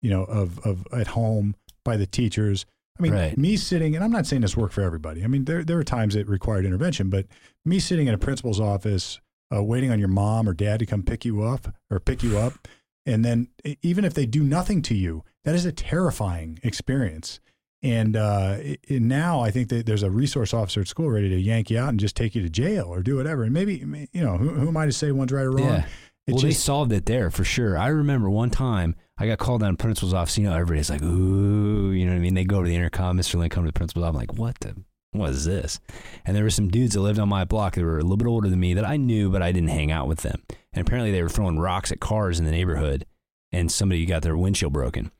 You 0.02 0.10
know, 0.12 0.24
of 0.24 0.58
of 0.60 0.88
at 0.94 1.08
home 1.08 1.56
by 1.84 1.98
the 1.98 2.08
teachers. 2.08 2.66
I 3.00 3.04
mean, 3.04 3.14
Right. 3.14 3.38
me 3.38 3.56
sitting, 3.56 3.95
and 3.95 4.04
I'm 4.04 4.12
not 4.12 4.26
saying 4.28 4.41
this 4.41 4.58
worked 4.58 4.74
for 4.74 4.82
everybody. 4.82 5.24
I 5.24 5.28
mean, 5.28 5.45
there 5.45 5.64
there 5.64 5.78
are 5.80 5.84
times 5.84 6.16
it 6.16 6.28
required 6.28 6.66
intervention, 6.66 7.10
but 7.10 7.26
me 7.66 7.80
sitting 7.80 8.08
in 8.08 8.14
a 8.14 8.18
principal's 8.18 8.60
office, 8.60 9.20
uh, 9.56 9.64
waiting 9.64 9.91
on 9.91 10.00
your 10.00 10.10
mom 10.10 10.47
or 10.50 10.54
dad 10.54 10.80
to 10.80 10.86
come 10.86 11.04
pick 11.04 11.24
you 11.26 11.41
up 11.43 11.74
or 11.89 12.00
pick 12.00 12.22
you 12.24 12.38
up, 12.38 12.68
and 13.06 13.24
then 13.24 13.47
even 13.82 14.04
if 14.06 14.14
they 14.14 14.26
do 14.26 14.43
nothing 14.43 14.82
to 14.84 14.95
you, 14.95 15.24
that 15.45 15.56
is 15.56 15.66
a 15.66 15.72
terrifying 15.72 16.60
experience. 16.64 17.39
And 17.82 18.18
uh, 18.18 18.58
now 18.89 19.39
I 19.39 19.52
think 19.52 19.70
that 19.70 19.86
there's 19.86 20.04
a 20.04 20.12
resource 20.12 20.54
officer 20.54 20.82
at 20.82 20.89
school 20.89 21.10
ready 21.10 21.30
to 21.30 21.39
yank 21.39 21.70
you 21.70 21.80
out 21.80 21.89
and 21.89 22.00
just 22.00 22.14
take 22.18 22.36
you 22.36 22.41
to 22.41 22.50
jail 22.50 22.88
or 22.93 23.02
do 23.02 23.16
whatever. 23.16 23.43
And 23.43 23.54
maybe 23.54 23.76
you 24.12 24.22
know 24.22 24.36
who, 24.38 24.50
who 24.50 24.68
am 24.68 24.76
I 24.76 24.86
to 24.86 24.91
say 24.91 25.14
one's 25.14 25.32
right 25.32 25.43
or 25.43 25.52
wrong? 25.52 25.66
Yeah. 25.66 25.86
It's 26.28 26.36
well, 26.36 26.43
they 26.43 26.52
solved 26.52 26.91
it 26.91 27.06
there 27.06 27.32
for 27.32 27.45
sure. 27.45 27.78
I 27.78 27.88
remember 27.88 28.30
one 28.30 28.50
time 28.50 28.95
I 29.20 29.28
got 29.28 29.38
called 29.38 29.62
down 29.62 29.76
to 29.76 29.78
principal's 29.78 30.14
office. 30.14 30.38
You 30.38 30.46
know, 30.46 30.54
everybody's 30.54 30.90
like, 30.90 31.04
"Ooh," 31.04 31.92
you 31.92 32.06
know 32.06 32.14
what 32.14 32.18
I 32.18 32.22
mean? 32.22 32.36
They 32.36 32.46
go 32.46 32.58
over 32.58 32.68
the 32.68 32.76
intercom. 32.76 33.18
Mr. 33.18 33.36
Lynn 33.36 33.50
come 33.50 33.64
to 33.66 33.70
the 33.70 33.74
principal's 33.74 34.06
office. 34.06 34.16
I'm 34.16 34.20
like, 34.20 34.34
"What 34.34 34.60
the? 34.62 34.76
What 35.12 35.32
is 35.32 35.46
this?" 35.46 35.80
And 36.26 36.36
there 36.36 36.44
were 36.44 36.50
some 36.50 36.70
dudes 36.70 36.94
that 36.94 37.02
lived 37.02 37.20
on 37.20 37.28
my 37.28 37.44
block 37.44 37.76
that 37.76 37.84
were 37.84 38.00
a 38.00 38.02
little 38.02 38.18
bit 38.18 38.28
older 38.28 38.50
than 38.50 38.60
me 38.60 38.74
that 38.74 38.86
I 38.86 38.96
knew, 38.96 39.30
but 39.30 39.42
I 39.42 39.52
didn't 39.52 39.70
hang 39.70 39.92
out 39.92 40.08
with 40.08 40.20
them. 40.20 40.42
And 40.72 40.88
apparently, 40.88 41.12
they 41.12 41.22
were 41.22 41.30
throwing 41.30 41.60
rocks 41.60 41.92
at 41.92 42.00
cars 42.00 42.40
in 42.40 42.46
the 42.46 42.52
neighborhood, 42.52 43.06
and 43.52 43.72
somebody 43.72 44.06
got 44.06 44.22
their 44.22 44.38
windshield 44.38 44.72
broken. 44.72 45.12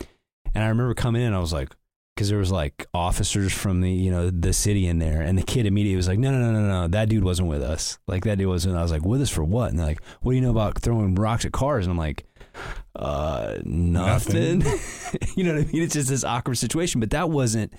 And 0.56 0.64
I 0.64 0.68
remember 0.68 0.94
coming 0.94 1.22
in, 1.22 1.34
I 1.34 1.40
was 1.40 1.54
like, 1.54 1.76
because 2.16 2.30
there 2.30 2.38
was 2.38 2.52
like 2.52 2.86
officers 2.94 3.54
from 3.54 3.82
the 3.82 3.90
you 3.90 4.12
know 4.12 4.30
the 4.30 4.54
city 4.54 4.88
in 4.88 5.00
there, 5.00 5.22
and 5.22 5.38
the 5.38 5.44
kid 5.44 5.66
immediately 5.66 5.98
was 5.98 6.08
like, 6.08 6.20
no, 6.20 6.32
no, 6.32 6.40
no, 6.40 6.52
no, 6.52 6.68
no, 6.68 6.88
that 6.88 7.10
dude 7.10 7.24
wasn't 7.24 7.50
with 7.50 7.62
us. 7.62 8.00
Like 8.08 8.24
that 8.24 8.38
dude 8.38 8.48
wasn't. 8.48 8.78
I 8.78 8.82
was 8.82 8.92
like, 8.92 9.04
with 9.04 9.22
us 9.22 9.30
for 9.30 9.44
what? 9.44 9.72
And 9.72 9.80
they're 9.80 9.88
like, 9.88 10.04
what 10.22 10.32
do 10.32 10.36
you 10.36 10.42
know 10.42 10.52
about 10.52 10.80
throwing 10.80 11.16
rocks 11.16 11.44
at 11.44 11.52
cars? 11.52 11.86
And 11.86 11.92
I'm 11.92 11.98
like, 11.98 12.26
uh, 12.96 13.56
nothing. 13.64 14.62
you 15.36 15.44
know 15.44 15.54
what 15.56 15.62
I 15.68 15.72
mean? 15.72 15.84
It's 15.84 15.94
just 15.94 16.10
this 16.10 16.24
awkward 16.24 16.56
situation. 16.56 17.00
But 17.00 17.12
that 17.12 17.30
wasn't. 17.30 17.74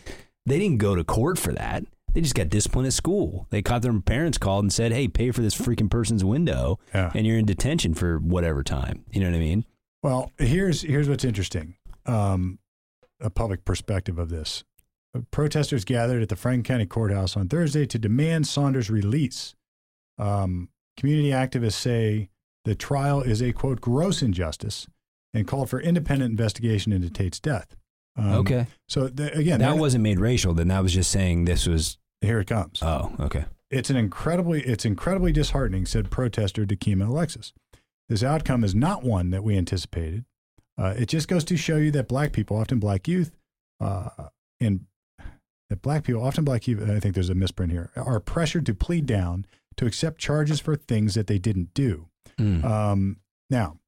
They 0.46 0.58
didn't 0.58 0.78
go 0.78 0.94
to 0.94 1.04
court 1.04 1.38
for 1.38 1.52
that. 1.52 1.84
They 2.12 2.20
just 2.22 2.34
got 2.34 2.48
disciplined 2.48 2.86
at 2.88 2.92
school. 2.92 3.46
They 3.50 3.62
caught 3.62 3.82
their 3.82 3.98
parents 4.00 4.36
called 4.38 4.64
and 4.64 4.72
said, 4.72 4.92
"Hey, 4.92 5.06
pay 5.06 5.30
for 5.30 5.42
this 5.42 5.54
freaking 5.56 5.90
person's 5.90 6.24
window, 6.24 6.78
Yeah. 6.92 7.12
and 7.14 7.24
you're 7.26 7.38
in 7.38 7.46
detention 7.46 7.94
for 7.94 8.18
whatever 8.18 8.62
time." 8.64 9.04
You 9.12 9.20
know 9.20 9.30
what 9.30 9.36
I 9.36 9.40
mean? 9.40 9.64
Well, 10.02 10.32
here's 10.38 10.82
here's 10.82 11.08
what's 11.08 11.24
interesting. 11.24 11.76
Um, 12.06 12.58
a 13.20 13.30
public 13.30 13.64
perspective 13.64 14.18
of 14.18 14.28
this. 14.30 14.64
protesters 15.32 15.84
gathered 15.84 16.22
at 16.22 16.28
the 16.30 16.36
Franklin 16.36 16.62
County 16.62 16.86
Courthouse 16.86 17.36
on 17.36 17.48
Thursday 17.48 17.84
to 17.86 17.98
demand 17.98 18.46
Saunders' 18.46 18.90
release. 18.90 19.54
Um, 20.18 20.68
community 20.96 21.30
activists 21.30 21.72
say 21.74 22.30
the 22.64 22.74
trial 22.74 23.22
is 23.22 23.42
a 23.42 23.52
quote 23.52 23.80
gross 23.80 24.22
injustice 24.22 24.86
and 25.32 25.46
called 25.46 25.70
for 25.70 25.80
independent 25.80 26.30
investigation 26.30 26.92
into 26.92 27.10
Tate's 27.10 27.40
death. 27.40 27.76
Um, 28.16 28.32
okay. 28.32 28.66
So 28.88 29.08
the, 29.08 29.32
again, 29.36 29.60
that 29.60 29.78
wasn't 29.78 30.02
made 30.02 30.18
racial. 30.18 30.52
Then 30.52 30.68
that 30.68 30.82
was 30.82 30.92
just 30.92 31.10
saying 31.10 31.44
this 31.44 31.66
was. 31.66 31.98
here 32.20 32.40
it 32.40 32.46
comes. 32.46 32.82
Oh, 32.82 33.12
okay. 33.20 33.44
It's 33.70 33.88
an 33.88 33.96
incredibly 33.96 34.62
it's 34.62 34.84
incredibly 34.84 35.32
disheartening, 35.32 35.86
said 35.86 36.10
protester 36.10 36.66
Dakima 36.66 37.08
Alexis. 37.08 37.52
This 38.08 38.24
outcome 38.24 38.64
is 38.64 38.74
not 38.74 39.04
one 39.04 39.30
that 39.30 39.44
we 39.44 39.56
anticipated. 39.56 40.24
Uh, 40.76 40.94
it 40.98 41.06
just 41.06 41.28
goes 41.28 41.44
to 41.44 41.56
show 41.56 41.76
you 41.76 41.90
that 41.92 42.08
black 42.08 42.32
people, 42.32 42.56
often 42.56 42.80
black 42.80 43.06
youth, 43.06 43.36
uh, 43.80 44.08
and 44.58 44.86
that 45.68 45.80
black 45.82 46.02
people, 46.02 46.24
often 46.24 46.42
black 46.42 46.66
youth, 46.66 46.88
I 46.90 46.98
think 46.98 47.14
there's 47.14 47.30
a 47.30 47.34
misprint 47.34 47.70
here, 47.70 47.90
are 47.94 48.18
pressured 48.18 48.66
to 48.66 48.74
plead 48.74 49.06
down 49.06 49.46
to 49.76 49.86
accept 49.86 50.18
charges 50.18 50.58
for 50.58 50.74
things 50.74 51.14
that 51.14 51.28
they 51.28 51.38
didn't 51.38 51.72
do. 51.74 52.08
Mm. 52.40 52.64
Um, 52.64 53.16
now, 53.50 53.78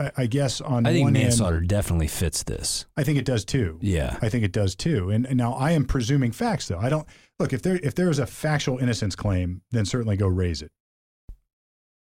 I, 0.00 0.12
I 0.16 0.26
guess 0.26 0.60
on 0.60 0.86
I 0.86 0.92
think 0.92 1.10
manslaughter 1.10 1.56
hand, 1.56 1.68
definitely 1.68 2.06
fits 2.06 2.44
this. 2.44 2.86
I 2.96 3.02
think 3.02 3.18
it 3.18 3.24
does 3.24 3.44
too. 3.44 3.78
Yeah. 3.82 4.16
I 4.22 4.28
think 4.28 4.44
it 4.44 4.52
does 4.52 4.74
too. 4.74 5.10
And, 5.10 5.26
and 5.26 5.36
now 5.36 5.54
I 5.54 5.72
am 5.72 5.84
presuming 5.84 6.32
facts 6.32 6.68
though. 6.68 6.78
I 6.78 6.88
don't 6.88 7.06
look 7.38 7.52
if 7.52 7.62
there 7.62 7.80
if 7.82 7.94
there 7.94 8.10
is 8.10 8.18
a 8.18 8.26
factual 8.26 8.78
innocence 8.78 9.16
claim, 9.16 9.62
then 9.70 9.84
certainly 9.84 10.16
go 10.16 10.28
raise 10.28 10.62
it. 10.62 10.70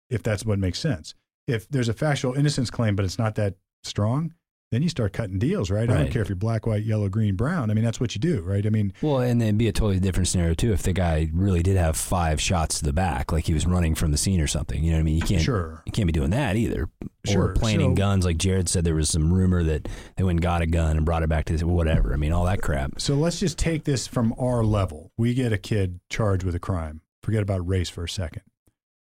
If 0.09 0.23
that's 0.23 0.45
what 0.45 0.59
makes 0.59 0.80
sense. 0.80 1.15
If 1.47 1.67
there's 1.69 1.89
a 1.89 1.93
factual 1.93 2.34
innocence 2.34 2.69
claim, 2.69 2.95
but 2.95 3.05
it's 3.05 3.17
not 3.17 3.36
that 3.36 3.55
strong, 3.84 4.34
then 4.72 4.84
you 4.84 4.89
start 4.89 5.13
cutting 5.13 5.39
deals, 5.39 5.72
right? 5.72 5.89
I 5.89 5.93
don't 5.97 6.11
care 6.11 6.22
if 6.22 6.28
you're 6.28 6.36
black, 6.36 6.68
white, 6.68 6.84
yellow, 6.84 7.07
green, 7.07 7.36
brown. 7.36 7.72
I 7.72 7.74
mean, 7.74 7.86
that's 7.86 8.01
what 8.01 8.13
you 8.15 8.20
do, 8.20 8.41
right? 8.41 8.65
I 8.65 8.70
mean, 8.70 8.91
Well, 9.01 9.20
and 9.20 9.39
then 9.39 9.57
be 9.57 9.70
a 9.70 9.72
totally 9.72 9.99
different 10.01 10.28
scenario 10.28 10.53
too 10.55 10.74
if 10.74 10.84
the 10.84 10.91
guy 10.91 11.30
really 11.34 11.63
did 11.63 11.78
have 11.78 11.95
five 11.95 12.41
shots 12.41 12.80
to 12.80 12.86
the 12.86 12.91
back, 12.91 13.32
like 13.32 13.45
he 13.45 13.53
was 13.53 13.65
running 13.65 13.95
from 13.95 14.11
the 14.11 14.18
scene 14.18 14.41
or 14.41 14.47
something. 14.47 14.84
You 14.84 14.91
know 14.91 14.97
what 14.97 15.01
I 15.01 15.03
mean? 15.03 15.15
You 15.15 15.22
can't. 15.22 15.41
sure. 15.41 15.84
You 15.86 15.91
can't 15.93 16.05
be 16.07 16.11
doing 16.11 16.32
that 16.32 16.57
either. 16.57 16.89
Sure, 17.26 17.47
Or 17.49 17.53
planting 17.53 17.91
so- 17.91 17.95
guns, 17.95 18.26
like 18.26 18.38
Jared 18.38 18.68
said, 18.68 18.84
there 18.84 18.95
was 18.95 19.09
some 19.09 19.34
rumor 19.34 19.63
that 19.63 19.88
they 20.18 20.24
went 20.24 20.36
and 20.38 20.41
got 20.41 20.61
a 20.61 20.65
gun 20.68 20.97
and 20.97 21.05
brought 21.05 21.24
it 21.24 21.30
back 21.30 21.45
to 21.45 21.53
this, 21.53 21.63
whatever. 21.63 22.13
I 22.13 22.18
mean, 22.18 22.32
all 22.34 22.45
that 22.45 22.61
crap. 22.61 22.99
So 22.99 23.15
let's 23.15 23.39
just 23.39 23.57
take 23.57 23.86
this 23.86 24.05
from 24.07 24.34
our 24.38 24.63
level. 24.65 25.11
We 25.18 25.34
get 25.34 25.53
a 25.53 25.57
kid 25.57 25.99
charged 26.09 26.43
with 26.43 26.55
a 26.55 26.59
crime. 26.59 27.01
Forget 27.24 27.41
about 27.41 27.65
race 27.68 27.89
for 27.89 28.03
a 28.03 28.09
second. 28.09 28.43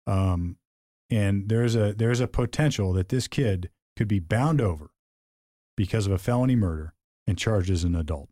Um, 0.07 0.57
and 1.09 1.47
there's 1.49 1.75
a 1.75 1.93
there's 1.93 2.19
a 2.19 2.27
potential 2.27 2.93
that 2.93 3.09
this 3.09 3.27
kid 3.27 3.69
could 3.95 4.07
be 4.07 4.19
bound 4.19 4.59
over 4.61 4.89
because 5.75 6.05
of 6.05 6.11
a 6.11 6.17
felony 6.17 6.55
murder 6.55 6.93
and 7.27 7.37
charged 7.37 7.69
as 7.69 7.83
an 7.83 7.95
adult. 7.95 8.29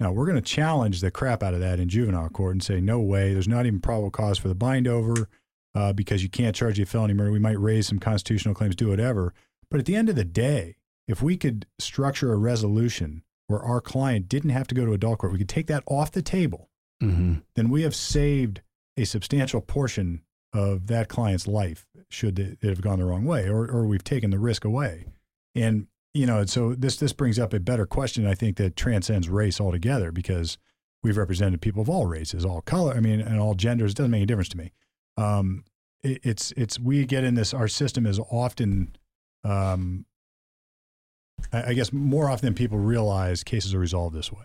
Now 0.00 0.12
we're 0.12 0.26
going 0.26 0.36
to 0.36 0.42
challenge 0.42 1.00
the 1.00 1.10
crap 1.10 1.42
out 1.42 1.54
of 1.54 1.60
that 1.60 1.80
in 1.80 1.88
juvenile 1.88 2.28
court 2.28 2.54
and 2.54 2.62
say 2.62 2.80
no 2.80 3.00
way. 3.00 3.32
There's 3.32 3.48
not 3.48 3.66
even 3.66 3.80
probable 3.80 4.10
cause 4.10 4.38
for 4.38 4.48
the 4.48 4.54
bind 4.54 4.86
over 4.86 5.28
uh, 5.74 5.92
because 5.92 6.22
you 6.22 6.28
can't 6.28 6.54
charge 6.54 6.78
you 6.78 6.84
a 6.84 6.86
felony 6.86 7.14
murder. 7.14 7.32
We 7.32 7.38
might 7.38 7.58
raise 7.58 7.88
some 7.88 7.98
constitutional 7.98 8.54
claims, 8.54 8.76
do 8.76 8.88
whatever. 8.88 9.34
But 9.70 9.80
at 9.80 9.86
the 9.86 9.96
end 9.96 10.08
of 10.08 10.16
the 10.16 10.24
day, 10.24 10.76
if 11.06 11.22
we 11.22 11.36
could 11.36 11.66
structure 11.78 12.32
a 12.32 12.36
resolution 12.36 13.22
where 13.48 13.60
our 13.60 13.80
client 13.80 14.28
didn't 14.28 14.50
have 14.50 14.66
to 14.68 14.74
go 14.74 14.84
to 14.84 14.92
adult 14.92 15.18
court, 15.18 15.32
we 15.32 15.38
could 15.38 15.48
take 15.48 15.66
that 15.66 15.84
off 15.86 16.12
the 16.12 16.22
table, 16.22 16.68
hmm 17.00 17.36
then 17.54 17.70
we 17.70 17.82
have 17.82 17.94
saved 17.94 18.60
a 18.96 19.04
substantial 19.04 19.60
portion 19.60 20.22
of 20.52 20.86
that 20.86 21.08
client's 21.08 21.46
life 21.46 21.86
should 22.08 22.38
it 22.38 22.58
have 22.62 22.80
gone 22.80 22.98
the 22.98 23.04
wrong 23.04 23.24
way, 23.24 23.48
or, 23.48 23.68
or 23.68 23.86
we've 23.86 24.04
taken 24.04 24.30
the 24.30 24.38
risk 24.38 24.64
away. 24.64 25.06
And, 25.54 25.86
you 26.18 26.26
know, 26.26 26.44
so 26.46 26.74
this, 26.74 26.96
this 26.96 27.12
brings 27.12 27.38
up 27.38 27.54
a 27.54 27.60
better 27.60 27.86
question, 27.86 28.26
I 28.26 28.34
think, 28.34 28.56
that 28.56 28.74
transcends 28.74 29.28
race 29.28 29.60
altogether 29.60 30.10
because 30.10 30.58
we've 31.02 31.16
represented 31.16 31.60
people 31.60 31.80
of 31.80 31.88
all 31.88 32.06
races, 32.06 32.44
all 32.44 32.60
color, 32.60 32.92
I 32.92 33.00
mean, 33.00 33.20
and 33.20 33.38
all 33.38 33.54
genders. 33.54 33.92
It 33.92 33.96
doesn't 33.98 34.10
make 34.10 34.18
any 34.18 34.26
difference 34.26 34.48
to 34.50 34.56
me. 34.58 34.72
Um, 35.16 35.64
it, 36.02 36.20
it's, 36.24 36.52
it's, 36.56 36.78
we 36.78 37.04
get 37.04 37.22
in 37.22 37.34
this, 37.36 37.54
our 37.54 37.68
system 37.68 38.04
is 38.04 38.18
often, 38.18 38.96
um, 39.44 40.06
I, 41.52 41.70
I 41.70 41.72
guess 41.74 41.92
more 41.92 42.28
often 42.28 42.46
than 42.46 42.54
people 42.54 42.78
realize 42.78 43.44
cases 43.44 43.72
are 43.72 43.78
resolved 43.78 44.16
this 44.16 44.32
way. 44.32 44.44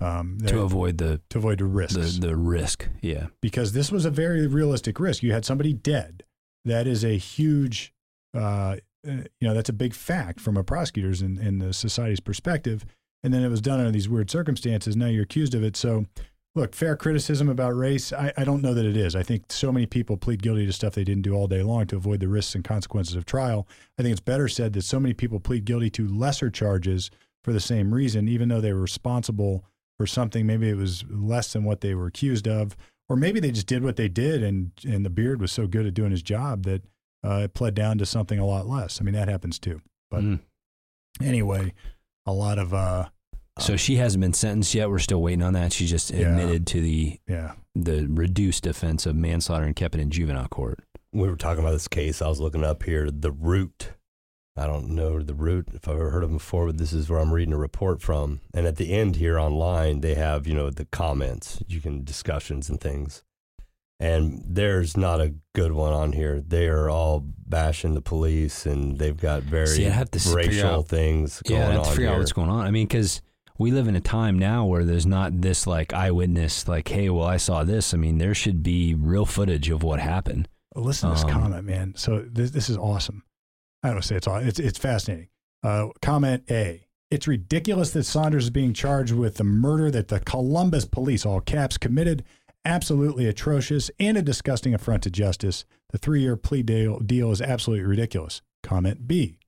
Um, 0.00 0.38
To 0.46 0.62
avoid 0.62 0.98
the, 0.98 1.20
to 1.30 1.38
avoid 1.38 1.58
the 1.58 1.64
risks 1.64 2.16
the 2.18 2.26
the 2.26 2.36
risk. 2.36 2.88
Yeah. 3.02 3.26
because 3.40 3.72
this 3.72 3.92
was 3.92 4.04
a 4.04 4.10
very 4.10 4.48
realistic 4.48 4.98
risk. 4.98 5.22
You 5.22 5.32
had 5.32 5.44
somebody 5.44 5.72
dead. 5.72 6.24
That 6.64 6.88
is 6.88 7.04
a 7.04 7.16
huge, 7.16 7.94
uh, 8.34 8.78
Uh, 9.06 9.24
you 9.40 9.48
know, 9.48 9.54
that's 9.54 9.68
a 9.68 9.74
big 9.74 9.94
fact 9.94 10.40
from 10.40 10.56
a 10.56 10.64
prosecutor's 10.64 11.22
and, 11.22 11.38
and 11.38 11.60
the 11.60 11.72
society's 11.72 12.20
perspective. 12.20 12.84
And 13.24 13.32
then 13.32 13.42
it 13.42 13.48
was 13.48 13.60
done 13.60 13.78
under 13.78 13.92
these 13.92 14.08
weird 14.08 14.30
circumstances. 14.30 14.96
Now 14.96 15.06
you're 15.06 15.24
accused 15.24 15.54
of 15.54 15.62
it. 15.62 15.76
So, 15.76 16.06
look, 16.54 16.74
fair 16.74 16.96
criticism 16.96 17.48
about 17.48 17.76
race. 17.76 18.12
I, 18.12 18.32
I 18.36 18.44
don't 18.44 18.62
know 18.62 18.74
that 18.74 18.84
it 18.84 18.96
is. 18.96 19.14
I 19.14 19.22
think 19.22 19.44
so 19.50 19.72
many 19.72 19.86
people 19.86 20.16
plead 20.16 20.42
guilty 20.42 20.66
to 20.66 20.72
stuff 20.72 20.94
they 20.94 21.04
didn't 21.04 21.22
do 21.22 21.34
all 21.34 21.46
day 21.46 21.62
long 21.62 21.86
to 21.88 21.96
avoid 21.96 22.20
the 22.20 22.28
risks 22.28 22.54
and 22.54 22.64
consequences 22.64 23.14
of 23.14 23.24
trial. 23.24 23.66
I 23.98 24.02
think 24.02 24.12
it's 24.12 24.20
better 24.20 24.48
said 24.48 24.72
that 24.74 24.82
so 24.82 25.00
many 25.00 25.14
people 25.14 25.40
plead 25.40 25.64
guilty 25.64 25.90
to 25.90 26.06
lesser 26.06 26.50
charges 26.50 27.10
for 27.44 27.52
the 27.52 27.60
same 27.60 27.94
reason, 27.94 28.28
even 28.28 28.48
though 28.48 28.60
they 28.60 28.72
were 28.72 28.80
responsible 28.80 29.64
for 29.96 30.06
something. 30.06 30.46
Maybe 30.46 30.68
it 30.68 30.76
was 30.76 31.04
less 31.08 31.52
than 31.52 31.64
what 31.64 31.80
they 31.80 31.94
were 31.94 32.06
accused 32.06 32.46
of, 32.48 32.76
or 33.08 33.16
maybe 33.16 33.40
they 33.40 33.50
just 33.50 33.66
did 33.66 33.82
what 33.82 33.96
they 33.96 34.08
did, 34.08 34.42
and 34.42 34.72
and 34.84 35.04
the 35.04 35.10
beard 35.10 35.40
was 35.40 35.52
so 35.52 35.66
good 35.66 35.86
at 35.86 35.94
doing 35.94 36.10
his 36.10 36.22
job 36.22 36.64
that 36.64 36.82
uh, 37.24 37.42
it 37.44 37.54
pled 37.54 37.74
down 37.74 37.98
to 37.98 38.06
something 38.06 38.38
a 38.38 38.46
lot 38.46 38.66
less. 38.66 39.00
I 39.00 39.04
mean, 39.04 39.14
that 39.14 39.28
happens 39.28 39.58
too. 39.58 39.80
But 40.10 40.22
Mm. 40.22 40.40
anyway, 41.20 41.72
a 42.26 42.32
lot 42.32 42.58
of 42.58 42.72
uh, 42.74 43.08
So 43.58 43.76
she 43.76 43.96
hasn't 43.96 44.20
been 44.22 44.32
sentenced 44.32 44.74
yet. 44.74 44.88
We're 44.88 44.98
still 44.98 45.20
waiting 45.22 45.42
on 45.42 45.52
that. 45.54 45.72
She 45.72 45.86
just 45.86 46.10
Yeah. 46.10 46.28
admitted 46.30 46.66
to 46.68 46.80
the 46.80 47.18
yeah, 47.28 47.52
the 47.74 48.06
reduced 48.08 48.66
offense 48.66 49.06
of 49.06 49.14
manslaughter 49.16 49.64
and 49.66 49.76
kept 49.76 49.94
it 49.94 50.00
in 50.00 50.10
juvenile 50.10 50.48
court. 50.48 50.80
we 51.14 51.28
were 51.28 51.36
talking 51.36 51.62
about 51.62 51.72
this 51.72 51.88
case. 51.88 52.22
I 52.22 52.28
was 52.28 52.40
looking 52.40 52.64
up 52.64 52.84
here 52.84 53.10
the 53.10 53.30
root. 53.32 53.90
I 54.56 54.66
don't 54.66 54.90
know 54.90 55.22
the 55.22 55.34
root 55.34 55.68
if 55.74 55.86
I've 55.88 55.96
ever 55.96 56.10
heard 56.10 56.22
of 56.24 56.30
them 56.30 56.38
before, 56.38 56.66
but 56.66 56.78
this 56.78 56.92
is 56.94 57.08
where 57.10 57.18
I'm 57.20 57.32
reading 57.34 57.52
a 57.54 57.58
report 57.58 58.00
from. 58.00 58.40
And 58.54 58.66
at 58.66 58.76
the 58.76 58.92
end 58.92 59.16
here 59.16 59.38
online, 59.38 60.00
they 60.00 60.14
have 60.14 60.46
you 60.46 60.54
know 60.54 60.70
the 60.70 60.86
comments, 60.86 61.62
you 61.68 61.80
can 61.82 62.02
discussions 62.04 62.68
and 62.70 62.80
things. 62.80 63.22
And 64.02 64.42
there's 64.46 64.96
not 64.96 65.20
a 65.20 65.34
good 65.54 65.72
one 65.72 65.92
on 65.92 66.12
here. 66.12 66.40
They 66.40 66.66
are 66.66 66.90
all 66.90 67.20
bashing 67.24 67.94
the 67.94 68.00
police, 68.00 68.66
and 68.66 68.98
they've 68.98 69.16
got 69.16 69.42
very 69.44 69.66
See, 69.68 69.86
I'd 69.86 69.92
have 69.92 70.10
to 70.10 70.34
racial 70.34 70.68
out- 70.80 70.88
things 70.88 71.40
going 71.42 71.60
yeah, 71.60 71.68
I 71.68 71.70
have 71.72 71.78
on 71.80 71.84
to 71.84 71.90
figure 71.92 72.04
here. 72.06 72.14
out 72.14 72.18
what's 72.18 72.32
going 72.32 72.48
on. 72.50 72.66
I 72.66 72.70
mean, 72.72 72.86
because 72.88 73.22
we 73.58 73.70
live 73.70 73.86
in 73.86 73.94
a 73.94 74.00
time 74.00 74.38
now 74.38 74.64
where 74.66 74.84
there's 74.84 75.06
not 75.06 75.40
this 75.40 75.66
like 75.68 75.92
eyewitness, 75.92 76.66
like, 76.66 76.88
hey, 76.88 77.10
well, 77.10 77.26
I 77.26 77.36
saw 77.36 77.62
this. 77.62 77.94
I 77.94 77.96
mean, 77.96 78.18
there 78.18 78.34
should 78.34 78.62
be 78.64 78.94
real 78.94 79.24
footage 79.26 79.70
of 79.70 79.82
what 79.84 80.00
happened. 80.00 80.48
listen 80.74 81.10
to 81.10 81.14
this 81.14 81.24
Um, 81.24 81.30
comment, 81.30 81.64
man. 81.66 81.94
So 81.96 82.24
this 82.28 82.50
this 82.50 82.68
is 82.68 82.76
awesome. 82.76 83.22
I 83.84 83.90
don't 83.90 84.02
say 84.02 84.16
it's 84.16 84.26
all. 84.26 84.38
It's 84.38 84.58
it's 84.58 84.78
fascinating. 84.78 85.28
Uh, 85.62 85.88
comment 86.00 86.42
A. 86.50 86.88
It's 87.10 87.28
ridiculous 87.28 87.90
that 87.90 88.04
Saunders 88.04 88.44
is 88.44 88.50
being 88.50 88.72
charged 88.72 89.12
with 89.12 89.34
the 89.36 89.44
murder 89.44 89.90
that 89.90 90.08
the 90.08 90.18
Columbus 90.20 90.86
police, 90.86 91.24
all 91.26 91.40
caps, 91.42 91.76
committed. 91.76 92.24
Absolutely 92.64 93.26
atrocious 93.26 93.90
and 93.98 94.16
a 94.16 94.22
disgusting 94.22 94.74
affront 94.74 95.02
to 95.02 95.10
justice. 95.10 95.64
The 95.90 95.98
three-year 95.98 96.36
plea 96.36 96.62
deal, 96.62 96.98
deal 97.00 97.32
is 97.32 97.40
absolutely 97.40 97.84
ridiculous. 97.84 98.40
Comment 98.62 99.06
B. 99.08 99.38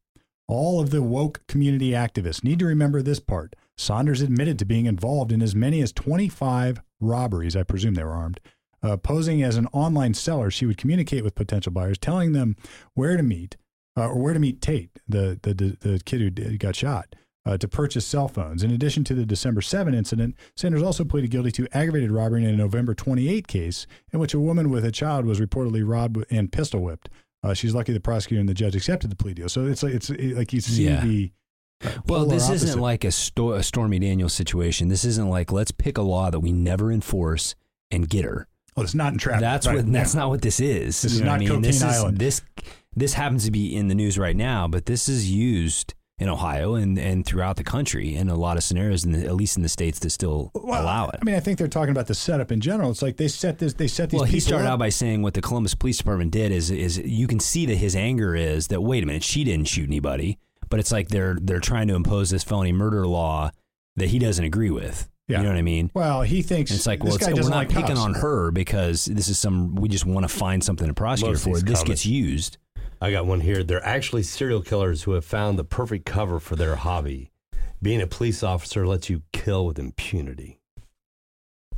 All 0.47 0.81
of 0.81 0.91
the 0.91 1.03
woke 1.03 1.41
community 1.47 1.91
activists 1.91 2.45
need 2.45 2.59
to 2.59 2.67
remember 2.67 3.01
this 3.01 3.21
part. 3.21 3.55
Saunders 3.79 4.21
admitted 4.21 4.59
to 4.59 4.65
being 4.65 4.87
involved 4.87 5.33
in 5.33 5.41
as 5.41 5.55
many 5.55 5.81
as 5.81 5.93
25 5.93 6.83
robberies. 7.01 7.57
I 7.57 7.63
presume 7.63 7.95
they 7.95 8.05
were 8.05 8.11
armed. 8.11 8.41
Uh, 8.83 8.97
posing 8.99 9.43
as 9.43 9.57
an 9.57 9.67
online 9.73 10.13
seller, 10.13 10.51
she 10.51 10.67
would 10.67 10.77
communicate 10.77 11.25
with 11.25 11.35
potential 11.35 11.73
buyers, 11.73 11.97
telling 11.97 12.33
them 12.33 12.57
where 12.93 13.17
to 13.17 13.23
meet 13.23 13.57
uh, 13.97 14.09
or 14.09 14.19
where 14.19 14.35
to 14.35 14.41
meet 14.41 14.61
Tate, 14.61 14.99
the 15.09 15.39
the 15.43 15.55
the, 15.55 15.77
the 15.81 16.01
kid 16.05 16.39
who 16.39 16.59
got 16.59 16.77
shot, 16.77 17.15
uh, 17.47 17.59
to 17.59 17.69
purchase 17.69 18.07
cell 18.07 18.29
phones. 18.29 18.63
In 18.63 18.71
addition 18.71 19.05
to 19.05 19.15
the 19.15 19.27
December 19.27 19.61
7 19.61 19.93
incident, 19.95 20.35
Saunders 20.57 20.83
also 20.83 21.05
pleaded 21.05 21.31
guilty 21.31 21.51
to 21.53 21.69
aggravated 21.77 22.11
robbery 22.11 22.45
in 22.45 22.51
a 22.51 22.57
November 22.57 22.95
28 22.95 23.47
case 23.47 23.87
in 24.13 24.19
which 24.19 24.33
a 24.35 24.41
woman 24.41 24.71
with 24.71 24.85
a 24.85 24.93
child 24.93 25.27
was 25.27 25.41
reportedly 25.41 25.83
robbed 25.87 26.25
and 26.31 26.51
pistol 26.53 26.81
whipped. 26.81 27.09
Uh, 27.43 27.53
she's 27.53 27.75
lucky 27.75 27.93
the 27.93 28.01
prosecutor 28.01 28.41
and 28.41 28.49
the 28.49 28.55
judge 28.55 28.75
accepted 28.75 29.11
the 29.11 29.17
plea 29.17 29.35
deal. 29.35 29.49
So 29.51 29.67
it's 29.67 29.83
like 29.83 29.93
it's 29.95 30.09
like 30.11 30.53
you 30.55 30.61
see 30.63 30.87
Yeah. 30.87 31.05
the 31.05 31.33
uh, 31.85 31.91
Well, 32.07 32.25
this 32.25 32.45
opposite. 32.49 32.69
isn't 32.69 32.81
like 32.81 33.05
a, 33.05 33.11
sto- 33.11 33.53
a 33.53 33.63
Stormy 33.63 33.99
Daniels 33.99 34.33
situation. 34.33 34.89
This 34.89 35.05
isn't 35.05 35.29
like 35.29 35.53
let's 35.53 35.71
pick 35.71 35.99
a 35.99 36.03
law 36.03 36.31
that 36.31 36.41
we 36.41 36.53
never 36.53 36.91
enforce 36.91 37.55
and 37.91 38.09
get 38.09 38.25
her. 38.25 38.49
Oh, 38.77 38.83
it's 38.83 38.95
not 38.95 39.13
in 39.13 39.19
traffic. 39.19 39.43
That's 39.43 39.67
right, 39.67 39.77
what. 39.77 39.93
That's 39.93 40.15
yeah. 40.15 40.21
not 40.23 40.31
what 40.31 40.41
this 40.41 40.59
is. 40.59 41.03
This 41.03 41.13
You 41.13 41.19
is 41.19 41.25
not 41.27 41.35
I 41.35 41.39
mean? 41.41 41.49
Cocaine 41.49 41.63
this 41.63 41.83
Island. 41.83 42.23
Is, 42.23 42.41
this 42.41 42.65
this 42.97 43.13
happens 43.13 43.45
to 43.45 43.51
be 43.51 43.77
in 43.77 43.89
the 43.89 43.95
news 43.95 44.19
right 44.19 44.35
now, 44.37 44.67
but 44.67 44.87
this 44.87 45.09
is 45.09 45.31
used 45.31 45.93
in 46.19 46.29
Ohio 46.29 46.75
and, 46.75 46.97
and 46.97 47.27
throughout 47.27 47.57
the 47.57 47.65
country 47.65 48.15
in 48.15 48.29
a 48.29 48.37
lot 48.37 48.57
of 48.57 48.63
scenarios, 48.63 49.05
in 49.05 49.13
the, 49.13 49.25
at 49.27 49.35
least 49.35 49.57
in 49.57 49.63
the 49.65 49.69
states 49.69 49.99
that 49.99 50.11
still 50.11 50.53
Well, 50.55 50.81
allow 50.83 51.09
it. 51.09 51.19
I 51.21 51.25
mean, 51.25 51.35
I 51.35 51.41
think 51.41 51.59
they're 51.59 51.67
talking 51.67 51.91
about 51.91 52.07
the 52.07 52.15
setup 52.15 52.53
in 52.53 52.61
general. 52.61 52.91
It's 52.91 53.03
like 53.03 53.17
they 53.17 53.27
set 53.29 53.59
this. 53.59 53.75
They 53.75 53.89
set 53.89 54.11
these. 54.11 54.21
well, 54.21 54.27
he 54.29 54.39
started 54.39 54.67
up. 54.67 54.75
out 54.75 54.79
by 54.79 54.91
saying 54.91 55.23
what 55.23 55.35
the 55.35 55.43
Columbus 55.43 55.75
Police 55.75 55.99
Department 55.99 56.31
did 56.31 56.53
is 56.53 56.71
is 56.71 56.99
you 56.99 57.27
can 57.27 57.41
see 57.41 57.67
that 57.67 57.77
his 57.77 57.97
anger 57.97 58.37
is 58.37 58.69
that 58.69 58.81
wait 58.81 59.03
a 59.03 59.07
minute, 59.07 59.25
she 59.25 59.43
didn't 59.43 59.67
shoot 59.67 59.89
anybody, 59.89 60.39
but 60.69 60.79
it's 60.79 60.93
like 60.93 61.09
they're 61.09 61.37
they're 61.41 61.59
trying 61.61 61.89
to 61.89 61.95
impose 61.97 62.31
this 62.31 62.45
felony 62.45 62.73
murder 62.73 63.07
law 63.09 63.51
that 63.97 64.09
he 64.11 64.19
doesn't 64.21 64.45
agree 64.45 64.71
with. 64.71 65.09
Yeah. 65.27 65.39
You 65.39 65.45
know 65.45 65.51
what 65.51 65.59
I 65.59 65.63
mean? 65.63 65.91
Well, 65.95 66.21
he 66.23 66.43
thinks 66.43 66.71
And 66.71 66.77
it's 66.77 66.87
like, 66.87 67.01
this 67.01 67.07
well, 67.07 67.15
it's, 67.17 67.25
guy 67.27 67.33
we're 67.33 67.37
doesn't 67.39 67.53
like 67.55 67.69
picking 67.71 67.97
cops. 67.97 67.99
on 68.01 68.15
her 68.15 68.51
because 68.51 69.07
this 69.07 69.29
is 69.29 69.39
some. 69.39 69.75
We 69.75 69.89
just 69.89 70.05
want 70.05 70.29
to 70.29 70.29
find 70.29 70.63
something 70.63 70.87
to 70.87 70.93
prosecute 70.95 71.33
Most 71.33 71.45
for. 71.45 71.55
This 71.55 71.63
comments- 71.81 71.83
gets 71.85 72.07
used. 72.07 72.59
I 73.05 73.11
got 73.11 73.27
one 73.27 73.41
here. 73.41 73.63
They're 73.63 73.85
actually 73.85 74.23
serial 74.23 74.63
killers 74.63 75.03
who 75.03 75.13
have 75.13 75.25
found 75.27 75.59
the 75.59 75.65
perfect 75.65 76.07
cover 76.07 76.41
for 76.41 76.57
their 76.57 76.77
hobby. 76.77 77.31
Being 77.83 78.01
a 78.01 78.07
police 78.07 78.43
officer 78.43 78.87
lets 78.87 79.11
you 79.11 79.21
kill 79.33 79.67
with 79.67 79.79
impunity. 79.79 80.59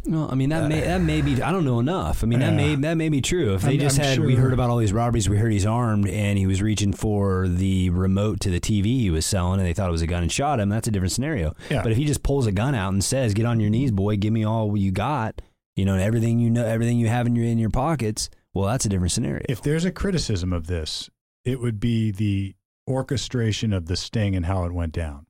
Well, 0.06 0.28
I 0.30 0.36
mean 0.36 0.50
that 0.50 0.68
may 0.68 0.82
that 0.82 1.00
may 1.00 1.20
be. 1.20 1.42
I 1.42 1.50
don't 1.50 1.64
know 1.64 1.80
enough. 1.80 2.22
I 2.22 2.28
mean 2.28 2.38
that 2.38 2.52
may 2.54 2.76
that 2.76 2.94
may 2.94 3.08
be 3.08 3.20
true. 3.20 3.54
If 3.54 3.62
they 3.62 3.70
I'm- 3.72 3.80
just 3.80 3.98
I'm 3.98 4.04
had, 4.04 4.18
we 4.20 4.34
sure- 4.34 4.42
heard 4.42 4.52
about 4.52 4.70
all 4.70 4.76
these 4.76 4.92
robberies. 4.92 5.28
We 5.28 5.36
heard 5.36 5.50
he's 5.50 5.66
armed 5.66 6.06
and 6.08 6.38
he 6.38 6.46
was 6.46 6.62
reaching 6.62 6.92
for 6.92 7.48
the 7.48 7.90
remote 7.90 8.38
to 8.40 8.50
the 8.50 8.60
TV 8.60 9.00
he 9.00 9.10
was 9.10 9.26
selling, 9.26 9.58
and 9.58 9.68
they 9.68 9.72
thought 9.72 9.88
it 9.88 9.92
was 9.92 10.02
a 10.02 10.06
gun 10.06 10.22
and 10.22 10.30
shot 10.30 10.60
him. 10.60 10.68
That's 10.68 10.86
a 10.86 10.92
different 10.92 11.10
scenario. 11.10 11.56
Yeah. 11.70 11.82
But 11.82 11.90
if 11.90 11.98
he 11.98 12.04
just 12.04 12.22
pulls 12.22 12.46
a 12.46 12.52
gun 12.52 12.76
out 12.76 12.92
and 12.92 13.02
says, 13.02 13.34
"Get 13.34 13.46
on 13.46 13.58
your 13.58 13.70
knees, 13.70 13.90
boy. 13.90 14.16
Give 14.16 14.32
me 14.32 14.44
all 14.44 14.76
you 14.76 14.92
got," 14.92 15.42
you 15.74 15.84
know, 15.84 15.94
and 15.94 16.02
everything 16.02 16.38
you 16.38 16.50
know, 16.50 16.64
everything 16.64 16.98
you 17.00 17.08
have 17.08 17.26
in 17.26 17.34
your 17.34 17.46
in 17.46 17.58
your 17.58 17.70
pockets. 17.70 18.30
Well, 18.54 18.68
that's 18.68 18.84
a 18.84 18.88
different 18.88 19.10
scenario. 19.10 19.44
If 19.48 19.60
there's 19.60 19.84
a 19.84 19.90
criticism 19.90 20.52
of 20.52 20.68
this, 20.68 21.10
it 21.46 21.60
would 21.60 21.80
be 21.80 22.10
the 22.10 22.54
orchestration 22.88 23.72
of 23.72 23.86
the 23.86 23.96
sting 23.96 24.34
and 24.36 24.44
how 24.44 24.64
it 24.64 24.72
went 24.72 24.92
down. 24.92 25.26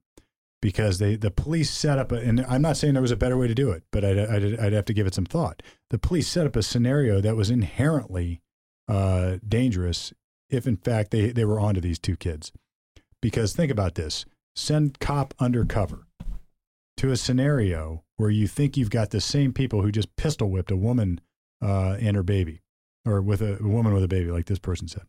Because 0.62 0.98
they, 0.98 1.14
the 1.14 1.30
police 1.30 1.70
set 1.70 1.98
up, 1.98 2.10
a, 2.10 2.16
and 2.16 2.44
I'm 2.48 2.62
not 2.62 2.78
saying 2.78 2.94
there 2.94 3.02
was 3.02 3.12
a 3.12 3.16
better 3.16 3.36
way 3.36 3.47
to 3.47 3.55
do 3.55 3.70
it, 3.70 3.84
but 3.93 4.05
I'd, 4.05 4.18
I'd, 4.18 4.59
I'd 4.59 4.72
have 4.72 4.86
to 4.86 4.94
give 4.94 5.06
it 5.06 5.14
some 5.14 5.26
thought. 5.26 5.62
The 5.90 5.98
police 5.98 6.26
set 6.26 6.47
up 6.47 6.56
a 6.56 6.62
scenario 6.62 7.20
that 7.20 7.36
was 7.36 7.51
inherently 7.51 8.40
uh, 8.88 9.36
dangerous 9.47 10.12
if, 10.48 10.66
in 10.66 10.78
fact, 10.78 11.10
they, 11.10 11.30
they 11.30 11.44
were 11.44 11.60
onto 11.60 11.80
these 11.80 11.98
two 11.98 12.16
kids. 12.16 12.51
Because 13.20 13.55
think 13.55 13.70
about 13.70 13.94
this 13.94 14.24
send 14.56 14.98
cop 14.98 15.34
undercover 15.38 16.06
to 16.97 17.10
a 17.10 17.16
scenario 17.16 18.02
where 18.16 18.30
you 18.30 18.48
think 18.48 18.76
you've 18.76 18.90
got 18.90 19.10
the 19.10 19.20
same 19.20 19.52
people 19.52 19.82
who 19.82 19.93
just 19.93 20.16
pistol 20.16 20.51
whipped 20.51 20.70
a 20.70 20.76
woman 20.76 21.20
uh, 21.62 21.97
and 22.01 22.16
her 22.16 22.22
baby, 22.22 22.62
or 23.05 23.20
with 23.20 23.43
a, 23.43 23.62
a 23.62 23.68
woman 23.68 23.93
with 23.93 24.02
a 24.02 24.09
baby, 24.09 24.30
like 24.30 24.47
this 24.47 24.59
person 24.59 24.88
said. 24.88 25.05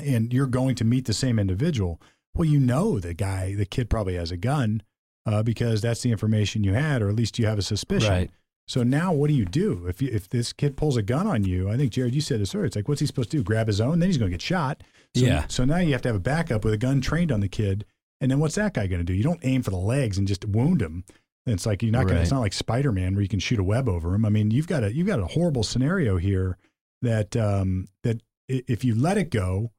And 0.00 0.32
you're 0.32 0.46
going 0.46 0.74
to 0.76 0.84
meet 0.84 1.06
the 1.06 1.12
same 1.12 1.38
individual. 1.38 2.00
Well, 2.34 2.46
you 2.46 2.60
know 2.60 3.00
the 3.00 3.14
guy, 3.14 3.54
the 3.54 3.66
kid 3.66 3.90
probably 3.90 4.14
has 4.14 4.30
a 4.30 4.36
gun 4.36 4.82
uh, 5.26 5.42
because 5.42 5.80
that's 5.80 6.02
the 6.02 6.10
information 6.10 6.64
you 6.64 6.74
had, 6.74 7.02
or 7.02 7.08
at 7.08 7.16
least 7.16 7.38
you 7.38 7.46
have 7.46 7.58
a 7.58 7.62
suspicion. 7.62 8.10
Right. 8.10 8.30
So 8.68 8.82
now, 8.82 9.12
what 9.12 9.28
do 9.28 9.34
you 9.34 9.46
do 9.46 9.86
if 9.86 10.02
you, 10.02 10.10
if 10.12 10.28
this 10.28 10.52
kid 10.52 10.76
pulls 10.76 10.98
a 10.98 11.02
gun 11.02 11.26
on 11.26 11.42
you? 11.44 11.70
I 11.70 11.76
think 11.78 11.90
Jared, 11.90 12.14
you 12.14 12.20
said 12.20 12.40
this 12.40 12.54
earlier. 12.54 12.66
It's 12.66 12.76
like, 12.76 12.86
what's 12.86 13.00
he 13.00 13.06
supposed 13.06 13.30
to 13.30 13.38
do? 13.38 13.42
Grab 13.42 13.66
his 13.66 13.80
own? 13.80 13.98
Then 13.98 14.10
he's 14.10 14.18
going 14.18 14.30
to 14.30 14.34
get 14.34 14.42
shot. 14.42 14.82
So, 15.16 15.24
Yeah. 15.24 15.46
So 15.48 15.64
now 15.64 15.78
you 15.78 15.92
have 15.92 16.02
to 16.02 16.10
have 16.10 16.16
a 16.16 16.20
backup 16.20 16.64
with 16.64 16.74
a 16.74 16.78
gun 16.78 17.00
trained 17.00 17.32
on 17.32 17.40
the 17.40 17.48
kid. 17.48 17.86
And 18.20 18.30
then 18.30 18.40
what's 18.40 18.56
that 18.56 18.74
guy 18.74 18.86
going 18.86 19.00
to 19.00 19.04
do? 19.04 19.14
You 19.14 19.22
don't 19.22 19.40
aim 19.42 19.62
for 19.62 19.70
the 19.70 19.76
legs 19.76 20.18
and 20.18 20.28
just 20.28 20.44
wound 20.44 20.82
him. 20.82 21.04
It's 21.46 21.64
like 21.64 21.82
you're 21.82 21.92
not 21.92 22.04
going. 22.04 22.16
to 22.16 22.22
It's 22.22 22.30
not 22.30 22.40
like 22.40 22.52
Spider 22.52 22.92
Man 22.92 23.14
where 23.14 23.22
you 23.22 23.28
can 23.28 23.38
shoot 23.40 23.58
a 23.58 23.64
web 23.64 23.88
over 23.88 24.14
him. 24.14 24.26
I 24.26 24.28
mean, 24.28 24.50
you've 24.50 24.66
got 24.66 24.84
a 24.84 24.92
you've 24.92 25.06
got 25.06 25.20
a 25.20 25.26
horrible 25.26 25.62
scenario 25.62 26.18
here 26.18 26.58
that 27.00 27.36
um, 27.36 27.86
that 28.02 28.20
if 28.48 28.84
you 28.84 28.94
let 28.94 29.16
it 29.16 29.30
go, 29.30 29.70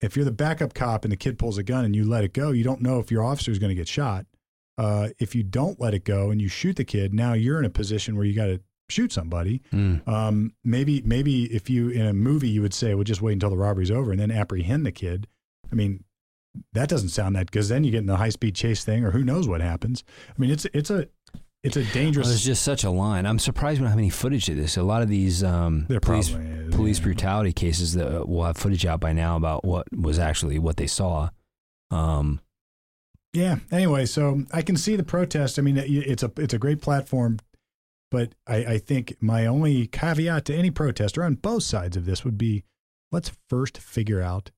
if 0.00 0.16
you're 0.16 0.24
the 0.24 0.30
backup 0.32 0.74
cop 0.74 1.04
and 1.04 1.12
the 1.12 1.16
kid 1.16 1.38
pulls 1.38 1.58
a 1.58 1.62
gun 1.62 1.84
and 1.84 1.94
you 1.94 2.04
let 2.04 2.24
it 2.24 2.32
go, 2.32 2.50
you 2.50 2.64
don't 2.64 2.80
know 2.80 2.98
if 2.98 3.10
your 3.10 3.24
officer 3.24 3.50
is 3.50 3.58
going 3.58 3.70
to 3.70 3.74
get 3.74 3.88
shot. 3.88 4.26
Uh, 4.76 5.08
if 5.18 5.34
you 5.34 5.42
don't 5.42 5.80
let 5.80 5.92
it 5.92 6.04
go 6.04 6.30
and 6.30 6.40
you 6.40 6.48
shoot 6.48 6.76
the 6.76 6.84
kid, 6.84 7.12
now 7.12 7.32
you're 7.32 7.58
in 7.58 7.64
a 7.64 7.70
position 7.70 8.16
where 8.16 8.24
you 8.24 8.34
got 8.34 8.46
to 8.46 8.60
shoot 8.88 9.12
somebody. 9.12 9.60
Mm. 9.72 10.06
Um, 10.06 10.54
maybe 10.64 11.02
maybe 11.02 11.44
if 11.46 11.68
you 11.68 11.90
in 11.90 12.06
a 12.06 12.12
movie 12.12 12.48
you 12.48 12.62
would 12.62 12.74
say, 12.74 12.94
well, 12.94 13.04
just 13.04 13.20
wait 13.20 13.32
until 13.34 13.50
the 13.50 13.56
robbery's 13.56 13.90
over 13.90 14.12
and 14.12 14.20
then 14.20 14.30
apprehend 14.30 14.86
the 14.86 14.92
kid. 14.92 15.26
I 15.70 15.74
mean, 15.74 16.04
that 16.72 16.88
doesn't 16.88 17.10
sound 17.10 17.36
that 17.36 17.46
because 17.46 17.68
then 17.68 17.84
you 17.84 17.90
get 17.90 17.98
in 17.98 18.06
the 18.06 18.16
high 18.16 18.28
speed 18.30 18.54
chase 18.54 18.84
thing, 18.84 19.04
or 19.04 19.10
who 19.10 19.24
knows 19.24 19.48
what 19.48 19.60
happens. 19.60 20.04
I 20.30 20.40
mean, 20.40 20.50
it's 20.50 20.64
it's 20.72 20.90
a 20.90 21.08
it's 21.62 21.76
a 21.76 21.80
Well, 21.80 21.88
dangerous. 21.92 22.28
there's 22.28 22.44
just 22.44 22.62
such 22.62 22.84
a 22.84 22.90
line. 22.90 23.26
I'm 23.26 23.38
surprised 23.38 23.80
we 23.80 23.84
don't 23.84 23.90
have 23.90 23.98
any 23.98 24.10
footage 24.10 24.48
of 24.48 24.56
this. 24.56 24.76
A 24.76 24.82
lot 24.82 25.02
of 25.02 25.08
these 25.08 25.42
um, 25.42 25.86
there 25.88 26.00
police 26.00 26.30
probably 26.30 26.50
is, 26.50 26.74
police 26.74 26.98
yeah. 26.98 27.04
brutality 27.04 27.52
cases 27.52 27.94
that 27.94 28.28
will 28.28 28.44
have 28.44 28.56
footage 28.56 28.86
out 28.86 29.00
by 29.00 29.12
now 29.12 29.36
about 29.36 29.64
what 29.64 29.86
was 29.94 30.18
actually 30.18 30.58
what 30.58 30.76
they 30.76 30.86
saw. 30.86 31.30
Um, 31.90 32.40
Yeah. 33.32 33.56
Anyway, 33.70 34.06
so 34.06 34.44
I 34.52 34.62
can 34.62 34.76
see 34.76 34.96
the 34.96 35.02
protest. 35.04 35.58
I 35.58 35.62
mean, 35.62 35.76
it's 35.76 36.22
a 36.22 36.30
it's 36.36 36.54
a 36.54 36.58
great 36.58 36.80
platform, 36.80 37.38
but 38.10 38.32
I, 38.46 38.56
I 38.74 38.78
think 38.78 39.16
my 39.20 39.46
only 39.46 39.86
caveat 39.86 40.44
to 40.46 40.54
any 40.54 40.70
protester 40.70 41.22
on 41.24 41.34
both 41.34 41.62
sides 41.64 41.96
of 41.96 42.04
this 42.06 42.24
would 42.24 42.38
be, 42.38 42.64
let's 43.12 43.32
first 43.50 43.78
figure 43.78 44.22
out 44.22 44.50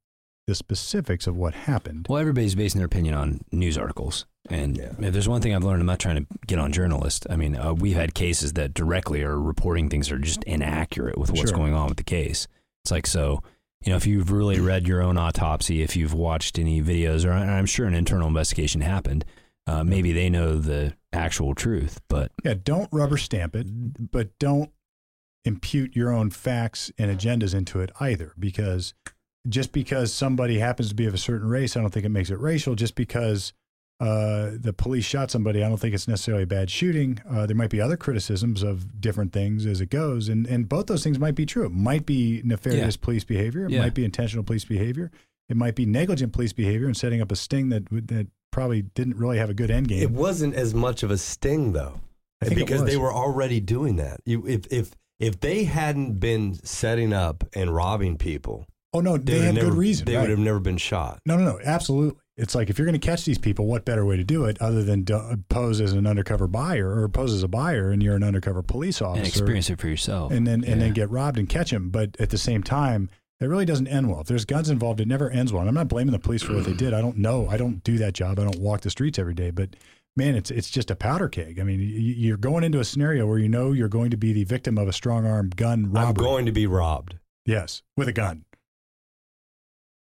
the 0.47 0.55
specifics 0.55 1.27
of 1.27 1.37
what 1.37 1.55
happened. 1.55 2.07
well, 2.09 2.19
everybody's 2.19 2.55
basing 2.55 2.79
their 2.81 2.87
opinion 2.87 3.15
on 3.15 3.41
news 3.53 3.79
articles, 3.79 4.27
and 4.49 4.77
Yeah. 4.77 4.93
if 4.99 5.13
there's 5.13 5.29
one 5.29 5.41
thing 5.41 5.55
I've 5.55 5.63
learned, 5.65 5.81
I'm 5.81 5.87
not 5.87 6.01
trying 6.01 6.17
to 6.17 6.27
get 6.47 6.59
on 6.59 6.73
journalists. 6.73 7.27
I 7.31 7.37
mean, 7.37 7.55
uh, 7.57 7.73
we've 7.75 7.97
had 7.97 8.15
cases 8.15 8.55
that 8.55 8.75
directly 8.75 9.23
are 9.23 9.39
reporting 9.41 9.89
things 9.89 10.09
that 10.09 10.15
are 10.17 10.19
just 10.19 10.43
inaccurate 10.45 11.19
with 11.19 11.31
what's 11.31 11.51
Sure. 11.51 11.57
going 11.59 11.75
on 11.75 11.89
with 11.89 11.99
the 11.99 12.05
case. 12.05 12.49
It's 12.85 12.91
like 12.91 13.07
so. 13.07 13.43
You 13.85 13.91
know, 13.93 13.97
if 13.97 14.07
you've 14.07 14.31
really 14.31 14.61
read 14.61 14.87
your 14.87 15.01
own 15.03 15.17
autopsy, 15.17 15.81
if 15.83 15.97
you've 15.97 16.13
watched 16.13 16.59
any 16.59 16.83
videos, 16.83 17.25
or 17.25 17.33
I'm 17.33 17.65
sure 17.67 17.87
an 17.87 17.95
internal 17.95 18.29
investigation 18.29 18.81
happened, 18.83 19.25
uh, 19.67 19.85
maybe 19.85 20.13
they 20.13 20.29
know 20.29 20.59
the 20.59 20.95
actual 21.15 21.55
truth. 21.55 22.01
But 22.09 22.31
Yeah, 22.45 22.55
don't 22.63 22.89
rubber 22.93 23.17
stamp 23.17 23.55
it, 23.57 24.11
but 24.11 24.39
don't 24.39 24.71
impute 25.47 25.97
your 25.97 26.13
own 26.13 26.29
facts 26.31 26.91
and 26.99 27.17
agendas 27.17 27.55
into 27.55 27.81
it 27.81 27.91
either. 28.01 28.35
Because 28.39 28.93
just 29.49 29.73
because 29.73 30.13
somebody 30.13 30.59
happens 30.59 30.89
to 30.91 30.95
be 30.95 31.07
of 31.07 31.15
a 31.15 31.19
certain 31.19 31.49
race, 31.49 31.77
I 31.77 31.81
don't 31.81 31.91
think 31.91 32.07
it 32.07 32.11
makes 32.11 32.31
it 32.31 32.39
racial. 32.39 32.75
Just 32.75 32.95
because 32.95 33.53
uh, 34.01 34.51
the 34.55 34.73
police 34.73 35.05
shot 35.05 35.31
somebody, 35.31 35.63
I 35.63 35.69
don't 35.69 35.79
think 35.79 35.95
it's 35.95 36.09
necessarily 36.09 36.45
a 36.45 36.47
bad 36.47 36.71
shooting. 36.71 37.21
Uh, 37.29 37.47
there 37.47 37.57
might 37.57 37.71
be 37.71 37.81
other 37.81 37.97
criticisms 37.97 38.63
of 38.63 39.01
different 39.01 39.33
things 39.33 39.67
as 39.67 39.81
it 39.81 39.91
goes, 39.91 40.29
and 40.29 40.47
and 40.47 40.69
both 40.69 40.87
those 40.87 41.05
things 41.05 41.19
might 41.19 41.35
be 41.35 41.47
true. 41.47 41.67
It 41.67 41.73
might 41.73 42.07
be 42.07 42.43
nefarious 42.45 42.97
police 42.97 43.25
behavior. 43.25 43.67
It 43.67 43.73
Yeah. 43.73 43.81
might 43.81 43.95
be 43.95 44.05
intentional 44.05 44.45
police 44.45 44.65
behavior. 44.65 45.11
It 45.49 45.57
might 45.57 45.75
be 45.75 45.85
negligent 45.85 46.33
police 46.33 46.53
behavior 46.53 46.87
and 46.87 46.97
setting 46.97 47.21
up 47.21 47.33
a 47.33 47.37
sting 47.37 47.71
that 47.71 47.87
that 47.91 48.29
probably 48.53 48.83
didn't 48.83 49.17
really 49.17 49.39
have 49.39 49.51
a 49.51 49.55
good 49.55 49.71
end 49.71 49.89
game. 49.89 50.03
It 50.03 50.11
wasn't 50.11 50.55
as 50.55 50.75
much 50.75 51.03
of 51.03 51.11
a 51.11 51.19
sting 51.19 51.73
though, 51.73 52.01
I 52.41 52.47
think 52.47 52.61
it 52.61 52.67
because 52.67 52.85
they 52.85 52.97
were 52.97 53.13
already 53.13 53.61
doing 53.61 53.97
that. 53.97 54.21
You, 54.25 54.47
if 54.47 54.67
if 54.73 54.93
if 55.19 55.41
they 55.41 55.65
hadn't 55.65 56.21
been 56.21 56.55
setting 56.65 57.13
up 57.13 57.45
and 57.55 57.75
robbing 57.75 58.17
people, 58.17 58.67
oh 58.93 59.01
no, 59.01 59.17
they 59.17 59.33
they 59.33 59.39
would 59.39 59.45
had 59.45 59.55
never, 59.57 59.69
good 59.69 59.79
reason. 59.79 60.07
They 60.07 60.17
right. 60.17 60.23
would 60.23 60.31
have 60.31 60.39
never 60.39 60.61
been 60.61 60.77
shot. 60.77 61.21
No, 61.27 61.37
no, 61.37 61.45
no, 61.45 61.61
absolutely. 61.65 62.19
It's 62.37 62.55
like 62.55 62.71
if 62.71 62.79
you're 62.79 62.87
going 62.87 62.99
to 62.99 63.07
catch 63.07 63.27
these 63.27 63.39
people, 63.39 63.67
what 63.67 63.85
better 63.85 64.07
way 64.07 64.17
to 64.17 64.25
do 64.25 64.47
it 64.47 64.57
other 64.63 64.83
than 64.83 65.03
do, 65.03 65.37
pose 65.51 65.81
as 65.81 65.93
an 65.93 66.07
undercover 66.07 66.47
buyer 66.47 67.03
or 67.03 67.09
pose 67.09 67.35
as 67.35 67.43
a 67.43 67.49
buyer 67.49 67.91
and 67.91 68.03
you're 68.03 68.17
an 68.17 68.23
undercover 68.23 68.63
police 68.63 69.03
officer 69.03 69.19
and 69.19 69.29
experience 69.29 69.69
it 69.69 69.79
for 69.79 69.89
yourself, 69.89 70.33
and 70.33 70.47
then 70.47 70.65
and 70.65 70.81
then 70.81 70.93
get 70.93 71.11
robbed 71.11 71.39
and 71.39 71.49
catch 71.49 71.71
them. 71.71 71.91
But 71.91 72.17
at 72.19 72.31
the 72.31 72.39
same 72.39 72.63
time, 72.63 73.11
it 73.41 73.47
really 73.47 73.65
doesn't 73.65 73.89
end 73.89 74.09
well. 74.09 74.21
If 74.21 74.27
there's 74.27 74.45
guns 74.45 74.71
involved, 74.71 75.01
it 75.01 75.09
never 75.09 75.31
ends 75.31 75.53
well. 75.53 75.61
And 75.61 75.69
I'm 75.69 75.75
not 75.75 75.89
blaming 75.89 76.13
the 76.13 76.19
police 76.19 76.43
for 76.43 76.55
what 76.55 76.65
they 76.65 76.75
did. 76.75 76.93
I 76.95 77.01
don't 77.01 77.19
know. 77.19 77.49
I 77.49 77.57
don't 77.57 77.83
do 77.85 77.99
that 77.99 78.13
job. 78.13 78.39
I 78.39 78.45
don't 78.45 78.61
walk 78.61 78.83
the 78.83 78.91
streets 78.91 79.19
every 79.19 79.35
day. 79.35 79.51
But 79.51 79.77
man, 80.17 80.35
it's 80.35 80.51
it's 80.51 80.71
just 80.71 80.91
a 80.91 80.97
powder 80.97 81.29
keg. 81.29 81.59
I 81.59 81.63
mean, 81.63 81.81
you're 81.81 82.37
going 82.37 82.65
into 82.65 82.81
a 82.81 82.85
scenario 82.85 83.27
where 83.27 83.39
you 83.39 83.49
know 83.49 83.73
you're 83.73 83.89
going 83.89 84.11
to 84.11 84.17
be 84.17 84.33
the 84.33 84.45
victim 84.45 84.79
of 84.79 84.89
a 84.89 84.93
strong 84.93 85.27
arm 85.27 85.51
gun 85.51 85.91
robbery. 85.91 86.09
I'm 86.09 86.15
going 86.15 86.47
to 86.47 86.53
be 86.53 86.67
robbed. 86.67 87.17
yes, 87.47 87.83
with 87.97 88.09
a 88.09 88.13
gun. 88.13 88.45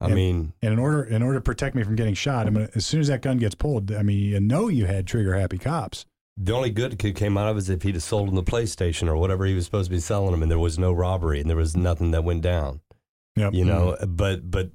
I 0.01 0.09
Yeah. 0.09 0.15
mean, 0.15 0.53
And 0.63 0.73
in 0.75 0.79
order 0.79 1.03
in 1.05 1.23
order 1.23 1.39
to 1.39 1.43
protect 1.43 1.75
me 1.75 1.83
from 1.83 1.97
getting 1.97 2.15
shot, 2.15 2.47
I'm 2.47 2.55
gonna, 2.55 2.69
as 2.75 2.85
soon 2.85 3.01
as 3.01 3.09
that 3.09 3.23
gun 3.23 3.39
gets 3.39 3.55
pulled, 3.55 3.91
I 3.93 4.03
mean, 4.03 4.19
you 4.19 4.41
know 4.41 4.69
you 4.69 4.87
had 4.87 5.07
trigger 5.07 5.35
happy 5.35 5.59
cops. 5.59 6.05
the 6.39 6.53
only 6.55 6.69
good 6.71 6.99
could 6.99 7.15
came 7.17 7.39
out 7.39 7.49
of 7.49 7.57
it 7.57 7.61
is 7.61 7.71
if 7.71 7.83
he'd 7.83 7.95
have 7.95 8.03
sold 8.03 8.29
him 8.29 8.35
the 8.35 8.43
PlayStation 8.43 9.09
or 9.09 9.17
whatever 9.17 9.47
he 9.47 9.55
was 9.55 9.65
supposed 9.65 9.89
to 9.89 9.97
be 9.97 10.01
selling 10.01 10.35
him, 10.35 10.43
and 10.43 10.51
there 10.51 10.59
was 10.59 10.79
no 10.79 10.93
robbery 10.93 11.41
and 11.41 11.49
there 11.49 11.57
was 11.57 11.75
nothing 11.77 12.11
that 12.11 12.25
went 12.25 12.43
down. 12.43 12.81
Yep. 13.37 13.55
You 13.55 13.65
know, 13.65 13.97
mm-hmm. 13.99 14.15
but 14.17 14.51
but 14.51 14.71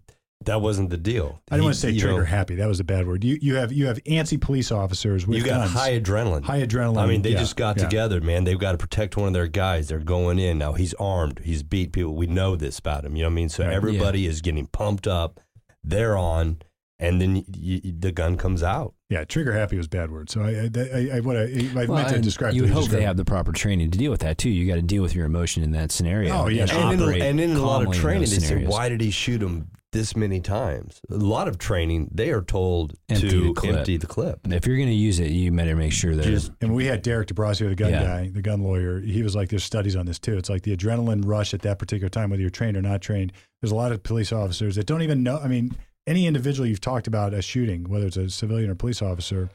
that 0.46 0.62
wasn't 0.62 0.90
the 0.90 0.98
deal. 0.98 1.42
I 1.50 1.56
don't 1.56 1.60
He- 1.62 1.64
want 1.66 1.76
to 1.76 1.80
say 1.82 1.98
trigger 1.98 2.20
know, 2.20 2.26
happy. 2.26 2.56
That 2.56 2.68
was 2.68 2.80
a 2.80 2.84
bad 2.84 3.08
word. 3.08 3.24
You 3.24 3.38
you 3.42 3.56
have 3.56 3.72
you 3.72 3.86
have 3.88 4.04
antsy 4.06 4.40
police 4.40 4.72
officers 4.72 5.26
with 5.28 5.38
you 5.38 5.44
got 5.44 5.62
guns, 5.62 5.72
high 5.72 6.00
adrenaline. 6.00 6.44
high 6.44 6.66
adrenaline. 6.66 6.98
I 6.98 7.06
mean, 7.08 7.22
they 7.22 7.32
Yeah, 7.32 7.40
just 7.40 7.56
got 7.56 7.78
yeah. 7.78 7.84
together, 7.84 8.22
man. 8.22 8.44
They've 8.44 8.60
got 8.60 8.72
to 8.74 8.78
protect 8.78 9.18
one 9.18 9.28
of 9.28 9.34
their 9.34 9.48
guys. 9.48 9.88
They're 9.88 10.00
going 10.00 10.40
in 10.40 10.58
now. 10.58 10.74
He's 10.74 10.94
armed. 10.96 11.42
He's 11.44 11.64
beat 11.64 11.92
people. 11.92 12.16
We 12.16 12.28
know 12.28 12.56
this 12.56 12.80
about 12.80 13.06
him. 13.06 13.16
You 13.16 13.24
know 13.24 13.30
what 13.30 13.34
I 13.34 13.36
mean? 13.36 13.50
So 13.50 13.64
Right. 13.66 13.74
everybody 13.74 14.26
is 14.26 14.42
getting 14.42 14.68
pumped 14.68 15.08
up. 15.08 15.40
They're 15.84 16.18
on, 16.18 16.58
and 17.00 17.20
then 17.22 17.34
y 17.48 17.82
y 17.84 17.94
the 18.00 18.12
gun 18.12 18.38
comes 18.38 18.62
out. 18.64 18.94
Yeah, 19.10 19.26
trigger 19.26 19.52
happy 19.54 19.76
was 19.76 19.88
a 19.88 19.90
bad 19.90 20.10
word. 20.12 20.30
So 20.30 20.42
I 20.42 20.50
I, 20.52 20.70
I, 21.14 21.18
I 21.18 21.20
what 21.20 21.36
I, 21.36 21.42
I 21.42 21.86
Well, 21.86 21.98
meant 21.98 22.10
to 22.10 22.20
describe. 22.20 22.54
You 22.54 22.62
would 22.62 22.72
hope 22.72 22.84
describe- 22.84 23.00
they 23.00 23.06
have 23.06 23.18
the 23.18 23.26
proper 23.26 23.52
training 23.52 23.92
to 23.92 23.98
deal 23.98 24.10
with 24.12 24.22
that 24.22 24.38
too. 24.38 24.50
You 24.50 24.66
got 24.68 24.76
to 24.76 24.82
deal 24.82 25.02
with 25.04 25.14
your 25.16 25.26
emotion 25.26 25.64
in 25.64 25.72
that 25.72 25.92
scenario. 25.92 26.34
Oh, 26.34 26.48
yeah, 26.48 26.64
and. 26.64 27.02
And 27.02 27.16
in, 27.16 27.22
and 27.22 27.40
in 27.40 27.52
a 27.58 27.62
lot 27.66 27.86
of 27.86 27.92
training, 27.94 28.22
they 28.22 28.26
say, 28.28 28.40
scenarios. 28.40 28.70
"Why 28.72 28.88
did 28.90 29.02
he 29.02 29.12
shoot 29.12 29.42
him 29.42 29.68
this 29.92 30.16
many 30.16 30.40
times?" 30.40 31.02
A 31.10 31.16
lot 31.16 31.48
of 31.48 31.58
training, 31.58 32.10
they 32.14 32.32
are 32.32 32.42
told 32.42 32.94
Empty 33.10 33.30
to 33.30 33.54
the 33.54 33.68
empty 33.68 33.98
the 33.98 34.08
clip. 34.08 34.40
If 34.48 34.66
you're 34.66 34.78
going 34.78 34.90
to 34.90 34.94
use 34.96 35.20
it, 35.20 35.32
you 35.32 35.52
better 35.52 35.76
make 35.76 35.92
sure 35.94 36.16
that 36.16 36.24
Just 36.26 36.52
And 36.62 36.74
we 36.74 36.86
had 36.86 37.02
Derek 37.02 37.28
DeBrasio, 37.30 37.70
the 37.70 37.76
gun 37.76 37.92
Yeah. 37.92 38.04
guy, 38.04 38.30
the 38.30 38.42
gun 38.42 38.62
lawyer. 38.64 39.00
He 39.00 39.24
was 39.24 39.36
like, 39.36 39.50
"There's 39.50 39.64
studies 39.64 39.96
on 39.96 40.06
this 40.06 40.20
too. 40.20 40.38
It's 40.38 40.50
like 40.50 40.64
the 40.64 40.76
adrenaline 40.76 41.24
rush 41.26 41.54
at 41.54 41.62
that 41.62 41.80
particular 41.80 42.10
time, 42.10 42.30
whether 42.30 42.42
you're 42.42 42.50
trained 42.50 42.78
or 42.78 42.82
not 42.82 43.02
trained. 43.02 43.34
There's 43.62 43.72
a 43.72 43.76
lot 43.76 43.92
of 43.92 44.04
police 44.04 44.32
officers 44.32 44.76
that 44.76 44.86
don't 44.86 45.02
even 45.02 45.24
know. 45.24 45.38
I 45.38 45.48
mean, 45.48 45.76
any 46.08 46.26
individual 46.26 46.68
you've 46.68 46.82
talked 46.82 47.08
about 47.08 47.34
a 47.34 47.42
shooting, 47.42 47.84
whether 47.90 48.08
it's 48.08 48.18
a 48.18 48.30
civilian 48.30 48.70
or 48.70 48.76
police 48.76 49.02
officer, 49.02 49.50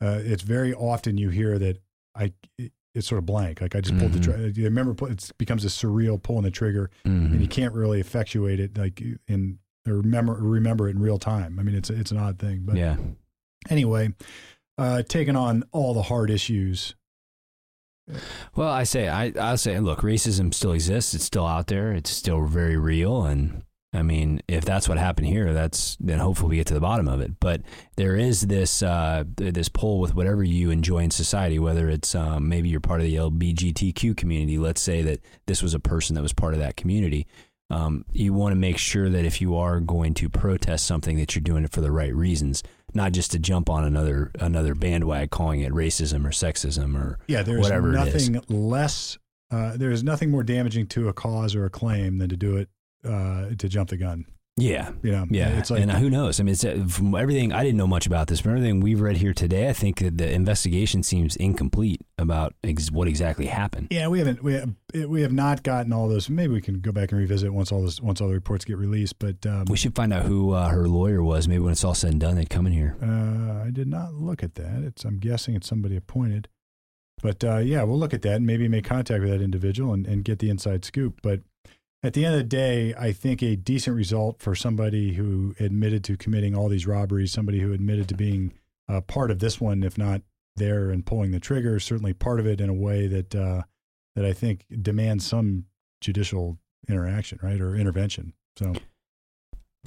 Uh, 0.00 0.20
it's 0.22 0.44
very 0.44 0.72
often 0.72 1.18
you 1.18 1.28
hear 1.28 1.58
that 1.58 1.76
I. 2.14 2.32
It, 2.56 2.70
it's 2.94 3.08
sort 3.08 3.18
of 3.18 3.26
blank. 3.26 3.60
Like 3.60 3.74
I 3.74 3.80
just 3.80 3.98
pulled 3.98 4.12
the. 4.12 4.20
Mhm. 4.20 4.52
Tr- 4.54 4.60
you 4.60 4.64
remember, 4.66 4.94
it 5.10 5.30
becomes 5.38 5.64
a 5.64 5.68
surreal 5.68 6.22
pulling 6.22 6.44
the 6.44 6.52
trigger, 6.52 6.88
and 7.04 7.32
Mhm. 7.32 7.40
you 7.40 7.48
can't 7.48 7.74
really 7.74 7.98
effectuate 7.98 8.60
it 8.60 8.78
like 8.78 9.02
in 9.26 9.58
or 9.88 9.98
remember 9.98 10.34
remember 10.34 10.88
it 10.88 10.96
in 10.96 11.02
real 11.02 11.18
time. 11.18 11.58
I 11.58 11.62
mean, 11.62 11.74
it's 11.74 11.90
it's 11.90 12.10
an 12.10 12.18
odd 12.18 12.38
thing, 12.38 12.62
but 12.64 12.76
yeah. 12.76 12.96
anyway, 13.68 14.14
uh, 14.76 15.02
taking 15.02 15.36
on 15.36 15.64
all 15.72 15.94
the 15.94 16.02
hard 16.02 16.30
issues. 16.30 16.94
Well, 18.56 18.70
I 18.70 18.84
say 18.84 19.08
I 19.08 19.32
I'll 19.38 19.58
say 19.58 19.78
look, 19.80 20.00
racism 20.00 20.54
still 20.54 20.72
exists. 20.72 21.14
It's 21.14 21.24
still 21.24 21.46
out 21.46 21.66
there. 21.66 21.92
It's 21.92 22.10
still 22.10 22.46
very 22.46 22.76
real 22.76 23.24
and 23.24 23.62
I 23.92 24.02
mean, 24.02 24.42
if 24.48 24.66
that's 24.66 24.86
what 24.86 24.98
happened 24.98 25.28
here, 25.28 25.54
that's 25.54 25.96
then 25.98 26.18
hopefully 26.18 26.50
we 26.50 26.56
get 26.56 26.66
to 26.66 26.74
the 26.74 26.80
bottom 26.80 27.08
of 27.08 27.22
it. 27.22 27.40
But 27.40 27.62
there 27.96 28.16
is 28.16 28.42
this 28.42 28.82
uh, 28.82 29.24
this 29.36 29.70
pull 29.70 29.98
with 29.98 30.14
whatever 30.14 30.44
you 30.44 30.70
enjoy 30.70 30.98
in 30.98 31.10
society, 31.10 31.58
whether 31.58 31.88
it's 31.88 32.14
um, 32.14 32.50
maybe 32.50 32.68
you're 32.68 32.80
part 32.80 33.00
of 33.00 33.06
the 33.06 33.16
LGBTQ 33.16 34.14
community. 34.14 34.58
Let's 34.58 34.82
say 34.82 35.00
that 35.02 35.20
this 35.46 35.62
was 35.62 35.72
a 35.72 35.80
person 35.80 36.14
that 36.16 36.22
was 36.22 36.34
part 36.34 36.52
of 36.52 36.60
that 36.60 36.76
community. 36.76 37.26
Um, 37.70 38.04
you 38.12 38.32
want 38.32 38.52
to 38.52 38.56
make 38.56 38.78
sure 38.78 39.10
that 39.10 39.24
if 39.26 39.40
you 39.42 39.54
are 39.56 39.78
going 39.80 40.14
to 40.14 40.28
protest 40.30 40.86
something, 40.86 41.18
that 41.18 41.34
you're 41.34 41.42
doing 41.42 41.64
it 41.64 41.70
for 41.72 41.82
the 41.82 41.90
right 41.90 42.14
reasons, 42.14 42.62
not 42.94 43.12
just 43.12 43.30
to 43.32 43.38
jump 43.38 43.68
on 43.68 43.84
another 43.84 44.30
another 44.40 44.74
bandwagon 44.74 45.28
calling 45.28 45.60
it 45.60 45.72
racism 45.72 46.24
or 46.24 46.30
sexism 46.30 46.96
or 46.98 47.18
Yeah, 47.26 47.42
it 48.08 48.14
is. 48.14 48.30
nothing 48.30 48.42
less. 48.48 49.18
Uh, 49.50 49.76
there 49.76 49.90
is 49.90 50.02
nothing 50.02 50.30
more 50.30 50.42
damaging 50.42 50.86
to 50.88 51.08
a 51.08 51.12
cause 51.12 51.54
or 51.54 51.64
a 51.66 51.70
claim 51.70 52.18
than 52.18 52.28
to 52.30 52.36
do 52.36 52.56
it 52.56 52.68
uh, 53.04 53.50
to 53.56 53.68
jump 53.68 53.90
the 53.90 53.96
gun. 53.96 54.24
Yeah, 54.60 54.90
You 55.02 55.12
know, 55.12 55.26
Yeah, 55.30 55.58
it's 55.58 55.70
like 55.70 55.82
and 55.82 55.90
who 55.92 56.10
knows? 56.10 56.40
I 56.40 56.42
mean, 56.42 56.52
it's, 56.52 56.64
uh, 56.64 56.84
from 56.88 57.14
everything 57.14 57.52
I 57.52 57.62
didn't 57.64 57.76
know 57.78 57.86
much 57.86 58.06
about 58.06 58.26
this, 58.26 58.40
but 58.42 58.50
everything 58.50 58.80
we've 58.80 59.00
read 59.00 59.16
here 59.16 59.32
today, 59.32 59.68
I 59.68 59.72
think 59.72 59.98
that 60.00 60.18
the 60.18 60.30
investigation 60.30 61.02
seems 61.02 61.36
incomplete 61.36 62.00
about 62.18 62.54
ex- 62.64 62.90
what 62.90 63.08
exactly 63.08 63.46
happened. 63.46 63.88
Yeah, 63.90 64.08
we 64.08 64.18
haven't 64.18 64.42
we 64.42 64.54
have, 64.54 64.74
we 65.06 65.22
have 65.22 65.32
not 65.32 65.62
gotten 65.62 65.92
all 65.92 66.08
those. 66.08 66.28
Maybe 66.28 66.52
we 66.52 66.60
can 66.60 66.80
go 66.80 66.92
back 66.92 67.12
and 67.12 67.20
revisit 67.20 67.52
once 67.52 67.70
all 67.72 67.82
this 67.82 68.00
once 68.00 68.20
all 68.20 68.28
the 68.28 68.34
reports 68.34 68.64
get 68.64 68.76
released. 68.78 69.18
But 69.18 69.44
um, 69.46 69.64
We 69.68 69.76
should 69.76 69.94
find 69.94 70.12
out 70.12 70.26
who 70.26 70.52
uh, 70.52 70.68
her 70.68 70.88
lawyer 70.88 71.22
was. 71.22 71.46
Maybe 71.48 71.60
when 71.60 71.72
it's 71.72 71.84
all 71.84 71.94
said 71.94 72.10
and 72.10 72.20
done, 72.20 72.36
they'd 72.36 72.50
come 72.50 72.66
in 72.66 72.72
here. 72.72 72.96
uh, 73.02 73.66
I 73.66 73.70
did 73.70 73.86
not 73.88 74.14
look 74.14 74.42
at 74.42 74.54
that. 74.56 74.82
It's 74.82 75.04
I'm 75.04 75.18
guessing 75.18 75.54
it's 75.54 75.68
somebody 75.68 75.96
appointed. 75.96 76.48
But 77.20 77.42
uh, 77.42 77.58
yeah, 77.58 77.82
we'll 77.82 77.98
look 77.98 78.14
at 78.14 78.22
that 78.22 78.34
and 78.36 78.46
maybe 78.46 78.68
make 78.68 78.84
contact 78.84 79.20
with 79.20 79.30
that 79.30 79.42
individual 79.42 79.92
and, 79.92 80.06
and 80.06 80.24
get 80.24 80.38
the 80.38 80.50
inside 80.50 80.84
scoop. 80.84 81.18
But 81.22 81.40
at 82.02 82.12
the 82.12 82.24
end 82.24 82.34
of 82.34 82.40
the 82.40 82.44
day, 82.44 82.94
I 82.94 83.12
think 83.12 83.42
a 83.42 83.56
decent 83.56 83.96
result 83.96 84.40
for 84.40 84.54
somebody 84.54 85.14
who 85.14 85.54
admitted 85.58 86.04
to 86.04 86.16
committing 86.16 86.54
all 86.54 86.68
these 86.68 86.86
robberies, 86.86 87.32
somebody 87.32 87.60
who 87.60 87.72
admitted 87.72 88.08
to 88.08 88.14
being 88.14 88.52
uh, 88.88 89.00
part 89.00 89.30
of 89.30 89.40
this 89.40 89.60
one, 89.60 89.82
if 89.82 89.98
not 89.98 90.22
there 90.56 90.90
and 90.90 91.04
pulling 91.04 91.30
the 91.30 91.40
trigger, 91.40 91.80
certainly 91.80 92.12
part 92.12 92.40
of 92.40 92.46
it 92.46 92.60
in 92.60 92.68
a 92.68 92.74
way 92.74 93.06
that 93.06 93.34
uh, 93.34 93.62
that 94.14 94.24
I 94.24 94.32
think 94.32 94.64
demands 94.82 95.26
some 95.26 95.66
judicial 96.00 96.58
interaction, 96.88 97.38
right, 97.42 97.60
or 97.60 97.76
intervention. 97.76 98.32
So 98.56 98.74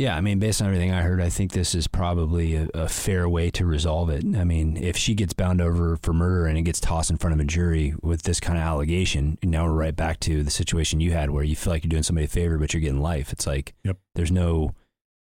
Yeah, 0.02 0.18
I 0.18 0.22
mean, 0.22 0.40
based 0.40 0.61
on 0.61 0.68
everything 0.68 0.91
I 0.91 1.03
heard, 1.03 1.22
I 1.22 1.30
think 1.30 1.52
this 1.52 1.76
is 1.76 1.88
probably 1.88 2.56
a, 2.56 2.68
a 2.73 2.88
fair 2.90 3.30
way 3.30 3.52
to 3.52 3.65
resolve 3.68 4.10
it. 4.10 4.23
I 4.36 4.44
mean, 4.44 4.76
if 4.78 4.98
she 4.98 5.14
gets 5.14 5.34
bound 5.34 5.61
over 5.61 5.95
for 6.02 6.11
murder 6.11 6.48
and 6.48 6.57
it 6.57 6.64
gets 6.64 6.80
tossed 6.80 7.11
in 7.11 7.18
front 7.18 7.36
of 7.36 7.40
a 7.40 7.44
jury 7.44 7.94
with 8.02 8.23
this 8.23 8.40
kind 8.40 8.57
of 8.57 8.64
allegation, 8.64 9.38
now 9.44 9.65
we're 9.65 9.73
right 9.73 9.95
back 9.95 10.19
to 10.22 10.41
the 10.44 10.49
situation 10.49 11.02
you 11.02 11.11
had 11.11 11.30
where 11.30 11.44
you 11.44 11.56
feel 11.56 11.72
like 11.72 11.84
you're 11.84 11.90
doing 11.90 12.02
somebody 12.03 12.26
a 12.26 12.30
favor, 12.30 12.57
but 12.57 12.73
you're 12.73 12.82
getting 12.82 12.99
life. 13.02 13.32
It's 13.32 13.45
like 13.45 13.76
Yep. 13.84 13.98
there's 14.15 14.32
no, 14.32 14.73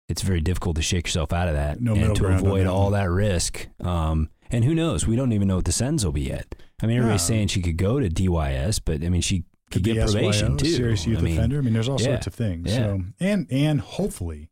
it's 0.08 0.22
very 0.22 0.40
difficult 0.40 0.76
to 0.76 0.82
shake 0.82 1.06
yourself 1.06 1.32
out 1.32 1.48
of 1.48 1.54
that 1.54 1.80
No 1.80 1.94
and 1.94 2.16
to 2.16 2.26
avoid 2.26 2.66
all 2.66 2.90
that 2.90 3.10
risk. 3.10 3.68
Um, 3.84 4.30
and 4.50 4.64
who 4.64 4.74
knows? 4.74 5.06
We 5.06 5.14
don't 5.14 5.32
even 5.32 5.46
know 5.46 5.56
what 5.56 5.66
the 5.66 5.72
sentence 5.72 6.04
will 6.04 6.12
be 6.12 6.22
yet. 6.22 6.54
I 6.82 6.86
mean, 6.86 6.96
everybody's 6.96 7.28
No. 7.28 7.34
saying 7.34 7.48
she 7.48 7.60
could 7.60 7.76
go 7.76 8.00
to 8.00 8.08
DYS, 8.08 8.80
but 8.84 9.04
I 9.04 9.08
mean, 9.10 9.20
she 9.20 9.44
could 9.70 9.84
get 9.84 9.98
probation 9.98 10.56
too. 10.56 10.66
serious 10.66 11.06
youth 11.06 11.18
I 11.18 11.22
mean, 11.22 11.38
offender. 11.38 11.58
I 11.58 11.60
mean, 11.60 11.74
there's 11.74 11.88
all 11.88 12.00
yeah, 12.00 12.06
sorts 12.06 12.26
of 12.26 12.34
things. 12.34 12.70
yeah. 12.70 12.76
So 12.78 13.02
and 13.20 13.46
and 13.52 13.80
hopefully 13.80 14.48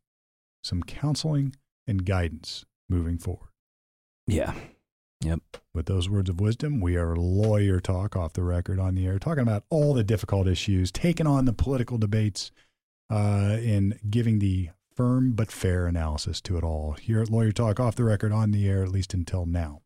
some 0.68 0.82
counseling 0.82 1.54
and 1.86 2.04
guidance 2.04 2.64
moving 2.88 3.18
forward. 3.18 3.48
Yeah. 4.26 4.54
Yep. 5.22 5.40
With 5.74 5.86
those 5.86 6.08
words 6.08 6.30
of 6.30 6.40
wisdom, 6.40 6.80
we 6.80 6.96
are 6.96 7.16
lawyer 7.16 7.80
talk 7.80 8.14
off 8.14 8.34
the 8.34 8.42
record 8.42 8.78
on 8.78 8.94
the 8.94 9.06
air, 9.06 9.18
talking 9.18 9.42
about 9.42 9.64
all 9.70 9.94
the 9.94 10.04
difficult 10.04 10.46
issues, 10.46 10.92
taking 10.92 11.26
on 11.26 11.44
the 11.44 11.52
political 11.52 11.98
debates, 11.98 12.52
uh, 13.10 13.56
and 13.60 13.98
giving 14.08 14.38
the 14.38 14.70
firm 14.94 15.32
but 15.32 15.50
fair 15.50 15.86
analysis 15.86 16.40
to 16.42 16.56
it 16.58 16.64
all. 16.64 16.92
Here 16.92 17.20
at 17.20 17.30
Lawyer 17.30 17.52
Talk 17.52 17.80
off 17.80 17.96
the 17.96 18.04
record 18.04 18.32
on 18.32 18.50
the 18.50 18.68
air, 18.68 18.82
at 18.82 18.90
least 18.90 19.14
until 19.14 19.46
now. 19.46 19.82